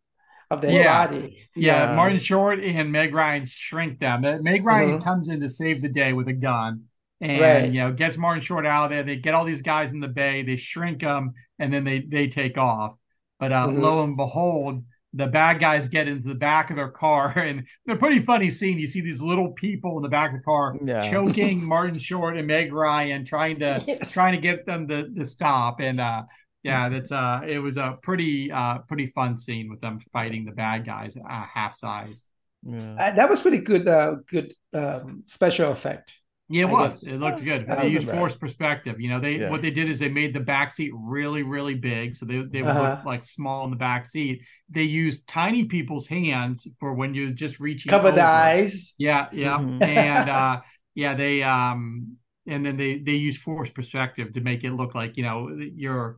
of 0.52 0.62
their 0.62 0.74
Yeah. 0.74 1.08
body. 1.08 1.48
Yeah, 1.56 1.90
Yeah. 1.90 1.96
Martin 1.96 2.20
Short 2.20 2.60
and 2.60 2.92
Meg 2.92 3.14
Ryan 3.16 3.46
shrink 3.46 4.00
them. 4.00 4.22
Meg 4.44 4.66
Ryan 4.66 5.00
Mhm. 5.00 5.04
comes 5.04 5.30
in 5.30 5.40
to 5.40 5.48
save 5.50 5.82
the 5.82 5.90
day 5.90 6.12
with 6.12 6.28
a 6.28 6.34
gun, 6.34 6.84
and 7.22 7.42
Right. 7.42 7.72
you 7.74 7.80
know 7.80 7.94
gets 7.94 8.18
Martin 8.18 8.42
Short 8.42 8.66
out 8.66 8.86
of 8.86 8.90
there. 8.92 9.04
They 9.04 9.16
get 9.16 9.34
all 9.34 9.46
these 9.46 9.62
guys 9.62 9.94
in 9.94 10.02
the 10.02 10.10
bay. 10.10 10.44
They 10.44 10.58
shrink 10.58 11.00
them, 11.00 11.32
and 11.60 11.74
then 11.74 11.86
they 11.86 12.02
they 12.02 12.28
take 12.28 12.58
off. 12.58 12.98
But 13.40 13.54
uh, 13.54 13.68
Mhm. 13.68 13.82
lo 13.82 14.04
and 14.04 14.18
behold, 14.18 14.84
the 15.14 15.28
bad 15.28 15.60
guys 15.60 15.88
get 15.90 16.08
into 16.08 16.28
the 16.28 16.36
back 16.36 16.70
of 16.70 16.76
their 16.78 16.90
car, 16.90 17.30
and 17.38 17.66
they're 17.86 17.98
pretty 17.98 18.20
funny 18.24 18.50
scene. 18.52 18.80
You 18.80 18.88
see 18.88 19.02
these 19.02 19.22
little 19.22 19.52
people 19.52 19.98
in 19.98 20.04
the 20.04 20.10
back 20.10 20.32
of 20.32 20.38
the 20.40 20.44
car 20.44 20.76
Yeah. 20.84 21.02
choking 21.12 21.64
Martin 21.64 22.00
Short 22.00 22.38
and 22.38 22.48
Meg 22.48 22.72
Ryan, 22.74 23.26
trying 23.26 23.60
to 23.60 23.84
Yes. 23.88 24.14
trying 24.14 24.34
to 24.36 24.42
get 24.42 24.66
them 24.66 24.88
to, 24.88 25.10
to 25.10 25.26
stop. 25.26 25.80
And 25.82 26.00
uh, 26.00 26.24
yeah, 26.64 26.90
that's 26.90 27.12
uh, 27.12 27.42
it 27.46 27.60
was 27.60 27.78
a 27.78 27.98
pretty 28.02 28.52
uh, 28.52 28.80
pretty 28.88 29.08
fun 29.08 29.38
scene 29.38 29.70
with 29.70 29.82
them 29.82 30.00
fighting 30.14 30.46
the 30.46 30.52
bad 30.52 30.86
guys, 30.86 31.18
uh, 31.18 31.46
half 31.54 31.76
sized. 31.76 32.26
Yeah. 32.64 32.94
Uh, 32.94 33.16
that 33.16 33.28
was 33.30 33.42
pretty 33.42 33.58
good. 33.58 33.88
Uh, 33.88 34.16
good 34.30 34.54
um, 34.74 35.24
special 35.26 35.72
effect. 35.72 36.18
Yeah, 36.52 36.64
it 36.64 36.70
I 36.70 36.72
was. 36.72 37.04
guess. 37.04 37.08
It 37.08 37.20
looked 37.20 37.44
good. 37.44 37.68
That 37.68 37.80
They 37.82 37.88
used 37.88 38.08
bad. 38.08 38.16
forced 38.18 38.40
perspective. 38.40 39.00
You 39.00 39.10
know, 39.10 39.20
they 39.20 39.40
Yeah. 39.40 39.50
what 39.50 39.62
they 39.62 39.72
did 39.72 39.90
is 39.90 40.00
they 40.00 40.10
made 40.10 40.34
the 40.34 40.40
back 40.40 40.72
seat 40.72 40.92
really, 40.96 41.44
really 41.44 41.76
big, 41.76 42.16
so 42.16 42.26
they 42.26 42.44
they 42.44 42.64
look 42.64 42.68
Uh-huh. 42.68 43.02
like 43.06 43.24
small 43.24 43.64
in 43.66 43.70
the 43.72 43.78
back 43.78 44.06
seat. 44.06 44.44
They 44.70 44.84
used 44.84 45.28
tiny 45.28 45.66
people's 45.66 46.08
hands 46.08 46.68
for 46.80 46.94
when 46.94 47.14
you're 47.14 47.32
just 47.32 47.60
reaching 47.60 47.90
Cover 47.90 48.12
the 48.12 48.24
eyes. 48.24 48.94
Yeah, 48.98 49.30
yeah, 49.32 49.58
Mhm. 49.60 49.82
and 49.82 50.30
uh, 50.30 50.62
yeah, 50.96 51.16
they 51.16 51.44
um, 51.44 52.18
and 52.48 52.66
then 52.66 52.78
they 52.78 53.00
they 53.00 53.16
use 53.16 53.38
forced 53.38 53.74
perspective 53.74 54.34
to 54.34 54.42
make 54.42 54.64
it 54.64 54.72
look 54.72 54.96
like 54.96 55.18
you 55.18 55.24
know 55.24 55.50
you're 55.76 56.18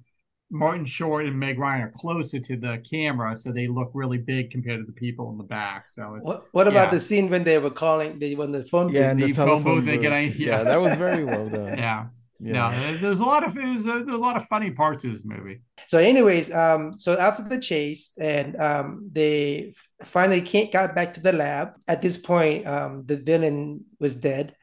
Martin 0.53 0.85
Short 0.85 1.25
and 1.25 1.37
Meg 1.37 1.57
Ryan 1.57 1.81
are 1.81 1.91
closer 1.91 2.39
to 2.39 2.55
the 2.55 2.81
camera, 2.89 3.35
so 3.35 3.51
they 3.51 3.67
look 3.67 3.91
really 3.93 4.19
big 4.19 4.51
compared 4.51 4.79
to 4.79 4.85
the 4.85 4.93
people 4.93 5.31
in 5.31 5.37
the 5.37 5.43
back. 5.43 5.89
So 5.89 6.15
it's 6.15 6.25
What, 6.25 6.43
what 6.51 6.67
about 6.67 6.85
yeah. 6.87 6.91
the 6.91 6.99
scene 6.99 7.29
when 7.29 7.43
they 7.43 7.57
were 7.57 7.71
calling? 7.71 8.19
They 8.19 8.35
when 8.35 8.51
the 8.51 8.63
phone. 8.63 8.89
Yeah, 8.89 9.01
booth- 9.01 9.11
and 9.11 9.19
the 9.19 9.27
the 9.27 9.33
phone 9.33 9.63
booth, 9.63 9.85
they 9.85 9.97
get 9.97 10.11
booth. 10.11 10.39
yeah. 10.39 10.57
yeah. 10.57 10.63
that 10.63 10.79
was 10.79 10.93
very 10.95 11.25
well 11.25 11.49
done. 11.49 11.77
yeah. 11.77 12.05
Yeah. 12.39 12.51
No, 12.51 12.97
there's 12.97 13.19
a 13.19 13.23
lot 13.25 13.45
of 13.45 13.53
there's 13.53 13.85
a, 13.85 14.03
there's 14.03 14.09
a 14.09 14.17
lot 14.17 14.35
of 14.35 14.45
funny 14.47 14.71
parts 14.71 15.05
of 15.05 15.11
this 15.11 15.23
movie. 15.23 15.61
So, 15.87 15.97
anyways, 15.97 16.53
um, 16.53 16.93
so 16.99 17.17
after 17.17 17.43
the 17.43 17.57
chase, 17.57 18.11
and 18.19 18.59
um, 18.59 19.09
they 19.13 19.73
finally 20.03 20.41
can't 20.41 20.71
got 20.71 20.93
back 20.93 21.13
to 21.13 21.21
the 21.21 21.31
lab. 21.31 21.75
At 21.87 22.01
this 22.01 22.17
point, 22.17 22.67
um, 22.67 23.03
the 23.05 23.15
villain 23.15 23.85
was 23.99 24.17
dead. 24.17 24.55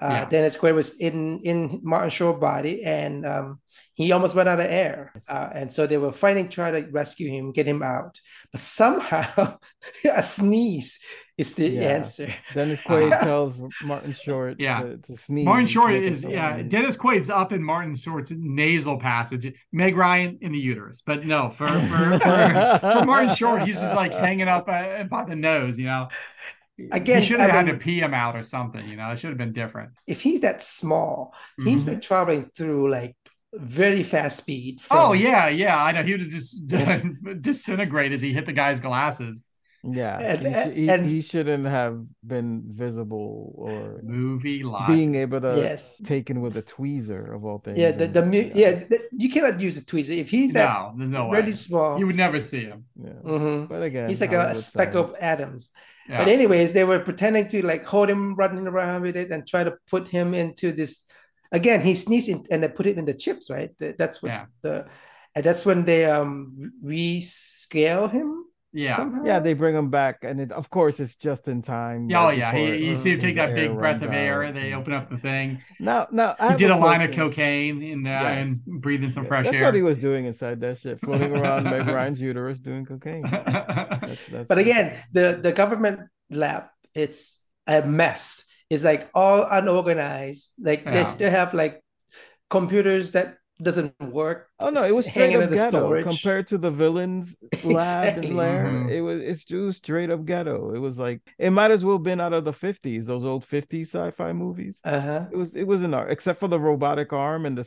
Uh, 0.00 0.08
Yeah. 0.10 0.24
Dennis 0.28 0.56
Quaid 0.56 0.74
was 0.74 0.96
in 0.96 1.40
in 1.40 1.80
Martin 1.82 2.10
Short 2.10 2.40
body, 2.40 2.82
and 2.84 3.24
um, 3.24 3.60
he 3.94 4.10
almost 4.12 4.34
went 4.34 4.48
out 4.48 4.58
of 4.58 4.66
air. 4.66 5.12
Uh, 5.28 5.50
and 5.54 5.70
so 5.72 5.86
they 5.86 5.98
were 5.98 6.10
fighting, 6.12 6.48
trying 6.48 6.74
to 6.82 6.90
rescue 6.90 7.30
him, 7.30 7.52
get 7.52 7.66
him 7.66 7.80
out. 7.82 8.20
But 8.50 8.60
somehow, 8.60 9.58
a 10.04 10.22
sneeze 10.22 10.98
is 11.38 11.54
the 11.54 11.68
Yeah. 11.68 11.82
answer. 11.82 12.32
Dennis 12.54 12.82
Quaid 12.82 13.10
tells 13.22 13.62
Martin 13.84 14.12
Short 14.12 14.58
Yeah. 14.58 14.82
to, 14.82 14.96
to 14.98 15.16
sneeze. 15.16 15.44
Martin 15.44 15.66
Short 15.66 15.94
is 15.94 16.24
yeah. 16.24 16.54
sneeze. 16.56 16.70
Dennis 16.70 16.96
Quaid's 16.96 17.30
up 17.30 17.52
in 17.52 17.62
Martin 17.62 17.94
Short's 17.94 18.32
nasal 18.32 18.98
passage. 18.98 19.46
Meg 19.72 19.96
Ryan 19.96 20.38
in 20.40 20.50
the 20.50 20.58
uterus, 20.58 21.02
but 21.06 21.24
no 21.24 21.50
for 21.56 21.66
for, 21.66 22.18
for, 22.18 22.78
for 22.80 23.04
Martin 23.04 23.34
Short, 23.36 23.62
he's 23.62 23.76
just 23.76 23.94
like 23.94 24.12
hanging 24.12 24.48
up 24.48 24.68
uh, 24.68 25.04
by 25.04 25.24
the 25.24 25.36
nose. 25.36 25.78
You 25.78 25.86
know, 25.86 26.08
Again, 26.90 27.20
he 27.22 27.26
should 27.28 27.40
have 27.40 27.50
I 27.50 27.54
had 27.54 27.66
to 27.66 27.72
mean- 27.72 27.80
pee 27.80 28.00
him 28.00 28.14
out 28.14 28.34
or 28.36 28.42
something. 28.42 28.84
You 28.88 28.96
know, 28.96 29.10
it 29.12 29.18
should 29.18 29.30
have 29.30 29.38
been 29.38 29.52
different. 29.52 29.90
If 30.06 30.20
he's 30.22 30.40
that 30.40 30.60
small, 30.62 31.34
he's 31.62 31.84
Mhm. 31.86 31.88
like 31.88 32.02
traveling 32.02 32.50
through 32.56 32.90
like 32.90 33.16
very 33.52 34.02
fast 34.02 34.38
speed. 34.38 34.80
Oh 34.90 35.12
yeah, 35.12 35.48
yeah. 35.48 35.80
I 35.80 35.92
know 35.92 36.02
he 36.02 36.12
would 36.12 36.28
just 36.28 36.66
disintegrate 37.40 38.12
as 38.12 38.20
he 38.20 38.32
hit 38.32 38.46
the 38.46 38.52
guy's 38.52 38.80
glasses. 38.80 39.44
Yeah, 39.86 40.18
And- 40.18 40.40
he, 40.46 40.52
sh- 40.52 40.76
he, 40.76 40.88
and- 40.88 41.06
he 41.06 41.20
shouldn't 41.22 41.66
have 41.66 42.02
been 42.26 42.62
visible 42.66 43.52
or 43.54 44.00
Movie 44.02 44.62
live. 44.64 44.88
being 44.88 45.14
able 45.14 45.42
to 45.42 45.56
Yes. 45.58 46.00
taken 46.02 46.40
with 46.40 46.56
a 46.56 46.62
tweezer 46.62 47.34
of 47.36 47.44
all 47.44 47.58
things. 47.58 47.76
Yeah, 47.76 47.90
the, 47.92 48.04
and- 48.06 48.14
the 48.14 48.24
mu- 48.24 48.50
yeah, 48.54 48.72
the, 48.72 48.98
you 49.12 49.28
cannot 49.28 49.60
use 49.60 49.76
a 49.76 49.82
tweezer 49.82 50.16
if 50.16 50.30
he's 50.30 50.54
that 50.54 50.72
No, 50.72 50.94
there's 50.96 51.10
no 51.10 51.30
really 51.30 51.48
way. 51.48 51.52
small. 51.52 51.98
You 51.98 52.06
would 52.06 52.16
never 52.16 52.40
see 52.40 52.64
him. 52.64 52.86
yeah. 52.96 53.10
mm-hmm. 53.22 53.66
But 53.66 53.82
again, 53.82 54.08
He's 54.08 54.22
like 54.22 54.32
a, 54.32 54.38
Hollywood 54.38 54.56
speck 54.56 54.94
of 54.94 55.14
atoms. 55.20 55.70
Yeah. 56.08 56.18
But 56.18 56.28
anyways, 56.28 56.72
they 56.72 56.84
were 56.84 56.98
pretending 57.00 57.48
to 57.48 57.64
like 57.64 57.84
hold 57.84 58.10
him 58.10 58.34
running 58.34 58.66
around 58.66 59.02
with 59.02 59.16
it 59.16 59.30
and 59.30 59.46
try 59.46 59.64
to 59.64 59.76
put 59.90 60.08
him 60.08 60.34
into 60.34 60.72
this. 60.72 61.06
Again, 61.52 61.80
he 61.80 61.94
sneezed 61.94 62.28
in, 62.28 62.44
and 62.50 62.62
they 62.62 62.68
put 62.68 62.86
it 62.86 62.98
in 62.98 63.04
the 63.04 63.14
chips, 63.14 63.48
right? 63.48 63.70
That's 63.78 64.22
what 64.22 64.28
Yeah. 64.32 64.46
the 64.62 64.86
and 65.34 65.44
that's 65.44 65.64
when 65.64 65.84
they 65.84 66.04
um 66.04 66.72
rescale 66.84 68.10
him. 68.10 68.43
Yeah. 68.74 68.96
somehow? 68.96 69.22
Yeah, 69.24 69.38
they 69.38 69.54
bring 69.54 69.74
him 69.76 69.88
back, 69.88 70.24
and 70.24 70.40
it, 70.40 70.50
of 70.52 70.68
course, 70.68 70.98
it's 70.98 71.14
just 71.14 71.46
in 71.48 71.62
time. 71.62 72.10
Oh 72.12 72.26
right 72.26 72.36
yeah, 72.38 72.50
before 72.52 72.74
he, 72.74 72.86
you 72.88 72.96
see 72.96 73.12
him 73.12 73.20
take 73.20 73.36
that 73.36 73.54
big 73.54 73.70
breath 73.78 74.02
runs 74.02 74.04
of 74.04 74.12
air. 74.12 74.42
out. 74.44 74.54
They 74.54 74.74
open 74.74 74.92
up 74.92 75.08
the 75.08 75.16
thing. 75.18 75.62
No, 75.78 76.06
no. 76.10 76.34
I 76.40 76.50
He 76.52 76.58
did 76.58 76.70
a 76.70 76.76
line 76.76 77.00
of 77.00 77.12
cocaine 77.12 77.80
and 77.82 78.06
uh, 78.06 78.10
Yes. 78.10 78.46
and 78.46 78.60
breathing 78.82 79.10
some 79.10 79.22
Yes, 79.22 79.28
fresh 79.28 79.44
That's 79.46 79.56
air. 79.56 79.64
what 79.64 79.74
he 79.74 79.82
was 79.82 79.98
doing 79.98 80.26
inside 80.26 80.60
that 80.62 80.78
shit, 80.78 81.00
floating 81.00 81.32
around 81.36 81.64
Meg 81.64 81.86
Ryan's 81.86 82.20
uterus 82.20 82.58
doing 82.60 82.84
cocaine. 82.84 83.22
That's, 83.30 84.26
that's 84.28 84.48
But 84.48 84.58
again, 84.58 84.98
the 85.12 85.38
the 85.40 85.52
government 85.52 86.00
lab, 86.30 86.64
it's 86.94 87.40
a 87.66 87.82
mess. 87.82 88.42
It's 88.70 88.82
like 88.84 89.08
all 89.14 89.46
unorganized. 89.48 90.52
Like 90.58 90.84
Yeah. 90.84 90.90
they 90.92 91.04
still 91.04 91.30
have 91.30 91.54
like 91.54 91.80
computers 92.50 93.12
that 93.12 93.36
doesn't 93.64 93.94
work. 94.00 94.48
Oh 94.60 94.70
no, 94.70 94.84
it 94.84 94.92
was 94.94 95.06
straight 95.06 95.34
up 95.34 95.50
ghetto 95.50 95.70
storage. 95.70 96.04
compared 96.04 96.48
to 96.48 96.58
the 96.58 96.70
villain's 96.70 97.36
lab 97.64 98.18
Exactly. 98.18 98.26
and 98.28 98.36
lair. 98.36 98.64
Mhm. 98.64 98.90
It 98.90 99.00
was 99.00 99.20
it's 99.22 99.44
just 99.44 99.78
straight 99.78 100.10
up 100.10 100.24
ghetto. 100.24 100.72
It 100.74 100.78
was 100.78 100.98
like 100.98 101.20
it 101.38 101.50
might 101.50 101.70
as 101.70 101.84
well 101.84 101.98
been 101.98 102.20
out 102.20 102.32
of 102.32 102.44
the 102.44 102.52
fifties, 102.52 103.06
those 103.06 103.24
old 103.24 103.44
fifties 103.44 103.88
sci-fi 103.90 104.32
movies. 104.32 104.80
Uh-huh. 104.84 105.26
It 105.32 105.36
was 105.36 105.56
it 105.56 105.64
was 105.64 105.82
an 105.82 105.94
art, 105.94 106.10
except 106.12 106.38
for 106.40 106.48
the 106.48 106.60
robotic 106.60 107.12
arm 107.12 107.46
and 107.46 107.56
the 107.58 107.64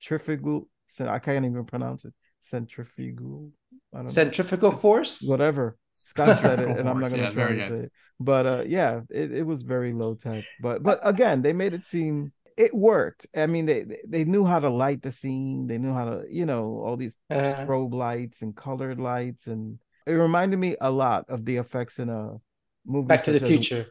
centrifugal. 0.00 0.68
I 1.00 1.18
can't 1.18 1.44
even 1.44 1.64
pronounce 1.64 2.04
it. 2.04 2.14
Centrifugal. 2.42 3.50
I 3.92 3.98
don't 3.98 4.06
know. 4.06 4.12
Centrifugal 4.12 4.72
force. 4.72 5.22
Whatever. 5.22 5.76
Scott 5.92 6.38
said 6.38 6.60
it, 6.60 6.68
and 6.68 6.88
I'm 6.88 7.00
not 7.00 7.10
force, 7.10 7.10
gonna 7.10 7.32
try 7.32 7.52
to 7.52 7.68
say 7.68 7.74
it. 7.86 7.92
But 8.20 8.46
uh, 8.46 8.62
yeah, 8.66 9.00
it, 9.10 9.32
it 9.32 9.46
was 9.46 9.62
very 9.62 9.92
low 9.92 10.14
tech. 10.14 10.44
But 10.62 10.82
but 10.82 11.00
again, 11.02 11.42
they 11.42 11.52
made 11.52 11.74
it 11.74 11.84
seem 11.84 12.32
it 12.56 12.72
worked. 12.74 13.26
I 13.36 13.46
mean, 13.46 13.66
they 13.66 13.82
they- 13.84 14.04
they 14.06 14.24
knew 14.24 14.44
how 14.44 14.60
to 14.60 14.70
light 14.70 15.02
the 15.02 15.12
scene. 15.12 15.66
They 15.66 15.78
knew 15.78 15.92
how 15.92 16.04
to, 16.10 16.24
you 16.30 16.46
know, 16.46 16.80
all 16.84 16.96
these 16.96 17.18
Uh-huh. 17.30 17.64
strobe 17.66 17.92
lights 17.94 18.42
and 18.42 18.56
colored 18.56 18.98
lights, 18.98 19.46
and 19.46 19.78
it 20.06 20.12
reminded 20.12 20.58
me 20.58 20.76
a 20.80 20.90
lot 20.90 21.26
of 21.28 21.44
the 21.44 21.56
effects 21.56 21.98
in 21.98 22.08
a 22.08 22.36
movie. 22.84 23.06
Back 23.08 23.24
to 23.24 23.32
the 23.32 23.40
Future. 23.40 23.86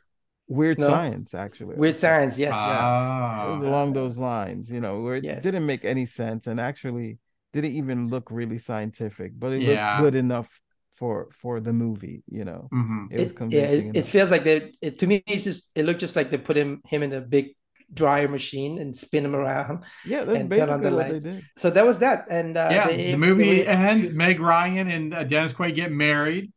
Weird 0.48 0.78
No? 0.78 0.88
Science, 0.88 1.34
actually. 1.34 1.76
Weird 1.76 1.98
Science, 1.98 2.38
yes. 2.38 2.54
Ah. 2.56 3.48
It 3.48 3.52
was 3.54 3.62
along 3.64 3.94
those 3.94 4.18
lines, 4.18 4.70
you 4.72 4.80
know, 4.80 5.02
where 5.02 5.16
it 5.16 5.24
Yes. 5.24 5.42
didn't 5.42 5.66
make 5.66 5.84
any 5.84 6.06
sense 6.06 6.46
and 6.46 6.60
actually 6.60 7.18
didn't 7.54 7.72
even 7.72 8.10
look 8.10 8.30
really 8.30 8.60
scientific, 8.60 9.34
but 9.40 9.54
it 9.54 9.62
Yeah. 9.64 9.74
looked 9.74 10.04
good 10.04 10.16
enough 10.16 10.50
for 10.94 11.28
for 11.32 11.60
the 11.60 11.74
movie, 11.74 12.24
you 12.30 12.46
know. 12.46 12.70
Mhm. 12.72 13.08
It 13.12 13.20
was 13.20 13.32
It, 13.32 13.34
yeah, 13.34 13.38
convincing. 13.38 13.90
it, 13.90 13.96
it 13.98 14.06
feels 14.06 14.30
like 14.32 14.44
they. 14.44 14.72
It, 14.82 15.00
to 15.00 15.08
me, 15.08 15.24
it's 15.28 15.44
just. 15.44 15.72
It 15.76 15.84
looked 15.86 16.00
just 16.00 16.16
like 16.16 16.30
they 16.32 16.38
put 16.38 16.56
him 16.58 16.82
him 16.88 17.02
in 17.04 17.12
a 17.14 17.22
big 17.22 17.56
dryer 17.94 18.28
machine 18.28 18.80
and 18.80 18.96
spin 18.96 19.24
them 19.24 19.36
around. 19.36 19.84
yeah, 20.06 20.24
that's 20.24 20.40
and 20.40 20.50
turn 20.52 20.70
on 20.70 20.82
basically 20.82 20.90
the 20.90 20.96
what 20.96 21.12
lights. 21.12 21.24
they 21.24 21.32
did. 21.32 21.44
So 21.58 21.70
that 21.70 21.86
was 21.86 22.00
that, 22.00 22.26
and 22.30 22.58
uh, 22.58 22.68
yeah, 22.72 22.88
they- 22.88 23.12
the 23.12 23.18
movie 23.18 23.44
they- 23.64 23.68
ends. 23.68 24.12
Meg 24.12 24.40
Ryan 24.40 24.90
and 24.90 25.14
uh, 25.14 25.24
Dennis 25.24 25.54
Quaid 25.54 25.76
get 25.76 25.92
married, 25.92 26.52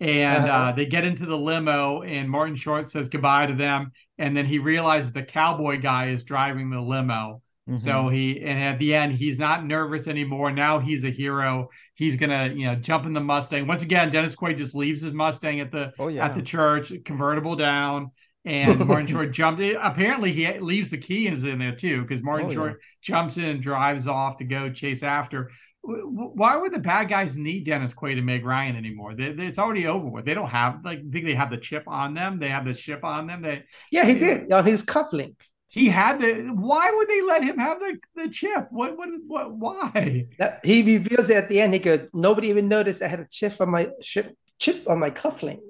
and 0.00 0.44
Uh-huh. 0.44 0.52
uh, 0.70 0.72
they 0.72 0.86
get 0.86 1.04
into 1.04 1.26
the 1.26 1.36
limo. 1.38 2.02
And 2.02 2.28
Martin 2.28 2.56
Short 2.56 2.90
says 2.90 3.08
goodbye 3.08 3.46
to 3.46 3.54
them, 3.54 3.92
and 4.18 4.36
then 4.36 4.46
he 4.46 4.58
realizes 4.58 5.12
the 5.12 5.22
cowboy 5.22 5.80
guy 5.80 6.08
is 6.08 6.24
driving 6.24 6.70
the 6.70 6.80
limo. 6.80 7.40
So 7.76 7.90
Mhm. 7.90 8.12
he 8.14 8.40
and 8.42 8.60
at 8.60 8.80
the 8.80 8.92
end 8.92 9.12
he's 9.12 9.38
not 9.38 9.64
nervous 9.64 10.08
anymore. 10.08 10.50
Now 10.50 10.80
he's 10.80 11.04
a 11.04 11.10
hero. 11.10 11.68
He's 11.94 12.16
gonna 12.16 12.52
you 12.52 12.66
know 12.66 12.74
jump 12.74 13.06
in 13.06 13.12
the 13.12 13.20
Mustang 13.20 13.68
once 13.68 13.82
again. 13.84 14.10
Dennis 14.10 14.34
Quaid 14.34 14.56
just 14.56 14.74
leaves 14.74 15.00
his 15.00 15.12
Mustang 15.12 15.60
at 15.60 15.70
the 15.70 15.92
Oh 15.96 16.08
yeah. 16.08 16.24
at 16.24 16.34
the 16.34 16.42
church, 16.42 16.92
convertible 17.04 17.54
down, 17.54 18.10
and 18.44 18.86
Martin 18.86 19.06
Short 19.06 19.30
jumped. 19.32 19.60
in. 19.62 19.76
Apparently, 19.80 20.32
he 20.32 20.46
leaves 20.58 20.90
the 20.90 20.98
key 20.98 21.28
is 21.28 21.44
in 21.44 21.58
there 21.58 21.74
too, 21.74 22.02
because 22.02 22.22
Martin 22.22 22.46
Oh, 22.46 22.50
yeah. 22.50 22.54
Short 22.54 22.80
jumps 23.02 23.36
in 23.36 23.44
and 23.44 23.62
drives 23.62 24.06
off 24.08 24.38
to 24.38 24.44
go 24.44 24.70
chase 24.70 25.02
after. 25.02 25.50
Why 25.84 26.56
would 26.56 26.72
the 26.72 26.78
bad 26.78 27.08
guys 27.08 27.36
need 27.36 27.64
Dennis 27.64 27.92
Quaid 27.92 28.16
and 28.16 28.24
Meg 28.26 28.44
Ryan 28.44 28.76
anymore? 28.76 29.14
They, 29.16 29.32
they- 29.32 29.46
it's 29.46 29.58
already 29.58 29.86
over 29.88 30.06
with. 30.06 30.24
They 30.24 30.34
don't 30.34 30.48
have 30.48 30.84
like 30.84 31.00
think 31.10 31.24
they 31.24 31.34
have 31.34 31.50
the 31.50 31.58
chip 31.58 31.84
on 31.88 32.14
them. 32.14 32.38
They 32.38 32.48
have 32.50 32.64
the 32.64 32.74
chip 32.74 33.02
on 33.04 33.26
them. 33.26 33.42
They 33.42 33.64
yeah, 33.90 34.04
he 34.04 34.14
did 34.14 34.52
on 34.52 34.64
his 34.64 34.84
cufflink. 34.84 35.34
he 35.68 35.88
had 35.88 36.20
the. 36.20 36.50
Why 36.54 36.88
would 36.94 37.08
they 37.08 37.22
let 37.22 37.42
him 37.42 37.58
have 37.58 37.80
the 37.80 37.98
the 38.14 38.28
chip? 38.28 38.68
What 38.70 38.96
what 38.96 39.08
what? 39.26 39.56
Why? 39.56 40.26
That, 40.38 40.64
he 40.64 40.82
reveals 40.82 41.30
it 41.30 41.36
at 41.36 41.48
the 41.48 41.60
end. 41.60 41.74
He 41.74 41.80
goes, 41.80 42.06
"Nobody 42.14 42.48
even 42.50 42.68
noticed 42.68 43.02
I 43.02 43.08
had 43.08 43.18
a 43.20 43.26
chip 43.28 43.60
on 43.60 43.70
my 43.70 43.88
chip 44.00 44.36
chip 44.60 44.88
on 44.88 45.00
my 45.00 45.10
cufflinks." 45.10 45.62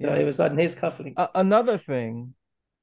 So 0.00 0.08
Yeah. 0.08 0.20
it 0.20 0.24
was 0.24 0.40
on 0.40 0.56
his 0.56 0.74
cufflinks. 0.74 1.14
A- 1.16 1.28
another 1.34 1.78
thing 1.78 2.34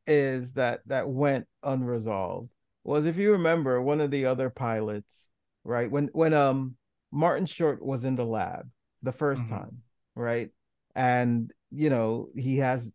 is 0.06 0.54
that 0.54 0.82
that 0.88 1.10
went 1.10 1.48
unresolved 1.64 2.50
was 2.84 3.06
if 3.06 3.18
you 3.18 3.34
remember 3.34 3.82
one 3.82 4.00
of 4.00 4.12
the 4.12 4.26
other 4.26 4.50
pilots, 4.50 5.30
right? 5.64 5.90
When 5.92 6.08
when 6.14 6.34
um 6.34 6.76
Martin 7.12 7.46
Short 7.46 7.84
was 7.84 8.06
in 8.06 8.16
the 8.16 8.26
lab 8.26 8.70
the 9.04 9.12
1st 9.12 9.46
Mhm. 9.46 9.50
time, 9.50 9.78
right? 10.16 10.50
and 10.96 11.54
you 11.70 11.90
know 11.92 12.30
he 12.36 12.58
has 12.58 12.92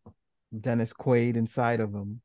Dennis 0.59 0.93
Quaid 0.93 1.37
inside 1.37 1.81
of 1.81 1.93
him. 1.95 2.21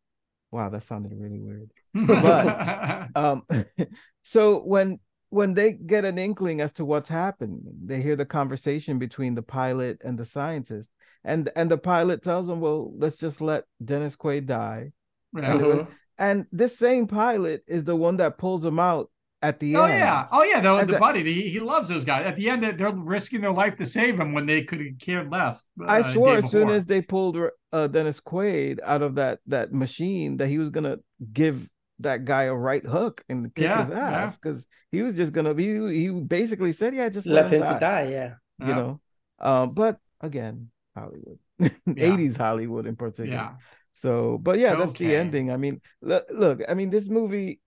Wow, 0.51 0.69
that 0.69 0.83
sounded 0.83 1.11
really 1.13 1.39
weird. 1.39 1.71
But 1.93 3.09
um, 3.15 3.43
so 4.23 4.59
when 4.63 4.99
when 5.29 5.53
they 5.53 5.73
get 5.73 6.05
an 6.05 6.17
inkling 6.17 6.61
as 6.61 6.73
to 6.73 6.85
what's 6.85 7.09
happened, 7.09 7.61
they 7.85 8.01
hear 8.01 8.15
the 8.15 8.25
conversation 8.25 8.97
between 8.97 9.35
the 9.35 9.41
pilot 9.43 10.01
and 10.03 10.17
the 10.17 10.25
scientist, 10.25 10.89
and 11.23 11.49
and 11.55 11.69
the 11.71 11.77
pilot 11.77 12.23
tells 12.23 12.47
him, 12.49 12.59
"Well, 12.59 12.91
let's 12.97 13.17
just 13.17 13.41
let 13.41 13.65
Dennis 13.83 14.15
Quaid 14.15 14.45
die." 14.45 14.91
And, 15.35 15.59
they 15.59 15.67
went- 15.67 15.89
and 16.17 16.45
this 16.51 16.77
same 16.77 17.07
pilot 17.07 17.63
is 17.67 17.83
the 17.83 17.95
one 17.95 18.17
that 18.17 18.37
pulls 18.37 18.65
him 18.65 18.79
out 18.79 19.11
at 19.41 19.59
the 19.59 19.75
Oh 19.75 19.83
end. 19.83 19.93
Oh 19.93 19.97
yeah, 19.97 20.27
oh 20.31 20.43
yeah, 20.43 20.61
the, 20.61 20.79
the 20.85 20.93
the- 20.93 20.99
buddy, 20.99 21.23
he, 21.23 21.49
he 21.49 21.59
loves 21.59 21.89
those 21.89 22.03
guys. 22.05 22.25
At 22.25 22.35
the 22.37 22.49
end, 22.49 22.63
they're- 22.63 22.71
they're 22.71 22.91
risking 22.95 23.41
their 23.41 23.51
life 23.51 23.75
to 23.77 23.85
save 23.85 24.19
him 24.19 24.33
when 24.33 24.45
they 24.47 24.63
could 24.63 24.79
have 24.79 24.97
cared 24.99 25.31
less. 25.31 25.63
I 25.85 25.99
uh, 25.99 26.13
swore 26.13 26.31
day 26.31 26.37
as 26.45 26.49
soon 26.51 26.69
as 26.69 26.85
they 26.87 27.01
pulled 27.01 27.37
uh, 27.71 27.87
Dennis 27.87 28.19
Quaid 28.19 28.79
out 28.83 29.01
of 29.03 29.15
that 29.15 29.39
that 29.47 29.73
machine 29.73 30.37
that 30.37 30.47
he 30.47 30.57
was 30.57 30.69
gonna 30.69 30.97
give 31.33 31.69
that 31.99 32.25
guy 32.25 32.43
a 32.43 32.53
right 32.53 32.85
hook 32.85 33.23
and 33.29 33.53
kick 33.53 33.63
Yeah, 33.65 33.83
his 33.85 33.93
ass 33.93 34.37
because 34.37 34.65
he 34.91 35.01
was 35.03 35.15
just 35.15 35.33
gonna 35.33 35.53
be. 35.53 35.65
He 35.99 36.09
basically 36.09 36.73
said, 36.73 36.95
"Yeah, 36.95 37.09
just 37.09 37.27
Left 37.27 37.51
let 37.51 37.61
him 37.61 37.73
to 37.73 37.79
die. 37.79 38.09
Yeah. 38.09 38.33
You 38.59 38.73
know, 38.73 39.01
um, 39.39 39.71
but 39.73 39.99
again, 40.21 40.69
Hollywood, 40.97 41.39
eighties 41.97 42.35
Hollywood 42.37 42.85
in 42.87 42.95
particular. 42.95 43.31
Yeah. 43.37 43.51
So, 43.93 44.37
but 44.37 44.59
yeah, 44.59 44.75
that's 44.75 44.93
the 44.93 45.15
ending. 45.15 45.51
I 45.51 45.57
mean, 45.57 45.81
look, 46.01 46.25
look, 46.31 46.61
I 46.69 46.73
mean, 46.75 46.89
this 46.89 47.09
movie 47.09 47.59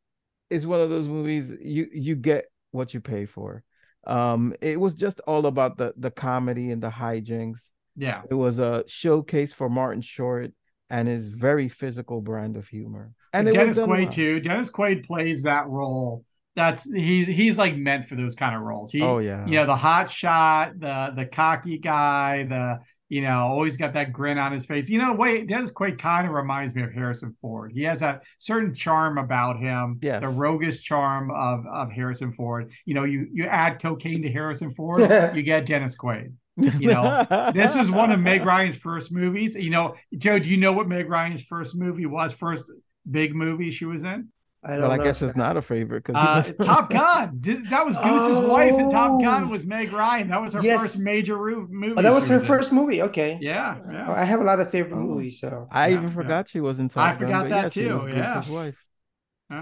is 0.49 0.67
one 0.67 0.81
of 0.81 0.91
those 0.91 1.09
movies 1.09 1.53
you 1.61 1.89
you 1.93 2.15
get 2.17 2.45
what 2.71 2.95
you 2.95 3.01
pay 3.01 3.27
for. 3.27 3.63
Um, 4.07 4.55
it 4.61 4.81
was 4.81 4.95
just 4.95 5.21
all 5.21 5.47
about 5.47 5.77
the 5.77 5.93
the 5.97 6.11
comedy 6.11 6.71
and 6.71 6.83
the 6.83 6.91
hijinks. 6.91 7.61
Yeah. 7.97 8.23
It 8.31 8.35
was 8.35 8.59
a 8.59 8.85
showcase 8.87 9.53
for 9.53 9.69
Martin 9.69 10.03
Short 10.03 10.53
and 10.89 11.07
his 11.09 11.29
very 11.29 11.69
physical 11.69 12.21
brand 12.21 12.57
of 12.57 12.67
humor. 12.69 13.13
And 13.33 13.47
Dennis 13.51 13.79
Quaid 13.79 13.89
well. 13.89 14.09
too. 14.09 14.41
Dennis 14.41 14.71
Quaid 14.71 15.07
plays 15.07 15.43
that 15.43 15.67
role. 15.69 16.25
That's 16.57 16.91
he's 16.93 17.27
he's 17.27 17.59
like 17.59 17.77
meant 17.77 18.09
for 18.09 18.17
those 18.17 18.35
kind 18.35 18.55
of 18.57 18.63
roles. 18.63 18.91
He, 18.91 19.03
Oh, 19.03 19.19
yeah. 19.19 19.45
you 19.47 19.53
know 19.57 19.67
the 19.67 19.77
hot 19.77 20.11
shot, 20.11 20.79
the 20.79 21.13
the 21.15 21.27
cocky 21.27 21.79
guy, 21.79 22.45
the 22.45 22.81
you 23.11 23.21
know 23.21 23.37
always 23.37 23.77
got 23.77 23.93
that 23.93 24.13
grin 24.13 24.39
on 24.39 24.53
his 24.53 24.65
face. 24.65 24.89
You 24.89 24.99
know, 24.99 25.13
wait, 25.13 25.47
Dennis 25.47 25.71
Quaid 25.71 25.99
kind 25.99 26.27
of 26.27 26.33
reminds 26.33 26.75
me 26.75 26.83
of 26.83 26.93
Harrison 26.93 27.37
Ford. 27.43 27.73
He 27.75 27.83
has 27.83 28.01
that 28.01 28.23
certain 28.39 28.73
charm 28.73 29.19
about 29.19 29.59
him. 29.59 29.99
Yes. 30.01 30.23
the 30.23 30.29
roguish 30.29 30.81
charm 30.81 31.31
of 31.31 31.67
of 31.67 31.91
Harrison 31.91 32.33
Ford. 32.33 32.71
You 32.87 32.95
know, 32.95 33.05
you 33.05 33.29
you 33.33 33.45
add 33.45 33.83
cocaine 33.83 34.23
to 34.23 34.33
Harrison 34.33 34.71
Ford, 34.71 35.03
you 35.35 35.43
get 35.43 35.67
Dennis 35.67 35.97
Quaid. 35.97 36.33
You 36.57 36.93
know, 36.93 37.53
this 37.55 37.75
was 37.75 37.91
one 37.91 38.13
of 38.13 38.21
Meg 38.21 38.45
Ryan's 38.45 38.79
first 38.79 39.13
movies. 39.13 39.55
You 39.55 39.71
know, 39.71 39.97
Joe, 40.17 40.39
do 40.39 40.49
you 40.49 40.57
know 40.57 40.73
what 40.73 40.89
Meg 40.89 41.09
Ryan's 41.09 41.43
first 41.43 41.75
movie 41.77 42.07
was? 42.07 42.33
First 42.33 42.65
big 43.11 43.35
movie 43.35 43.71
she 43.71 43.85
was 43.85 44.05
in? 44.05 44.29
I 44.63 44.73
don't 44.77 44.83
Well, 44.83 44.91
I 44.93 44.99
guess 45.03 45.23
it's 45.23 45.37
not 45.37 45.57
a 45.57 45.63
favorite 45.63 46.05
Uh, 46.15 46.43
because 46.43 46.67
Top 46.67 46.91
Gun. 46.99 47.39
Did- 47.41 47.71
That 47.71 47.87
was 47.87 47.97
Goose's 47.97 48.39
wife 48.47 48.75
and 48.75 48.91
Top 48.93 49.21
Gun 49.21 49.45
Oh. 49.45 49.49
was 49.49 49.67
Meg 49.67 49.91
Ryan. 49.93 50.29
That 50.29 50.43
was 50.43 50.53
her 50.53 50.61
Yes. 50.63 50.81
first 50.81 50.99
major 51.01 51.37
ro- 51.39 51.67
movie. 51.71 51.95
Oh, 51.97 52.03
that 52.03 52.13
was 52.13 52.29
her 52.29 52.39
in. 52.41 52.45
first 52.45 52.71
movie. 52.71 53.01
Okay. 53.03 53.39
Yeah, 53.41 53.79
yeah. 53.91 54.11
I 54.13 54.25
have 54.25 54.41
a 54.41 54.45
lot 54.45 54.61
of 54.61 54.71
favorite 54.71 54.99
movies. 54.99 55.41
So 55.41 55.67
I 55.71 55.89
Yeah, 55.89 55.95
even 55.97 56.09
yeah. 56.09 56.15
forgot 56.15 56.49
she 56.49 56.61
was 56.61 56.79
in 56.79 56.89
Top 56.91 57.03
I 57.03 57.13
Gun, 57.13 57.15
I 57.15 57.19
forgot 57.19 57.43
but 57.45 57.49
that 57.51 57.63
yeah, 57.65 57.69
she 57.71 57.85
too, 57.89 57.95
was 57.95 58.05
yeah. 58.07 58.35
Goose's 58.35 58.51
wife. 58.51 58.85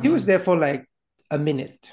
he 0.02 0.08
was 0.08 0.26
there 0.26 0.40
for 0.40 0.56
like 0.56 0.84
a 1.30 1.38
minute. 1.38 1.92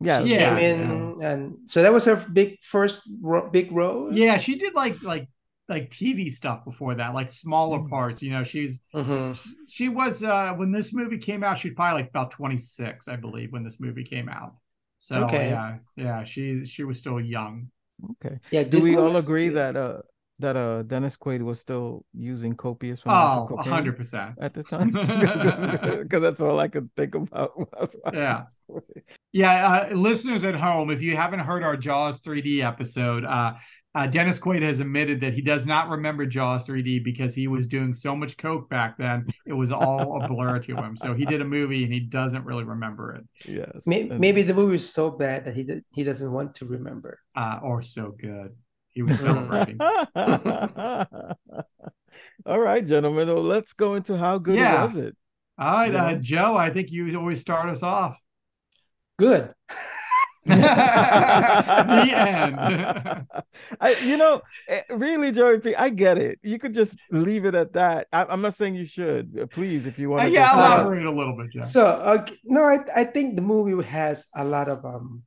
Yeah, 0.00 0.20
Yeah, 0.20 0.58
came 0.58 0.58
in, 0.58 1.22
and 1.22 1.54
so 1.66 1.82
that 1.82 1.92
was 1.92 2.04
her 2.04 2.16
big 2.16 2.58
first 2.62 3.08
ro- 3.22 3.48
big 3.48 3.70
role. 3.72 4.12
Yeah, 4.12 4.36
she 4.38 4.56
did 4.56 4.74
like 4.74 5.02
like 5.02 5.28
like 5.68 5.90
TV 5.90 6.30
stuff 6.30 6.64
before 6.64 6.94
that, 6.96 7.14
like 7.14 7.30
smaller 7.30 7.78
Mm. 7.78 7.88
parts. 7.88 8.22
You 8.22 8.30
know, 8.32 8.44
she's 8.44 8.80
Mhm. 8.94 9.38
she 9.68 9.88
was 9.88 10.22
uh 10.22 10.52
when 10.54 10.70
this 10.72 10.92
movie 10.92 11.18
came 11.18 11.42
out, 11.42 11.58
she 11.58 11.68
was 11.70 11.74
probably 11.76 12.02
like 12.02 12.10
about 12.10 12.30
26, 12.32 13.08
I 13.08 13.16
believe, 13.16 13.52
when 13.52 13.64
this 13.64 13.80
movie 13.80 14.04
came 14.04 14.28
out. 14.28 14.56
So 14.98 15.24
Okay. 15.24 15.50
yeah, 15.50 15.78
yeah, 15.96 16.24
she 16.24 16.64
she 16.64 16.84
was 16.84 16.98
still 16.98 17.20
young. 17.20 17.70
Okay. 18.12 18.38
Yeah, 18.50 18.64
Do 18.64 18.78
we 18.78 18.90
Disney 18.90 18.96
all 18.96 19.12
was- 19.12 19.24
agree 19.24 19.48
that 19.50 19.76
uh 19.76 20.02
that 20.40 20.56
uh 20.56 20.82
Dennis 20.82 21.16
Quaid 21.16 21.42
was 21.42 21.60
still 21.60 22.04
using 22.12 22.54
copious 22.56 23.00
Oh, 23.06 23.10
amounts 23.10 23.52
of 23.52 23.58
cocaine 23.58 23.72
100%. 23.94 24.34
at 24.40 24.52
this 24.52 24.66
time? 24.66 24.90
Because 26.02 26.20
that's 26.22 26.40
all 26.40 26.58
I 26.60 26.68
could 26.68 26.90
think 26.96 27.14
about. 27.14 27.56
when 27.58 27.66
I 27.76 27.80
was 27.80 27.96
watching 28.04 28.20
Yeah. 28.20 28.42
this 28.46 28.58
movie. 28.68 29.02
Yeah, 29.32 29.88
uh, 29.90 29.94
listeners 29.94 30.44
at 30.44 30.56
home, 30.56 30.90
if 30.90 31.00
you 31.02 31.16
haven't 31.16 31.40
heard 31.40 31.62
our 31.62 31.76
Jaws 31.76 32.20
3D 32.20 32.62
episode, 32.62 33.24
uh, 33.24 33.54
uh, 33.94 34.06
Dennis 34.06 34.38
Quaid 34.38 34.62
has 34.62 34.80
admitted 34.80 35.20
that 35.20 35.34
he 35.34 35.40
does 35.40 35.66
not 35.66 35.88
remember 35.88 36.26
Jaws 36.26 36.66
3D 36.66 37.04
because 37.04 37.34
he 37.34 37.46
was 37.46 37.66
doing 37.66 37.92
so 37.94 38.16
much 38.16 38.36
coke 38.36 38.68
back 38.68 38.96
then; 38.98 39.26
it 39.46 39.52
was 39.52 39.70
all 39.72 40.22
a 40.22 40.26
blur 40.28 40.58
to 40.60 40.76
him. 40.76 40.96
So 40.96 41.14
he 41.14 41.24
did 41.24 41.40
a 41.40 41.44
movie 41.44 41.84
and 41.84 41.92
he 41.92 42.00
doesn't 42.00 42.44
really 42.44 42.64
remember 42.64 43.14
it, 43.16 43.24
Yes. 43.48 43.86
May- 43.86 44.08
and- 44.08 44.18
Maybe 44.20 44.42
the 44.42 44.54
movie 44.54 44.72
was 44.72 44.92
so 44.92 45.10
bad 45.10 45.44
that 45.46 45.54
he 45.54 45.62
did, 45.62 45.84
he 45.92 46.02
doesn't 46.02 46.30
want 46.32 46.54
to 46.56 46.66
remember. 46.66 47.18
uh, 47.36 47.60
or 47.62 47.82
so 47.82 48.14
good. 48.18 48.54
He 48.90 49.02
was 49.02 49.18
celebrating. 49.18 49.78
all 52.46 52.60
right, 52.60 52.86
gentlemen. 52.86 53.28
Well, 53.28 53.42
let's 53.42 53.72
go 53.72 53.94
into 53.94 54.16
how 54.16 54.38
good 54.38 54.56
Yeah. 54.56 54.84
was 54.84 54.96
it? 54.96 55.16
All 55.58 55.72
right, 55.72 55.92
You 55.92 55.98
uh. 55.98 56.14
Joe, 56.16 56.56
I 56.56 56.70
think 56.70 56.90
you 56.92 57.16
always 57.18 57.40
start 57.40 57.68
us 57.68 57.82
off. 57.82 58.18
Good. 59.18 59.52
The 60.46 62.12
end. 62.14 62.56
I, 63.80 63.94
you 64.04 64.16
know, 64.16 64.42
eh, 64.68 64.80
really, 64.90 65.32
Joey 65.32 65.60
P, 65.60 65.74
I 65.74 65.88
get 65.88 66.18
it. 66.18 66.38
You 66.42 66.58
could 66.58 66.74
just 66.74 66.96
leave 67.10 67.44
it 67.44 67.54
at 67.54 67.72
that. 67.74 68.08
I, 68.12 68.24
I'm 68.24 68.40
not 68.42 68.54
saying 68.54 68.74
you 68.74 68.86
should. 68.86 69.38
Uh, 69.40 69.46
Please, 69.46 69.86
if 69.86 69.98
you 69.98 70.10
want 70.10 70.22
Uh, 70.22 70.26
to. 70.26 70.30
yeah, 70.30 70.50
Uh, 70.52 70.56
elaborate 70.56 71.06
a 71.06 71.10
little 71.10 71.36
bit, 71.36 71.50
Joe. 71.50 71.62
So 71.62 71.84
uh, 71.86 72.26
no, 72.44 72.62
I 72.64 72.78
I 72.94 73.04
think 73.04 73.36
the 73.36 73.42
movie 73.42 73.80
has 73.86 74.26
a 74.34 74.44
lot 74.44 74.68
of 74.68 74.84
um 74.84 75.22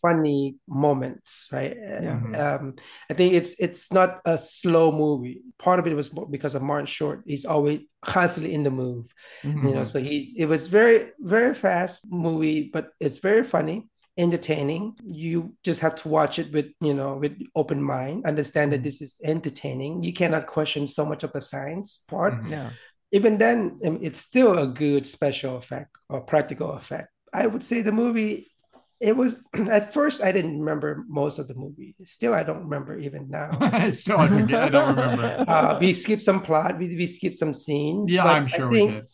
funny 0.00 0.56
moments, 0.68 1.48
right? 1.52 1.76
Yeah. 1.76 2.56
Um, 2.56 2.74
I 3.10 3.14
think 3.14 3.34
it's 3.34 3.58
it's 3.60 3.92
not 3.92 4.20
a 4.24 4.38
slow 4.38 4.90
movie. 4.92 5.42
Part 5.58 5.78
of 5.78 5.86
it 5.86 5.94
was 5.94 6.08
because 6.30 6.54
of 6.54 6.62
Martin 6.62 6.86
Short. 6.86 7.22
He's 7.26 7.44
always 7.44 7.80
constantly 8.02 8.54
in 8.54 8.62
the 8.62 8.70
move, 8.70 9.06
Mm-hmm. 9.44 9.66
you 9.68 9.74
know. 9.74 9.84
So 9.84 9.98
he's 10.00 10.34
it 10.36 10.46
was 10.46 10.66
very 10.68 11.10
very 11.20 11.54
fast 11.54 12.00
movie, 12.08 12.70
but 12.72 12.88
it's 13.00 13.18
very 13.18 13.44
funny, 13.44 13.86
entertaining. 14.18 14.94
You 15.04 15.54
just 15.62 15.80
have 15.80 15.94
to 15.96 16.08
watch 16.08 16.38
it 16.38 16.52
with 16.52 16.66
you 16.80 16.94
know 16.94 17.14
with 17.16 17.38
open 17.54 17.82
mind, 17.82 18.24
understand 18.26 18.72
that 18.72 18.82
this 18.82 19.00
is 19.02 19.20
entertaining. 19.24 20.02
You 20.02 20.12
cannot 20.12 20.46
question 20.46 20.86
so 20.86 21.04
much 21.04 21.22
of 21.24 21.32
the 21.32 21.40
science 21.40 22.04
part. 22.08 22.34
Yeah. 22.48 22.70
even 23.12 23.38
then 23.38 23.78
um, 23.86 23.98
it's 24.02 24.18
still 24.18 24.58
a 24.58 24.66
good 24.66 25.06
special 25.06 25.56
effect 25.56 25.90
or 26.10 26.20
practical 26.32 26.72
effect 26.72 27.08
i 27.32 27.46
would 27.46 27.62
say 27.62 27.78
the 27.80 27.92
movie 28.02 28.50
it 29.00 29.14
was 29.16 29.46
at 29.78 29.94
first 29.94 30.18
i 30.26 30.32
didn't 30.36 30.58
remember 30.58 31.04
most 31.06 31.38
of 31.38 31.46
the 31.46 31.54
movie 31.54 31.94
still 32.02 32.34
i 32.34 32.42
don't 32.42 32.64
remember 32.68 32.98
even 32.98 33.22
now 33.30 33.48
Still, 34.02 34.18
I 34.18 34.26
forget. 34.28 34.62
I 34.62 34.68
don't 34.76 34.90
remember. 34.96 35.44
uh, 35.54 35.78
we 35.80 35.92
skipped 35.92 36.24
some 36.30 36.40
plot 36.42 36.78
we, 36.80 36.86
we 37.00 37.06
skipped 37.06 37.36
some 37.38 37.54
scenes 37.54 38.10
Yeah, 38.10 38.24
I'm 38.26 38.44
I 38.50 38.56
sure 38.56 38.68
think- 38.74 38.90
we 38.90 38.96
did. 39.00 39.06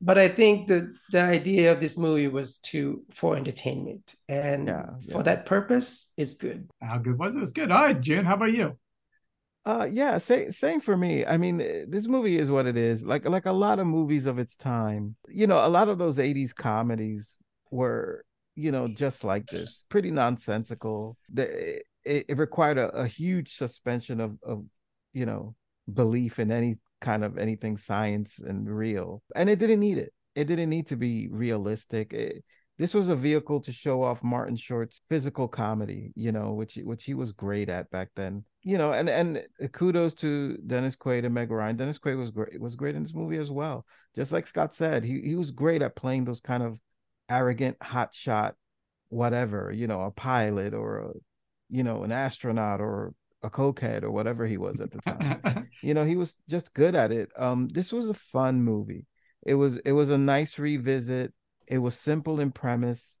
But 0.00 0.18
i 0.18 0.28
think 0.28 0.66
the 0.68 0.94
the 1.10 1.20
idea 1.20 1.72
of 1.72 1.80
this 1.80 1.96
movie 1.96 2.28
was 2.28 2.58
to 2.58 3.02
for 3.12 3.36
entertainment 3.36 4.14
and 4.28 4.68
Yeah, 4.68 4.86
for 5.10 5.22
that 5.22 5.46
purpose 5.46 6.12
it's 6.16 6.34
good 6.34 6.68
How 6.80 6.98
good 6.98 7.18
was 7.18 7.34
it? 7.34 7.38
It 7.38 7.40
was 7.40 7.52
good. 7.52 7.70
All 7.70 7.82
right, 7.82 8.00
Jen, 8.00 8.24
how 8.24 8.34
about 8.34 8.52
you? 8.52 8.76
Uh 9.64 9.86
yeah, 9.90 10.16
same 10.18 10.50
same 10.52 10.80
for 10.80 10.96
me. 10.96 11.26
I 11.26 11.36
mean, 11.36 11.58
this 11.58 12.06
movie 12.08 12.38
is 12.38 12.50
what 12.50 12.66
it 12.66 12.76
is. 12.76 13.04
Like 13.04 13.28
like 13.28 13.44
a 13.46 13.52
lot 13.52 13.78
of 13.78 13.86
movies 13.86 14.24
of 14.26 14.38
its 14.38 14.56
time. 14.56 15.16
You 15.28 15.46
know, 15.46 15.64
a 15.64 15.68
lot 15.68 15.88
of 15.88 15.98
those 15.98 16.18
80s 16.18 16.52
comedies 16.54 17.38
were, 17.70 18.24
you 18.54 18.72
know, 18.72 18.88
just 18.88 19.24
like 19.24 19.48
this. 19.48 19.84
Pretty 19.90 20.10
nonsensical. 20.10 21.18
The, 21.28 21.82
it, 22.04 22.24
it 22.28 22.38
required 22.38 22.78
a, 22.78 22.88
a 22.90 23.06
huge 23.06 23.56
suspension 23.56 24.20
of 24.20 24.38
of, 24.42 24.64
you 25.12 25.26
know, 25.26 25.54
belief 25.92 26.38
in 26.38 26.50
any 26.50 26.78
kind 27.00 27.24
of 27.24 27.38
anything 27.38 27.76
science 27.76 28.38
and 28.38 28.68
real. 28.68 29.22
And 29.34 29.48
it 29.48 29.58
didn't 29.58 29.80
need 29.80 29.98
it. 29.98 30.12
It 30.34 30.44
didn't 30.44 30.70
need 30.70 30.86
to 30.88 30.96
be 30.96 31.28
realistic. 31.28 32.12
It, 32.12 32.44
this 32.78 32.94
was 32.94 33.08
a 33.08 33.16
vehicle 33.16 33.60
to 33.62 33.72
show 33.72 34.04
off 34.04 34.22
Martin 34.22 34.56
Short's 34.56 35.00
physical 35.08 35.48
comedy, 35.48 36.12
you 36.14 36.30
know, 36.30 36.52
which 36.52 36.76
which 36.76 37.02
he 37.02 37.14
was 37.14 37.32
great 37.32 37.68
at 37.68 37.90
back 37.90 38.10
then. 38.14 38.44
You 38.62 38.78
know, 38.78 38.92
and 38.92 39.08
and 39.08 39.42
kudos 39.72 40.14
to 40.14 40.56
Dennis 40.58 40.94
Quaid 40.94 41.24
and 41.24 41.34
Meg 41.34 41.50
Ryan. 41.50 41.76
Dennis 41.76 41.98
Quaid 41.98 42.18
was 42.18 42.30
great 42.30 42.60
was 42.60 42.76
great 42.76 42.94
in 42.94 43.02
this 43.02 43.14
movie 43.14 43.38
as 43.38 43.50
well. 43.50 43.84
Just 44.14 44.30
like 44.30 44.46
Scott 44.46 44.74
said, 44.74 45.02
he 45.02 45.20
he 45.20 45.34
was 45.34 45.50
great 45.50 45.82
at 45.82 45.96
playing 45.96 46.24
those 46.24 46.40
kind 46.40 46.62
of 46.62 46.78
arrogant 47.28 47.78
hotshot 47.80 48.52
whatever, 49.08 49.72
you 49.72 49.86
know, 49.86 50.02
a 50.02 50.10
pilot 50.10 50.74
or 50.74 50.98
a 50.98 51.12
you 51.70 51.82
know, 51.82 52.02
an 52.04 52.12
astronaut 52.12 52.80
or 52.80 53.12
a 53.42 53.50
cokehead 53.50 54.02
or 54.02 54.10
whatever 54.10 54.46
he 54.46 54.58
was 54.58 54.80
at 54.80 54.90
the 54.90 55.00
time. 55.00 55.68
you 55.82 55.94
know, 55.94 56.04
he 56.04 56.16
was 56.16 56.34
just 56.48 56.74
good 56.74 56.94
at 56.94 57.12
it. 57.12 57.30
Um 57.36 57.68
this 57.68 57.92
was 57.92 58.08
a 58.10 58.14
fun 58.14 58.62
movie. 58.62 59.06
It 59.46 59.54
was 59.54 59.76
it 59.78 59.92
was 59.92 60.10
a 60.10 60.18
nice 60.18 60.58
revisit. 60.58 61.32
It 61.66 61.78
was 61.78 61.94
simple 61.98 62.40
in 62.40 62.50
premise. 62.52 63.18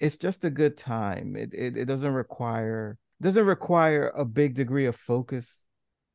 It's 0.00 0.16
just 0.16 0.44
a 0.44 0.50
good 0.50 0.76
time. 0.78 1.36
It 1.36 1.50
it, 1.52 1.76
it 1.76 1.84
doesn't 1.84 2.12
require 2.14 2.96
doesn't 3.20 3.44
require 3.46 4.08
a 4.10 4.24
big 4.24 4.54
degree 4.54 4.86
of 4.86 4.96
focus. 4.96 5.64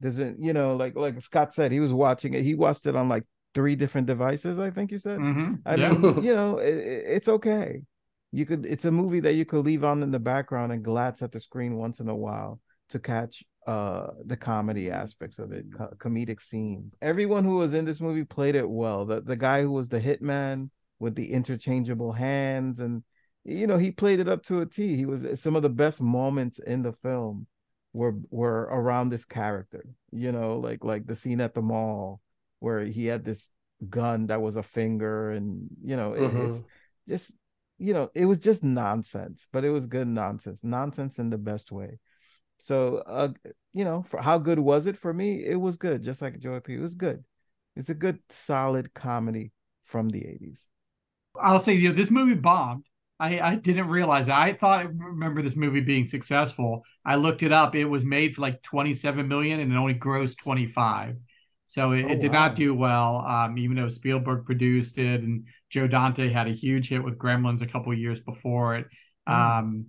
doesn't 0.02 0.42
you 0.42 0.54
know 0.54 0.76
like 0.76 0.96
like 0.96 1.22
Scott 1.22 1.54
said 1.54 1.72
he 1.72 1.80
was 1.80 1.94
watching 1.94 2.34
it 2.34 2.44
he 2.44 2.56
watched 2.56 2.86
it 2.88 2.96
on 2.96 3.08
like 3.10 3.24
three 3.54 3.76
different 3.76 4.08
devices 4.08 4.60
I 4.60 4.72
think 4.72 4.92
you 4.92 4.98
said 5.00 5.20
Mhm. 5.20 5.62
I 5.66 5.76
Yeah. 5.76 5.92
mean 5.94 6.24
you 6.28 6.36
know 6.36 6.58
it- 6.58 7.04
it's 7.18 7.28
okay 7.28 7.84
you 8.32 8.46
could 8.46 8.66
it's 8.66 8.86
a 8.86 8.92
movie 8.92 9.20
that 9.22 9.34
you 9.36 9.46
could 9.46 9.64
leave 9.66 9.84
on 9.84 10.02
in 10.04 10.12
the 10.12 10.20
background 10.20 10.72
and 10.74 10.84
glance 10.84 11.22
at 11.22 11.32
the 11.32 11.40
screen 11.40 11.76
once 11.78 12.00
in 12.00 12.10
a 12.10 12.16
while 12.16 12.60
to 12.94 13.00
catch 13.00 13.44
uh 13.68 14.08
the 14.26 14.38
comedy 14.38 14.90
aspects 14.92 15.40
of 15.40 15.52
it 15.52 15.66
co- 15.78 15.94
comedic 15.98 16.42
scenes. 16.42 16.96
Everyone 17.02 17.44
who 17.46 17.58
was 17.58 17.74
in 17.74 17.86
this 17.86 18.02
movie 18.02 18.24
played 18.26 18.56
it 18.56 18.70
well. 18.70 19.06
The 19.06 19.22
the 19.22 19.36
guy 19.36 19.62
who 19.62 19.72
was 19.72 19.90
the 19.90 20.00
hitman 20.02 20.70
with 21.00 21.16
the 21.16 21.32
interchangeable 21.32 22.14
hands 22.14 22.80
and 22.80 23.04
you 23.44 23.68
know 23.68 23.78
he 23.78 23.92
played 23.92 24.20
it 24.20 24.30
up 24.30 24.44
to 24.44 24.62
a 24.62 24.66
T. 24.66 24.96
He 24.96 25.06
was 25.06 25.26
some 25.42 25.56
of 25.56 25.62
the 25.64 25.70
best 25.70 26.02
moments 26.02 26.60
in 26.60 26.82
the 26.84 26.94
film 26.94 27.48
were 27.94 28.16
were 28.32 28.64
around 28.72 29.10
this 29.10 29.26
character 29.26 29.86
you 30.12 30.32
know 30.32 30.58
like 30.58 30.84
like 30.84 31.06
the 31.06 31.16
scene 31.16 31.40
at 31.42 31.54
the 31.54 31.62
mall 31.62 32.22
where 32.60 32.82
he 32.86 33.06
had 33.06 33.24
this 33.24 33.52
gun 33.90 34.28
that 34.28 34.42
was 34.42 34.56
a 34.56 34.64
finger 34.64 35.32
and 35.32 35.68
you 35.84 35.96
know 35.96 36.14
it- 36.14 36.34
it's 36.36 36.60
Mhm. 36.60 36.66
just 37.08 37.34
you 37.78 37.94
know 37.94 38.10
it 38.16 38.26
was 38.26 38.40
just 38.40 38.64
nonsense 38.64 39.48
but 39.52 39.64
it 39.66 39.70
was 39.72 39.86
good 39.88 40.08
nonsense. 40.08 40.60
Nonsense 40.64 41.20
in 41.20 41.30
the 41.30 41.38
best 41.38 41.72
way 41.72 42.00
so 42.64 42.98
uh 43.08 43.30
you 43.74 43.86
know 43.86 44.04
for 44.10 44.22
how 44.22 44.40
good 44.40 44.60
was 44.60 44.88
it 44.88 44.98
for 44.98 45.14
me 45.14 45.46
it 45.46 45.56
was 45.60 45.78
good 45.78 46.04
just 46.04 46.24
like 46.24 46.40
Joey 46.40 46.62
P 46.62 46.76
it 46.76 46.80
was 46.80 46.96
good 46.96 47.24
it's 47.76 47.90
a 47.90 47.94
good 47.96 48.20
solid 48.32 48.94
comedy 48.96 49.52
from 49.86 50.10
the 50.10 50.22
80s 50.22 50.66
I'll 51.40 51.60
say 51.60 51.74
you 51.74 51.90
know, 51.90 51.96
this 51.96 52.12
movie 52.12 52.36
bombed. 52.36 52.86
I, 53.20 53.40
I 53.40 53.56
didn't 53.56 53.90
realize 53.90 54.28
that. 54.28 54.38
I 54.40 54.54
thought 54.54 54.80
I 54.80 54.84
remember 54.84 55.42
this 55.42 55.56
movie 55.56 55.82
being 55.82 56.06
successful. 56.06 56.84
I 57.06 57.16
looked 57.16 57.44
it 57.44 57.52
up. 57.52 57.76
It 57.76 57.86
was 57.86 58.04
made 58.06 58.36
for 58.36 58.42
like 58.42 58.62
27 58.64 59.28
million 59.28 59.60
and 59.60 59.72
it 59.72 59.76
only 59.76 59.96
grossed 59.96 60.38
25. 60.38 61.16
So 61.66 61.94
it, 61.94 62.06
Oh, 62.06 62.10
it 62.12 62.20
did 62.20 62.32
wow. 62.32 62.34
not 62.34 62.56
do 62.56 62.76
well, 62.76 63.18
um, 63.22 63.58
even 63.58 63.78
though 63.78 63.88
Spielberg 63.88 64.46
produced 64.46 64.98
it 64.98 65.22
and 65.22 65.46
Joe 65.70 65.88
Dante 65.88 66.30
had 66.30 66.48
a 66.48 66.52
huge 66.52 66.90
hit 66.90 67.04
with 67.04 67.18
Gremlins 67.18 67.62
a 67.62 67.68
couple 67.68 67.94
years 67.94 68.20
before 68.20 68.76
it. 68.76 68.88
Mm. 69.28 69.58
Um, 69.60 69.86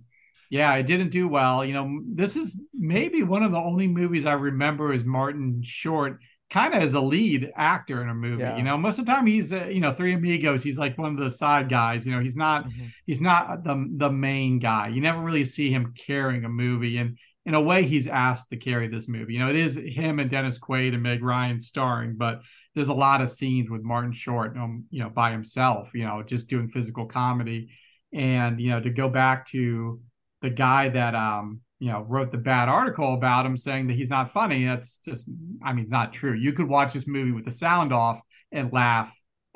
yeah, 0.49 0.75
it 0.75 0.85
didn't 0.87 1.09
do 1.09 1.27
well. 1.27 1.65
You 1.65 1.73
know, 1.73 2.01
this 2.07 2.35
is 2.35 2.59
maybe 2.73 3.23
one 3.23 3.43
of 3.43 3.51
the 3.51 3.57
only 3.59 3.87
movies 3.87 4.25
I 4.25 4.33
remember 4.33 4.93
is 4.93 5.03
Martin 5.03 5.61
Short 5.63 6.19
kind 6.51 6.75
of 6.75 6.83
as 6.83 6.93
a 6.93 7.01
lead 7.01 7.51
actor 7.55 8.03
in 8.03 8.09
a 8.09 8.13
movie. 8.13 8.43
Yeah. 8.43 8.55
You 8.57 8.63
know, 8.63 8.77
most 8.77 8.99
of 8.99 9.05
the 9.05 9.11
time 9.11 9.25
he's 9.25 9.51
uh, 9.51 9.65
you 9.65 9.79
know 9.79 9.93
Three 9.93 10.13
Amigos. 10.13 10.61
He's 10.63 10.77
like 10.77 10.97
one 10.97 11.11
of 11.11 11.17
the 11.17 11.31
side 11.31 11.69
guys. 11.69 12.05
You 12.05 12.11
know, 12.13 12.21
he's 12.21 12.37
not 12.37 12.65
Mm-hmm. 12.65 12.85
he's 13.05 13.21
not 13.21 13.63
the 13.63 13.87
the 13.97 14.11
main 14.11 14.59
guy. 14.59 14.89
You 14.89 15.01
never 15.01 15.19
really 15.19 15.45
see 15.45 15.71
him 15.71 15.93
carrying 15.97 16.45
a 16.45 16.49
movie, 16.49 16.97
and 16.97 17.17
in 17.47 17.53
a 17.53 17.61
way, 17.61 17.83
he's 17.83 18.07
asked 18.07 18.49
to 18.51 18.57
carry 18.57 18.87
this 18.87 19.07
movie. 19.07 19.33
You 19.33 19.39
know, 19.39 19.49
it 19.49 19.55
is 19.55 19.75
him 19.75 20.19
and 20.19 20.31
Dennis 20.31 20.57
Quaid 20.57 20.93
and 20.93 21.03
Meg 21.03 21.23
Ryan 21.23 21.61
starring, 21.61 22.15
but 22.17 22.41
there's 22.73 22.87
a 22.87 22.93
lot 22.93 23.21
of 23.21 23.29
scenes 23.29 23.69
with 23.69 23.83
Martin 23.83 24.13
Short, 24.13 24.57
um, 24.57 24.85
you 24.89 25.01
know, 25.03 25.09
by 25.09 25.31
himself. 25.31 25.89
You 25.93 26.05
know, 26.05 26.23
just 26.23 26.47
doing 26.47 26.69
physical 26.69 27.05
comedy, 27.05 27.69
and 28.13 28.59
you 28.59 28.69
know, 28.69 28.79
to 28.79 28.89
go 28.89 29.09
back 29.09 29.47
to 29.47 29.99
the 30.45 30.49
guy 30.67 30.83
that 30.89 31.13
um 31.15 31.61
you 31.79 31.89
know 31.91 32.01
wrote 32.13 32.31
the 32.31 32.37
bad 32.51 32.67
article 32.69 33.13
about 33.19 33.45
him 33.45 33.57
saying 33.57 33.87
that 33.87 33.95
he's 33.99 34.09
not 34.17 34.31
funny. 34.39 34.65
That's 34.65 34.99
just 34.99 35.29
i 35.63 35.73
mean 35.73 35.87
not 35.89 36.13
true. 36.19 36.33
You 36.45 36.51
could 36.53 36.69
watch 36.77 36.93
this 36.93 37.07
movie 37.07 37.31
with 37.37 37.45
the 37.45 37.51
sound 37.65 37.91
off 37.91 38.19
and 38.51 38.71
laugh 38.71 39.09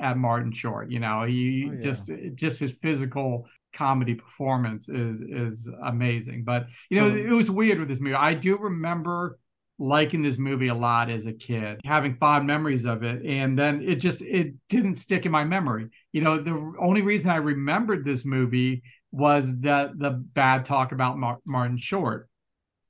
at 0.07 0.17
martin 0.17 0.51
short 0.51 0.85
you 0.91 0.99
know? 1.05 1.17
He 1.25 1.67
Oh, 1.67 1.73
yeah. 1.73 1.79
just 1.87 2.03
just 2.35 2.59
his 2.59 2.73
physical 2.85 3.47
comedy 3.73 4.15
performance 4.15 4.89
is 4.89 5.21
is 5.21 5.69
amazing. 5.93 6.43
But 6.43 6.61
you 6.89 6.99
know 6.99 7.07
Oh. 7.07 7.15
it 7.31 7.35
was 7.41 7.49
weird 7.51 7.79
with 7.79 7.87
this 7.89 7.99
movie. 8.01 8.15
I 8.15 8.33
do 8.33 8.57
remember 8.57 9.37
liking 9.81 10.21
this 10.23 10.37
movie 10.37 10.67
a 10.67 10.75
lot 10.87 11.09
as 11.09 11.25
a 11.25 11.31
kid 11.47 11.79
having 11.85 12.13
fond 12.17 12.45
memories 12.45 12.85
of 12.93 13.01
it. 13.03 13.17
And 13.25 13.57
then 13.57 13.81
it 13.81 13.95
just 14.07 14.21
it 14.21 14.47
didn't 14.73 14.95
stick 15.05 15.25
in 15.25 15.31
my 15.31 15.45
memory. 15.45 15.85
You 16.11 16.21
know 16.25 16.37
the 16.37 16.55
only 16.87 17.01
reason 17.11 17.31
i 17.31 17.37
remembered 17.37 18.03
this 18.03 18.25
movie 18.25 18.81
was 19.11 19.47
the 19.59 19.91
the 19.97 20.11
bad 20.11 20.65
talk 20.65 20.91
about 20.91 21.17
Mar- 21.17 21.39
martin 21.45 21.77
short 21.77 22.29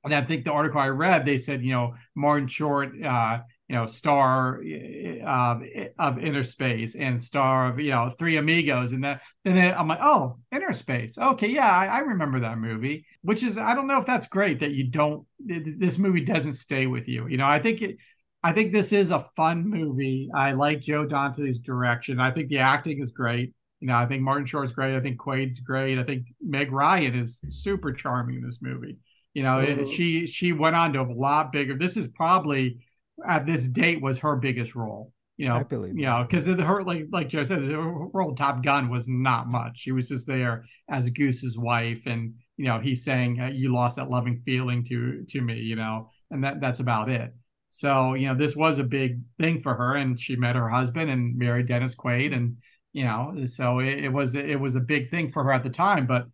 and 0.04 0.14
I 0.14 0.22
think 0.22 0.44
the 0.44 0.52
article 0.52 0.80
I 0.80 0.88
read, 0.88 1.26
they 1.26 1.36
said, 1.36 1.62
you 1.62 1.72
know, 1.72 1.94
Martin 2.14 2.48
Short, 2.48 2.90
uh, 3.04 3.40
you 3.68 3.76
know, 3.76 3.84
star 3.86 4.56
of 4.56 5.62
of 5.98 6.16
Innerspace 6.16 6.96
and 6.98 7.22
star 7.22 7.70
of 7.70 7.78
you 7.78 7.90
know 7.90 8.10
Three 8.18 8.36
Amigos, 8.38 8.92
and 8.92 9.04
that. 9.04 9.22
Then 9.44 9.56
it- 9.58 9.74
I'm 9.78 9.88
like, 9.88 9.98
oh, 10.02 10.38
Innerspace. 10.52 11.18
Okay, 11.18 11.48
yeah, 11.48 11.70
I, 11.70 11.86
I 11.86 11.98
remember 11.98 12.40
that 12.40 12.58
movie. 12.58 13.06
Which 13.22 13.42
is, 13.42 13.58
I 13.58 13.74
don't 13.74 13.86
know 13.86 14.00
if 14.00 14.06
that's 14.06 14.26
great 14.26 14.60
that 14.60 14.72
you 14.72 14.88
don't. 14.88 15.26
th- 15.46 15.62
This 15.78 15.98
movie 15.98 16.22
doesn't 16.24 16.54
stay 16.54 16.86
with 16.86 17.06
you. 17.06 17.28
You 17.28 17.36
know, 17.36 17.46
I 17.46 17.60
think 17.60 17.82
it. 17.82 17.96
I 18.42 18.52
think 18.52 18.72
this 18.72 18.92
is 18.92 19.10
a 19.10 19.26
fun 19.36 19.68
movie. 19.68 20.30
I 20.34 20.52
like 20.52 20.80
Joe 20.80 21.04
Dante's 21.04 21.58
direction. 21.58 22.20
I 22.20 22.30
think 22.30 22.48
the 22.48 22.58
acting 22.58 23.00
is 23.00 23.12
great. 23.12 23.52
You 23.80 23.88
know, 23.88 23.96
I 23.96 24.06
think 24.06 24.22
Martin 24.22 24.44
Short's 24.46 24.72
great. 24.72 24.94
I 24.94 25.00
think 25.00 25.18
Quaid's 25.18 25.58
great. 25.60 25.98
I 25.98 26.04
think 26.04 26.26
Meg 26.40 26.70
Ryan 26.70 27.14
is 27.18 27.42
super 27.48 27.92
charming 27.92 28.36
in 28.36 28.42
this 28.44 28.58
movie. 28.60 28.98
You 29.34 29.42
know, 29.42 29.60
it- 29.60 29.78
Mhm. 29.80 29.92
she 29.92 30.26
she 30.26 30.52
went 30.52 30.76
on 30.76 30.92
to 30.92 31.00
a 31.00 31.02
lot 31.12 31.52
bigger. 31.52 31.76
This 31.76 31.96
is 31.96 32.08
probably 32.08 32.78
at 33.26 33.46
this 33.46 33.68
date 33.68 34.00
was 34.02 34.20
her 34.20 34.36
biggest 34.36 34.74
role. 34.74 35.12
You 35.36 35.48
know, 35.48 35.56
I 35.56 35.62
believe 35.62 35.96
you 35.96 36.04
know, 36.04 36.22
because 36.28 36.44
her 36.44 36.82
like 36.84 37.06
like 37.10 37.28
Joe 37.30 37.42
said, 37.44 37.62
her 37.62 37.80
role 38.12 38.34
Top 38.34 38.62
Gun 38.62 38.90
was 38.90 39.08
not 39.08 39.48
much. 39.48 39.78
She 39.78 39.92
was 39.92 40.08
just 40.08 40.26
there 40.26 40.66
as 40.90 41.08
Goose's 41.10 41.56
wife, 41.58 42.02
and 42.04 42.34
you 42.58 42.66
know, 42.66 42.78
he's 42.78 43.02
saying 43.04 43.40
you 43.54 43.72
lost 43.72 43.96
that 43.96 44.10
loving 44.10 44.42
feeling 44.44 44.84
to 44.84 45.24
to 45.24 45.40
me. 45.40 45.60
You 45.60 45.76
know, 45.76 46.10
and 46.30 46.44
that 46.44 46.60
that's 46.60 46.80
about 46.80 47.08
it. 47.08 47.34
So 47.70 48.12
you 48.14 48.26
know, 48.26 48.34
this 48.34 48.54
was 48.54 48.78
a 48.78 48.84
big 48.84 49.20
thing 49.38 49.62
for 49.62 49.74
her, 49.74 49.94
and 49.94 50.20
she 50.20 50.36
met 50.36 50.56
her 50.56 50.68
husband 50.68 51.10
and 51.10 51.38
married 51.38 51.66
Dennis 51.68 51.94
Quaid, 51.94 52.34
and 52.34 52.58
you 52.92 53.04
know, 53.04 53.44
so 53.46 53.78
it, 53.80 54.04
it 54.04 54.12
was 54.12 54.34
it 54.34 54.58
was 54.60 54.76
a 54.76 54.80
big 54.80 55.10
thing 55.10 55.30
for 55.30 55.44
her 55.44 55.52
at 55.52 55.62
the 55.62 55.70
time, 55.70 56.06
but 56.06 56.26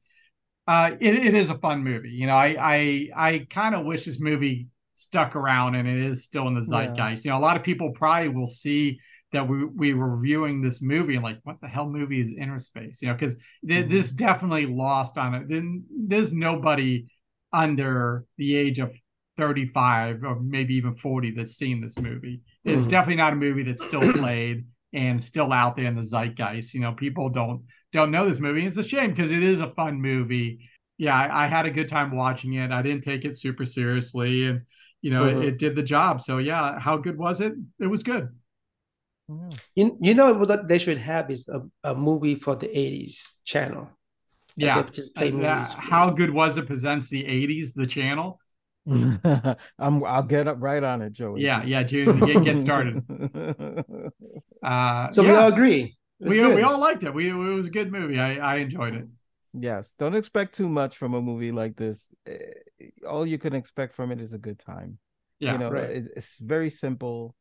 uh, 0.66 0.92
it, 1.00 1.14
it 1.14 1.34
is 1.34 1.48
a 1.50 1.58
fun 1.58 1.84
movie. 1.84 2.10
You 2.10 2.26
know, 2.26 2.34
I 2.34 2.56
I 2.58 3.10
I 3.16 3.46
kind 3.50 3.74
of 3.74 3.84
wish 3.84 4.04
this 4.04 4.20
movie 4.20 4.68
stuck 4.94 5.36
around 5.36 5.74
and 5.74 5.86
it 5.88 5.98
is 5.98 6.24
still 6.24 6.48
in 6.48 6.54
the 6.54 6.62
Yeah. 6.66 6.66
zeitgeist. 6.66 7.24
You 7.24 7.30
know, 7.30 7.38
a 7.38 7.40
lot 7.40 7.56
of 7.56 7.62
people 7.62 7.92
probably 7.92 8.28
will 8.30 8.46
see 8.46 8.98
that 9.32 9.48
we 9.48 9.64
we 9.64 9.94
were 9.94 10.16
reviewing 10.16 10.62
this 10.62 10.82
movie 10.82 11.14
and 11.14 11.24
like, 11.24 11.38
what 11.44 11.60
the 11.60 11.68
hell 11.68 11.88
movie 11.88 12.20
is 12.20 12.32
Innerspace? 12.32 13.00
You 13.02 13.08
know, 13.08 13.14
because 13.14 13.36
th- 13.66 13.88
this 13.88 14.10
definitely 14.10 14.66
lost 14.66 15.18
on 15.18 15.34
it. 15.34 15.48
Then 15.48 15.84
there's 15.90 16.32
nobody 16.32 17.06
under 17.52 18.24
the 18.38 18.56
age 18.56 18.78
of 18.78 18.92
35 19.36 20.24
or 20.24 20.40
maybe 20.40 20.74
even 20.74 20.94
40 20.94 21.30
that's 21.30 21.54
seen 21.56 21.80
this 21.80 21.98
movie. 21.98 22.40
It's 22.64 22.86
Mhm. 22.86 22.88
definitely 22.88 23.16
not 23.16 23.34
a 23.34 23.36
movie 23.36 23.62
that's 23.62 23.82
still 23.84 24.08
played 24.08 24.64
and 24.96 25.22
still 25.22 25.52
out 25.52 25.76
there 25.76 25.86
in 25.86 25.94
the 25.94 26.02
zeitgeist. 26.02 26.74
You 26.74 26.80
know, 26.80 26.92
people 26.92 27.28
don't 27.28 27.60
don't 27.92 28.10
know 28.10 28.28
this 28.28 28.40
movie. 28.40 28.66
It's 28.66 28.76
a 28.78 28.82
shame 28.82 29.10
because 29.10 29.30
it 29.30 29.42
is 29.42 29.60
a 29.60 29.68
fun 29.70 30.00
movie. 30.00 30.68
Yeah, 30.98 31.14
I, 31.14 31.44
I 31.44 31.46
had 31.46 31.66
a 31.66 31.70
good 31.70 31.88
time 31.88 32.10
watching 32.16 32.54
it. 32.54 32.72
I 32.72 32.82
didn't 32.82 33.04
take 33.04 33.24
it 33.24 33.38
super 33.38 33.66
seriously, 33.66 34.46
and 34.46 34.62
you 35.02 35.10
know, 35.12 35.24
Mhm. 35.24 35.42
it, 35.42 35.48
it 35.48 35.58
did 35.58 35.76
the 35.76 35.82
job. 35.82 36.22
So 36.22 36.38
yeah, 36.38 36.78
how 36.80 36.96
good 36.96 37.18
was 37.18 37.40
it? 37.40 37.52
It 37.78 37.86
was 37.86 38.02
good. 38.02 38.28
You, 39.74 39.98
you 40.00 40.14
know 40.14 40.32
what 40.34 40.68
they 40.68 40.78
should 40.78 40.98
have 40.98 41.30
is 41.30 41.48
a, 41.48 41.60
a 41.82 41.94
movie 41.94 42.36
for 42.36 42.54
the 42.56 42.68
80s 42.68 43.34
channel. 43.44 43.88
Yeah. 44.56 44.82
just 44.90 45.14
play 45.14 45.28
Uh, 45.28 45.32
movies. 45.32 45.72
how 45.72 46.10
good 46.10 46.30
was 46.30 46.56
it? 46.56 46.66
Presents 46.66 47.08
the 47.10 47.24
'80s, 47.24 47.74
the 47.74 47.86
channel. 47.86 48.40
I'm 49.78 50.04
I'll 50.04 50.22
get 50.22 50.46
up 50.48 50.58
right 50.60 50.82
on 50.82 51.02
it, 51.02 51.12
Joey. 51.12 51.42
Yeah, 51.42 51.62
yeah, 51.64 51.82
June, 51.82 52.20
get, 52.20 52.44
get 52.44 52.58
started. 52.58 53.02
Uh, 54.62 55.10
So 55.10 55.22
we 55.22 55.30
all 55.30 55.48
agree. 55.52 55.96
We 56.18 56.36
good. 56.36 56.56
we 56.56 56.62
all 56.62 56.78
liked 56.78 57.04
it. 57.04 57.12
We 57.12 57.28
it 57.28 57.34
was 57.34 57.66
a 57.66 57.70
good 57.70 57.92
movie. 57.92 58.18
I 58.18 58.36
I 58.36 58.56
enjoyed 58.56 58.94
it. 58.94 59.06
Yes, 59.52 59.94
don't 59.98 60.14
expect 60.14 60.54
too 60.54 60.68
much 60.68 60.96
from 60.98 61.14
a 61.14 61.20
movie 61.22 61.52
like 61.52 61.76
this. 61.76 62.08
Eh, 62.26 62.90
All 63.08 63.26
you 63.26 63.38
can 63.38 63.54
expect 63.54 63.94
from 63.94 64.12
it 64.12 64.20
is 64.20 64.32
a 64.32 64.38
good 64.38 64.58
time. 64.58 64.98
Yeah, 65.38 65.52
you 65.52 65.58
know, 65.58 65.70
right. 65.70 65.90
it, 65.90 66.04
it's 66.16 66.38
very 66.38 66.70
simple. 66.70 67.34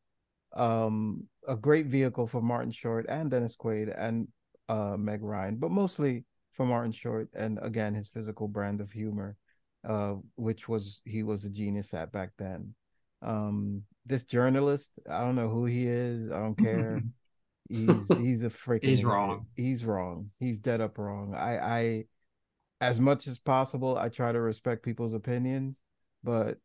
Um, 0.55 1.27
a 1.47 1.55
great 1.55 1.87
vehicle 1.87 2.27
for 2.27 2.41
Martin 2.41 2.71
Short 2.71 3.05
and 3.09 3.29
Dennis 3.31 3.55
Quaid 3.55 3.93
and 3.97 4.27
uh 4.69 4.95
Meg 4.97 5.21
Ryan, 5.23 5.55
but 5.57 5.71
mostly 5.71 6.25
for 6.53 6.65
Martin 6.65 6.91
Short 6.91 7.29
and 7.33 7.59
again 7.61 7.93
his 7.93 8.07
physical 8.07 8.47
brand 8.47 8.81
of 8.81 8.91
humor, 8.91 9.35
uh, 9.87 10.15
which 10.35 10.67
was 10.67 11.01
he 11.05 11.23
was 11.23 11.45
a 11.45 11.49
genius 11.49 11.93
at 11.93 12.11
back 12.11 12.31
then. 12.37 12.73
Um, 13.21 13.83
this 14.05 14.25
journalist, 14.25 14.91
I 15.09 15.21
don't 15.21 15.35
know 15.35 15.49
who 15.49 15.65
he 15.65 15.87
is. 15.87 16.31
I 16.31 16.39
don't 16.39 16.57
care. 16.57 17.03
he's 17.69 18.07
he's 18.07 18.43
a 18.43 18.49
freaking 18.49 18.83
He's 18.83 19.03
wrong. 19.03 19.45
He's 19.55 19.85
wrong. 19.85 20.31
He's 20.39 20.59
dead 20.59 20.81
up 20.81 20.97
wrong. 20.97 21.33
I 21.35 21.57
I 21.57 22.05
as 22.81 22.99
much 22.99 23.27
as 23.27 23.39
possible 23.39 23.97
I 23.97 24.09
try 24.09 24.31
to 24.31 24.41
respect 24.41 24.83
people's 24.83 25.13
opinions, 25.13 25.81
but 26.23 26.57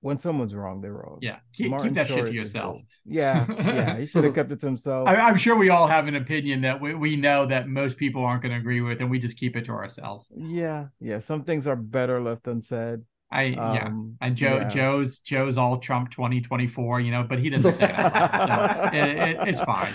when 0.00 0.18
someone's 0.18 0.54
wrong, 0.54 0.80
they're 0.80 0.92
wrong. 0.92 1.18
Yeah, 1.20 1.38
keep, 1.52 1.76
keep 1.82 1.94
that 1.94 2.08
shit 2.08 2.26
to 2.26 2.32
yourself. 2.32 2.76
good. 2.76 3.14
Yeah, 3.14 3.46
yeah. 3.48 3.98
He 3.98 4.06
should 4.06 4.24
have 4.24 4.34
kept 4.36 4.52
it 4.52 4.60
to 4.60 4.66
himself. 4.66 5.08
I, 5.08 5.16
I'm 5.16 5.36
sure 5.36 5.56
we 5.56 5.70
all 5.70 5.86
have 5.88 6.06
an 6.06 6.14
opinion 6.14 6.60
that 6.62 6.80
we, 6.80 6.94
we 6.94 7.16
know 7.16 7.46
that 7.46 7.68
most 7.68 7.96
people 7.96 8.24
aren't 8.24 8.42
going 8.42 8.52
to 8.52 8.58
agree 8.58 8.80
with, 8.80 9.00
and 9.00 9.10
we 9.10 9.18
just 9.18 9.36
keep 9.38 9.56
it 9.56 9.64
to 9.64 9.72
ourselves. 9.72 10.28
Yeah, 10.36 10.86
yeah. 11.00 11.18
Some 11.18 11.42
things 11.44 11.66
are 11.66 11.76
better 11.76 12.20
left 12.20 12.46
unsaid. 12.46 13.00
I 13.30 13.42
yeah, 13.42 13.86
Um, 13.86 14.16
and 14.22 14.36
Joe 14.36 14.56
yeah. 14.56 14.68
Joe's 14.68 15.18
Joe's 15.18 15.58
all 15.58 15.78
Trump 15.78 16.10
twenty 16.10 16.40
twenty 16.40 16.66
four, 16.66 16.98
you 16.98 17.10
know, 17.10 17.24
but 17.24 17.38
he 17.38 17.50
doesn't 17.50 17.72
say 17.74 17.86
that, 17.88 18.90
so 18.92 18.96
it, 18.96 19.16
it, 19.30 19.48
it's 19.48 19.60
fine. 19.60 19.92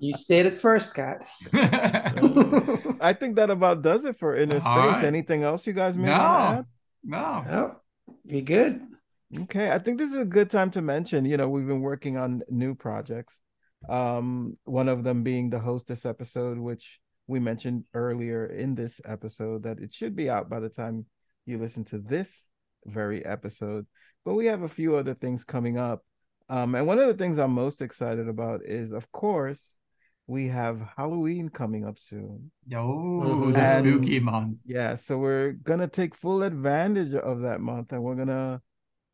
You 0.00 0.14
said 0.14 0.46
it 0.46 0.54
first, 0.54 0.88
Scott. 0.90 1.18
I 1.52 3.14
think 3.18 3.36
that 3.36 3.50
about 3.50 3.82
does 3.82 4.06
it 4.06 4.18
for 4.18 4.34
Innerspace. 4.36 4.64
All 4.64 4.88
right. 4.88 5.04
Anything 5.04 5.42
else 5.42 5.66
you 5.66 5.74
guys 5.74 5.98
may 5.98 6.08
want 6.08 6.66
No, 7.04 7.10
to 7.18 7.52
no. 7.52 7.76
Oh, 8.08 8.16
be 8.26 8.40
good. 8.40 8.80
Add? 9.34 9.42
Okay, 9.42 9.70
I 9.70 9.78
think 9.78 9.98
this 9.98 10.10
is 10.12 10.20
a 10.20 10.24
good 10.24 10.50
time 10.50 10.70
to 10.72 10.82
mention. 10.82 11.24
You 11.24 11.36
know, 11.36 11.48
we've 11.48 11.66
been 11.66 11.80
working 11.80 12.16
on 12.16 12.42
new 12.48 12.74
projects. 12.74 13.40
Um, 13.88 14.56
one 14.64 14.88
of 14.88 15.02
them 15.04 15.22
being 15.22 15.50
the 15.50 15.58
hostess 15.58 16.06
episode, 16.06 16.58
which 16.58 17.00
we 17.26 17.40
mentioned 17.40 17.84
earlier 17.94 18.46
in 18.46 18.74
this 18.74 19.00
episode 19.04 19.64
that 19.64 19.78
it 19.80 19.92
should 19.92 20.14
be 20.14 20.28
out 20.30 20.48
by 20.48 20.60
the 20.60 20.68
time 20.68 21.06
you 21.46 21.58
listen 21.58 21.84
to 21.86 21.98
this 21.98 22.48
very 22.84 23.24
episode. 23.24 23.86
But 24.24 24.34
we 24.34 24.46
have 24.46 24.62
a 24.62 24.68
few 24.68 24.96
other 24.96 25.14
things 25.14 25.44
coming 25.44 25.78
up. 25.78 26.04
Um, 26.48 26.74
and 26.74 26.86
one 26.86 26.98
of 26.98 27.08
the 27.08 27.14
things 27.14 27.38
I'm 27.38 27.52
most 27.52 27.80
excited 27.82 28.28
about 28.28 28.60
is, 28.64 28.92
of 28.92 29.10
course, 29.10 29.78
we 30.26 30.48
have 30.48 30.80
Halloween 30.96 31.48
coming 31.48 31.84
up 31.84 31.98
soon. 31.98 32.50
Oh, 32.74 33.50
the 33.50 33.58
And- 33.60 33.86
spooky 33.86 34.20
month. 34.20 34.58
Yeah, 34.64 34.94
so 34.94 35.18
we're 35.18 35.52
gonna 35.52 35.88
take 35.88 36.14
full 36.14 36.42
advantage 36.42 37.14
of 37.14 37.40
that 37.40 37.60
month 37.60 37.92
and 37.92 38.02
we're 38.02 38.14
gonna 38.14 38.60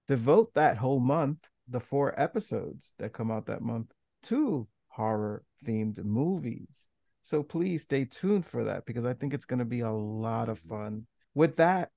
devote 0.09 0.53
that 0.55 0.77
whole 0.79 1.01
month, 1.01 1.39
the 1.69 1.81
four 1.81 2.19
episodes 2.19 2.95
that 2.99 3.13
come 3.13 3.31
out 3.31 3.47
that 3.47 3.63
month, 3.63 3.93
to 4.25 4.67
horror 4.89 5.45
themed 5.65 6.03
movies. 6.03 6.89
So 7.23 7.43
please 7.43 7.83
stay 7.83 8.07
tuned 8.07 8.47
for 8.47 8.65
that 8.65 8.87
because 8.87 9.05
I 9.05 9.13
think 9.13 9.35
it's 9.35 9.45
gonna 9.45 9.65
be 9.65 9.81
a 9.81 9.93
lot 9.93 10.49
of 10.49 10.59
fun. 10.61 11.07
With 11.35 11.57
that, 11.57 11.91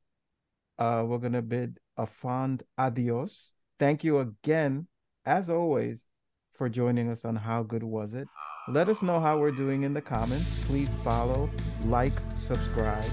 uh, 0.78 1.04
we're 1.08 1.20
gonna 1.20 1.42
bid 1.42 1.80
a 1.98 2.06
fond 2.06 2.64
adios. 2.78 3.54
Thank 3.80 4.04
you 4.04 4.20
again, 4.20 4.88
as 5.26 5.50
always, 5.50 6.06
for 6.54 6.70
joining 6.70 7.10
us 7.10 7.26
on 7.26 7.36
How 7.36 7.64
Good 7.64 7.84
Was 7.84 8.14
It? 8.14 8.28
Let 8.68 8.90
us 8.90 9.02
know 9.02 9.20
how 9.20 9.40
we're 9.40 9.52
doing 9.52 9.84
in 9.84 9.94
the 9.94 10.02
comments. 10.02 10.54
Please 10.66 10.96
follow, 11.04 11.50
like, 11.86 12.14
subscribe, 12.36 13.10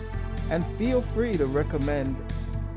and 0.51 0.67
feel 0.77 1.01
free 1.01 1.37
to 1.37 1.47
recommend 1.47 2.17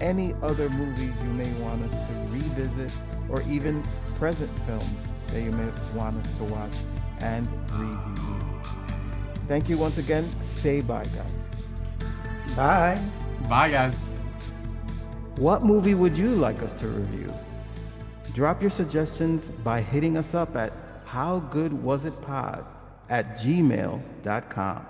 any 0.01 0.35
other 0.41 0.69
movies 0.69 1.13
you 1.23 1.29
may 1.29 1.51
want 1.61 1.81
us 1.83 1.91
to 1.91 2.13
revisit 2.29 2.91
or 3.29 3.41
even 3.43 3.83
present 4.17 4.49
films 4.65 4.99
that 5.27 5.41
you 5.41 5.51
may 5.51 5.69
want 5.95 6.17
us 6.17 6.31
to 6.37 6.43
watch 6.43 6.73
and 7.19 7.47
review. 7.71 8.39
Thank 9.47 9.69
you 9.69 9.77
once 9.77 9.97
again. 9.97 10.29
Say 10.41 10.81
bye, 10.81 11.05
guys. 11.05 11.31
Bye. 12.55 13.01
Bye, 13.47 13.69
guys. 13.69 13.97
What 15.37 15.63
movie 15.63 15.93
would 15.93 16.17
you 16.17 16.35
like 16.35 16.61
us 16.61 16.73
to 16.75 16.87
review? 16.87 17.33
Drop 18.33 18.61
your 18.61 18.71
suggestions 18.71 19.49
by 19.49 19.81
hitting 19.81 20.17
us 20.17 20.33
up 20.33 20.55
at 20.55 20.73
howgoodwasitpod 21.05 22.65
at 23.09 23.37
gmail.com. 23.37 24.85